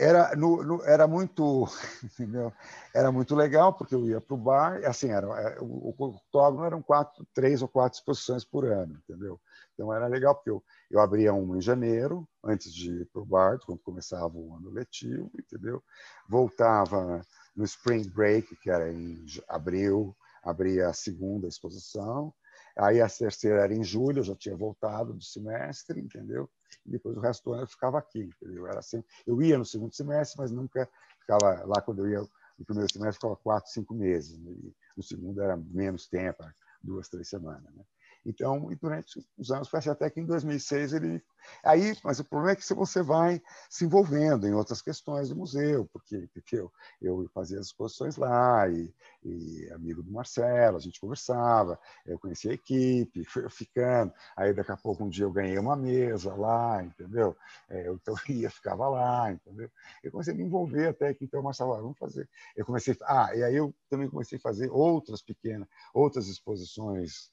era, 0.00 0.34
no, 0.34 0.62
no, 0.62 0.82
era 0.84 1.06
muito 1.06 1.66
era 2.94 3.12
muito 3.12 3.34
legal 3.34 3.72
porque 3.74 3.94
eu 3.94 4.06
ia 4.08 4.20
para 4.20 4.34
o 4.34 4.38
bar 4.38 4.80
assim 4.86 5.10
era 5.10 5.26
é, 5.26 5.60
o, 5.60 5.94
o 5.96 6.04
octógono 6.04 6.64
eram 6.64 6.82
quatro 6.82 7.26
três 7.34 7.60
ou 7.62 7.68
quatro 7.68 7.98
exposições 7.98 8.44
por 8.44 8.64
ano 8.64 8.98
entendeu? 9.04 9.40
Então 9.74 9.92
era 9.92 10.06
legal 10.06 10.34
porque 10.34 10.50
eu, 10.50 10.62
eu 10.90 11.00
abria 11.00 11.32
uma 11.34 11.56
em 11.56 11.60
janeiro 11.60 12.26
antes 12.44 12.72
de 12.72 13.02
ir 13.02 13.10
para 13.12 13.22
o 13.22 13.26
bar 13.26 13.58
quando 13.64 13.80
começava 13.80 14.36
o 14.36 14.54
ano 14.56 14.70
letivo 14.70 15.30
entendeu? 15.38 15.82
Voltava 16.28 17.20
no 17.54 17.64
spring 17.64 18.08
break 18.08 18.56
que 18.56 18.70
era 18.70 18.90
em 18.90 19.24
abril 19.48 20.16
abria 20.42 20.88
a 20.88 20.92
segunda 20.94 21.46
exposição 21.46 22.32
Aí 22.76 23.00
a 23.00 23.08
terceira 23.08 23.64
era 23.64 23.74
em 23.74 23.84
julho, 23.84 24.20
eu 24.20 24.24
já 24.24 24.34
tinha 24.34 24.56
voltado 24.56 25.12
do 25.12 25.22
semestre, 25.22 26.00
entendeu? 26.00 26.48
E 26.86 26.90
depois 26.90 27.16
o 27.16 27.20
resto 27.20 27.44
do 27.44 27.52
ano 27.52 27.62
eu 27.62 27.68
ficava 27.68 27.98
aqui, 27.98 28.20
entendeu? 28.20 28.66
Era 28.66 28.78
assim, 28.78 29.02
eu 29.26 29.40
ia 29.42 29.58
no 29.58 29.64
segundo 29.64 29.94
semestre, 29.94 30.38
mas 30.38 30.50
nunca 30.50 30.88
ficava 31.20 31.64
lá 31.64 31.80
quando 31.80 32.00
eu 32.00 32.10
ia 32.10 32.20
no 32.58 32.64
primeiro 32.64 32.92
semestre, 32.92 33.14
ficava 33.14 33.36
quatro, 33.36 33.70
cinco 33.70 33.94
meses. 33.94 34.38
Né? 34.38 34.54
no 34.96 35.02
segundo 35.02 35.40
era 35.40 35.56
menos 35.56 36.06
tempo, 36.06 36.44
duas, 36.82 37.08
três 37.08 37.28
semanas. 37.28 37.72
Né? 37.74 37.84
Então, 38.24 38.70
e 38.70 38.76
durante 38.76 39.18
os 39.38 39.50
anos, 39.50 39.68
parece 39.68 39.88
até 39.88 40.10
que 40.10 40.20
em 40.20 40.26
2006 40.26 40.92
ele. 40.92 41.22
Aí, 41.64 41.96
mas 42.04 42.20
o 42.20 42.24
problema 42.24 42.52
é 42.52 42.56
que 42.56 42.74
você 42.74 43.02
vai 43.02 43.40
se 43.68 43.84
envolvendo 43.84 44.46
em 44.46 44.52
outras 44.52 44.82
questões 44.82 45.30
do 45.30 45.36
museu, 45.36 45.88
porque, 45.90 46.28
porque 46.34 46.56
eu, 46.56 46.70
eu 47.00 47.30
fazia 47.32 47.58
as 47.58 47.66
exposições 47.66 48.16
lá, 48.16 48.68
e, 48.68 48.94
e, 49.24 49.70
amigo 49.72 50.02
do 50.02 50.12
Marcelo, 50.12 50.76
a 50.76 50.80
gente 50.80 51.00
conversava, 51.00 51.78
eu 52.04 52.18
conhecia 52.18 52.50
a 52.50 52.54
equipe, 52.54 53.24
fui 53.24 53.48
ficando. 53.48 54.12
Aí, 54.36 54.52
daqui 54.52 54.72
a 54.72 54.76
pouco, 54.76 55.02
um 55.02 55.08
dia 55.08 55.24
eu 55.24 55.32
ganhei 55.32 55.58
uma 55.58 55.74
mesa 55.74 56.34
lá, 56.34 56.82
entendeu? 56.82 57.34
É, 57.70 57.88
eu, 57.88 57.94
então, 57.94 58.14
ia, 58.28 58.50
ficava 58.50 58.86
lá, 58.88 59.32
entendeu? 59.32 59.70
Eu 60.02 60.10
comecei 60.10 60.34
a 60.34 60.36
me 60.36 60.44
envolver 60.44 60.88
até 60.88 61.14
que, 61.14 61.24
então, 61.24 61.42
Marcelo, 61.42 61.74
vamos 61.74 61.98
fazer. 61.98 62.28
Eu 62.54 62.66
comecei. 62.66 62.94
Ah, 63.02 63.34
e 63.34 63.42
aí 63.42 63.56
eu 63.56 63.74
também 63.88 64.08
comecei 64.10 64.36
a 64.36 64.40
fazer 64.40 64.70
outras 64.70 65.22
pequenas, 65.22 65.66
outras 65.94 66.28
exposições 66.28 67.30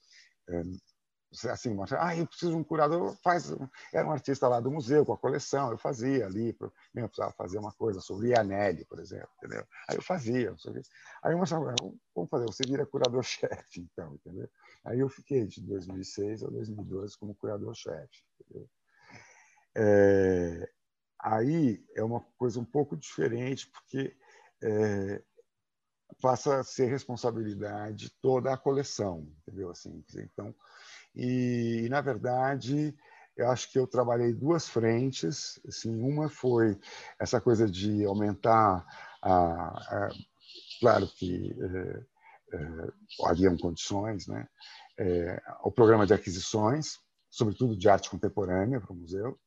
assim, 1.50 1.76
ah, 1.98 2.16
eu 2.16 2.26
preciso 2.26 2.52
de 2.52 2.58
um 2.58 2.64
curador, 2.64 3.14
faz, 3.22 3.52
era 3.92 4.06
um 4.06 4.12
artista 4.12 4.48
lá 4.48 4.60
do 4.60 4.70
museu 4.70 5.04
com 5.04 5.12
a 5.12 5.18
coleção, 5.18 5.70
eu 5.70 5.78
fazia 5.78 6.26
ali, 6.26 6.56
eu 6.58 6.72
precisava 7.08 7.32
fazer 7.32 7.58
uma 7.58 7.72
coisa 7.72 8.00
sobre 8.00 8.28
Ianelli, 8.28 8.84
por 8.86 8.98
exemplo, 8.98 9.28
entendeu? 9.36 9.66
Aí 9.88 9.96
eu 9.96 10.02
fazia, 10.02 10.54
aí 11.22 11.32
eu 11.32 11.42
achava, 11.42 11.74
vamos 12.14 12.30
fazer, 12.30 12.46
você 12.46 12.64
vira 12.66 12.86
curador-chefe, 12.86 13.80
então, 13.80 14.14
entendeu? 14.14 14.48
Aí 14.84 15.00
eu 15.00 15.08
fiquei 15.08 15.46
de 15.46 15.60
2006 15.60 16.44
a 16.44 16.48
2012 16.48 17.18
como 17.18 17.34
curador-chefe? 17.34 18.24
É, 19.76 20.70
aí 21.20 21.84
é 21.94 22.02
uma 22.02 22.20
coisa 22.38 22.58
um 22.58 22.64
pouco 22.64 22.96
diferente, 22.96 23.70
porque 23.70 24.16
é, 24.62 25.22
passa 26.20 26.60
a 26.60 26.64
ser 26.64 26.86
responsabilidade 26.86 28.10
toda 28.20 28.52
a 28.52 28.56
coleção, 28.56 29.26
entendeu? 29.42 29.70
Assim, 29.70 30.02
então, 30.16 30.54
e, 31.14 31.88
na 31.90 32.00
verdade, 32.00 32.96
eu 33.36 33.50
acho 33.50 33.70
que 33.70 33.78
eu 33.78 33.86
trabalhei 33.86 34.32
duas 34.32 34.68
frentes. 34.68 35.60
Assim, 35.66 35.94
uma 36.00 36.28
foi 36.28 36.78
essa 37.20 37.40
coisa 37.40 37.68
de 37.68 38.04
aumentar 38.04 38.84
a, 39.22 39.32
a 39.32 40.10
claro 40.80 41.06
que 41.08 41.54
é, 41.60 42.56
é, 42.56 42.92
haviam 43.24 43.56
condições, 43.56 44.26
né? 44.26 44.46
É, 44.98 45.40
o 45.62 45.70
programa 45.70 46.06
de 46.06 46.14
aquisições, 46.14 46.98
sobretudo 47.30 47.76
de 47.76 47.88
arte 47.88 48.10
contemporânea 48.10 48.80
para 48.80 48.92
o 48.92 48.96
museu, 48.96 49.38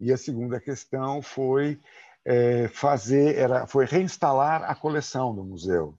E 0.00 0.12
a 0.12 0.16
segunda 0.16 0.60
questão 0.60 1.22
foi 1.22 1.80
é, 2.24 2.68
fazer, 2.68 3.36
era, 3.36 3.66
foi 3.66 3.84
reinstalar 3.84 4.64
a 4.64 4.74
coleção 4.74 5.34
do 5.34 5.44
museu. 5.44 5.98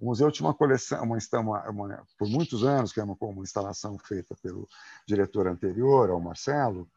O 0.00 0.06
museu 0.06 0.30
tinha 0.30 0.46
uma 0.46 0.54
coleção, 0.54 1.02
uma, 1.02 1.18
uma, 1.40 1.70
uma, 1.70 2.06
por 2.16 2.28
muitos 2.28 2.64
anos, 2.64 2.92
que 2.92 3.00
era 3.00 3.06
uma, 3.06 3.16
uma, 3.20 3.42
instalação 3.42 3.98
feita 3.98 4.34
pelo 4.40 4.68
diretor 5.06 5.48
anterior, 5.48 6.10
ao 6.10 6.20
Marcelo 6.20 6.88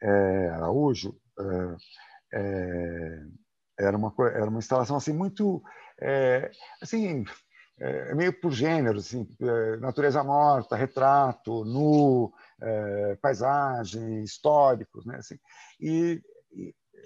é, 0.00 0.48
Araújo, 0.50 1.16
é, 1.38 1.76
é 2.34 3.22
era, 3.78 3.96
uma, 3.96 4.14
era 4.18 4.48
uma 4.48 4.58
instalação 4.58 4.96
assim 4.96 5.14
muito 5.14 5.62
é, 6.00 6.50
assim 6.80 7.24
é, 7.80 8.14
meio 8.14 8.38
por 8.38 8.52
gênero, 8.52 8.98
assim, 8.98 9.26
natureza 9.80 10.22
morta, 10.22 10.76
retrato, 10.76 11.64
nu, 11.64 12.32
paisagem, 13.20 14.22
históricos, 14.22 15.04
né? 15.06 15.16
Assim, 15.16 15.36
e 15.80 16.22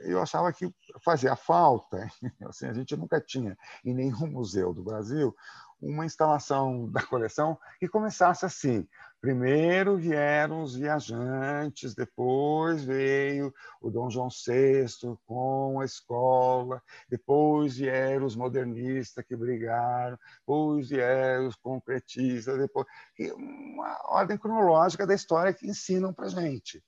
eu 0.02 0.20
achava 0.20 0.52
que 0.52 0.73
fazia 1.05 1.36
falta, 1.36 2.09
assim, 2.48 2.66
a 2.66 2.73
gente 2.73 2.97
nunca 2.97 3.20
tinha 3.20 3.56
em 3.85 3.94
nenhum 3.94 4.27
museu 4.27 4.73
do 4.73 4.82
Brasil 4.82 5.35
uma 5.81 6.06
instalação 6.06 6.89
da 6.90 7.02
coleção 7.02 7.59
que 7.78 7.89
começasse 7.89 8.44
assim. 8.44 8.86
Primeiro 9.20 9.97
vieram 9.97 10.62
os 10.62 10.77
viajantes, 10.77 11.94
depois 11.94 12.85
veio 12.85 13.52
o 13.81 13.90
Dom 13.90 14.09
João 14.10 14.28
VI 14.28 14.86
com 15.27 15.81
a 15.81 15.85
escola, 15.85 16.82
depois 17.09 17.77
vieram 17.77 18.27
os 18.27 18.36
modernistas 18.36 19.24
que 19.24 19.35
brigaram, 19.35 20.18
depois 20.40 20.90
vieram 20.90 21.48
os 21.48 21.56
concretistas, 21.56 22.59
depois 22.59 22.86
e 23.18 23.32
uma 23.32 23.98
ordem 24.10 24.39
cronológica 24.39 25.06
da 25.06 25.14
história 25.14 25.52
que 25.52 25.66
ensinam 25.66 26.12
para 26.12 26.28
gente, 26.28 26.85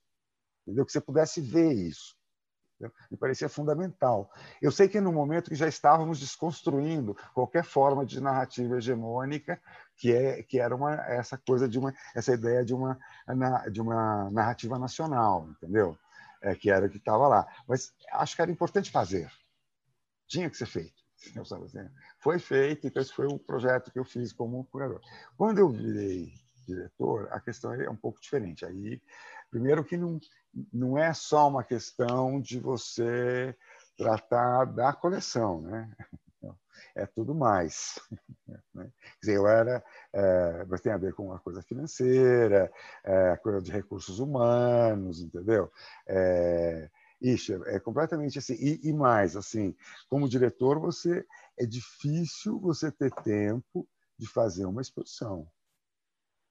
entendeu? 0.63 0.85
Que 0.85 0.93
você 0.93 1.01
pudesse 1.01 1.41
ver 1.41 1.73
isso. 1.73 2.18
Me 3.11 3.17
parecia 3.17 3.49
fundamental. 3.49 4.31
Eu 4.63 4.71
sei 4.71 4.89
que 4.89 5.01
no 5.01 5.13
momento 5.13 5.51
que 5.51 5.57
já 5.57 5.67
estávamos 5.67 6.21
desconstruindo 6.21 7.17
qualquer 7.35 7.65
forma 7.65 8.07
de 8.07 8.21
narrativa 8.21 8.77
hegemônica, 8.77 9.61
que 9.97 10.13
é 10.13 10.43
que 10.43 10.61
era 10.61 10.75
uma 10.75 10.95
essa 11.07 11.37
coisa 11.37 11.69
de 11.69 11.79
uma 11.79 11.93
essa 12.15 12.33
ideia 12.33 12.65
de 12.65 12.75
uma 12.75 12.99
de 13.71 13.81
uma 13.81 14.31
narrativa 14.31 14.79
nacional, 14.79 15.49
entendeu? 15.51 15.99
É, 16.41 16.55
que 16.55 16.71
era 16.71 16.87
o 16.87 16.91
que 16.91 16.99
estava 16.99 17.27
lá. 17.27 17.47
Mas 17.67 17.93
acho 18.13 18.37
que 18.37 18.43
era 18.43 18.51
importante 18.51 18.91
fazer. 18.91 19.31
Tinha 20.29 20.49
que 20.49 20.57
ser 20.57 20.67
feito. 20.67 21.03
Assim, 21.41 21.89
foi 22.21 22.39
feito, 22.39 22.87
então 22.87 23.03
esse 23.03 23.13
foi 23.13 23.27
o 23.27 23.39
projeto 23.39 23.91
que 23.91 23.99
eu 23.99 24.05
fiz 24.05 24.33
como 24.33 24.65
curador. 24.67 25.01
Quando 25.37 25.59
eu 25.59 25.69
virei 25.69 26.33
diretor, 26.69 27.29
a 27.33 27.41
questão 27.41 27.73
é 27.73 27.89
um 27.89 27.97
pouco 27.97 28.21
diferente. 28.21 28.65
Aí, 28.65 29.01
primeiro 29.51 29.85
que 29.85 29.97
não 29.97 30.20
não 30.73 30.99
é 30.99 31.12
só 31.12 31.49
uma 31.49 31.62
questão 31.62 32.41
de 32.41 32.59
você 32.59 33.55
tratar 33.97 34.65
da 34.65 34.93
coleção, 34.93 35.61
né? 35.61 35.91
É 36.95 37.07
tudo 37.07 37.35
mais. 37.35 38.01
Né? 38.75 38.91
Quer 39.03 39.20
dizer, 39.20 39.37
eu 39.37 39.47
era, 39.47 39.85
é, 40.12 40.65
mas 40.65 40.81
tem 40.81 40.93
a 40.93 40.97
ver 40.97 41.12
com 41.12 41.33
a 41.33 41.39
coisa 41.39 41.62
financeira, 41.62 42.73
é, 43.05 43.31
a 43.31 43.37
coisa 43.37 43.61
de 43.61 43.70
recursos 43.70 44.20
humanos, 44.20 45.20
entendeu? 45.20 45.70
É, 46.07 46.89
Ixi, 47.20 47.55
é 47.66 47.81
completamente 47.81 48.39
assim. 48.39 48.55
E, 48.55 48.89
e, 48.89 48.93
mais, 48.93 49.37
assim, 49.37 49.75
como 50.09 50.29
diretor, 50.29 50.79
você 50.79 51.27
é 51.59 51.66
difícil 51.66 52.61
você 52.61 52.91
ter 52.91 53.12
tempo 53.23 53.87
de 54.16 54.29
fazer 54.29 54.65
uma 54.65 54.81
exposição. 54.81 55.49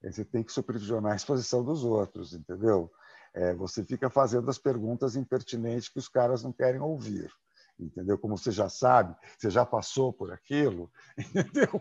Você 0.02 0.24
tem 0.24 0.42
que 0.42 0.52
supervisionar 0.52 1.12
a 1.12 1.16
exposição 1.16 1.64
dos 1.64 1.84
outros, 1.84 2.32
entendeu? 2.32 2.90
É, 3.34 3.54
você 3.54 3.84
fica 3.84 4.08
fazendo 4.08 4.48
as 4.48 4.58
perguntas 4.58 5.16
impertinentes 5.16 5.88
que 5.88 5.98
os 5.98 6.08
caras 6.08 6.42
não 6.42 6.52
querem 6.52 6.80
ouvir. 6.80 7.30
Entendeu? 7.78 8.18
Como 8.18 8.36
você 8.36 8.50
já 8.50 8.68
sabe, 8.68 9.14
você 9.38 9.50
já 9.50 9.64
passou 9.64 10.12
por 10.12 10.32
aquilo, 10.32 10.90
entendeu? 11.16 11.80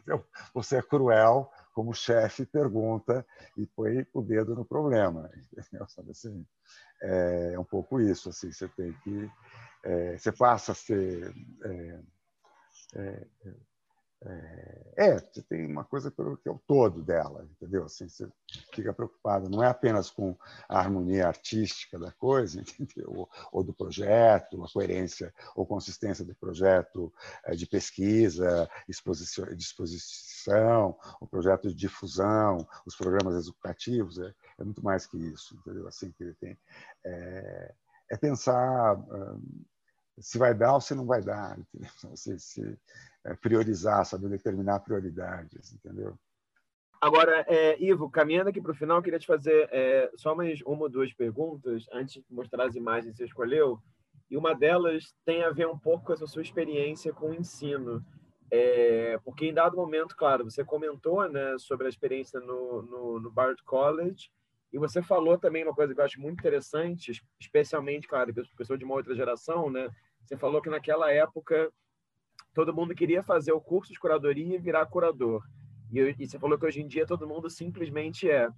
Então, 0.00 0.24
você 0.52 0.78
é 0.78 0.82
cruel, 0.82 1.48
como 1.72 1.94
chefe 1.94 2.44
pergunta 2.44 3.24
e 3.56 3.66
põe 3.66 4.04
o 4.12 4.20
dedo 4.20 4.56
no 4.56 4.64
problema. 4.64 5.30
Entendeu? 5.52 5.86
Sabe 5.88 6.10
assim? 6.10 6.44
É, 7.00 7.52
é 7.54 7.58
um 7.58 7.64
pouco 7.64 8.00
isso. 8.00 8.30
Assim, 8.30 8.50
você 8.50 8.66
tem 8.68 8.92
que. 9.04 9.30
É, 9.84 10.18
você 10.18 10.32
passa 10.32 10.72
a 10.72 10.74
ser. 10.74 11.32
É, 11.64 12.00
é, 12.96 13.26
é, 14.24 14.94
é, 14.96 15.18
você 15.18 15.42
tem 15.42 15.66
uma 15.66 15.84
coisa 15.84 16.10
que 16.10 16.48
é 16.48 16.50
o 16.50 16.58
todo 16.66 17.02
dela, 17.02 17.46
entendeu? 17.50 17.84
Assim, 17.84 18.08
você 18.08 18.26
fica 18.74 18.92
preocupado, 18.92 19.48
não 19.48 19.62
é 19.62 19.68
apenas 19.68 20.10
com 20.10 20.36
a 20.68 20.78
harmonia 20.78 21.28
artística 21.28 21.98
da 21.98 22.10
coisa, 22.12 22.60
entendeu? 22.80 23.12
Ou, 23.12 23.30
ou 23.52 23.62
do 23.62 23.74
projeto, 23.74 24.64
a 24.64 24.72
coerência 24.72 25.32
ou 25.54 25.66
consistência 25.66 26.24
do 26.24 26.34
projeto 26.34 27.12
é, 27.44 27.54
de 27.54 27.66
pesquisa, 27.66 28.68
exposição, 28.88 29.46
de 29.46 29.62
exposição, 29.62 30.98
o 31.20 31.26
projeto 31.26 31.68
de 31.68 31.74
difusão, 31.74 32.66
os 32.86 32.96
programas 32.96 33.34
educativos, 33.46 34.18
é, 34.18 34.34
é 34.58 34.64
muito 34.64 34.82
mais 34.82 35.06
que 35.06 35.18
isso, 35.18 35.54
entendeu? 35.56 35.86
Assim 35.86 36.10
que 36.12 36.24
ele 36.24 36.34
tem 36.34 36.58
é, 37.04 37.74
é 38.10 38.16
pensar 38.16 38.96
se 40.18 40.38
vai 40.38 40.54
dar 40.54 40.74
ou 40.74 40.80
se 40.80 40.94
não 40.94 41.06
vai 41.06 41.22
dar, 41.22 41.58
entendeu? 41.58 41.90
Se, 42.16 42.38
se, 42.38 42.78
é, 43.24 43.34
priorizar, 43.34 44.04
saber 44.04 44.28
determinar 44.28 44.80
prioridades, 44.80 45.72
entendeu? 45.72 46.18
Agora, 47.00 47.44
é, 47.48 47.80
Ivo, 47.82 48.08
caminhando 48.08 48.48
aqui 48.48 48.60
para 48.60 48.72
o 48.72 48.74
final, 48.74 49.02
queria 49.02 49.18
te 49.18 49.26
fazer 49.26 49.68
é, 49.70 50.10
só 50.16 50.34
mais 50.34 50.60
uma 50.62 50.82
ou 50.82 50.88
duas 50.88 51.12
perguntas 51.12 51.86
antes 51.92 52.14
de 52.14 52.24
mostrar 52.30 52.66
as 52.66 52.74
imagens 52.74 53.12
que 53.12 53.18
você 53.18 53.24
escolheu. 53.24 53.78
E 54.30 54.36
uma 54.36 54.54
delas 54.54 55.14
tem 55.24 55.44
a 55.44 55.50
ver 55.50 55.68
um 55.68 55.78
pouco 55.78 56.06
com 56.06 56.12
essa 56.12 56.26
sua 56.26 56.42
experiência 56.42 57.12
com 57.12 57.30
o 57.30 57.34
ensino. 57.34 58.04
É, 58.50 59.18
porque 59.24 59.46
em 59.46 59.54
dado 59.54 59.76
momento, 59.76 60.16
claro, 60.16 60.44
você 60.44 60.64
comentou 60.64 61.28
né, 61.28 61.56
sobre 61.58 61.86
a 61.86 61.88
experiência 61.90 62.40
no, 62.40 62.82
no, 62.82 63.20
no 63.20 63.30
Bard 63.30 63.62
College 63.64 64.30
e 64.72 64.78
você 64.78 65.02
falou 65.02 65.38
também 65.38 65.64
uma 65.64 65.74
coisa 65.74 65.94
que 65.94 66.00
eu 66.00 66.04
acho 66.04 66.20
muito 66.20 66.40
interessante, 66.40 67.12
especialmente, 67.40 68.06
claro, 68.08 68.32
que 68.32 68.40
eu 68.40 68.64
sou 68.64 68.76
de 68.76 68.84
uma 68.84 68.94
outra 68.94 69.14
geração, 69.14 69.70
né? 69.70 69.88
Você 70.26 70.36
falou 70.36 70.60
que 70.60 70.68
naquela 70.68 71.12
época 71.12 71.72
todo 72.52 72.74
mundo 72.74 72.94
queria 72.94 73.22
fazer 73.22 73.52
o 73.52 73.60
curso 73.60 73.92
de 73.92 73.98
curadoria 73.98 74.56
e 74.56 74.58
virar 74.58 74.86
curador. 74.86 75.42
E, 75.92 76.00
e 76.18 76.26
você 76.26 76.38
falou 76.38 76.58
que 76.58 76.66
hoje 76.66 76.82
em 76.82 76.88
dia 76.88 77.06
todo 77.06 77.28
mundo 77.28 77.48
simplesmente 77.48 78.28
é. 78.28 78.48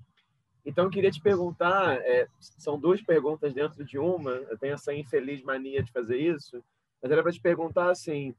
Então, 0.64 0.84
eu 0.84 0.90
queria 0.90 1.10
te 1.10 1.20
perguntar, 1.20 1.96
é, 2.02 2.26
são 2.40 2.78
duas 2.78 3.00
perguntas 3.02 3.54
dentro 3.54 3.84
de 3.84 3.98
uma, 3.98 4.32
eu 4.32 4.58
tenho 4.58 4.74
essa 4.74 4.92
infeliz 4.92 5.42
mania 5.42 5.82
de 5.82 5.92
fazer 5.92 6.18
isso, 6.18 6.62
mas 7.00 7.10
era 7.10 7.22
para 7.22 7.32
te 7.32 7.40
perguntar 7.40 7.90
assim, 7.90 8.34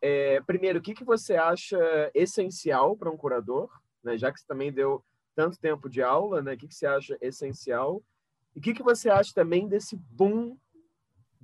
é, 0.00 0.40
primeiro, 0.42 0.78
o 0.78 0.82
que, 0.82 0.94
que 0.94 1.04
você 1.04 1.34
acha 1.34 1.78
essencial 2.14 2.96
para 2.96 3.10
um 3.10 3.16
curador, 3.16 3.70
né? 4.02 4.16
já 4.16 4.30
que 4.30 4.38
você 4.38 4.46
também 4.46 4.72
deu 4.72 5.02
tanto 5.34 5.58
tempo 5.58 5.88
de 5.88 6.02
aula, 6.02 6.42
né? 6.42 6.54
o 6.54 6.56
que, 6.56 6.68
que 6.68 6.74
você 6.74 6.86
acha 6.86 7.18
essencial? 7.20 8.02
E 8.54 8.58
o 8.58 8.62
que, 8.62 8.74
que 8.74 8.82
você 8.82 9.08
acha 9.08 9.32
também 9.34 9.66
desse 9.66 9.96
boom 9.96 10.56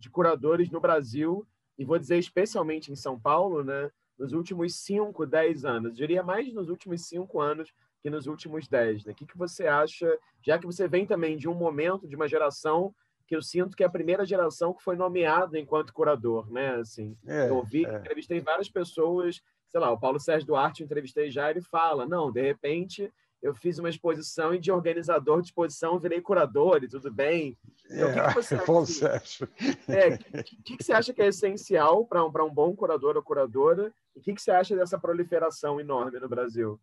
de 0.01 0.11
curadores 0.11 0.71
no 0.71 0.81
Brasil 0.81 1.47
e 1.79 1.85
vou 1.85 1.99
dizer 1.99 2.19
especialmente 2.19 2.91
em 2.91 2.97
São 2.97 3.19
Paulo, 3.19 3.63
né, 3.63 3.91
nos 4.19 4.33
últimos 4.33 4.75
5, 4.77 5.25
10 5.27 5.65
anos. 5.65 5.91
Eu 5.91 5.97
diria 5.97 6.23
mais 6.23 6.53
nos 6.53 6.69
últimos 6.69 7.07
5 7.07 7.41
anos 7.41 7.73
que 8.03 8.11
nos 8.11 8.27
últimos 8.27 8.67
10. 8.67 9.05
Né? 9.05 9.13
O 9.13 9.15
que, 9.15 9.27
que 9.27 9.37
você 9.37 9.67
acha, 9.67 10.19
já 10.43 10.59
que 10.59 10.67
você 10.67 10.89
vem 10.89 11.07
também 11.07 11.37
de 11.37 11.49
um 11.49 11.55
momento, 11.55 12.09
de 12.09 12.17
uma 12.17 12.29
geração 12.29 12.95
que 13.27 13.37
eu 13.37 13.43
sinto 13.43 13.77
que 13.77 13.85
é 13.85 13.87
a 13.87 13.91
primeira 13.91 14.27
geração 14.27 14.75
que 14.75 14.83
foi 14.83 14.97
nomeada 14.97 15.57
enquanto 15.57 15.93
curador, 15.93 16.51
né? 16.51 16.75
Assim, 16.75 17.17
é, 17.25 17.49
eu 17.49 17.59
ouvi, 17.59 17.87
é. 17.87 17.99
entrevistei 17.99 18.41
várias 18.41 18.69
pessoas, 18.69 19.41
sei 19.69 19.79
lá, 19.79 19.93
o 19.93 20.01
Paulo 20.01 20.19
Sérgio 20.19 20.49
Duarte, 20.49 20.83
eu 20.83 20.85
entrevistei 20.85 21.31
já, 21.31 21.49
ele 21.49 21.61
fala, 21.61 22.07
não, 22.07 22.33
de 22.33 22.43
repente 22.43 23.09
eu 23.43 23.55
fiz 23.55 23.79
uma 23.79 23.89
exposição 23.89 24.55
e 24.55 24.59
de 24.59 24.71
organizador 24.71 25.41
de 25.41 25.49
exposição 25.49 25.99
virei 25.99 26.21
curador 26.21 26.83
e 26.85 26.89
tudo 26.89 27.11
bem. 27.11 27.57
Então, 27.87 28.09
é, 28.09 28.11
o 28.11 28.27
que, 28.27 28.35
que 28.35 28.43
você 28.67 29.07
acha? 29.07 29.47
Que, 29.47 29.93
é, 29.93 30.19
que, 30.43 30.77
que, 30.77 30.85
você 30.85 30.93
acha 30.93 31.13
que 31.13 31.23
é 31.23 31.29
essencial 31.29 32.05
para 32.05 32.25
um, 32.25 32.31
um 32.47 32.55
bom 32.55 32.75
curador 32.77 33.17
ou 33.17 33.23
curadora? 33.23 33.93
E 34.15 34.19
o 34.19 34.23
que, 34.23 34.35
que 34.35 34.43
você 34.43 34.51
acha 34.51 34.77
dessa 34.77 34.99
proliferação 34.99 35.81
enorme 35.81 36.21
no 36.21 36.29
Brasil? 36.29 36.79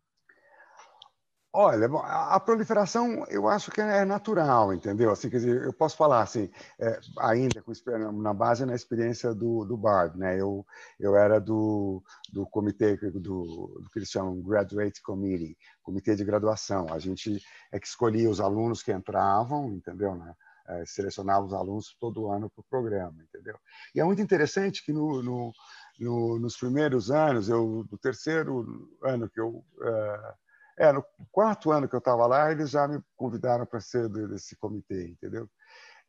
Olha, 1.50 1.88
a 1.88 2.38
proliferação 2.38 3.24
eu 3.28 3.48
acho 3.48 3.70
que 3.70 3.80
é 3.80 4.04
natural, 4.04 4.72
entendeu? 4.74 5.10
Assim, 5.10 5.30
quer 5.30 5.38
dizer, 5.38 5.64
eu 5.64 5.72
posso 5.72 5.96
falar 5.96 6.20
assim, 6.20 6.50
é, 6.78 7.00
ainda 7.20 7.62
com, 7.62 7.72
na 8.20 8.34
base 8.34 8.66
na 8.66 8.74
experiência 8.74 9.34
do, 9.34 9.64
do 9.64 9.74
Barb, 9.74 10.14
né? 10.16 10.38
Eu, 10.38 10.64
eu 11.00 11.16
era 11.16 11.40
do, 11.40 12.02
do 12.30 12.46
comitê 12.46 12.96
do, 12.96 13.20
do 13.20 13.88
que 13.90 13.98
eles 13.98 14.10
chamam 14.10 14.42
Graduate 14.42 15.00
Committee, 15.00 15.56
comitê 15.82 16.14
de 16.14 16.22
graduação. 16.22 16.86
A 16.92 16.98
gente 16.98 17.42
é 17.72 17.80
que 17.80 17.86
escolhia 17.86 18.28
os 18.28 18.40
alunos 18.40 18.82
que 18.82 18.92
entravam, 18.92 19.70
entendeu? 19.72 20.14
Né? 20.14 20.34
É, 20.68 20.84
selecionava 20.84 21.46
os 21.46 21.54
alunos 21.54 21.96
todo 21.98 22.30
ano 22.30 22.50
para 22.50 22.60
o 22.60 22.68
programa, 22.68 23.16
entendeu? 23.22 23.58
E 23.94 24.00
é 24.00 24.04
muito 24.04 24.20
interessante 24.20 24.84
que 24.84 24.92
no, 24.92 25.22
no, 25.22 25.52
no, 25.98 26.38
nos 26.38 26.58
primeiros 26.58 27.10
anos, 27.10 27.48
eu, 27.48 27.86
no 27.90 27.96
terceiro 27.96 28.86
ano 29.02 29.30
que 29.30 29.40
eu 29.40 29.48
uh, 29.48 30.47
é, 30.78 30.92
no 30.92 31.04
quarto 31.30 31.70
ano 31.70 31.88
que 31.88 31.94
eu 31.94 31.98
estava 31.98 32.26
lá, 32.26 32.50
eles 32.50 32.70
já 32.70 32.86
me 32.86 33.00
convidaram 33.16 33.66
para 33.66 33.80
ser 33.80 34.08
desse 34.08 34.56
comitê, 34.56 35.08
entendeu? 35.08 35.48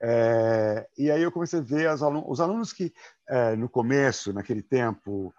É, 0.01 0.87
e 0.97 1.11
aí 1.11 1.21
eu 1.21 1.31
comecei 1.31 1.59
a 1.59 1.63
ver 1.63 1.87
alun 1.87 2.23
os 2.27 2.39
alunos 2.39 2.71
que, 2.71 2.93
é, 3.27 3.55
no 3.55 3.67
começo, 3.67 4.31
naquele 4.31 4.63
tempo, 4.63 5.33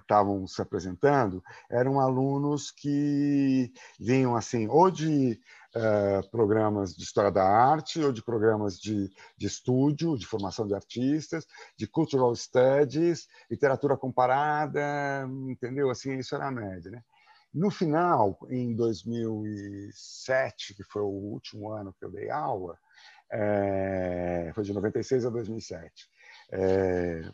estavam 0.00 0.46
se 0.46 0.60
apresentando, 0.60 1.42
eram 1.70 2.00
alunos 2.00 2.70
que 2.70 3.72
vinham 3.98 4.34
assim, 4.34 4.66
ou 4.68 4.90
de 4.90 5.40
uh, 5.76 6.28
programas 6.30 6.94
de 6.94 7.04
história 7.04 7.30
da 7.30 7.44
arte 7.44 8.02
ou 8.02 8.12
de 8.12 8.22
programas 8.22 8.78
de, 8.78 9.08
de 9.36 9.46
estúdio, 9.46 10.18
de 10.18 10.26
formação 10.26 10.66
de 10.66 10.74
artistas, 10.74 11.46
de 11.76 11.86
cultural 11.86 12.34
studies, 12.34 13.28
literatura 13.50 13.96
comparada, 13.96 15.28
entendeu? 15.48 15.90
Assim, 15.90 16.16
isso 16.18 16.34
era 16.34 16.48
a 16.48 16.52
média, 16.52 16.90
né? 16.90 17.02
No 17.54 17.70
final, 17.70 18.36
em 18.50 18.74
2007, 18.74 20.74
que 20.74 20.82
foi 20.82 21.02
o 21.02 21.06
último 21.06 21.70
ano 21.70 21.94
que 21.96 22.04
eu 22.04 22.10
dei 22.10 22.28
aula, 22.28 22.76
é, 23.30 24.50
foi 24.52 24.64
de 24.64 24.72
96 24.72 25.24
a 25.24 25.30
2007, 25.30 26.10
é, 26.50 27.30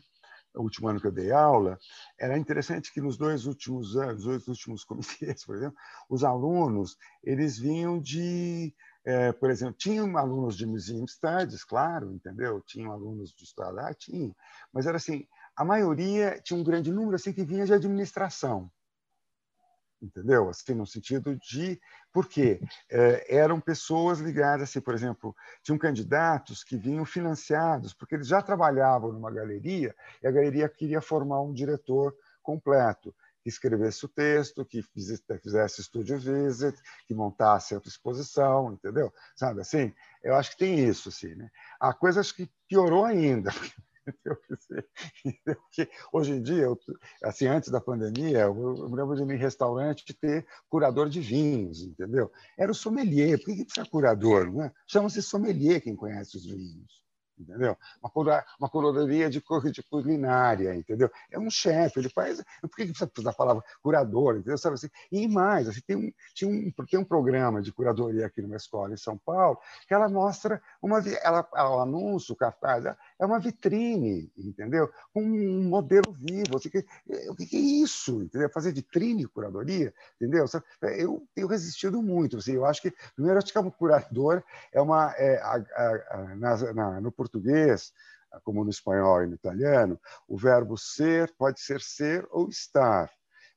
o 0.53 0.61
último 0.61 0.89
ano 0.89 1.01
que 1.01 1.07
eu 1.07 1.11
dei 1.11 1.31
aula, 1.31 1.79
era 2.19 2.37
interessante 2.37 2.93
que 2.93 3.01
nos 3.01 3.17
dois 3.17 3.47
últimos 3.47 3.97
anos, 3.97 4.25
dois 4.25 4.47
últimos 4.47 4.83
comitês, 4.85 5.43
por 5.43 5.55
exemplo, 5.55 5.75
os 6.07 6.23
alunos 6.23 6.97
eles 7.23 7.57
vinham 7.57 7.99
de, 7.99 8.75
é, 9.03 9.31
por 9.31 9.49
exemplo, 9.49 9.73
tinham 9.73 10.15
alunos 10.15 10.55
de 10.55 10.67
Museum 10.67 11.07
Studies, 11.07 11.63
claro, 11.63 12.13
entendeu? 12.13 12.61
Tinham 12.61 12.91
alunos 12.91 13.33
de 13.33 13.43
História 13.43 13.73
da 13.73 13.87
Arte, 13.87 14.11
tinham, 14.11 14.35
mas 14.71 14.85
era 14.85 14.97
assim, 14.97 15.27
a 15.55 15.65
maioria 15.65 16.39
tinha 16.43 16.59
um 16.59 16.63
grande 16.63 16.91
número 16.91 17.15
assim 17.15 17.33
que 17.33 17.43
vinha 17.43 17.65
de 17.65 17.73
administração 17.73 18.71
entendeu? 20.01 20.49
Assim, 20.49 20.73
no 20.73 20.85
sentido 20.85 21.35
de 21.35 21.79
porque 22.11 22.59
é, 22.89 23.35
eram 23.37 23.59
pessoas 23.59 24.19
ligadas, 24.19 24.69
assim, 24.69 24.81
por 24.81 24.93
exemplo, 24.93 25.35
tinham 25.61 25.77
candidatos 25.77 26.63
que 26.63 26.75
vinham 26.75 27.05
financiados 27.05 27.93
porque 27.93 28.15
eles 28.15 28.27
já 28.27 28.41
trabalhavam 28.41 29.11
numa 29.11 29.31
galeria 29.31 29.95
e 30.21 30.27
a 30.27 30.31
galeria 30.31 30.67
queria 30.67 31.01
formar 31.01 31.41
um 31.41 31.53
diretor 31.53 32.15
completo 32.41 33.13
que 33.41 33.49
escrevesse 33.49 34.05
o 34.05 34.09
texto, 34.09 34.63
que 34.63 34.83
fizesse 34.83 35.81
estúdio 35.81 36.17
visit, 36.17 36.77
que 37.07 37.13
montasse 37.13 37.73
a 37.73 37.81
exposição, 37.83 38.73
entendeu? 38.73 39.11
Sabe 39.35 39.61
assim? 39.61 39.93
Eu 40.23 40.35
acho 40.35 40.51
que 40.51 40.57
tem 40.57 40.79
isso, 40.87 41.09
assim, 41.09 41.33
né? 41.33 41.49
A 41.79 41.91
coisa 41.91 42.19
acho 42.19 42.35
que 42.35 42.49
piorou 42.67 43.03
ainda, 43.03 43.49
Porque 43.90 43.90
hoje 46.11 46.31
em 46.33 46.41
dia, 46.41 46.67
assim, 47.23 47.47
antes 47.47 47.69
da 47.69 47.81
pandemia, 47.81 48.41
eu 48.41 48.53
me 48.53 48.95
lembro 48.95 49.15
de 49.15 49.23
em 49.23 49.37
restaurante 49.37 50.13
ter 50.13 50.45
curador 50.69 51.09
de 51.09 51.21
vinhos, 51.21 51.81
entendeu? 51.83 52.31
Era 52.57 52.71
o 52.71 52.75
sommelier. 52.75 53.37
Por 53.37 53.55
que 53.55 53.65
precisa 53.65 53.87
curador? 53.89 54.51
Né? 54.51 54.71
Chama-se 54.87 55.21
sommelier 55.21 55.81
quem 55.81 55.95
conhece 55.95 56.37
os 56.37 56.45
vinhos 56.45 57.01
entendeu? 57.41 57.77
Uma, 58.01 58.09
cura, 58.09 58.45
uma 58.59 58.69
curadoria 58.69 59.29
de, 59.29 59.41
de 59.71 59.83
culinária, 59.83 60.75
entendeu? 60.75 61.09
É 61.29 61.39
um 61.39 61.49
chefe, 61.49 61.99
ele 61.99 62.09
faz. 62.09 62.43
Por 62.61 62.69
que 62.69 62.85
precisa 62.85 63.11
da 63.23 63.33
palavra 63.33 63.63
curador, 63.81 64.35
entendeu? 64.35 64.57
Sabe 64.57 64.75
assim? 64.75 64.89
E 65.11 65.27
mais, 65.27 65.67
assim, 65.67 65.81
tem, 65.81 65.95
um, 65.97 66.11
tinha 66.33 66.49
um, 66.49 66.71
tem 66.85 66.99
um 66.99 67.03
programa 67.03 67.61
de 67.61 67.71
curadoria 67.71 68.25
aqui 68.25 68.41
numa 68.41 68.55
escola 68.55 68.93
em 68.93 68.97
São 68.97 69.17
Paulo 69.17 69.57
que 69.87 69.93
ela 69.93 70.07
mostra 70.07 70.61
uma. 70.81 70.99
Ela, 71.21 71.47
o 71.53 71.79
anúncio, 71.79 72.33
o 72.33 72.37
cartaz, 72.37 72.85
é 73.21 73.25
uma 73.25 73.39
vitrine, 73.39 74.31
entendeu? 74.35 74.91
Um 75.15 75.69
modelo 75.69 76.11
vivo. 76.11 76.57
Assim, 76.57 76.71
que, 76.71 76.83
o 77.29 77.35
que 77.35 77.55
é 77.55 77.59
isso? 77.59 78.23
Entendeu? 78.23 78.49
Fazer 78.49 78.73
vitrine 78.73 79.27
curadoria, 79.27 79.93
entendeu? 80.15 80.45
Eu 80.97 81.27
tenho 81.35 81.47
resistido 81.47 82.01
muito. 82.01 82.37
Assim, 82.37 82.53
eu 82.53 82.65
acho 82.65 82.81
que, 82.81 82.91
primeiro, 83.13 83.37
acho 83.37 83.51
que 83.51 83.57
é 83.57 83.61
um 83.61 83.69
curador 83.69 84.43
é 84.71 84.81
uma. 84.81 85.13
É, 85.17 85.39
a, 85.39 85.53
a, 85.53 86.17
a, 86.17 86.35
na, 86.35 86.73
na, 86.73 87.01
no 87.01 87.11
português, 87.11 87.93
como 88.43 88.63
no 88.63 88.71
espanhol 88.71 89.23
e 89.23 89.27
no 89.27 89.35
italiano, 89.35 89.99
o 90.27 90.35
verbo 90.35 90.75
ser 90.75 91.31
pode 91.37 91.61
ser 91.61 91.79
ser 91.79 92.27
ou 92.31 92.49
estar. 92.49 93.07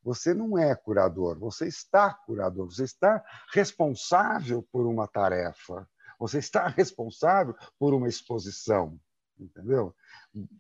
Você 0.02 0.34
não 0.34 0.58
é 0.58 0.74
curador, 0.74 1.38
você 1.38 1.66
está 1.66 2.12
curador, 2.12 2.66
você 2.66 2.84
está 2.84 3.24
responsável 3.50 4.62
por 4.70 4.86
uma 4.86 5.08
tarefa, 5.08 5.88
você 6.18 6.36
está 6.38 6.68
responsável 6.68 7.56
por 7.78 7.94
uma 7.94 8.06
exposição, 8.06 9.00
entendeu? 9.38 9.94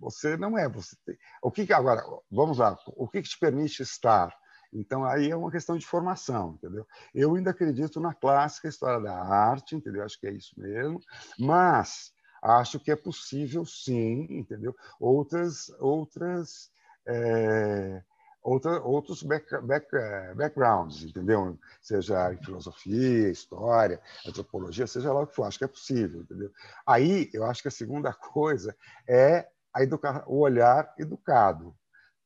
Você 0.00 0.36
não 0.36 0.58
é, 0.58 0.68
você 0.68 0.96
tem... 1.04 1.16
O 1.42 1.50
que 1.50 1.72
agora, 1.72 2.02
vamos 2.30 2.58
lá, 2.58 2.76
o 2.86 3.08
que 3.08 3.22
te 3.22 3.38
permite 3.38 3.82
estar? 3.82 4.34
Então 4.72 5.04
aí 5.04 5.30
é 5.30 5.36
uma 5.36 5.50
questão 5.50 5.78
de 5.78 5.86
formação, 5.86 6.54
entendeu? 6.54 6.86
Eu 7.14 7.34
ainda 7.34 7.50
acredito 7.50 8.00
na 8.00 8.12
clássica 8.12 8.68
história 8.68 9.00
da 9.00 9.16
arte, 9.16 9.76
entendeu? 9.76 10.02
Acho 10.02 10.18
que 10.18 10.26
é 10.26 10.32
isso 10.32 10.52
mesmo, 10.58 11.00
mas 11.38 12.12
acho 12.42 12.80
que 12.80 12.90
é 12.90 12.96
possível, 12.96 13.64
sim, 13.64 14.26
entendeu? 14.30 14.74
Outras, 14.98 15.68
outras, 15.78 16.70
é, 17.06 18.02
outra, 18.44 18.80
outros 18.82 19.22
back, 19.22 19.46
back, 19.62 19.88
backgrounds, 20.36 21.02
entendeu? 21.02 21.58
Seja 21.80 22.32
em 22.32 22.44
filosofia, 22.44 23.30
história, 23.30 24.00
antropologia, 24.26 24.86
seja 24.86 25.12
lá 25.12 25.22
o 25.22 25.26
que 25.26 25.34
for, 25.34 25.44
acho 25.44 25.58
que 25.58 25.64
é 25.64 25.68
possível, 25.68 26.20
entendeu? 26.20 26.52
Aí, 26.86 27.30
eu 27.32 27.44
acho 27.44 27.62
que 27.62 27.68
a 27.68 27.72
segunda 27.72 28.12
coisa 28.12 28.76
é 29.08 29.48
a 29.72 29.82
educa 29.82 30.22
o 30.28 30.38
olhar 30.40 30.94
educado. 30.98 31.74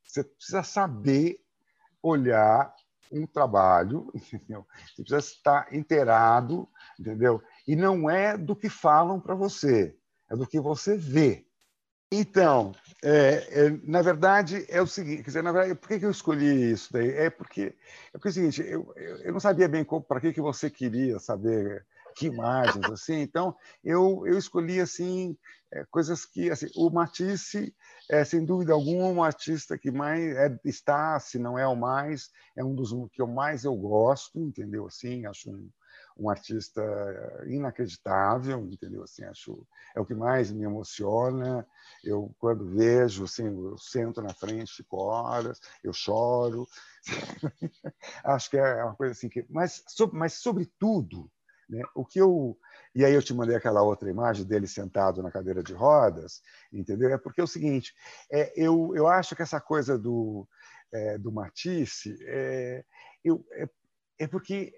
Você 0.04 0.24
precisa 0.24 0.62
saber 0.62 1.40
olhar 2.02 2.74
um 3.10 3.26
trabalho, 3.26 4.10
entendeu? 4.14 4.66
Você 4.88 5.02
precisa 5.02 5.18
estar 5.18 5.74
inteirado, 5.74 6.68
entendeu? 6.98 7.40
E 7.66 7.76
não 7.76 8.10
é 8.10 8.36
do 8.36 8.56
que 8.56 8.68
falam 8.68 9.20
para 9.20 9.34
você, 9.34 9.96
é 10.28 10.36
do 10.36 10.46
que 10.46 10.60
você 10.60 10.96
vê. 10.96 11.47
Então, 12.10 12.72
é, 13.04 13.66
é, 13.66 13.70
na 13.84 14.00
verdade, 14.00 14.64
é 14.68 14.80
o 14.80 14.86
seguinte, 14.86 15.18
quer 15.18 15.28
dizer, 15.28 15.42
na 15.42 15.52
verdade, 15.52 15.78
por 15.78 15.88
que, 15.88 15.98
que 15.98 16.06
eu 16.06 16.10
escolhi 16.10 16.72
isso 16.72 16.90
daí? 16.90 17.10
É 17.10 17.28
porque, 17.28 17.74
é 18.08 18.12
porque 18.12 18.28
é 18.28 18.30
o 18.30 18.32
seguinte, 18.32 18.62
eu, 18.62 18.94
eu 18.96 19.32
não 19.32 19.40
sabia 19.40 19.68
bem 19.68 19.84
para 19.84 20.20
que, 20.20 20.32
que 20.32 20.40
você 20.40 20.70
queria 20.70 21.18
saber 21.18 21.86
que 22.16 22.26
imagens, 22.26 22.88
assim, 22.88 23.20
então 23.20 23.54
eu, 23.84 24.26
eu 24.26 24.38
escolhi, 24.38 24.80
assim, 24.80 25.36
é, 25.70 25.84
coisas 25.90 26.24
que, 26.24 26.50
assim, 26.50 26.66
o 26.74 26.88
Matisse 26.90 27.74
é, 28.10 28.24
sem 28.24 28.42
dúvida 28.44 28.72
alguma, 28.72 29.06
um 29.06 29.22
artista 29.22 29.76
que 29.76 29.90
mais 29.90 30.34
é, 30.34 30.58
está, 30.64 31.20
se 31.20 31.38
não 31.38 31.58
é 31.58 31.66
o 31.66 31.76
mais, 31.76 32.30
é 32.56 32.64
um 32.64 32.74
dos 32.74 32.90
que 33.12 33.20
eu 33.20 33.26
mais 33.26 33.64
eu 33.64 33.76
gosto, 33.76 34.40
entendeu? 34.40 34.86
Assim, 34.86 35.26
acho 35.26 35.50
um, 35.50 35.68
um 36.18 36.28
artista 36.28 36.82
inacreditável, 37.46 38.66
entendeu? 38.70 39.02
Assim, 39.04 39.24
acho 39.24 39.66
é 39.94 40.00
o 40.00 40.04
que 40.04 40.14
mais 40.14 40.50
me 40.50 40.64
emociona. 40.64 41.66
Eu 42.02 42.34
quando 42.38 42.68
vejo, 42.68 43.24
assim, 43.24 43.46
eu 43.46 43.78
sento 43.78 44.20
na 44.20 44.34
frente, 44.34 44.74
fico 44.74 44.96
horas, 44.96 45.60
eu 45.82 45.92
choro. 45.92 46.66
acho 48.24 48.50
que 48.50 48.56
é 48.56 48.84
uma 48.84 48.96
coisa 48.96 49.12
assim 49.12 49.28
que, 49.28 49.46
mas, 49.48 49.84
mas 50.12 50.34
sobretudo, 50.34 51.30
né, 51.68 51.82
o 51.94 52.04
que 52.04 52.20
eu 52.20 52.58
e 52.94 53.04
aí 53.04 53.12
eu 53.14 53.22
te 53.22 53.34
mandei 53.34 53.54
aquela 53.54 53.82
outra 53.82 54.10
imagem 54.10 54.44
dele 54.44 54.66
sentado 54.66 55.22
na 55.22 55.30
cadeira 55.30 55.62
de 55.62 55.72
rodas, 55.72 56.42
entendeu? 56.72 57.10
É 57.12 57.18
porque 57.18 57.40
é 57.40 57.44
o 57.44 57.48
seguinte, 57.48 57.94
é, 58.32 58.52
eu, 58.56 58.92
eu 58.96 59.06
acho 59.06 59.36
que 59.36 59.42
essa 59.42 59.60
coisa 59.60 59.96
do, 59.96 60.48
é, 60.92 61.18
do 61.18 61.30
Matisse 61.30 62.18
é, 62.22 62.84
eu, 63.22 63.46
é, 63.52 63.68
é 64.20 64.26
porque 64.26 64.72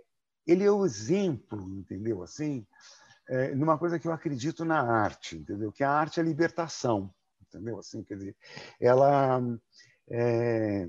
ele 0.47 0.65
é 0.65 0.71
o 0.71 0.85
exemplo, 0.85 1.69
entendeu? 1.79 2.23
Assim, 2.23 2.67
é, 3.29 3.55
numa 3.55 3.79
coisa 3.79 3.99
que 3.99 4.09
eu 4.09 4.13
acredito 4.13 4.65
na 4.65 4.81
arte, 4.81 5.37
entendeu? 5.37 5.71
Que 5.71 5.85
a 5.85 5.91
arte 5.91 6.21
é 6.21 6.23
libertação, 6.23 7.13
entendeu? 7.41 7.79
Assim, 7.79 8.03
quer 8.03 8.17
dizer, 8.17 8.37
ela 8.81 9.41
é, 10.11 10.89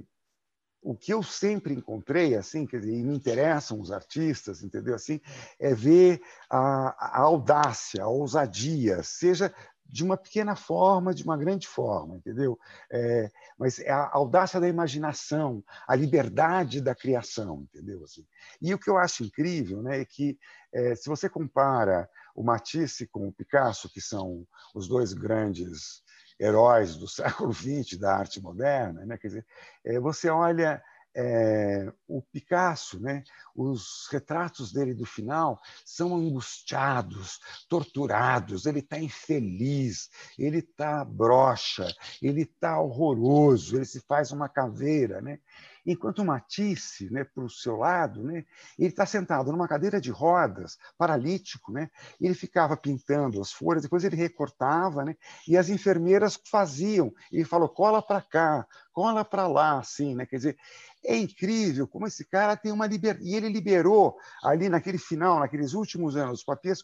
o 0.82 0.96
que 0.96 1.14
eu 1.14 1.22
sempre 1.22 1.76
encontrei, 1.76 2.36
assim, 2.36 2.66
quer 2.66 2.80
dizer, 2.80 2.94
e 2.94 3.04
me 3.04 3.16
interessam 3.16 3.80
os 3.80 3.92
artistas, 3.92 4.64
entendeu? 4.64 4.96
Assim, 4.96 5.22
é 5.60 5.76
ver 5.76 6.22
a, 6.50 7.20
a 7.20 7.20
audácia, 7.20 8.04
a 8.04 8.08
ousadia, 8.08 9.04
seja 9.04 9.54
de 9.92 10.04
uma 10.04 10.16
pequena 10.16 10.56
forma, 10.56 11.14
de 11.14 11.24
uma 11.24 11.38
grande 11.38 11.68
forma, 11.68 12.16
entendeu? 12.16 12.58
É, 12.90 13.30
mas 13.58 13.78
é 13.80 13.92
a 13.92 14.10
audácia 14.14 14.60
da 14.60 14.68
imaginação, 14.68 15.62
a 15.86 15.94
liberdade 15.96 16.80
da 16.80 16.96
criação, 16.96 17.68
entendeu? 17.74 18.04
Assim, 18.04 18.26
e 18.62 18.74
o 18.74 18.80
que 18.80 18.90
eu 18.90 18.98
acho 18.98 19.26
incrível, 19.26 19.82
né, 19.82 20.00
é 20.00 20.06
que 20.06 20.40
é, 20.74 20.96
se 20.96 21.10
você 21.10 21.30
compara 21.30 22.10
o 22.34 22.42
Matisse 22.42 23.06
com 23.06 23.28
o 23.28 23.34
Picasso, 23.34 23.90
que 23.90 24.00
são 24.00 24.48
os 24.74 24.88
dois 24.88 25.12
grandes 25.12 26.02
heróis 26.40 26.96
do 26.96 27.08
século 27.10 27.52
XX 27.54 28.00
da 28.00 28.16
arte 28.16 28.42
moderna, 28.42 29.06
né, 29.06 29.18
quer 29.18 29.28
dizer, 29.28 29.46
é, 29.84 30.00
você 30.00 30.30
olha 30.30 30.82
é, 31.16 31.92
o 32.08 32.22
Picasso, 32.22 33.00
né? 33.00 33.24
os 33.56 34.08
retratos 34.12 34.72
dele 34.72 34.94
do 34.94 35.06
final 35.06 35.62
são 35.86 36.16
angustiados, 36.16 37.40
torturados, 37.68 38.66
ele 38.66 38.80
está 38.80 39.00
infeliz, 39.00 40.10
ele 40.38 40.60
está 40.60 41.04
broxa, 41.04 41.88
ele 42.22 42.44
está 42.44 42.80
horroroso, 42.80 43.76
ele 43.76 43.86
se 43.86 44.00
faz 44.02 44.32
uma 44.32 44.48
caveira. 44.48 45.22
Né? 45.22 45.40
Enquanto 45.86 46.26
Matisse, 46.26 47.12
né, 47.12 47.24
para 47.24 47.44
o 47.44 47.50
seu 47.50 47.78
lado, 47.78 48.24
né, 48.24 48.46
ele 48.78 48.90
está 48.90 49.06
sentado 49.06 49.52
numa 49.52 49.68
cadeira 49.68 50.00
de 50.00 50.12
rodas, 50.12 50.78
paralítico, 50.98 51.72
né, 51.72 51.90
ele 52.20 52.34
ficava 52.34 52.78
pintando 52.78 53.42
as 53.42 53.52
folhas, 53.52 53.84
depois 53.84 54.04
ele 54.04 54.16
recortava, 54.16 55.04
né, 55.04 55.16
e 55.48 55.58
as 55.58 55.70
enfermeiras 55.70 56.40
faziam. 56.50 57.12
Ele 57.32 57.46
falou: 57.46 57.70
cola 57.70 58.02
para 58.02 58.22
cá, 58.22 58.68
cola 58.92 59.24
para 59.24 59.48
lá, 59.48 59.80
assim, 59.80 60.16
né? 60.16 60.26
Quer 60.26 60.36
dizer, 60.38 60.58
é 61.04 61.18
incrível 61.18 61.88
como 61.88 62.08
esse 62.08 62.26
cara 62.26 62.56
tem 62.56 62.72
uma 62.72 62.88
liberdade. 62.88 63.28
E 63.28 63.36
ele 63.36 63.50
liberou, 63.50 64.18
ali 64.44 64.70
naquele 64.70 64.98
final, 64.98 65.40
naqueles 65.40 65.74
últimos 65.74 66.16
anos, 66.16 66.44
com 66.44 66.52
a 66.52 66.58
Pies 66.58 66.84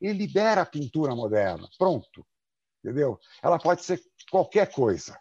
ele 0.00 0.12
libera 0.12 0.62
a 0.62 0.66
pintura 0.66 1.14
moderna. 1.14 1.68
Pronto. 1.78 2.26
Entendeu? 2.82 3.18
Ela 3.42 3.58
pode 3.58 3.84
ser 3.84 4.00
qualquer 4.30 4.72
coisa. 4.72 5.18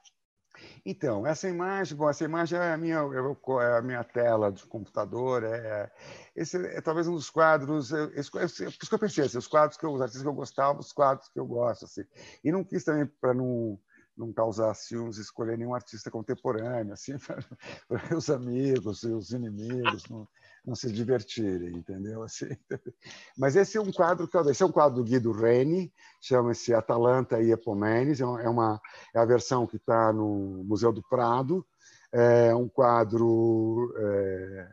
Então, 0.88 1.26
essa 1.26 1.50
imagem, 1.50 1.98
bom, 1.98 2.08
essa 2.08 2.24
imagem 2.24 2.60
é 2.60 2.74
a 2.74 2.78
minha, 2.78 3.00
é 3.00 3.78
a 3.78 3.82
minha 3.82 4.04
tela 4.04 4.52
do 4.52 4.68
computador, 4.68 5.44
é, 5.44 5.92
esse 6.36 6.58
é 6.58 6.80
talvez 6.80 7.08
um 7.08 7.16
dos 7.16 7.28
quadros, 7.28 7.92
esse, 7.92 8.30
por 8.30 8.44
isso 8.44 8.78
que 8.88 8.94
eu 8.94 9.00
pensei, 9.00 9.26
assim, 9.26 9.40
os 9.40 9.48
quadros 9.48 9.80
que 9.80 9.86
eu, 9.86 9.92
os 9.92 10.02
artistas 10.02 10.22
que 10.22 10.28
eu 10.28 10.34
gostava, 10.34 10.80
os 10.80 10.94
quadros 10.94 11.28
que 11.30 11.40
eu 11.40 11.48
gosto, 11.48 11.86
assim. 11.86 12.04
E 12.44 12.52
não 12.52 12.64
quis 12.64 12.84
também 12.84 13.08
para 13.20 13.34
não 13.34 13.80
não 14.18 14.32
causar 14.32 14.74
ciúmes, 14.74 15.18
escolher 15.18 15.58
nenhum 15.58 15.74
artista 15.74 16.10
contemporâneo, 16.10 16.94
assim, 16.94 17.18
para 17.90 18.18
os 18.18 18.30
amigos 18.30 19.04
e 19.04 19.10
os 19.10 19.32
inimigos 19.32 20.08
não, 20.10 20.26
não 20.66 20.76
se 20.76 20.92
divertirem, 20.92 21.76
entendeu? 21.76 22.24
Assim, 22.24 22.50
mas 23.38 23.56
esse 23.56 23.78
é 23.78 23.82
um 23.82 23.92
quadro 23.92 24.28
que 24.28 24.38
esse 24.38 24.64
é 24.64 24.66
um 24.66 24.72
quadro 24.72 24.98
do 24.98 25.04
Guido 25.04 25.32
Reni, 25.32 25.94
chama-se 26.22 26.74
Atalanta 26.74 27.42
e 27.42 27.52
Epomenes, 27.52 28.20
é 28.22 28.26
uma 28.26 28.82
é 29.14 29.20
a 29.20 29.26
versão 29.26 29.68
que 29.68 29.78
está 29.78 30.12
no 30.12 30.64
Museu 30.66 30.92
do 30.92 31.04
Prado, 31.04 31.66
é 32.12 32.56
um 32.56 32.68
quadro 32.68 33.94
é, 33.98 34.06
é, 34.06 34.68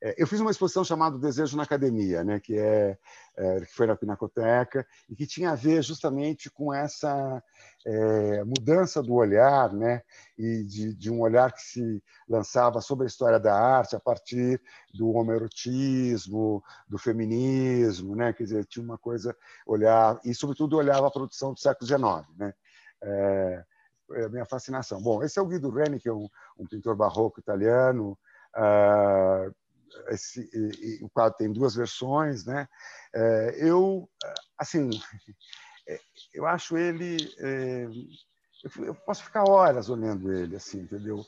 eu 0.00 0.26
fiz 0.26 0.38
uma 0.40 0.50
exposição 0.50 0.84
chamada 0.84 1.18
Desejo 1.18 1.56
na 1.56 1.64
Academia, 1.64 2.22
né, 2.22 2.38
que, 2.38 2.56
é, 2.56 2.96
é, 3.36 3.60
que 3.60 3.74
foi 3.74 3.86
na 3.86 3.96
Pinacoteca, 3.96 4.86
e 5.08 5.16
que 5.16 5.26
tinha 5.26 5.50
a 5.50 5.54
ver 5.56 5.82
justamente 5.82 6.48
com 6.48 6.72
essa 6.72 7.42
é, 7.84 8.44
mudança 8.44 9.02
do 9.02 9.14
olhar, 9.14 9.72
né, 9.72 10.02
e 10.36 10.62
de, 10.62 10.94
de, 10.94 11.10
um 11.10 11.20
olhar 11.20 11.52
que 11.52 11.62
se 11.62 12.02
lançava 12.28 12.80
sobre 12.80 13.04
a 13.04 13.08
história 13.08 13.40
da 13.40 13.54
arte 13.54 13.96
a 13.96 14.00
partir 14.00 14.62
do 14.94 15.10
homerotismo, 15.10 16.62
do 16.88 16.96
feminismo, 16.96 18.14
né, 18.14 18.32
quer 18.32 18.44
dizer, 18.44 18.66
tinha 18.66 18.84
uma 18.84 18.98
coisa, 18.98 19.36
olhar, 19.66 20.20
e 20.24 20.32
sobretudo 20.32 20.76
olhava 20.76 21.08
a 21.08 21.10
produção 21.10 21.52
do 21.52 21.58
século 21.58 21.86
XIX. 21.86 22.28
Né, 22.36 22.54
é, 23.02 23.64
é 24.12 24.24
a 24.24 24.28
minha 24.28 24.46
fascinação. 24.46 25.02
Bom, 25.02 25.22
esse 25.22 25.38
é 25.38 25.42
o 25.42 25.46
Guido 25.46 25.70
Reni, 25.70 25.98
que 25.98 26.08
é 26.08 26.12
um, 26.12 26.28
um 26.56 26.66
pintor 26.66 26.96
barroco 26.96 27.40
italiano, 27.40 28.18
uh, 28.56 29.54
esse, 30.08 30.48
e, 30.52 31.04
o 31.04 31.08
quadro 31.08 31.38
tem 31.38 31.52
duas 31.52 31.74
versões, 31.74 32.44
né? 32.44 32.68
É, 33.14 33.56
eu, 33.58 34.08
assim, 34.56 34.90
é, 35.88 36.00
eu 36.34 36.46
acho 36.46 36.76
ele, 36.76 37.16
é, 37.38 37.88
eu, 38.64 38.84
eu, 38.86 38.94
posso 38.94 39.22
ficar 39.22 39.48
horas 39.48 39.88
olhando 39.88 40.32
ele, 40.32 40.56
assim, 40.56 40.80
entendeu? 40.80 41.24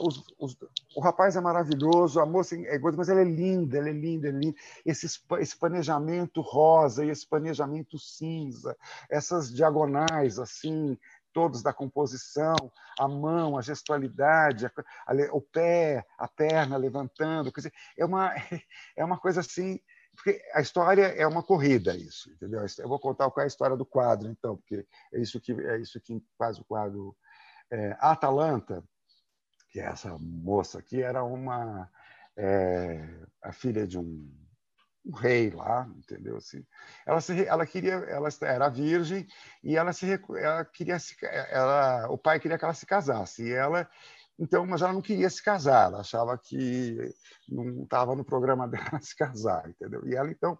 Os, 0.00 0.24
os, 0.38 0.56
o 0.96 1.00
rapaz 1.00 1.36
é 1.36 1.40
maravilhoso, 1.40 2.18
a 2.20 2.26
moça 2.26 2.56
é 2.56 2.78
gorda, 2.78 2.96
mas 2.96 3.08
ela 3.08 3.20
é 3.20 3.24
linda, 3.24 3.76
ela 3.76 3.90
é 3.90 3.92
linda, 3.92 4.28
ela 4.28 4.38
é 4.38 4.40
linda. 4.40 4.58
Esse, 4.84 5.06
esse 5.06 5.56
planejamento 5.58 6.40
rosa 6.40 7.04
e 7.04 7.10
esse 7.10 7.28
planejamento 7.28 7.98
cinza, 7.98 8.76
essas 9.10 9.52
diagonais, 9.52 10.38
assim, 10.38 10.96
todos 11.32 11.62
da 11.62 11.72
composição, 11.72 12.54
a 12.98 13.08
mão, 13.08 13.56
a 13.56 13.62
gestualidade, 13.62 14.66
a, 14.66 14.72
a, 15.06 15.14
o 15.32 15.40
pé, 15.40 16.04
a 16.18 16.28
perna 16.28 16.76
levantando, 16.76 17.52
dizer, 17.52 17.72
é 17.96 18.04
uma 18.04 18.32
é 18.96 19.04
uma 19.04 19.18
coisa 19.18 19.40
assim, 19.40 19.80
porque 20.14 20.42
a 20.54 20.60
história 20.60 21.06
é 21.06 21.26
uma 21.26 21.42
corrida 21.42 21.96
isso, 21.96 22.30
entendeu? 22.30 22.64
Eu 22.78 22.88
vou 22.88 22.98
contar 22.98 23.30
qual 23.30 23.42
é 23.42 23.44
a 23.44 23.48
história 23.48 23.76
do 23.76 23.86
quadro, 23.86 24.28
então, 24.28 24.56
porque 24.56 24.86
é 25.12 25.20
isso 25.20 25.40
que 25.40 25.52
é 25.52 25.78
isso 25.78 26.00
que 26.00 26.22
faz 26.38 26.58
o 26.58 26.64
quadro. 26.64 27.16
É, 27.72 27.96
Atalanta, 28.00 28.82
que 29.70 29.78
é 29.78 29.84
essa 29.84 30.16
moça 30.18 30.80
aqui, 30.80 31.00
era 31.00 31.22
uma 31.22 31.88
é, 32.36 33.26
a 33.42 33.52
filha 33.52 33.86
de 33.86 33.98
um 33.98 34.39
um 35.04 35.12
rei 35.12 35.50
lá, 35.50 35.88
entendeu? 35.96 36.36
Assim, 36.36 36.64
ela 37.06 37.20
se, 37.20 37.44
ela 37.46 37.66
queria, 37.66 37.94
ela 37.94 38.28
era 38.42 38.68
virgem 38.68 39.26
e 39.62 39.76
ela 39.76 39.92
se, 39.92 40.20
ela 40.36 40.64
queria 40.64 40.98
se, 40.98 41.16
ela, 41.50 42.08
o 42.10 42.18
pai 42.18 42.38
queria 42.38 42.58
que 42.58 42.64
ela 42.64 42.74
se 42.74 42.86
casasse 42.86 43.42
e 43.42 43.52
ela, 43.52 43.88
então, 44.38 44.66
mas 44.66 44.80
ela 44.80 44.92
não 44.92 45.02
queria 45.02 45.28
se 45.28 45.42
casar, 45.42 45.88
ela 45.88 46.00
achava 46.00 46.38
que 46.38 46.96
não 47.48 47.82
estava 47.82 48.14
no 48.14 48.24
programa 48.24 48.66
dela 48.68 49.00
se 49.00 49.14
casar, 49.16 49.68
entendeu? 49.68 50.06
E 50.06 50.14
ela 50.14 50.30
então, 50.30 50.58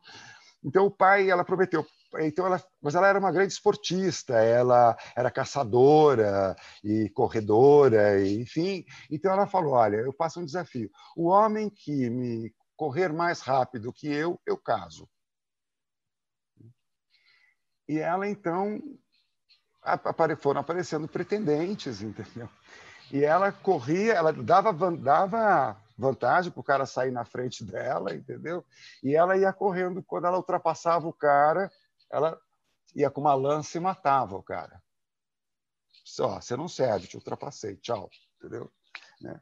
então 0.63 0.87
o 0.87 0.91
pai, 0.91 1.31
ela 1.31 1.45
prometeu, 1.45 1.87
então 2.19 2.45
ela, 2.45 2.63
mas 2.83 2.95
ela 2.95 3.09
era 3.09 3.19
uma 3.19 3.33
grande 3.33 3.53
esportista, 3.53 4.35
ela 4.35 4.97
era 5.17 5.31
caçadora 5.31 6.55
e 6.85 7.09
corredora, 7.11 8.21
e, 8.21 8.41
enfim. 8.41 8.85
Então 9.11 9.33
ela 9.33 9.47
falou: 9.47 9.73
olha, 9.73 9.97
eu 9.97 10.13
faço 10.13 10.41
um 10.41 10.45
desafio. 10.45 10.91
O 11.17 11.29
homem 11.29 11.71
que 11.71 12.11
me 12.11 12.53
correr 12.81 13.13
mais 13.13 13.43
rápido 13.43 13.93
que 13.93 14.09
eu, 14.11 14.41
eu 14.47 14.57
caso. 14.57 15.07
E 17.87 17.99
ela, 17.99 18.27
então, 18.27 18.81
foram 20.39 20.63
aparecendo 20.63 21.07
pretendentes, 21.07 22.01
entendeu? 22.01 22.49
E 23.13 23.23
ela 23.23 23.53
corria, 23.53 24.15
ela 24.15 24.33
dava, 24.33 24.73
dava 24.97 25.77
vantagem 25.99 26.51
para 26.51 26.61
o 26.61 26.65
cara 26.65 26.87
sair 26.87 27.11
na 27.11 27.23
frente 27.23 27.63
dela, 27.63 28.15
entendeu? 28.15 28.65
E 29.03 29.15
ela 29.15 29.37
ia 29.37 29.53
correndo, 29.53 30.03
quando 30.03 30.27
ela 30.27 30.39
ultrapassava 30.39 31.07
o 31.07 31.13
cara, 31.13 31.71
ela 32.11 32.41
ia 32.95 33.11
com 33.11 33.21
uma 33.21 33.35
lança 33.35 33.77
e 33.77 33.81
matava 33.81 34.37
o 34.37 34.43
cara. 34.43 34.83
Só, 36.03 36.41
você 36.41 36.57
não 36.57 36.67
serve, 36.67 37.09
te 37.09 37.17
ultrapassei, 37.17 37.77
tchau, 37.77 38.09
entendeu? 38.39 38.73
Né? 39.21 39.39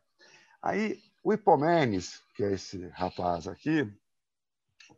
Aí 0.60 1.00
o 1.22 1.32
Hipomenes, 1.32 2.22
que 2.34 2.44
é 2.44 2.52
esse 2.52 2.88
rapaz 2.88 3.46
aqui, 3.46 3.90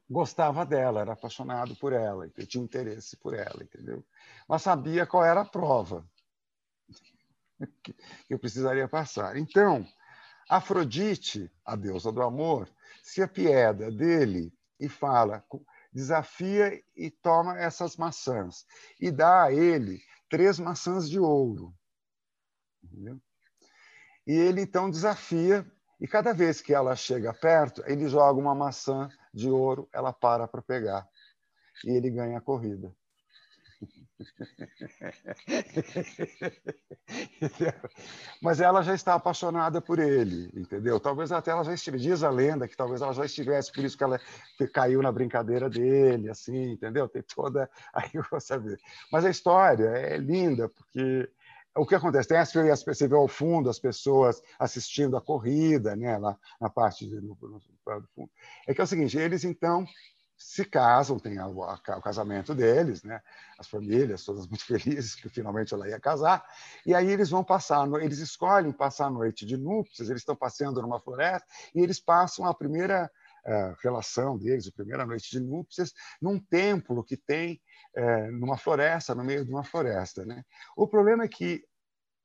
gostava 0.09 0.67
dela, 0.67 1.01
era 1.01 1.13
apaixonado 1.13 1.75
por 1.77 1.93
ela, 1.93 2.29
tinha 2.47 2.65
interesse 2.65 3.17
por 3.17 3.35
ela, 3.35 3.63
entendeu? 3.63 4.05
Mas 4.49 4.63
sabia 4.63 5.07
qual 5.07 5.25
era 5.25 5.41
a 5.41 5.49
prova 5.49 6.09
que 7.83 7.95
eu 8.29 8.39
precisaria 8.39 8.89
passar. 8.89 9.37
Então, 9.37 9.87
Afrodite, 10.49 11.51
a 11.65 11.77
deusa 11.77 12.11
do 12.11 12.23
amor, 12.23 12.69
se 13.03 13.23
apieda 13.23 13.91
dele 13.91 14.53
e 14.79 14.89
fala, 14.89 15.45
desafia 15.93 16.83
e 16.97 17.11
toma 17.11 17.59
essas 17.59 17.97
maçãs 17.97 18.67
e 19.01 19.11
dá 19.11 19.45
a 19.45 19.53
ele 19.53 20.03
três 20.29 20.59
maçãs 20.59 21.09
de 21.09 21.19
ouro. 21.19 21.75
Entendeu? 22.83 23.21
E 24.27 24.33
ele 24.33 24.63
então 24.63 24.91
desafia 24.91 25.65
e 26.01 26.09
cada 26.09 26.32
vez 26.32 26.60
que 26.60 26.72
ela 26.72 26.97
chega 26.97 27.35
perto, 27.35 27.82
ele 27.86 28.09
joga 28.09 28.40
uma 28.40 28.55
maçã 28.55 29.09
de 29.32 29.51
ouro, 29.51 29.89
ela 29.93 30.12
para 30.12 30.48
para 30.48 30.62
pegar. 30.62 31.06
E 31.85 31.90
ele 31.90 32.10
ganha 32.10 32.39
a 32.39 32.40
corrida. 32.40 32.93
Mas 38.43 38.60
ela 38.60 38.82
já 38.82 38.94
está 38.94 39.14
apaixonada 39.14 39.81
por 39.81 39.98
ele, 39.98 40.51
entendeu? 40.55 41.01
Talvez 41.01 41.32
até 41.32 41.51
ela 41.51 41.64
já 41.64 41.72
estivesse, 41.74 42.05
diz 42.05 42.22
a 42.22 42.31
lenda 42.31 42.68
que 42.68 42.77
talvez 42.77 43.01
ela 43.01 43.14
já 43.14 43.24
estivesse, 43.24 43.72
por 43.72 43.82
isso 43.85 43.97
que 43.97 44.05
ela 44.05 44.20
caiu 44.74 45.01
na 45.02 45.10
brincadeira 45.10 45.70
dele, 45.70 46.28
assim, 46.28 46.72
entendeu? 46.72 47.09
Tem 47.09 47.22
toda. 47.22 47.70
Aí 47.94 48.10
você 48.31 48.59
vê. 48.59 48.77
Mas 49.10 49.24
a 49.24 49.31
história 49.31 49.89
é 49.89 50.18
linda, 50.18 50.68
porque 50.68 51.31
o 51.77 51.87
que 51.87 51.95
acontece? 51.95 52.29
Tem 52.29 52.39
as, 52.39 52.53
você 52.53 53.07
vê 53.07 53.15
ao 53.15 53.29
fundo 53.29 53.71
as 53.71 53.79
pessoas 53.79 54.43
assistindo 54.59 55.17
a 55.17 55.21
corrida, 55.21 55.95
né, 55.95 56.19
lá 56.19 56.37
na 56.61 56.69
parte 56.69 57.07
de, 57.07 57.17
no, 57.17 57.37
no, 57.41 57.49
no 57.49 58.09
fundo. 58.15 58.31
É 58.67 58.75
que 58.75 58.81
é 58.81 58.85
o 58.85 58.87
seguinte, 58.87 59.17
eles 59.17 59.45
então 59.45 59.87
se 60.41 60.65
casam, 60.65 61.19
tem 61.19 61.39
a, 61.39 61.45
a, 61.45 61.99
o 61.99 62.03
casamento 62.03 62.55
deles, 62.55 63.03
né? 63.03 63.21
As 63.59 63.69
famílias 63.69 64.25
todas 64.25 64.47
muito 64.47 64.65
felizes 64.65 65.15
que 65.15 65.29
finalmente 65.29 65.75
ela 65.75 65.87
ia 65.87 66.01
casar. 66.01 66.43
E 66.87 66.95
aí 66.95 67.11
eles 67.11 67.29
vão 67.29 67.45
passar, 67.45 67.87
eles 68.01 68.19
escolhem 68.21 68.73
passar 68.73 69.07
a 69.07 69.11
noite 69.11 69.45
de 69.45 69.59
núpcias. 69.59 70.09
Eles 70.09 70.23
estão 70.23 70.35
passeando 70.35 70.81
numa 70.81 70.99
floresta 70.99 71.47
e 71.75 71.81
eles 71.81 72.01
passam 72.01 72.47
a 72.47 72.55
primeira 72.55 73.11
uh, 73.47 73.75
relação 73.83 74.39
deles, 74.39 74.67
a 74.67 74.73
primeira 74.73 75.07
noite 75.07 75.31
de 75.31 75.41
núpcias, 75.41 75.93
num 76.21 76.39
templo 76.39 77.05
que 77.05 77.17
tem 77.17 77.61
uh, 77.97 78.33
numa 78.33 78.57
floresta, 78.57 79.15
no 79.15 79.25
meio 79.25 79.45
de 79.45 79.51
uma 79.51 79.65
floresta, 79.65 80.25
né? 80.25 80.45
O 80.77 80.87
problema 80.87 81.25
é 81.25 81.29
que 81.29 81.65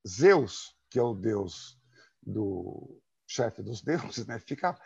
Zeus, 0.08 0.76
que 0.90 1.00
é 1.00 1.04
o 1.04 1.14
deus 1.16 1.80
do 2.22 3.02
chefe 3.28 3.62
dos 3.64 3.82
deuses, 3.82 4.26
né, 4.28 4.40
fica 4.40 4.78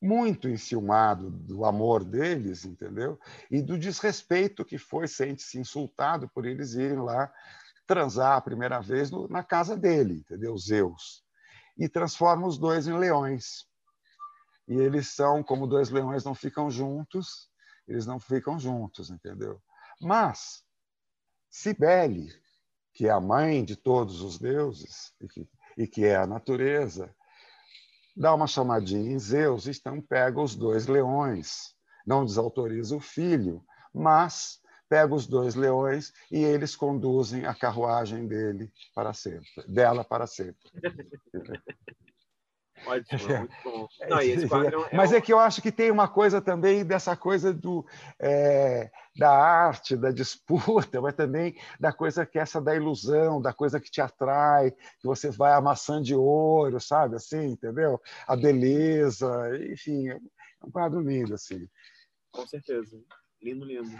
muito 0.00 0.48
enciumado 0.48 1.30
do 1.30 1.64
amor 1.64 2.04
deles, 2.04 2.64
entendeu? 2.64 3.18
E 3.50 3.62
do 3.62 3.78
desrespeito 3.78 4.64
que 4.64 4.78
foi, 4.78 5.06
sente-se 5.06 5.58
insultado 5.58 6.28
por 6.34 6.44
eles 6.44 6.74
irem 6.74 6.98
lá 6.98 7.32
transar 7.86 8.36
a 8.36 8.40
primeira 8.40 8.80
vez 8.80 9.10
no, 9.10 9.28
na 9.28 9.44
casa 9.44 9.76
dele, 9.76 10.14
entendeu? 10.14 10.56
Zeus. 10.56 11.24
e 11.76 11.88
transforma 11.88 12.46
os 12.46 12.58
dois 12.58 12.86
em 12.86 12.98
leões. 12.98 13.66
E 14.68 14.74
eles 14.74 15.08
são, 15.08 15.42
como 15.42 15.66
dois 15.66 15.90
leões 15.90 16.24
não 16.24 16.34
ficam 16.34 16.70
juntos, 16.70 17.50
eles 17.86 18.06
não 18.06 18.18
ficam 18.18 18.58
juntos, 18.58 19.10
entendeu? 19.10 19.60
Mas 20.00 20.64
Cibele, 21.50 22.28
que 22.94 23.06
é 23.06 23.10
a 23.10 23.20
mãe 23.20 23.64
de 23.64 23.76
todos 23.76 24.22
os 24.22 24.38
deuses 24.38 25.12
e 25.20 25.28
que, 25.28 25.48
e 25.76 25.86
que 25.86 26.04
é 26.04 26.16
a 26.16 26.26
natureza, 26.26 27.14
dá 28.16 28.34
uma 28.34 28.46
chamadinha 28.46 29.12
em 29.12 29.18
Zeus, 29.18 29.66
então 29.66 30.00
pega 30.00 30.40
os 30.40 30.54
dois 30.54 30.86
leões, 30.86 31.74
não 32.06 32.24
desautoriza 32.24 32.96
o 32.96 33.00
filho, 33.00 33.64
mas 33.92 34.60
pega 34.88 35.14
os 35.14 35.26
dois 35.26 35.54
leões 35.54 36.12
e 36.30 36.38
eles 36.38 36.76
conduzem 36.76 37.46
a 37.46 37.54
carruagem 37.54 38.26
dele 38.26 38.70
para 38.94 39.14
sempre, 39.14 39.66
dela 39.66 40.04
para 40.04 40.26
sempre. 40.26 40.70
Ótimo, 42.92 43.38
muito 43.38 43.54
bom. 43.64 43.88
Não, 44.08 44.18
é 44.20 44.96
Mas 44.96 45.12
é, 45.12 45.14
um... 45.14 45.18
é, 45.18 45.20
que 45.20 45.32
eu 45.32 45.38
acho 45.38 45.62
que 45.62 45.72
tem 45.72 45.90
uma 45.90 46.08
coisa 46.08 46.40
também 46.40 46.84
dessa 46.84 47.16
coisa 47.16 47.52
do, 47.52 47.86
é, 48.18 48.90
da 49.16 49.30
arte, 49.30 49.96
da 49.96 50.10
disputa, 50.10 51.00
mas 51.00 51.14
também 51.14 51.56
da 51.78 51.92
coisa 51.92 52.26
que 52.26 52.38
é 52.38 52.42
essa 52.42 52.60
da 52.60 52.74
ilusão, 52.74 53.40
da 53.40 53.52
coisa 53.52 53.80
que 53.80 53.90
te 53.90 54.00
atrai, 54.00 54.70
que 54.70 55.06
você 55.06 55.30
vai 55.30 55.52
a 55.52 55.60
maçã 55.60 56.00
de 56.00 56.14
ouro, 56.14 56.80
sabe? 56.80 57.16
Assim, 57.16 57.52
entendeu? 57.52 58.00
A 58.26 58.36
beleza, 58.36 59.28
enfim, 59.70 60.08
é 60.08 60.18
um 60.64 60.70
quadro 60.70 61.00
lindo, 61.00 61.34
assim. 61.34 61.68
Com 62.30 62.46
certeza. 62.46 63.00
Lindo, 63.42 63.64
lindo. 63.64 63.90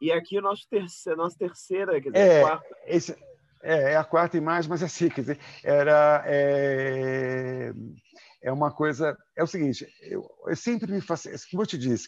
E 0.00 0.12
aqui 0.12 0.38
o 0.38 0.42
nosso 0.42 0.68
terceiro, 0.68 1.18
nossa 1.18 1.38
terceira, 1.38 2.00
quer 2.00 2.10
dizer, 2.10 2.28
é, 2.28 2.40
quarta. 2.42 2.76
Esse, 2.86 3.16
é, 3.64 3.92
é 3.92 3.96
a 3.96 4.04
quarta 4.04 4.36
imagem, 4.36 4.68
mas 4.70 4.82
assim, 4.82 5.08
quer 5.08 5.22
dizer, 5.22 5.38
era. 5.62 6.22
É, 6.26 7.72
é 8.44 8.52
uma 8.52 8.70
coisa. 8.70 9.16
É 9.34 9.42
o 9.42 9.46
seguinte, 9.46 9.88
eu, 10.02 10.30
eu 10.46 10.54
sempre 10.54 10.92
me 10.92 11.00
faço. 11.00 11.30
Como 11.50 11.62
eu 11.62 11.66
te 11.66 11.78
disse, 11.78 12.06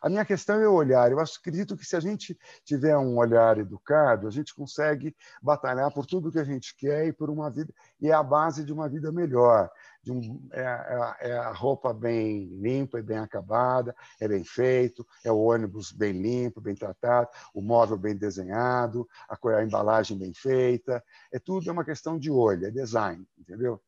a 0.00 0.08
minha 0.08 0.24
questão 0.24 0.60
é 0.60 0.68
o 0.68 0.72
olhar. 0.72 1.10
Eu 1.10 1.18
acho, 1.18 1.40
acredito 1.40 1.76
que 1.76 1.84
se 1.84 1.96
a 1.96 2.00
gente 2.00 2.38
tiver 2.64 2.96
um 2.96 3.16
olhar 3.16 3.58
educado, 3.58 4.28
a 4.28 4.30
gente 4.30 4.54
consegue 4.54 5.14
batalhar 5.42 5.92
por 5.92 6.06
tudo 6.06 6.30
que 6.30 6.38
a 6.38 6.44
gente 6.44 6.74
quer 6.76 7.08
e 7.08 7.12
por 7.12 7.28
uma 7.28 7.50
vida. 7.50 7.74
E 8.00 8.08
é 8.08 8.12
a 8.12 8.22
base 8.22 8.64
de 8.64 8.72
uma 8.72 8.88
vida 8.88 9.10
melhor. 9.10 9.68
De 10.04 10.12
um, 10.12 10.48
é, 10.52 10.62
é, 10.62 11.30
é 11.30 11.36
a 11.36 11.52
roupa 11.52 11.92
bem 11.92 12.46
limpa 12.60 13.00
e 13.00 13.02
bem 13.02 13.18
acabada, 13.18 13.92
é 14.20 14.28
bem 14.28 14.44
feito, 14.44 15.04
é 15.24 15.32
o 15.32 15.38
ônibus 15.38 15.90
bem 15.90 16.12
limpo, 16.12 16.60
bem 16.60 16.76
tratado, 16.76 17.28
o 17.52 17.60
móvel 17.60 17.98
bem 17.98 18.16
desenhado, 18.16 19.08
a, 19.28 19.36
a 19.56 19.64
embalagem 19.64 20.16
bem 20.16 20.32
feita. 20.32 21.02
É 21.32 21.40
tudo 21.40 21.68
é 21.68 21.72
uma 21.72 21.84
questão 21.84 22.16
de 22.16 22.30
olho, 22.30 22.66
é 22.66 22.70
design, 22.70 23.26
entendeu? 23.36 23.82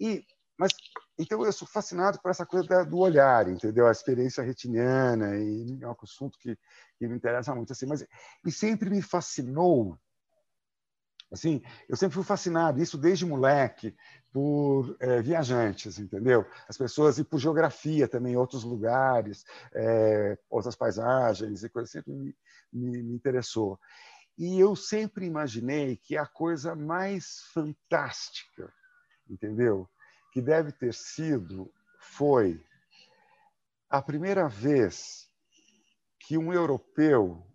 E 0.00 0.24
mas 0.58 0.72
então 1.18 1.44
eu 1.44 1.52
sou 1.52 1.66
fascinado 1.66 2.20
por 2.20 2.30
essa 2.30 2.44
coisa 2.44 2.84
do 2.84 2.98
olhar, 2.98 3.48
entendeu? 3.48 3.86
A 3.86 3.92
experiência 3.92 4.42
retiniana 4.42 5.36
e 5.36 5.78
é 5.80 5.88
um 5.88 5.94
assunto 6.02 6.38
que, 6.38 6.58
que 6.98 7.06
me 7.06 7.16
interessa 7.16 7.54
muito 7.54 7.72
assim, 7.72 7.86
mas 7.86 8.04
e 8.44 8.52
sempre 8.52 8.90
me 8.90 9.00
fascinou 9.00 9.98
assim, 11.34 11.62
eu 11.88 11.96
sempre 11.96 12.14
fui 12.14 12.24
fascinado 12.24 12.80
isso 12.80 12.96
desde 12.96 13.26
moleque 13.26 13.94
por 14.32 14.96
é, 15.00 15.20
viajantes, 15.20 15.98
entendeu? 15.98 16.46
As 16.68 16.78
pessoas 16.78 17.18
e 17.18 17.24
por 17.24 17.38
geografia 17.38 18.08
também, 18.08 18.36
outros 18.36 18.64
lugares, 18.64 19.44
é, 19.72 20.38
outras 20.48 20.76
paisagens 20.76 21.62
e 21.62 21.68
coisas 21.68 21.90
sempre 21.90 22.12
me, 22.12 22.36
me, 22.72 23.02
me 23.02 23.14
interessou. 23.14 23.78
E 24.36 24.58
eu 24.58 24.74
sempre 24.74 25.26
imaginei 25.26 25.96
que 25.96 26.16
a 26.16 26.26
coisa 26.26 26.74
mais 26.74 27.42
fantástica, 27.52 28.72
entendeu? 29.28 29.88
Que 30.34 30.42
deve 30.42 30.72
ter 30.72 30.92
sido, 30.92 31.72
foi 32.00 32.60
a 33.88 34.02
primeira 34.02 34.48
vez 34.48 35.28
que 36.18 36.36
um 36.36 36.52
europeu, 36.52 37.46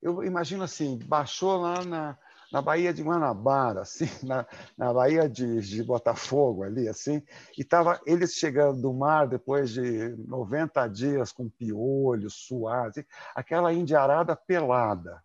eu 0.00 0.24
imagino 0.24 0.64
assim, 0.64 0.98
baixou 0.98 1.58
lá 1.58 1.84
na, 1.84 2.18
na 2.50 2.62
Baía 2.62 2.94
de 2.94 3.02
Guanabara, 3.02 3.82
assim, 3.82 4.06
na, 4.26 4.46
na 4.78 4.94
Baía 4.94 5.28
de, 5.28 5.60
de 5.60 5.84
Botafogo, 5.84 6.62
ali, 6.62 6.88
assim, 6.88 7.22
e 7.58 7.60
estava 7.60 8.00
eles 8.06 8.32
chegando 8.32 8.80
do 8.80 8.94
mar 8.94 9.28
depois 9.28 9.68
de 9.68 10.16
90 10.26 10.88
dias 10.88 11.32
com 11.32 11.50
piolhos, 11.50 12.46
suados, 12.46 12.96
assim, 12.96 13.06
aquela 13.34 13.74
indiarada 13.74 14.34
pelada. 14.34 15.22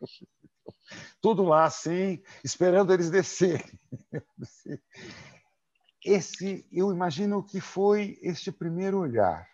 Tudo 1.20 1.42
lá 1.42 1.64
assim, 1.64 2.22
esperando 2.44 2.92
eles 2.92 3.10
descerem. 3.10 3.76
Esse, 6.04 6.66
eu 6.70 6.92
imagino 6.92 7.42
que 7.42 7.60
foi 7.60 8.18
este 8.22 8.52
primeiro 8.52 8.98
olhar 8.98 9.48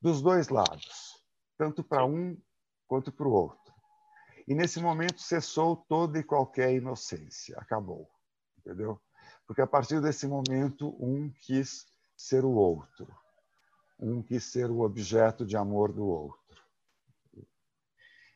dos 0.00 0.20
dois 0.20 0.48
lados, 0.48 1.22
tanto 1.56 1.84
para 1.84 2.04
um 2.04 2.36
quanto 2.86 3.12
para 3.12 3.26
o 3.26 3.32
outro. 3.32 3.72
E 4.48 4.54
nesse 4.54 4.80
momento 4.80 5.20
cessou 5.20 5.76
toda 5.76 6.18
e 6.18 6.24
qualquer 6.24 6.72
inocência, 6.74 7.56
acabou, 7.58 8.08
entendeu? 8.58 9.00
Porque 9.46 9.62
a 9.62 9.66
partir 9.66 10.00
desse 10.00 10.26
momento 10.26 10.96
um 11.00 11.30
quis 11.30 11.86
ser 12.16 12.44
o 12.44 12.50
outro, 12.50 13.06
um 13.98 14.22
quis 14.22 14.44
ser 14.44 14.70
o 14.70 14.80
objeto 14.80 15.44
de 15.44 15.56
amor 15.56 15.92
do 15.92 16.06
outro. 16.06 16.46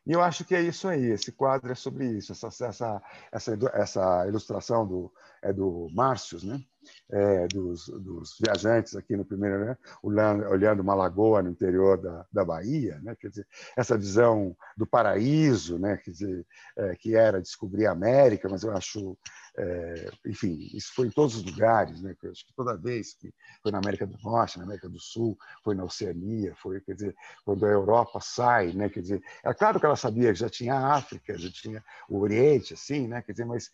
E 0.06 0.12
eu 0.12 0.22
acho 0.22 0.44
que 0.44 0.54
é 0.54 0.62
isso 0.62 0.88
aí. 0.88 1.04
Esse 1.04 1.30
quadro 1.30 1.70
é 1.70 1.74
sobre 1.74 2.06
isso. 2.06 2.32
Essa, 2.32 2.48
essa, 2.48 3.02
essa, 3.30 3.58
essa 3.74 4.26
ilustração 4.26 4.86
do, 4.86 5.12
é 5.42 5.52
do 5.52 5.88
Márcio, 5.92 6.38
né? 6.44 6.62
é, 7.10 7.46
dos, 7.48 7.86
dos, 7.86 8.36
viajantes 8.40 8.94
aqui 8.96 9.16
no 9.16 9.24
primeiro, 9.24 9.64
né? 9.64 9.76
olhando, 10.02 10.80
uma 10.80 10.94
lagoa 10.94 11.42
no 11.42 11.50
interior 11.50 12.00
da, 12.00 12.26
da 12.32 12.44
Bahia, 12.44 12.98
né? 13.02 13.16
dizer, 13.22 13.46
essa 13.76 13.98
visão 13.98 14.56
do 14.76 14.86
paraíso, 14.86 15.78
né? 15.78 15.96
quer 15.98 16.10
dizer, 16.10 16.46
é, 16.76 16.94
que 16.96 17.14
era 17.14 17.42
descobrir 17.42 17.86
a 17.86 17.92
América, 17.92 18.48
mas 18.48 18.62
eu 18.62 18.72
acho, 18.72 19.16
é, 19.56 20.10
enfim, 20.26 20.70
isso 20.72 20.92
foi 20.94 21.08
em 21.08 21.10
todos 21.10 21.36
os 21.36 21.44
lugares, 21.44 22.00
né? 22.00 22.14
Eu 22.22 22.30
acho 22.30 22.46
que 22.46 22.54
toda 22.54 22.76
vez 22.76 23.14
que 23.14 23.32
foi 23.62 23.72
na 23.72 23.78
América 23.78 24.06
do 24.06 24.16
Norte, 24.22 24.58
na 24.58 24.64
América 24.64 24.88
do 24.88 25.00
Sul, 25.00 25.36
foi 25.64 25.74
na 25.74 25.84
Oceania, 25.84 26.54
foi, 26.56 26.80
quer 26.80 26.94
dizer, 26.94 27.14
quando 27.44 27.66
a 27.66 27.68
Europa 27.68 28.20
sai, 28.20 28.72
né? 28.72 28.88
quer 28.88 29.00
dizer, 29.00 29.22
é 29.44 29.52
claro 29.52 29.80
que 29.80 29.86
ela 29.86 29.96
sabia 29.96 30.32
que 30.32 30.38
já 30.38 30.48
tinha 30.48 30.74
a 30.74 30.94
África, 30.94 31.36
já 31.36 31.50
tinha 31.50 31.84
o 32.08 32.18
Oriente, 32.18 32.74
assim, 32.74 33.08
né? 33.08 33.22
quer 33.22 33.32
dizer, 33.32 33.44
mas 33.44 33.70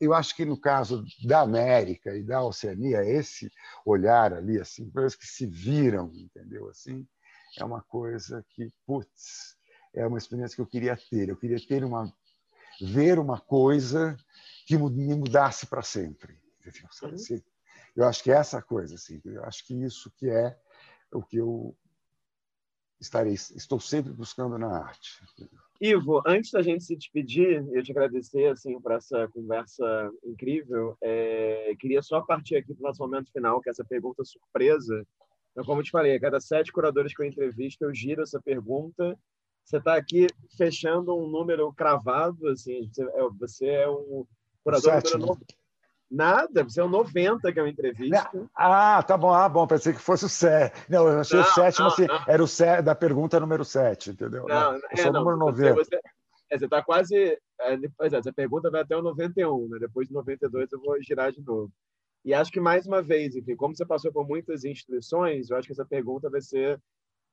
eu 0.00 0.12
acho 0.12 0.36
que 0.36 0.44
no 0.44 0.58
caso 0.58 1.04
da 1.24 1.40
América 1.40 2.14
e 2.16 2.22
da 2.22 2.42
Oceania, 2.42 3.04
esse 3.04 3.50
olhar 3.86 4.32
ali, 4.32 4.60
assim, 4.60 4.90
coisas 4.90 5.16
que 5.16 5.26
se 5.26 5.46
viram, 5.46 6.12
entendeu? 6.14 6.68
Assim, 6.68 7.06
é 7.58 7.64
uma 7.64 7.82
coisa 7.82 8.44
que, 8.50 8.70
putz, 8.86 9.56
é 9.94 10.06
uma 10.06 10.18
experiência 10.18 10.54
que 10.54 10.60
eu 10.60 10.66
queria 10.66 10.96
ter. 11.10 11.28
Eu 11.28 11.36
queria 11.36 11.58
ter 11.66 11.84
uma, 11.84 12.12
ver 12.80 13.18
uma 13.18 13.40
coisa 13.40 14.16
que 14.66 14.76
me 14.76 15.14
mudasse 15.14 15.66
para 15.66 15.82
sempre. 15.82 16.34
Uhum. 17.02 17.14
Assim, 17.14 17.42
eu 17.96 18.06
acho 18.06 18.22
que 18.22 18.30
é 18.30 18.36
essa 18.36 18.62
coisa, 18.62 18.94
assim, 18.94 19.20
eu 19.24 19.44
acho 19.44 19.66
que 19.66 19.74
isso 19.74 20.10
que 20.16 20.28
é 20.28 20.58
o 21.12 21.22
que 21.22 21.36
eu 21.36 21.76
estarei, 23.02 23.34
estou 23.34 23.80
sempre 23.80 24.12
buscando 24.12 24.56
na 24.56 24.78
arte. 24.84 25.22
Ivo, 25.80 26.22
antes 26.26 26.52
da 26.52 26.62
gente 26.62 26.84
se 26.84 26.96
despedir, 26.96 27.66
eu 27.72 27.82
te 27.82 27.90
agradecer 27.90 28.46
assim 28.46 28.80
por 28.80 28.92
essa 28.92 29.28
conversa 29.28 30.10
incrível. 30.24 30.96
É, 31.02 31.74
queria 31.78 32.00
só 32.02 32.20
partir 32.20 32.56
aqui 32.56 32.72
para 32.72 32.84
o 32.84 32.88
nosso 32.88 33.02
momento 33.02 33.32
final, 33.32 33.60
que 33.60 33.68
é 33.68 33.72
essa 33.72 33.84
pergunta 33.84 34.24
surpresa. 34.24 35.04
Então, 35.50 35.64
como 35.64 35.80
eu 35.80 35.84
te 35.84 35.90
falei, 35.90 36.14
a 36.14 36.20
cada 36.20 36.40
sete 36.40 36.72
curadores 36.72 37.14
que 37.14 37.22
eu 37.22 37.26
entrevisto, 37.26 37.84
eu 37.84 37.92
giro 37.92 38.22
essa 38.22 38.40
pergunta. 38.40 39.18
Você 39.64 39.78
está 39.78 39.96
aqui 39.96 40.26
fechando 40.56 41.16
um 41.16 41.28
número 41.28 41.72
cravado, 41.72 42.48
assim, 42.48 42.88
você 42.88 43.02
é, 43.02 43.28
você 43.38 43.66
é 43.66 43.90
um 43.90 44.24
curador 44.62 45.02
número 45.18 45.38
Nada, 46.12 46.62
você 46.62 46.78
é 46.78 46.84
o 46.84 46.90
90 46.90 47.50
que 47.50 47.58
é 47.58 47.62
uma 47.62 47.70
entrevista. 47.70 48.30
Ah, 48.54 49.02
tá 49.02 49.16
bom, 49.16 49.32
ah, 49.32 49.48
bom, 49.48 49.66
pensei 49.66 49.94
que 49.94 49.98
fosse 49.98 50.26
o 50.26 50.28
7. 50.28 50.90
Não, 50.90 51.08
eu 51.08 51.20
achei 51.20 51.40
não, 51.40 51.46
o 51.46 51.50
sétimo, 51.50 51.86
não, 51.86 51.92
assim, 51.94 52.06
não. 52.06 52.24
era 52.28 52.44
o 52.44 52.46
7 52.46 52.82
da 52.82 52.94
pergunta 52.94 53.40
número 53.40 53.64
7, 53.64 54.10
entendeu? 54.10 54.44
Não, 54.46 54.74
eu 54.74 54.80
é, 54.90 54.96
sou 54.98 55.10
o 55.10 55.14
número 55.14 55.38
90. 55.38 55.74
Você, 55.74 55.96
é, 56.50 56.58
você 56.58 56.66
está 56.66 56.82
quase. 56.82 57.16
É, 57.16 57.78
pois 57.96 58.12
é, 58.12 58.18
essa 58.18 58.30
pergunta 58.30 58.70
vai 58.70 58.82
até 58.82 58.94
o 58.94 59.00
91, 59.00 59.68
né? 59.70 59.78
Depois 59.80 60.06
de 60.06 60.12
92 60.12 60.70
eu 60.70 60.80
vou 60.82 61.02
girar 61.02 61.32
de 61.32 61.40
novo. 61.40 61.72
E 62.22 62.34
acho 62.34 62.52
que, 62.52 62.60
mais 62.60 62.86
uma 62.86 63.00
vez, 63.00 63.34
enfim, 63.34 63.56
como 63.56 63.74
você 63.74 63.86
passou 63.86 64.12
por 64.12 64.28
muitas 64.28 64.64
instituições, 64.64 65.48
eu 65.48 65.56
acho 65.56 65.66
que 65.66 65.72
essa 65.72 65.86
pergunta 65.86 66.28
vai 66.28 66.42
ser 66.42 66.78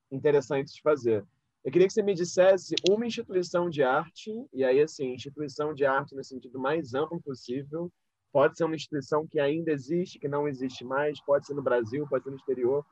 interessante 0.10 0.74
de 0.74 0.82
fazer. 0.82 1.26
Eu 1.66 1.72
queria 1.72 1.86
que 1.86 1.94
você 1.94 2.02
me 2.02 2.16
dissesse 2.16 2.76
uma 2.90 3.06
instituição 3.06 3.70
de 3.70 3.84
arte, 3.84 4.32
e 4.54 4.64
aí, 4.64 4.82
assim, 4.82 5.14
instituição 5.14 5.74
de 5.74 5.86
arte 5.86 6.16
no 6.16 6.24
sentido 6.24 6.58
mais 6.58 6.94
amplo 6.94 7.22
possível, 7.22 7.92
Pode 8.32 8.58
ser 8.58 8.64
uma 8.64 8.76
instituição 8.76 9.28
que 9.28 9.40
ainda 9.40 9.72
existe, 9.72 10.20
que 10.20 10.28
não 10.28 10.48
existe 10.48 10.84
mais, 10.84 11.20
pode 11.22 11.48
ser 11.48 11.54
no 11.54 11.64
Brasil, 11.64 12.08
pode 12.08 12.24
ser 12.24 12.30
no 12.30 12.36
exterior. 12.36 12.86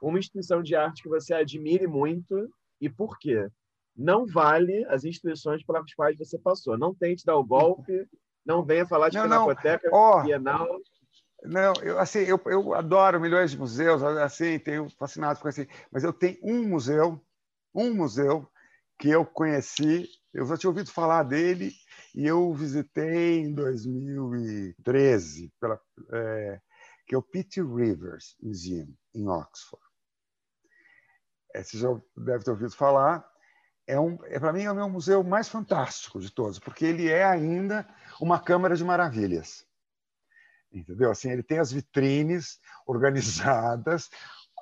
Uma 0.00 0.18
instituição 0.18 0.62
de 0.62 0.74
arte 0.74 1.02
que 1.02 1.08
você 1.08 1.32
admire 1.32 1.86
muito 1.86 2.48
e 2.80 2.88
por 2.88 3.18
quê? 3.18 3.48
Não 3.96 4.26
vale 4.26 4.84
as 4.86 5.04
instituições 5.04 5.64
pelas 5.64 5.94
quais 5.94 6.18
você 6.18 6.38
passou. 6.38 6.76
Não 6.76 6.94
tente 6.94 7.24
dar 7.24 7.36
o 7.36 7.44
golpe, 7.44 8.06
não 8.44 8.64
venha 8.64 8.86
falar 8.86 9.08
de 9.08 9.16
não, 9.16 9.24
Pinacoteca, 9.24 9.88
oh, 9.92 10.22
Bienal. 10.22 10.80
Não, 11.44 11.72
eu, 11.82 11.98
assim, 11.98 12.20
eu, 12.20 12.40
eu 12.46 12.74
adoro 12.74 13.20
milhões 13.20 13.50
de 13.50 13.58
museus, 13.58 14.02
assim, 14.02 14.58
tenho 14.58 14.88
fascinado 14.90 15.40
por 15.40 15.48
assim, 15.48 15.66
mas 15.90 16.04
eu 16.04 16.12
tenho 16.12 16.38
um 16.42 16.68
museu, 16.68 17.20
um 17.74 17.92
museu 17.94 18.48
que 19.02 19.10
eu 19.10 19.26
conheci, 19.26 20.08
eu 20.32 20.46
já 20.46 20.56
tinha 20.56 20.70
ouvido 20.70 20.88
falar 20.88 21.24
dele 21.24 21.72
e 22.14 22.24
eu 22.24 22.54
visitei 22.54 23.40
em 23.40 23.52
2013, 23.52 25.52
pela, 25.58 25.80
é, 26.12 26.60
que 27.04 27.12
é 27.12 27.18
o 27.18 27.22
Pitt 27.22 27.60
Rivers 27.60 28.36
Museum, 28.40 28.94
em 29.12 29.28
Oxford. 29.28 29.84
É, 31.52 31.64
você 31.64 31.78
já 31.78 31.88
deve 32.16 32.44
ter 32.44 32.52
ouvido 32.52 32.76
falar. 32.76 33.28
É, 33.88 33.98
um, 33.98 34.16
é 34.26 34.38
para 34.38 34.52
mim 34.52 34.62
é 34.62 34.70
o 34.70 34.76
meu 34.76 34.88
museu 34.88 35.24
mais 35.24 35.48
fantástico 35.48 36.20
de 36.20 36.30
todos, 36.30 36.60
porque 36.60 36.84
ele 36.84 37.08
é 37.08 37.24
ainda 37.24 37.84
uma 38.20 38.38
câmara 38.38 38.76
de 38.76 38.84
maravilhas 38.84 39.66
entendeu? 40.72 41.10
Assim, 41.10 41.30
ele 41.30 41.42
tem 41.42 41.58
as 41.58 41.70
vitrines 41.70 42.58
organizadas 42.86 44.08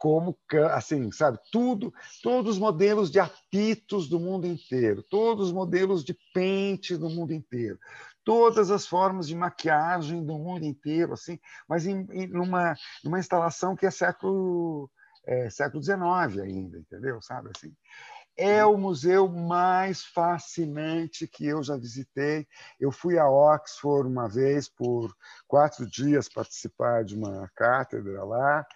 como 0.00 0.34
assim, 0.72 1.12
sabe, 1.12 1.38
tudo, 1.52 1.92
todos 2.22 2.52
os 2.52 2.58
modelos 2.58 3.10
de 3.10 3.20
apitos 3.20 4.08
do 4.08 4.18
mundo 4.18 4.46
inteiro, 4.46 5.02
todos 5.02 5.48
os 5.48 5.52
modelos 5.52 6.02
de 6.02 6.16
pente 6.32 6.96
do 6.96 7.10
mundo 7.10 7.34
inteiro, 7.34 7.78
todas 8.24 8.70
as 8.70 8.86
formas 8.86 9.28
de 9.28 9.36
maquiagem 9.36 10.24
do 10.24 10.38
mundo 10.38 10.64
inteiro, 10.64 11.12
assim, 11.12 11.38
mas 11.68 11.86
em, 11.86 12.06
em 12.12 12.26
numa, 12.28 12.74
numa 13.04 13.18
instalação 13.18 13.76
que 13.76 13.84
é 13.84 13.90
século 13.90 14.90
é, 15.26 15.50
século 15.50 15.82
XIX 15.82 16.00
ainda, 16.42 16.78
entendeu? 16.78 17.20
Sabe 17.20 17.50
assim? 17.54 17.76
É 18.36 18.64
o 18.64 18.78
museu 18.78 19.28
mais 19.28 20.02
fascinante 20.02 21.28
que 21.28 21.46
eu 21.46 21.62
já 21.62 21.76
visitei. 21.76 22.46
Eu 22.80 22.90
fui 22.90 23.18
a 23.18 23.28
Oxford 23.28 24.08
uma 24.08 24.26
vez 24.26 24.66
por 24.66 25.14
quatro 25.46 25.86
dias 25.86 26.26
participar 26.26 27.04
de 27.04 27.14
uma 27.14 27.50
cátedra 27.54 28.24
lá. 28.24 28.66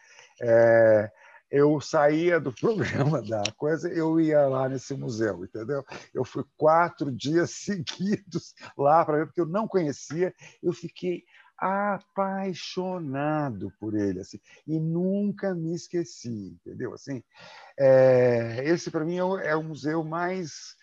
É, 0.43 1.11
eu 1.51 1.81
saía 1.81 2.39
do 2.41 2.53
programa 2.53 3.23
da 3.23 3.43
coisa, 3.57 3.89
eu 3.89 4.21
ia 4.21 4.47
lá 4.49 4.69
nesse 4.69 4.95
museu, 4.95 5.45
entendeu? 5.45 5.85
Eu 6.13 6.25
fui 6.25 6.45
quatro 6.57 7.13
dias 7.13 7.51
seguidos 7.63 8.53
lá 8.77 9.05
para 9.05 9.19
ver, 9.19 9.27
porque 9.27 9.41
eu 9.41 9.47
não 9.47 9.69
conhecia. 9.69 10.35
Eu 10.63 10.73
fiquei 10.73 11.23
apaixonado 11.57 13.73
por 13.79 13.95
ele 13.95 14.19
assim 14.21 14.41
e 14.67 14.81
nunca 14.81 15.55
me 15.55 15.73
esqueci 15.73 16.59
entendeu 16.61 16.93
assim 16.93 17.23
é, 17.79 18.65
esse 18.65 18.91
para 18.91 19.05
mim 19.05 19.19
é 19.19 19.25
o, 19.25 19.39
é 19.39 19.55
o, 19.55 19.63
museu 19.63 20.03
mais 20.03 20.75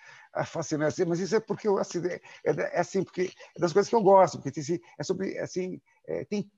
fascinante 0.45 1.03
mas 1.03 1.19
isso 1.19 1.35
é 1.35 1.41
porque 1.41 1.67
eu 1.67 1.77
assim 1.77 1.99
é, 2.07 2.21
é, 2.45 2.51
é, 2.57 2.79
assim 2.79 3.03
porque 3.03 3.33
é 3.55 3.59
das 3.59 3.73
coisas 3.73 3.89
que 3.89 3.95
eu 3.95 4.01
gosto 4.01 4.41
porque 4.41 4.61
assim, 4.61 4.79
é 4.97 5.03
sobre 5.03 5.37
assim 5.39 5.81
é, 6.07 6.23
tem 6.23 6.49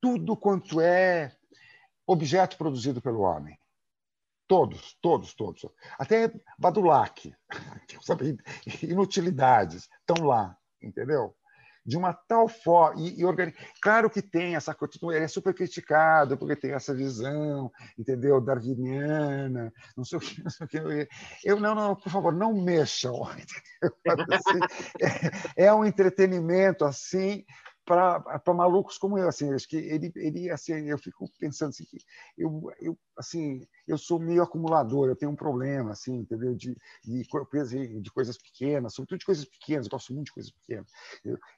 tudo 0.00 0.34
quanto 0.34 0.80
é 0.80 1.36
objeto 2.12 2.56
produzido 2.56 3.00
pelo 3.00 3.20
homem 3.20 3.58
todos 4.48 4.96
todos 5.00 5.34
todos 5.34 5.66
até 5.98 6.32
Badulac 6.58 7.34
sabe 8.02 8.36
inutilidades 8.82 9.88
estão 10.00 10.26
lá 10.26 10.56
entendeu 10.82 11.34
de 11.84 11.96
uma 11.96 12.12
tal 12.12 12.48
forma. 12.48 13.00
E, 13.00 13.20
e 13.20 13.24
organi... 13.24 13.54
Claro 13.82 14.10
que 14.10 14.22
tem 14.22 14.54
essa 14.54 14.74
coisa, 14.74 14.94
ele 15.14 15.24
é 15.24 15.28
super 15.28 15.54
criticado 15.54 16.36
porque 16.36 16.56
tem 16.56 16.72
essa 16.72 16.94
visão, 16.94 17.70
entendeu? 17.98 18.40
Darwiniana, 18.40 19.72
não 19.96 20.04
sei 20.04 20.18
o 20.18 20.20
que, 20.20 20.42
não 20.42 20.50
sei 20.50 20.66
o 20.66 20.68
que. 20.68 21.08
Eu, 21.44 21.58
não, 21.58 21.74
não, 21.74 21.96
por 21.96 22.10
favor, 22.10 22.32
não 22.32 22.54
mexam. 22.54 23.24
Assim, 24.32 24.58
é, 25.56 25.66
é 25.66 25.74
um 25.74 25.84
entretenimento 25.84 26.84
assim 26.84 27.44
para 27.90 28.54
malucos 28.54 28.96
como 28.96 29.18
eu 29.18 29.28
assim 29.28 29.52
acho 29.52 29.68
que 29.68 29.76
ele 29.76 30.12
ele 30.14 30.48
assim 30.48 30.88
eu 30.88 30.96
fico 30.96 31.28
pensando 31.40 31.70
assim 31.70 31.84
que 31.84 31.98
eu, 32.38 32.70
eu 32.80 32.96
assim 33.18 33.66
eu 33.86 33.98
sou 33.98 34.20
meio 34.20 34.42
acumulador 34.42 35.08
eu 35.08 35.16
tenho 35.16 35.32
um 35.32 35.36
problema 35.36 35.90
assim 35.90 36.18
entendeu? 36.18 36.54
De 36.54 36.76
de, 37.02 37.24
de 38.00 38.10
coisas 38.12 38.38
pequenas 38.38 38.94
sobretudo 38.94 39.18
de 39.18 39.26
coisas 39.26 39.44
pequenas 39.44 39.86
eu 39.86 39.90
gosto 39.90 40.14
muito 40.14 40.26
de 40.26 40.32
coisas 40.32 40.52
pequenas 40.52 40.86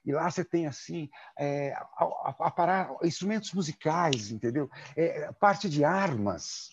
e 0.04 0.12
lá 0.12 0.30
você 0.30 0.42
tem 0.42 0.66
assim 0.66 1.10
é, 1.38 1.72
a, 1.72 2.04
a, 2.04 2.36
a 2.46 2.50
parar, 2.50 2.96
instrumentos 3.02 3.52
musicais 3.52 4.30
entendeu? 4.30 4.70
É, 4.96 5.30
parte 5.32 5.68
de 5.68 5.84
armas. 5.84 6.70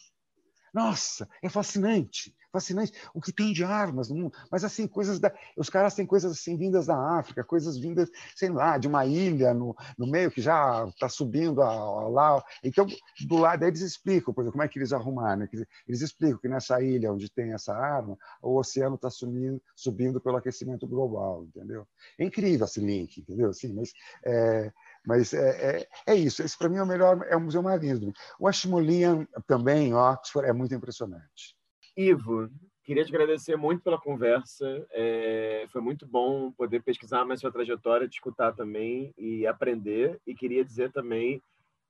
Nossa 0.73 1.27
é 1.41 1.49
fascinante 1.49 2.34
fascinante 2.52 2.94
o 3.14 3.22
que 3.22 3.32
tem 3.32 3.54
de 3.54 3.64
armas 3.64 4.10
no 4.10 4.16
mundo. 4.16 4.34
Mas 4.52 4.64
assim, 4.64 4.88
coisas 4.88 5.20
da, 5.20 5.34
os 5.58 5.70
caras 5.70 5.96
têm 5.96 6.06
coisas 6.06 6.32
assim 6.32 6.58
vindas 6.58 6.88
da 6.88 6.98
África, 7.20 7.44
coisas 7.44 7.78
vindas, 7.78 8.10
sei 8.36 8.50
lá, 8.50 8.78
de 8.78 8.88
uma 8.88 9.06
ilha 9.06 9.54
no, 9.54 9.76
no 9.98 10.08
meio 10.08 10.32
que 10.32 10.42
já 10.42 10.86
está 10.88 11.08
subindo 11.10 11.62
a, 11.62 11.70
a, 11.70 12.08
lá. 12.10 12.44
Então, 12.64 12.88
do 13.28 13.38
lado 13.38 13.64
eles 13.66 13.82
explicam, 13.82 14.34
por 14.34 14.42
exemplo, 14.42 14.54
como 14.54 14.64
é 14.64 14.68
que 14.68 14.80
eles 14.80 14.94
arrumaram. 14.94 15.42
Né? 15.42 15.50
Eles 15.88 16.02
explicam 16.02 16.40
que 16.40 16.48
nessa 16.48 16.82
ilha 16.82 17.12
onde 17.12 17.30
tem 17.30 17.54
essa 17.54 17.74
arma, 17.74 18.18
o 18.42 18.58
oceano 18.58 18.96
está 18.96 19.10
subindo, 19.10 20.22
pelo 20.22 20.38
aquecimento 20.38 20.88
global, 20.88 21.46
entendeu? 21.46 21.88
É 22.18 22.26
incrível 22.26 22.66
esse 22.66 22.80
link, 22.80 23.20
entendeu? 23.20 23.50
Assim, 23.50 23.74
mas 23.74 23.94
é, 24.26 24.72
mas 25.06 25.34
é, 25.34 25.80
é, 25.82 25.88
é, 26.08 26.16
isso. 26.16 26.44
Esse, 26.44 26.58
para 26.58 26.70
mim, 26.70 26.78
é 26.78 26.84
o 26.84 26.88
melhor, 26.88 27.26
é 27.30 27.36
o 27.36 27.42
museu 27.42 27.64
lindo. 27.78 28.14
O 28.40 28.48
Ashmolean 28.48 29.28
também, 29.48 29.90
em 29.90 29.94
Oxford, 29.94 30.48
é 30.48 30.54
muito 30.54 30.74
impressionante. 30.74 31.59
Ivo, 31.95 32.49
queria 32.84 33.03
te 33.03 33.10
agradecer 33.10 33.56
muito 33.56 33.84
pela 33.84 33.99
conversa. 33.99 34.86
É, 34.91 35.66
foi 35.70 35.82
muito 35.82 36.07
bom 36.07 36.52
poder 36.52 36.82
pesquisar 36.82 37.26
mais 37.26 37.40
sua 37.40 37.52
trajetória, 37.52 38.07
te 38.07 38.14
escutar 38.14 38.53
também 38.53 39.14
e 39.18 39.45
aprender. 39.45 40.20
E 40.26 40.34
queria 40.34 40.64
dizer 40.64 40.91
também 40.91 41.41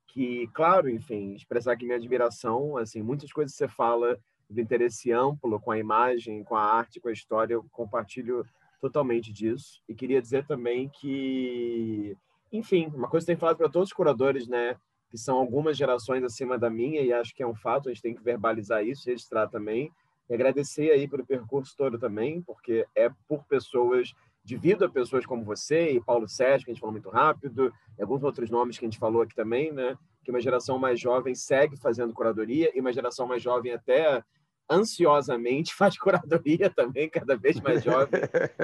que, 0.08 0.48
claro, 0.54 0.90
enfim, 0.90 1.34
expressar 1.34 1.74
aqui 1.74 1.86
minha 1.86 1.98
admiração. 1.98 2.78
Assim, 2.78 3.02
muitas 3.02 3.32
coisas 3.32 3.54
que 3.54 3.58
você 3.58 3.68
fala 3.68 4.20
de 4.50 4.62
interesse 4.62 5.12
amplo 5.12 5.60
com 5.60 5.72
a 5.72 5.78
imagem, 5.78 6.44
com 6.44 6.56
a 6.56 6.64
arte, 6.64 7.00
com 7.00 7.10
a 7.10 7.14
história, 7.14 7.54
eu 7.54 7.66
compartilho 7.72 8.44
totalmente 8.82 9.32
disso. 9.32 9.82
E 9.88 9.94
queria 9.94 10.22
dizer 10.22 10.46
também 10.48 10.90
que, 10.90 12.16
enfim, 12.52 12.88
uma 12.88 13.08
coisa 13.08 13.26
que 13.26 13.32
tem 13.34 13.40
falado 13.40 13.58
para 13.58 13.70
todos 13.70 13.90
os 13.90 13.94
curadores, 13.94 14.48
né? 14.48 14.76
Que 15.10 15.18
são 15.18 15.38
algumas 15.38 15.76
gerações 15.76 16.24
acima 16.24 16.58
da 16.58 16.70
minha, 16.70 17.02
e 17.02 17.12
acho 17.12 17.34
que 17.36 17.42
é 17.42 17.48
um 17.48 17.56
fato, 17.56 17.90
a 17.90 17.94
gente 17.94 18.02
tem 18.02 18.14
que 18.14 18.24
verbalizar 18.24 18.86
isso, 18.86 19.08
registrar 19.08 19.48
também. 19.48 19.92
E 20.30 20.34
agradecer 20.34 20.92
aí 20.92 21.08
pelo 21.08 21.26
percurso 21.26 21.76
todo 21.76 21.98
também, 21.98 22.42
porque 22.42 22.86
é 22.96 23.10
por 23.28 23.44
pessoas, 23.46 24.14
devido 24.46 24.86
a 24.86 24.90
pessoas 24.90 25.26
como 25.26 25.44
você 25.44 25.92
e 25.92 26.04
Paulo 26.04 26.28
Sérgio, 26.28 26.66
que 26.66 26.72
a 26.72 26.74
gente 26.74 26.82
falou 26.82 26.94
muito 26.94 27.10
rápido, 27.10 27.74
e 27.98 28.02
alguns 28.02 28.24
outros 28.24 28.50
nomes 28.52 28.78
que 28.78 28.86
a 28.86 28.88
gente 28.88 29.00
falou 29.00 29.24
aqui 29.24 29.34
também, 29.34 29.72
né? 29.72 29.98
Que 30.24 30.30
uma 30.30 30.40
geração 30.40 30.78
mais 30.78 31.00
jovem 31.00 31.34
segue 31.34 31.76
fazendo 31.76 32.14
curadoria 32.14 32.72
e 32.76 32.80
uma 32.80 32.94
geração 32.94 33.26
mais 33.26 33.42
jovem 33.42 33.74
até 33.74 34.24
ansiosamente 34.70 35.74
faz 35.76 35.98
curadoria 35.98 36.70
também, 36.70 37.10
cada 37.10 37.36
vez 37.36 37.60
mais 37.60 37.84
jovem, 37.84 38.22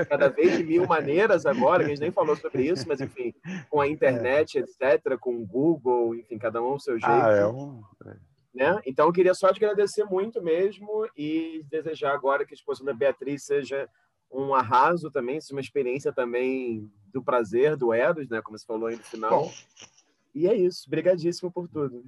cada 0.08 0.30
vez 0.30 0.58
de 0.58 0.64
mil 0.64 0.86
maneiras 0.86 1.46
agora, 1.46 1.84
a 1.84 1.88
gente 1.88 2.02
nem 2.02 2.12
falou 2.12 2.36
sobre 2.36 2.64
isso, 2.64 2.88
mas 2.88 3.02
enfim, 3.02 3.34
com 3.70 3.82
a 3.82 3.88
internet, 3.88 4.58
é. 4.58 4.62
etc., 4.62 5.18
com 5.20 5.36
o 5.36 5.46
Google, 5.46 6.16
enfim, 6.16 6.38
cada 6.38 6.62
um 6.62 6.68
ao 6.68 6.80
seu 6.80 7.00
jeito. 7.00 7.12
Ah, 7.12 7.32
é 7.32 7.48
um... 7.48 7.82
É. 8.06 8.16
Né? 8.54 8.82
Então, 8.86 9.08
eu 9.08 9.12
queria 9.12 9.34
só 9.34 9.52
te 9.52 9.58
agradecer 9.58 10.06
muito 10.06 10.42
mesmo 10.42 11.06
e 11.18 11.66
desejar 11.70 12.14
agora 12.14 12.46
que 12.46 12.54
a 12.54 12.56
exposição 12.56 12.86
da 12.86 12.94
Beatriz 12.94 13.44
seja 13.44 13.90
um 14.32 14.56
arraso 14.56 15.12
também, 15.12 15.42
seja 15.42 15.54
uma 15.54 15.62
experiência 15.62 16.14
também 16.14 16.90
do 17.12 17.22
prazer, 17.22 17.76
do 17.76 17.94
Eros, 17.94 18.30
né? 18.30 18.42
como 18.42 18.58
você 18.58 18.66
falou 18.66 18.88
aí 18.88 18.96
no 18.96 19.04
final. 19.04 19.30
Bom. 19.30 19.54
E 20.34 20.48
é 20.48 20.54
isso. 20.54 20.86
Obrigadíssimo 20.88 21.52
por 21.52 21.68
tudo. 21.68 22.06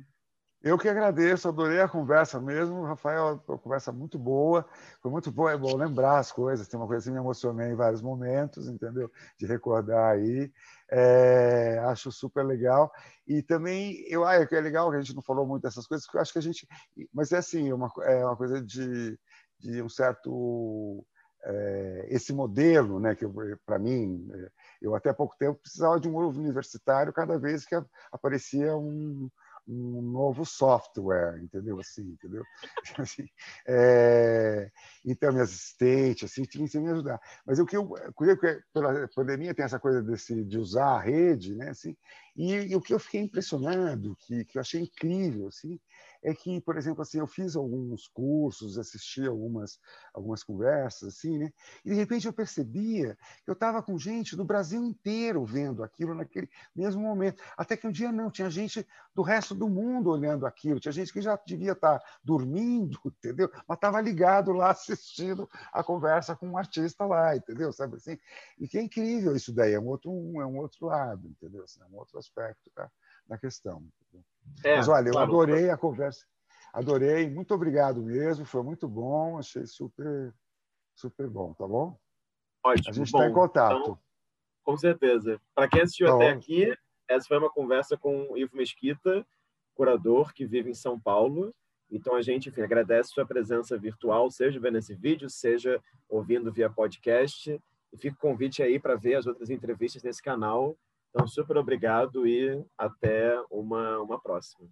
Eu 0.61 0.77
que 0.77 0.89
agradeço, 0.89 1.47
adorei 1.47 1.79
a 1.79 1.87
conversa 1.87 2.41
mesmo, 2.41 2.83
Rafael, 2.83 3.39
uma 3.47 3.57
conversa 3.59 3.91
muito 3.91 4.17
boa, 4.17 4.67
foi 5.01 5.11
muito 5.11 5.31
bom, 5.31 5.47
é 5.47 5.55
bom 5.55 5.75
lembrar 5.77 6.17
as 6.17 6.31
coisas, 6.31 6.67
tem 6.67 6.79
uma 6.79 6.87
coisa 6.87 7.05
que 7.05 7.11
me 7.11 7.17
emocionei 7.17 7.69
em 7.69 7.75
vários 7.75 8.01
momentos, 8.01 8.67
entendeu? 8.67 9.11
De 9.37 9.45
recordar 9.45 10.15
aí, 10.15 10.51
é, 10.89 11.79
acho 11.85 12.11
super 12.11 12.43
legal. 12.43 12.91
E 13.27 13.43
também, 13.43 14.03
eu 14.07 14.25
acho 14.25 14.47
que 14.47 14.55
é 14.55 14.61
legal 14.61 14.89
que 14.89 14.97
a 14.97 15.01
gente 15.01 15.15
não 15.15 15.21
falou 15.21 15.45
muito 15.45 15.61
dessas 15.61 15.85
coisas, 15.85 16.07
porque 16.07 16.17
eu 16.17 16.21
acho 16.21 16.33
que 16.33 16.39
a 16.39 16.41
gente, 16.41 16.67
mas 17.13 17.31
é 17.31 17.37
assim, 17.37 17.71
uma, 17.71 17.91
é 18.01 18.25
uma 18.25 18.35
coisa 18.35 18.59
de, 18.59 19.17
de 19.59 19.81
um 19.83 19.89
certo 19.89 21.05
é, 21.45 22.07
esse 22.09 22.33
modelo, 22.33 22.99
né, 22.99 23.15
que 23.15 23.25
para 23.63 23.77
mim, 23.77 24.27
é, 24.33 24.49
eu 24.81 24.95
até 24.95 25.13
pouco 25.13 25.35
tempo 25.37 25.59
precisava 25.61 25.99
de 25.99 26.09
um 26.09 26.17
universitário 26.17 27.13
cada 27.13 27.37
vez 27.37 27.63
que 27.65 27.75
aparecia 28.11 28.75
um, 28.75 29.29
um 29.67 30.01
novo 30.01 30.45
software, 30.45 31.39
entendeu? 31.41 31.79
Assim, 31.79 32.03
entendeu? 32.03 32.43
Assim, 32.97 33.27
é, 33.67 34.71
então, 35.05 35.31
minha 35.31 35.43
assistente, 35.43 36.25
assim, 36.25 36.43
tinha 36.43 36.67
que 36.67 36.79
me 36.79 36.89
ajudar. 36.91 37.19
Mas 37.45 37.59
o 37.59 37.65
que 37.65 37.75
eu, 37.75 37.89
pela 38.73 39.07
pandemia 39.09 39.53
tem 39.53 39.65
essa 39.65 39.79
coisa 39.79 40.01
desse, 40.01 40.43
de 40.45 40.57
usar 40.57 40.95
a 40.95 41.01
rede, 41.01 41.53
né? 41.55 41.69
Assim, 41.69 41.95
e, 42.35 42.53
e 42.53 42.75
o 42.75 42.81
que 42.81 42.93
eu 42.93 42.99
fiquei 42.99 43.21
impressionado, 43.21 44.15
que, 44.19 44.45
que 44.45 44.57
eu 44.57 44.61
achei 44.61 44.81
incrível, 44.81 45.47
assim, 45.47 45.79
é 46.23 46.33
que, 46.33 46.59
por 46.61 46.77
exemplo, 46.77 47.01
assim, 47.01 47.19
eu 47.19 47.27
fiz 47.27 47.55
alguns 47.55 48.07
cursos, 48.07 48.77
assisti 48.77 49.25
algumas, 49.25 49.79
algumas 50.13 50.43
conversas, 50.43 51.15
assim, 51.15 51.37
né? 51.37 51.51
E 51.85 51.89
de 51.89 51.95
repente 51.95 52.27
eu 52.27 52.33
percebia 52.33 53.17
que 53.43 53.49
eu 53.49 53.53
estava 53.53 53.81
com 53.81 53.97
gente 53.97 54.35
do 54.35 54.45
Brasil 54.45 54.83
inteiro 54.83 55.45
vendo 55.45 55.83
aquilo 55.83 56.13
naquele 56.13 56.49
mesmo 56.75 57.01
momento. 57.01 57.41
Até 57.57 57.77
que 57.77 57.87
um 57.87 57.91
dia 57.91 58.11
não, 58.11 58.31
tinha 58.31 58.49
gente 58.49 58.85
do 59.13 59.21
resto 59.21 59.55
do 59.55 59.69
mundo 59.69 60.09
olhando 60.09 60.45
aquilo, 60.45 60.79
tinha 60.79 60.91
gente 60.91 61.11
que 61.11 61.21
já 61.21 61.39
devia 61.45 61.73
estar 61.73 61.99
tá 61.99 62.05
dormindo, 62.23 62.99
entendeu? 63.05 63.51
Mas 63.67 63.77
estava 63.77 64.01
ligado 64.01 64.51
lá 64.51 64.71
assistindo 64.71 65.49
a 65.71 65.83
conversa 65.83 66.35
com 66.35 66.47
um 66.47 66.57
artista 66.57 67.05
lá, 67.05 67.35
entendeu? 67.35 67.71
Sabe 67.71 67.95
assim? 67.97 68.17
E 68.59 68.67
que 68.67 68.77
é 68.77 68.81
incrível 68.81 69.35
isso 69.35 69.53
daí, 69.53 69.73
é 69.73 69.79
um 69.79 69.87
outro, 69.87 70.11
é 70.41 70.45
um 70.45 70.57
outro 70.57 70.87
lado, 70.87 71.27
entendeu? 71.27 71.63
Assim, 71.63 71.81
é 71.81 71.85
um 71.85 71.97
outro 71.97 72.17
aspecto 72.17 72.71
da, 72.75 72.89
da 73.27 73.37
questão. 73.37 73.83
É, 74.63 74.77
Mas 74.77 74.87
olha, 74.87 75.09
eu 75.09 75.13
claro. 75.13 75.31
adorei 75.31 75.69
a 75.69 75.77
conversa, 75.77 76.25
adorei, 76.73 77.29
muito 77.29 77.53
obrigado 77.53 78.01
mesmo, 78.01 78.45
foi 78.45 78.63
muito 78.63 78.87
bom, 78.87 79.37
achei 79.37 79.65
super, 79.65 80.33
super 80.95 81.27
bom, 81.27 81.53
tá 81.53 81.67
bom? 81.67 81.97
Ótimo. 82.63 82.89
A 82.89 82.93
gente 82.93 83.05
está 83.05 83.27
em 83.27 83.33
contato. 83.33 83.79
Então, 83.81 83.99
com 84.63 84.77
certeza. 84.77 85.39
Para 85.55 85.69
quem 85.69 85.81
assistiu 85.81 86.07
tá 86.07 86.15
até 86.15 86.29
aqui, 86.29 86.77
essa 87.07 87.27
foi 87.27 87.37
uma 87.37 87.49
conversa 87.49 87.95
com 87.97 88.31
o 88.31 88.37
Ivo 88.37 88.57
Mesquita, 88.57 89.25
curador 89.73 90.33
que 90.33 90.45
vive 90.45 90.71
em 90.71 90.75
São 90.75 90.99
Paulo. 90.99 91.53
Então 91.89 92.15
a 92.15 92.21
gente, 92.21 92.49
enfim, 92.49 92.61
agradece 92.61 93.11
sua 93.11 93.25
presença 93.25 93.77
virtual, 93.77 94.29
seja 94.29 94.59
vendo 94.59 94.77
esse 94.77 94.93
vídeo, 94.93 95.29
seja 95.29 95.81
ouvindo 96.09 96.51
via 96.51 96.69
podcast. 96.69 97.61
E 97.93 97.97
fica 97.97 98.15
o 98.17 98.19
convite 98.19 98.61
aí 98.61 98.77
para 98.77 98.95
ver 98.95 99.15
as 99.15 99.25
outras 99.25 99.49
entrevistas 99.49 100.03
nesse 100.03 100.21
canal. 100.21 100.77
Então, 101.17 101.27
super 101.27 101.57
obrigado 101.57 102.27
e 102.27 102.63
até 102.77 103.35
uma, 103.49 103.97
uma 103.97 104.21
próxima. 104.21 104.63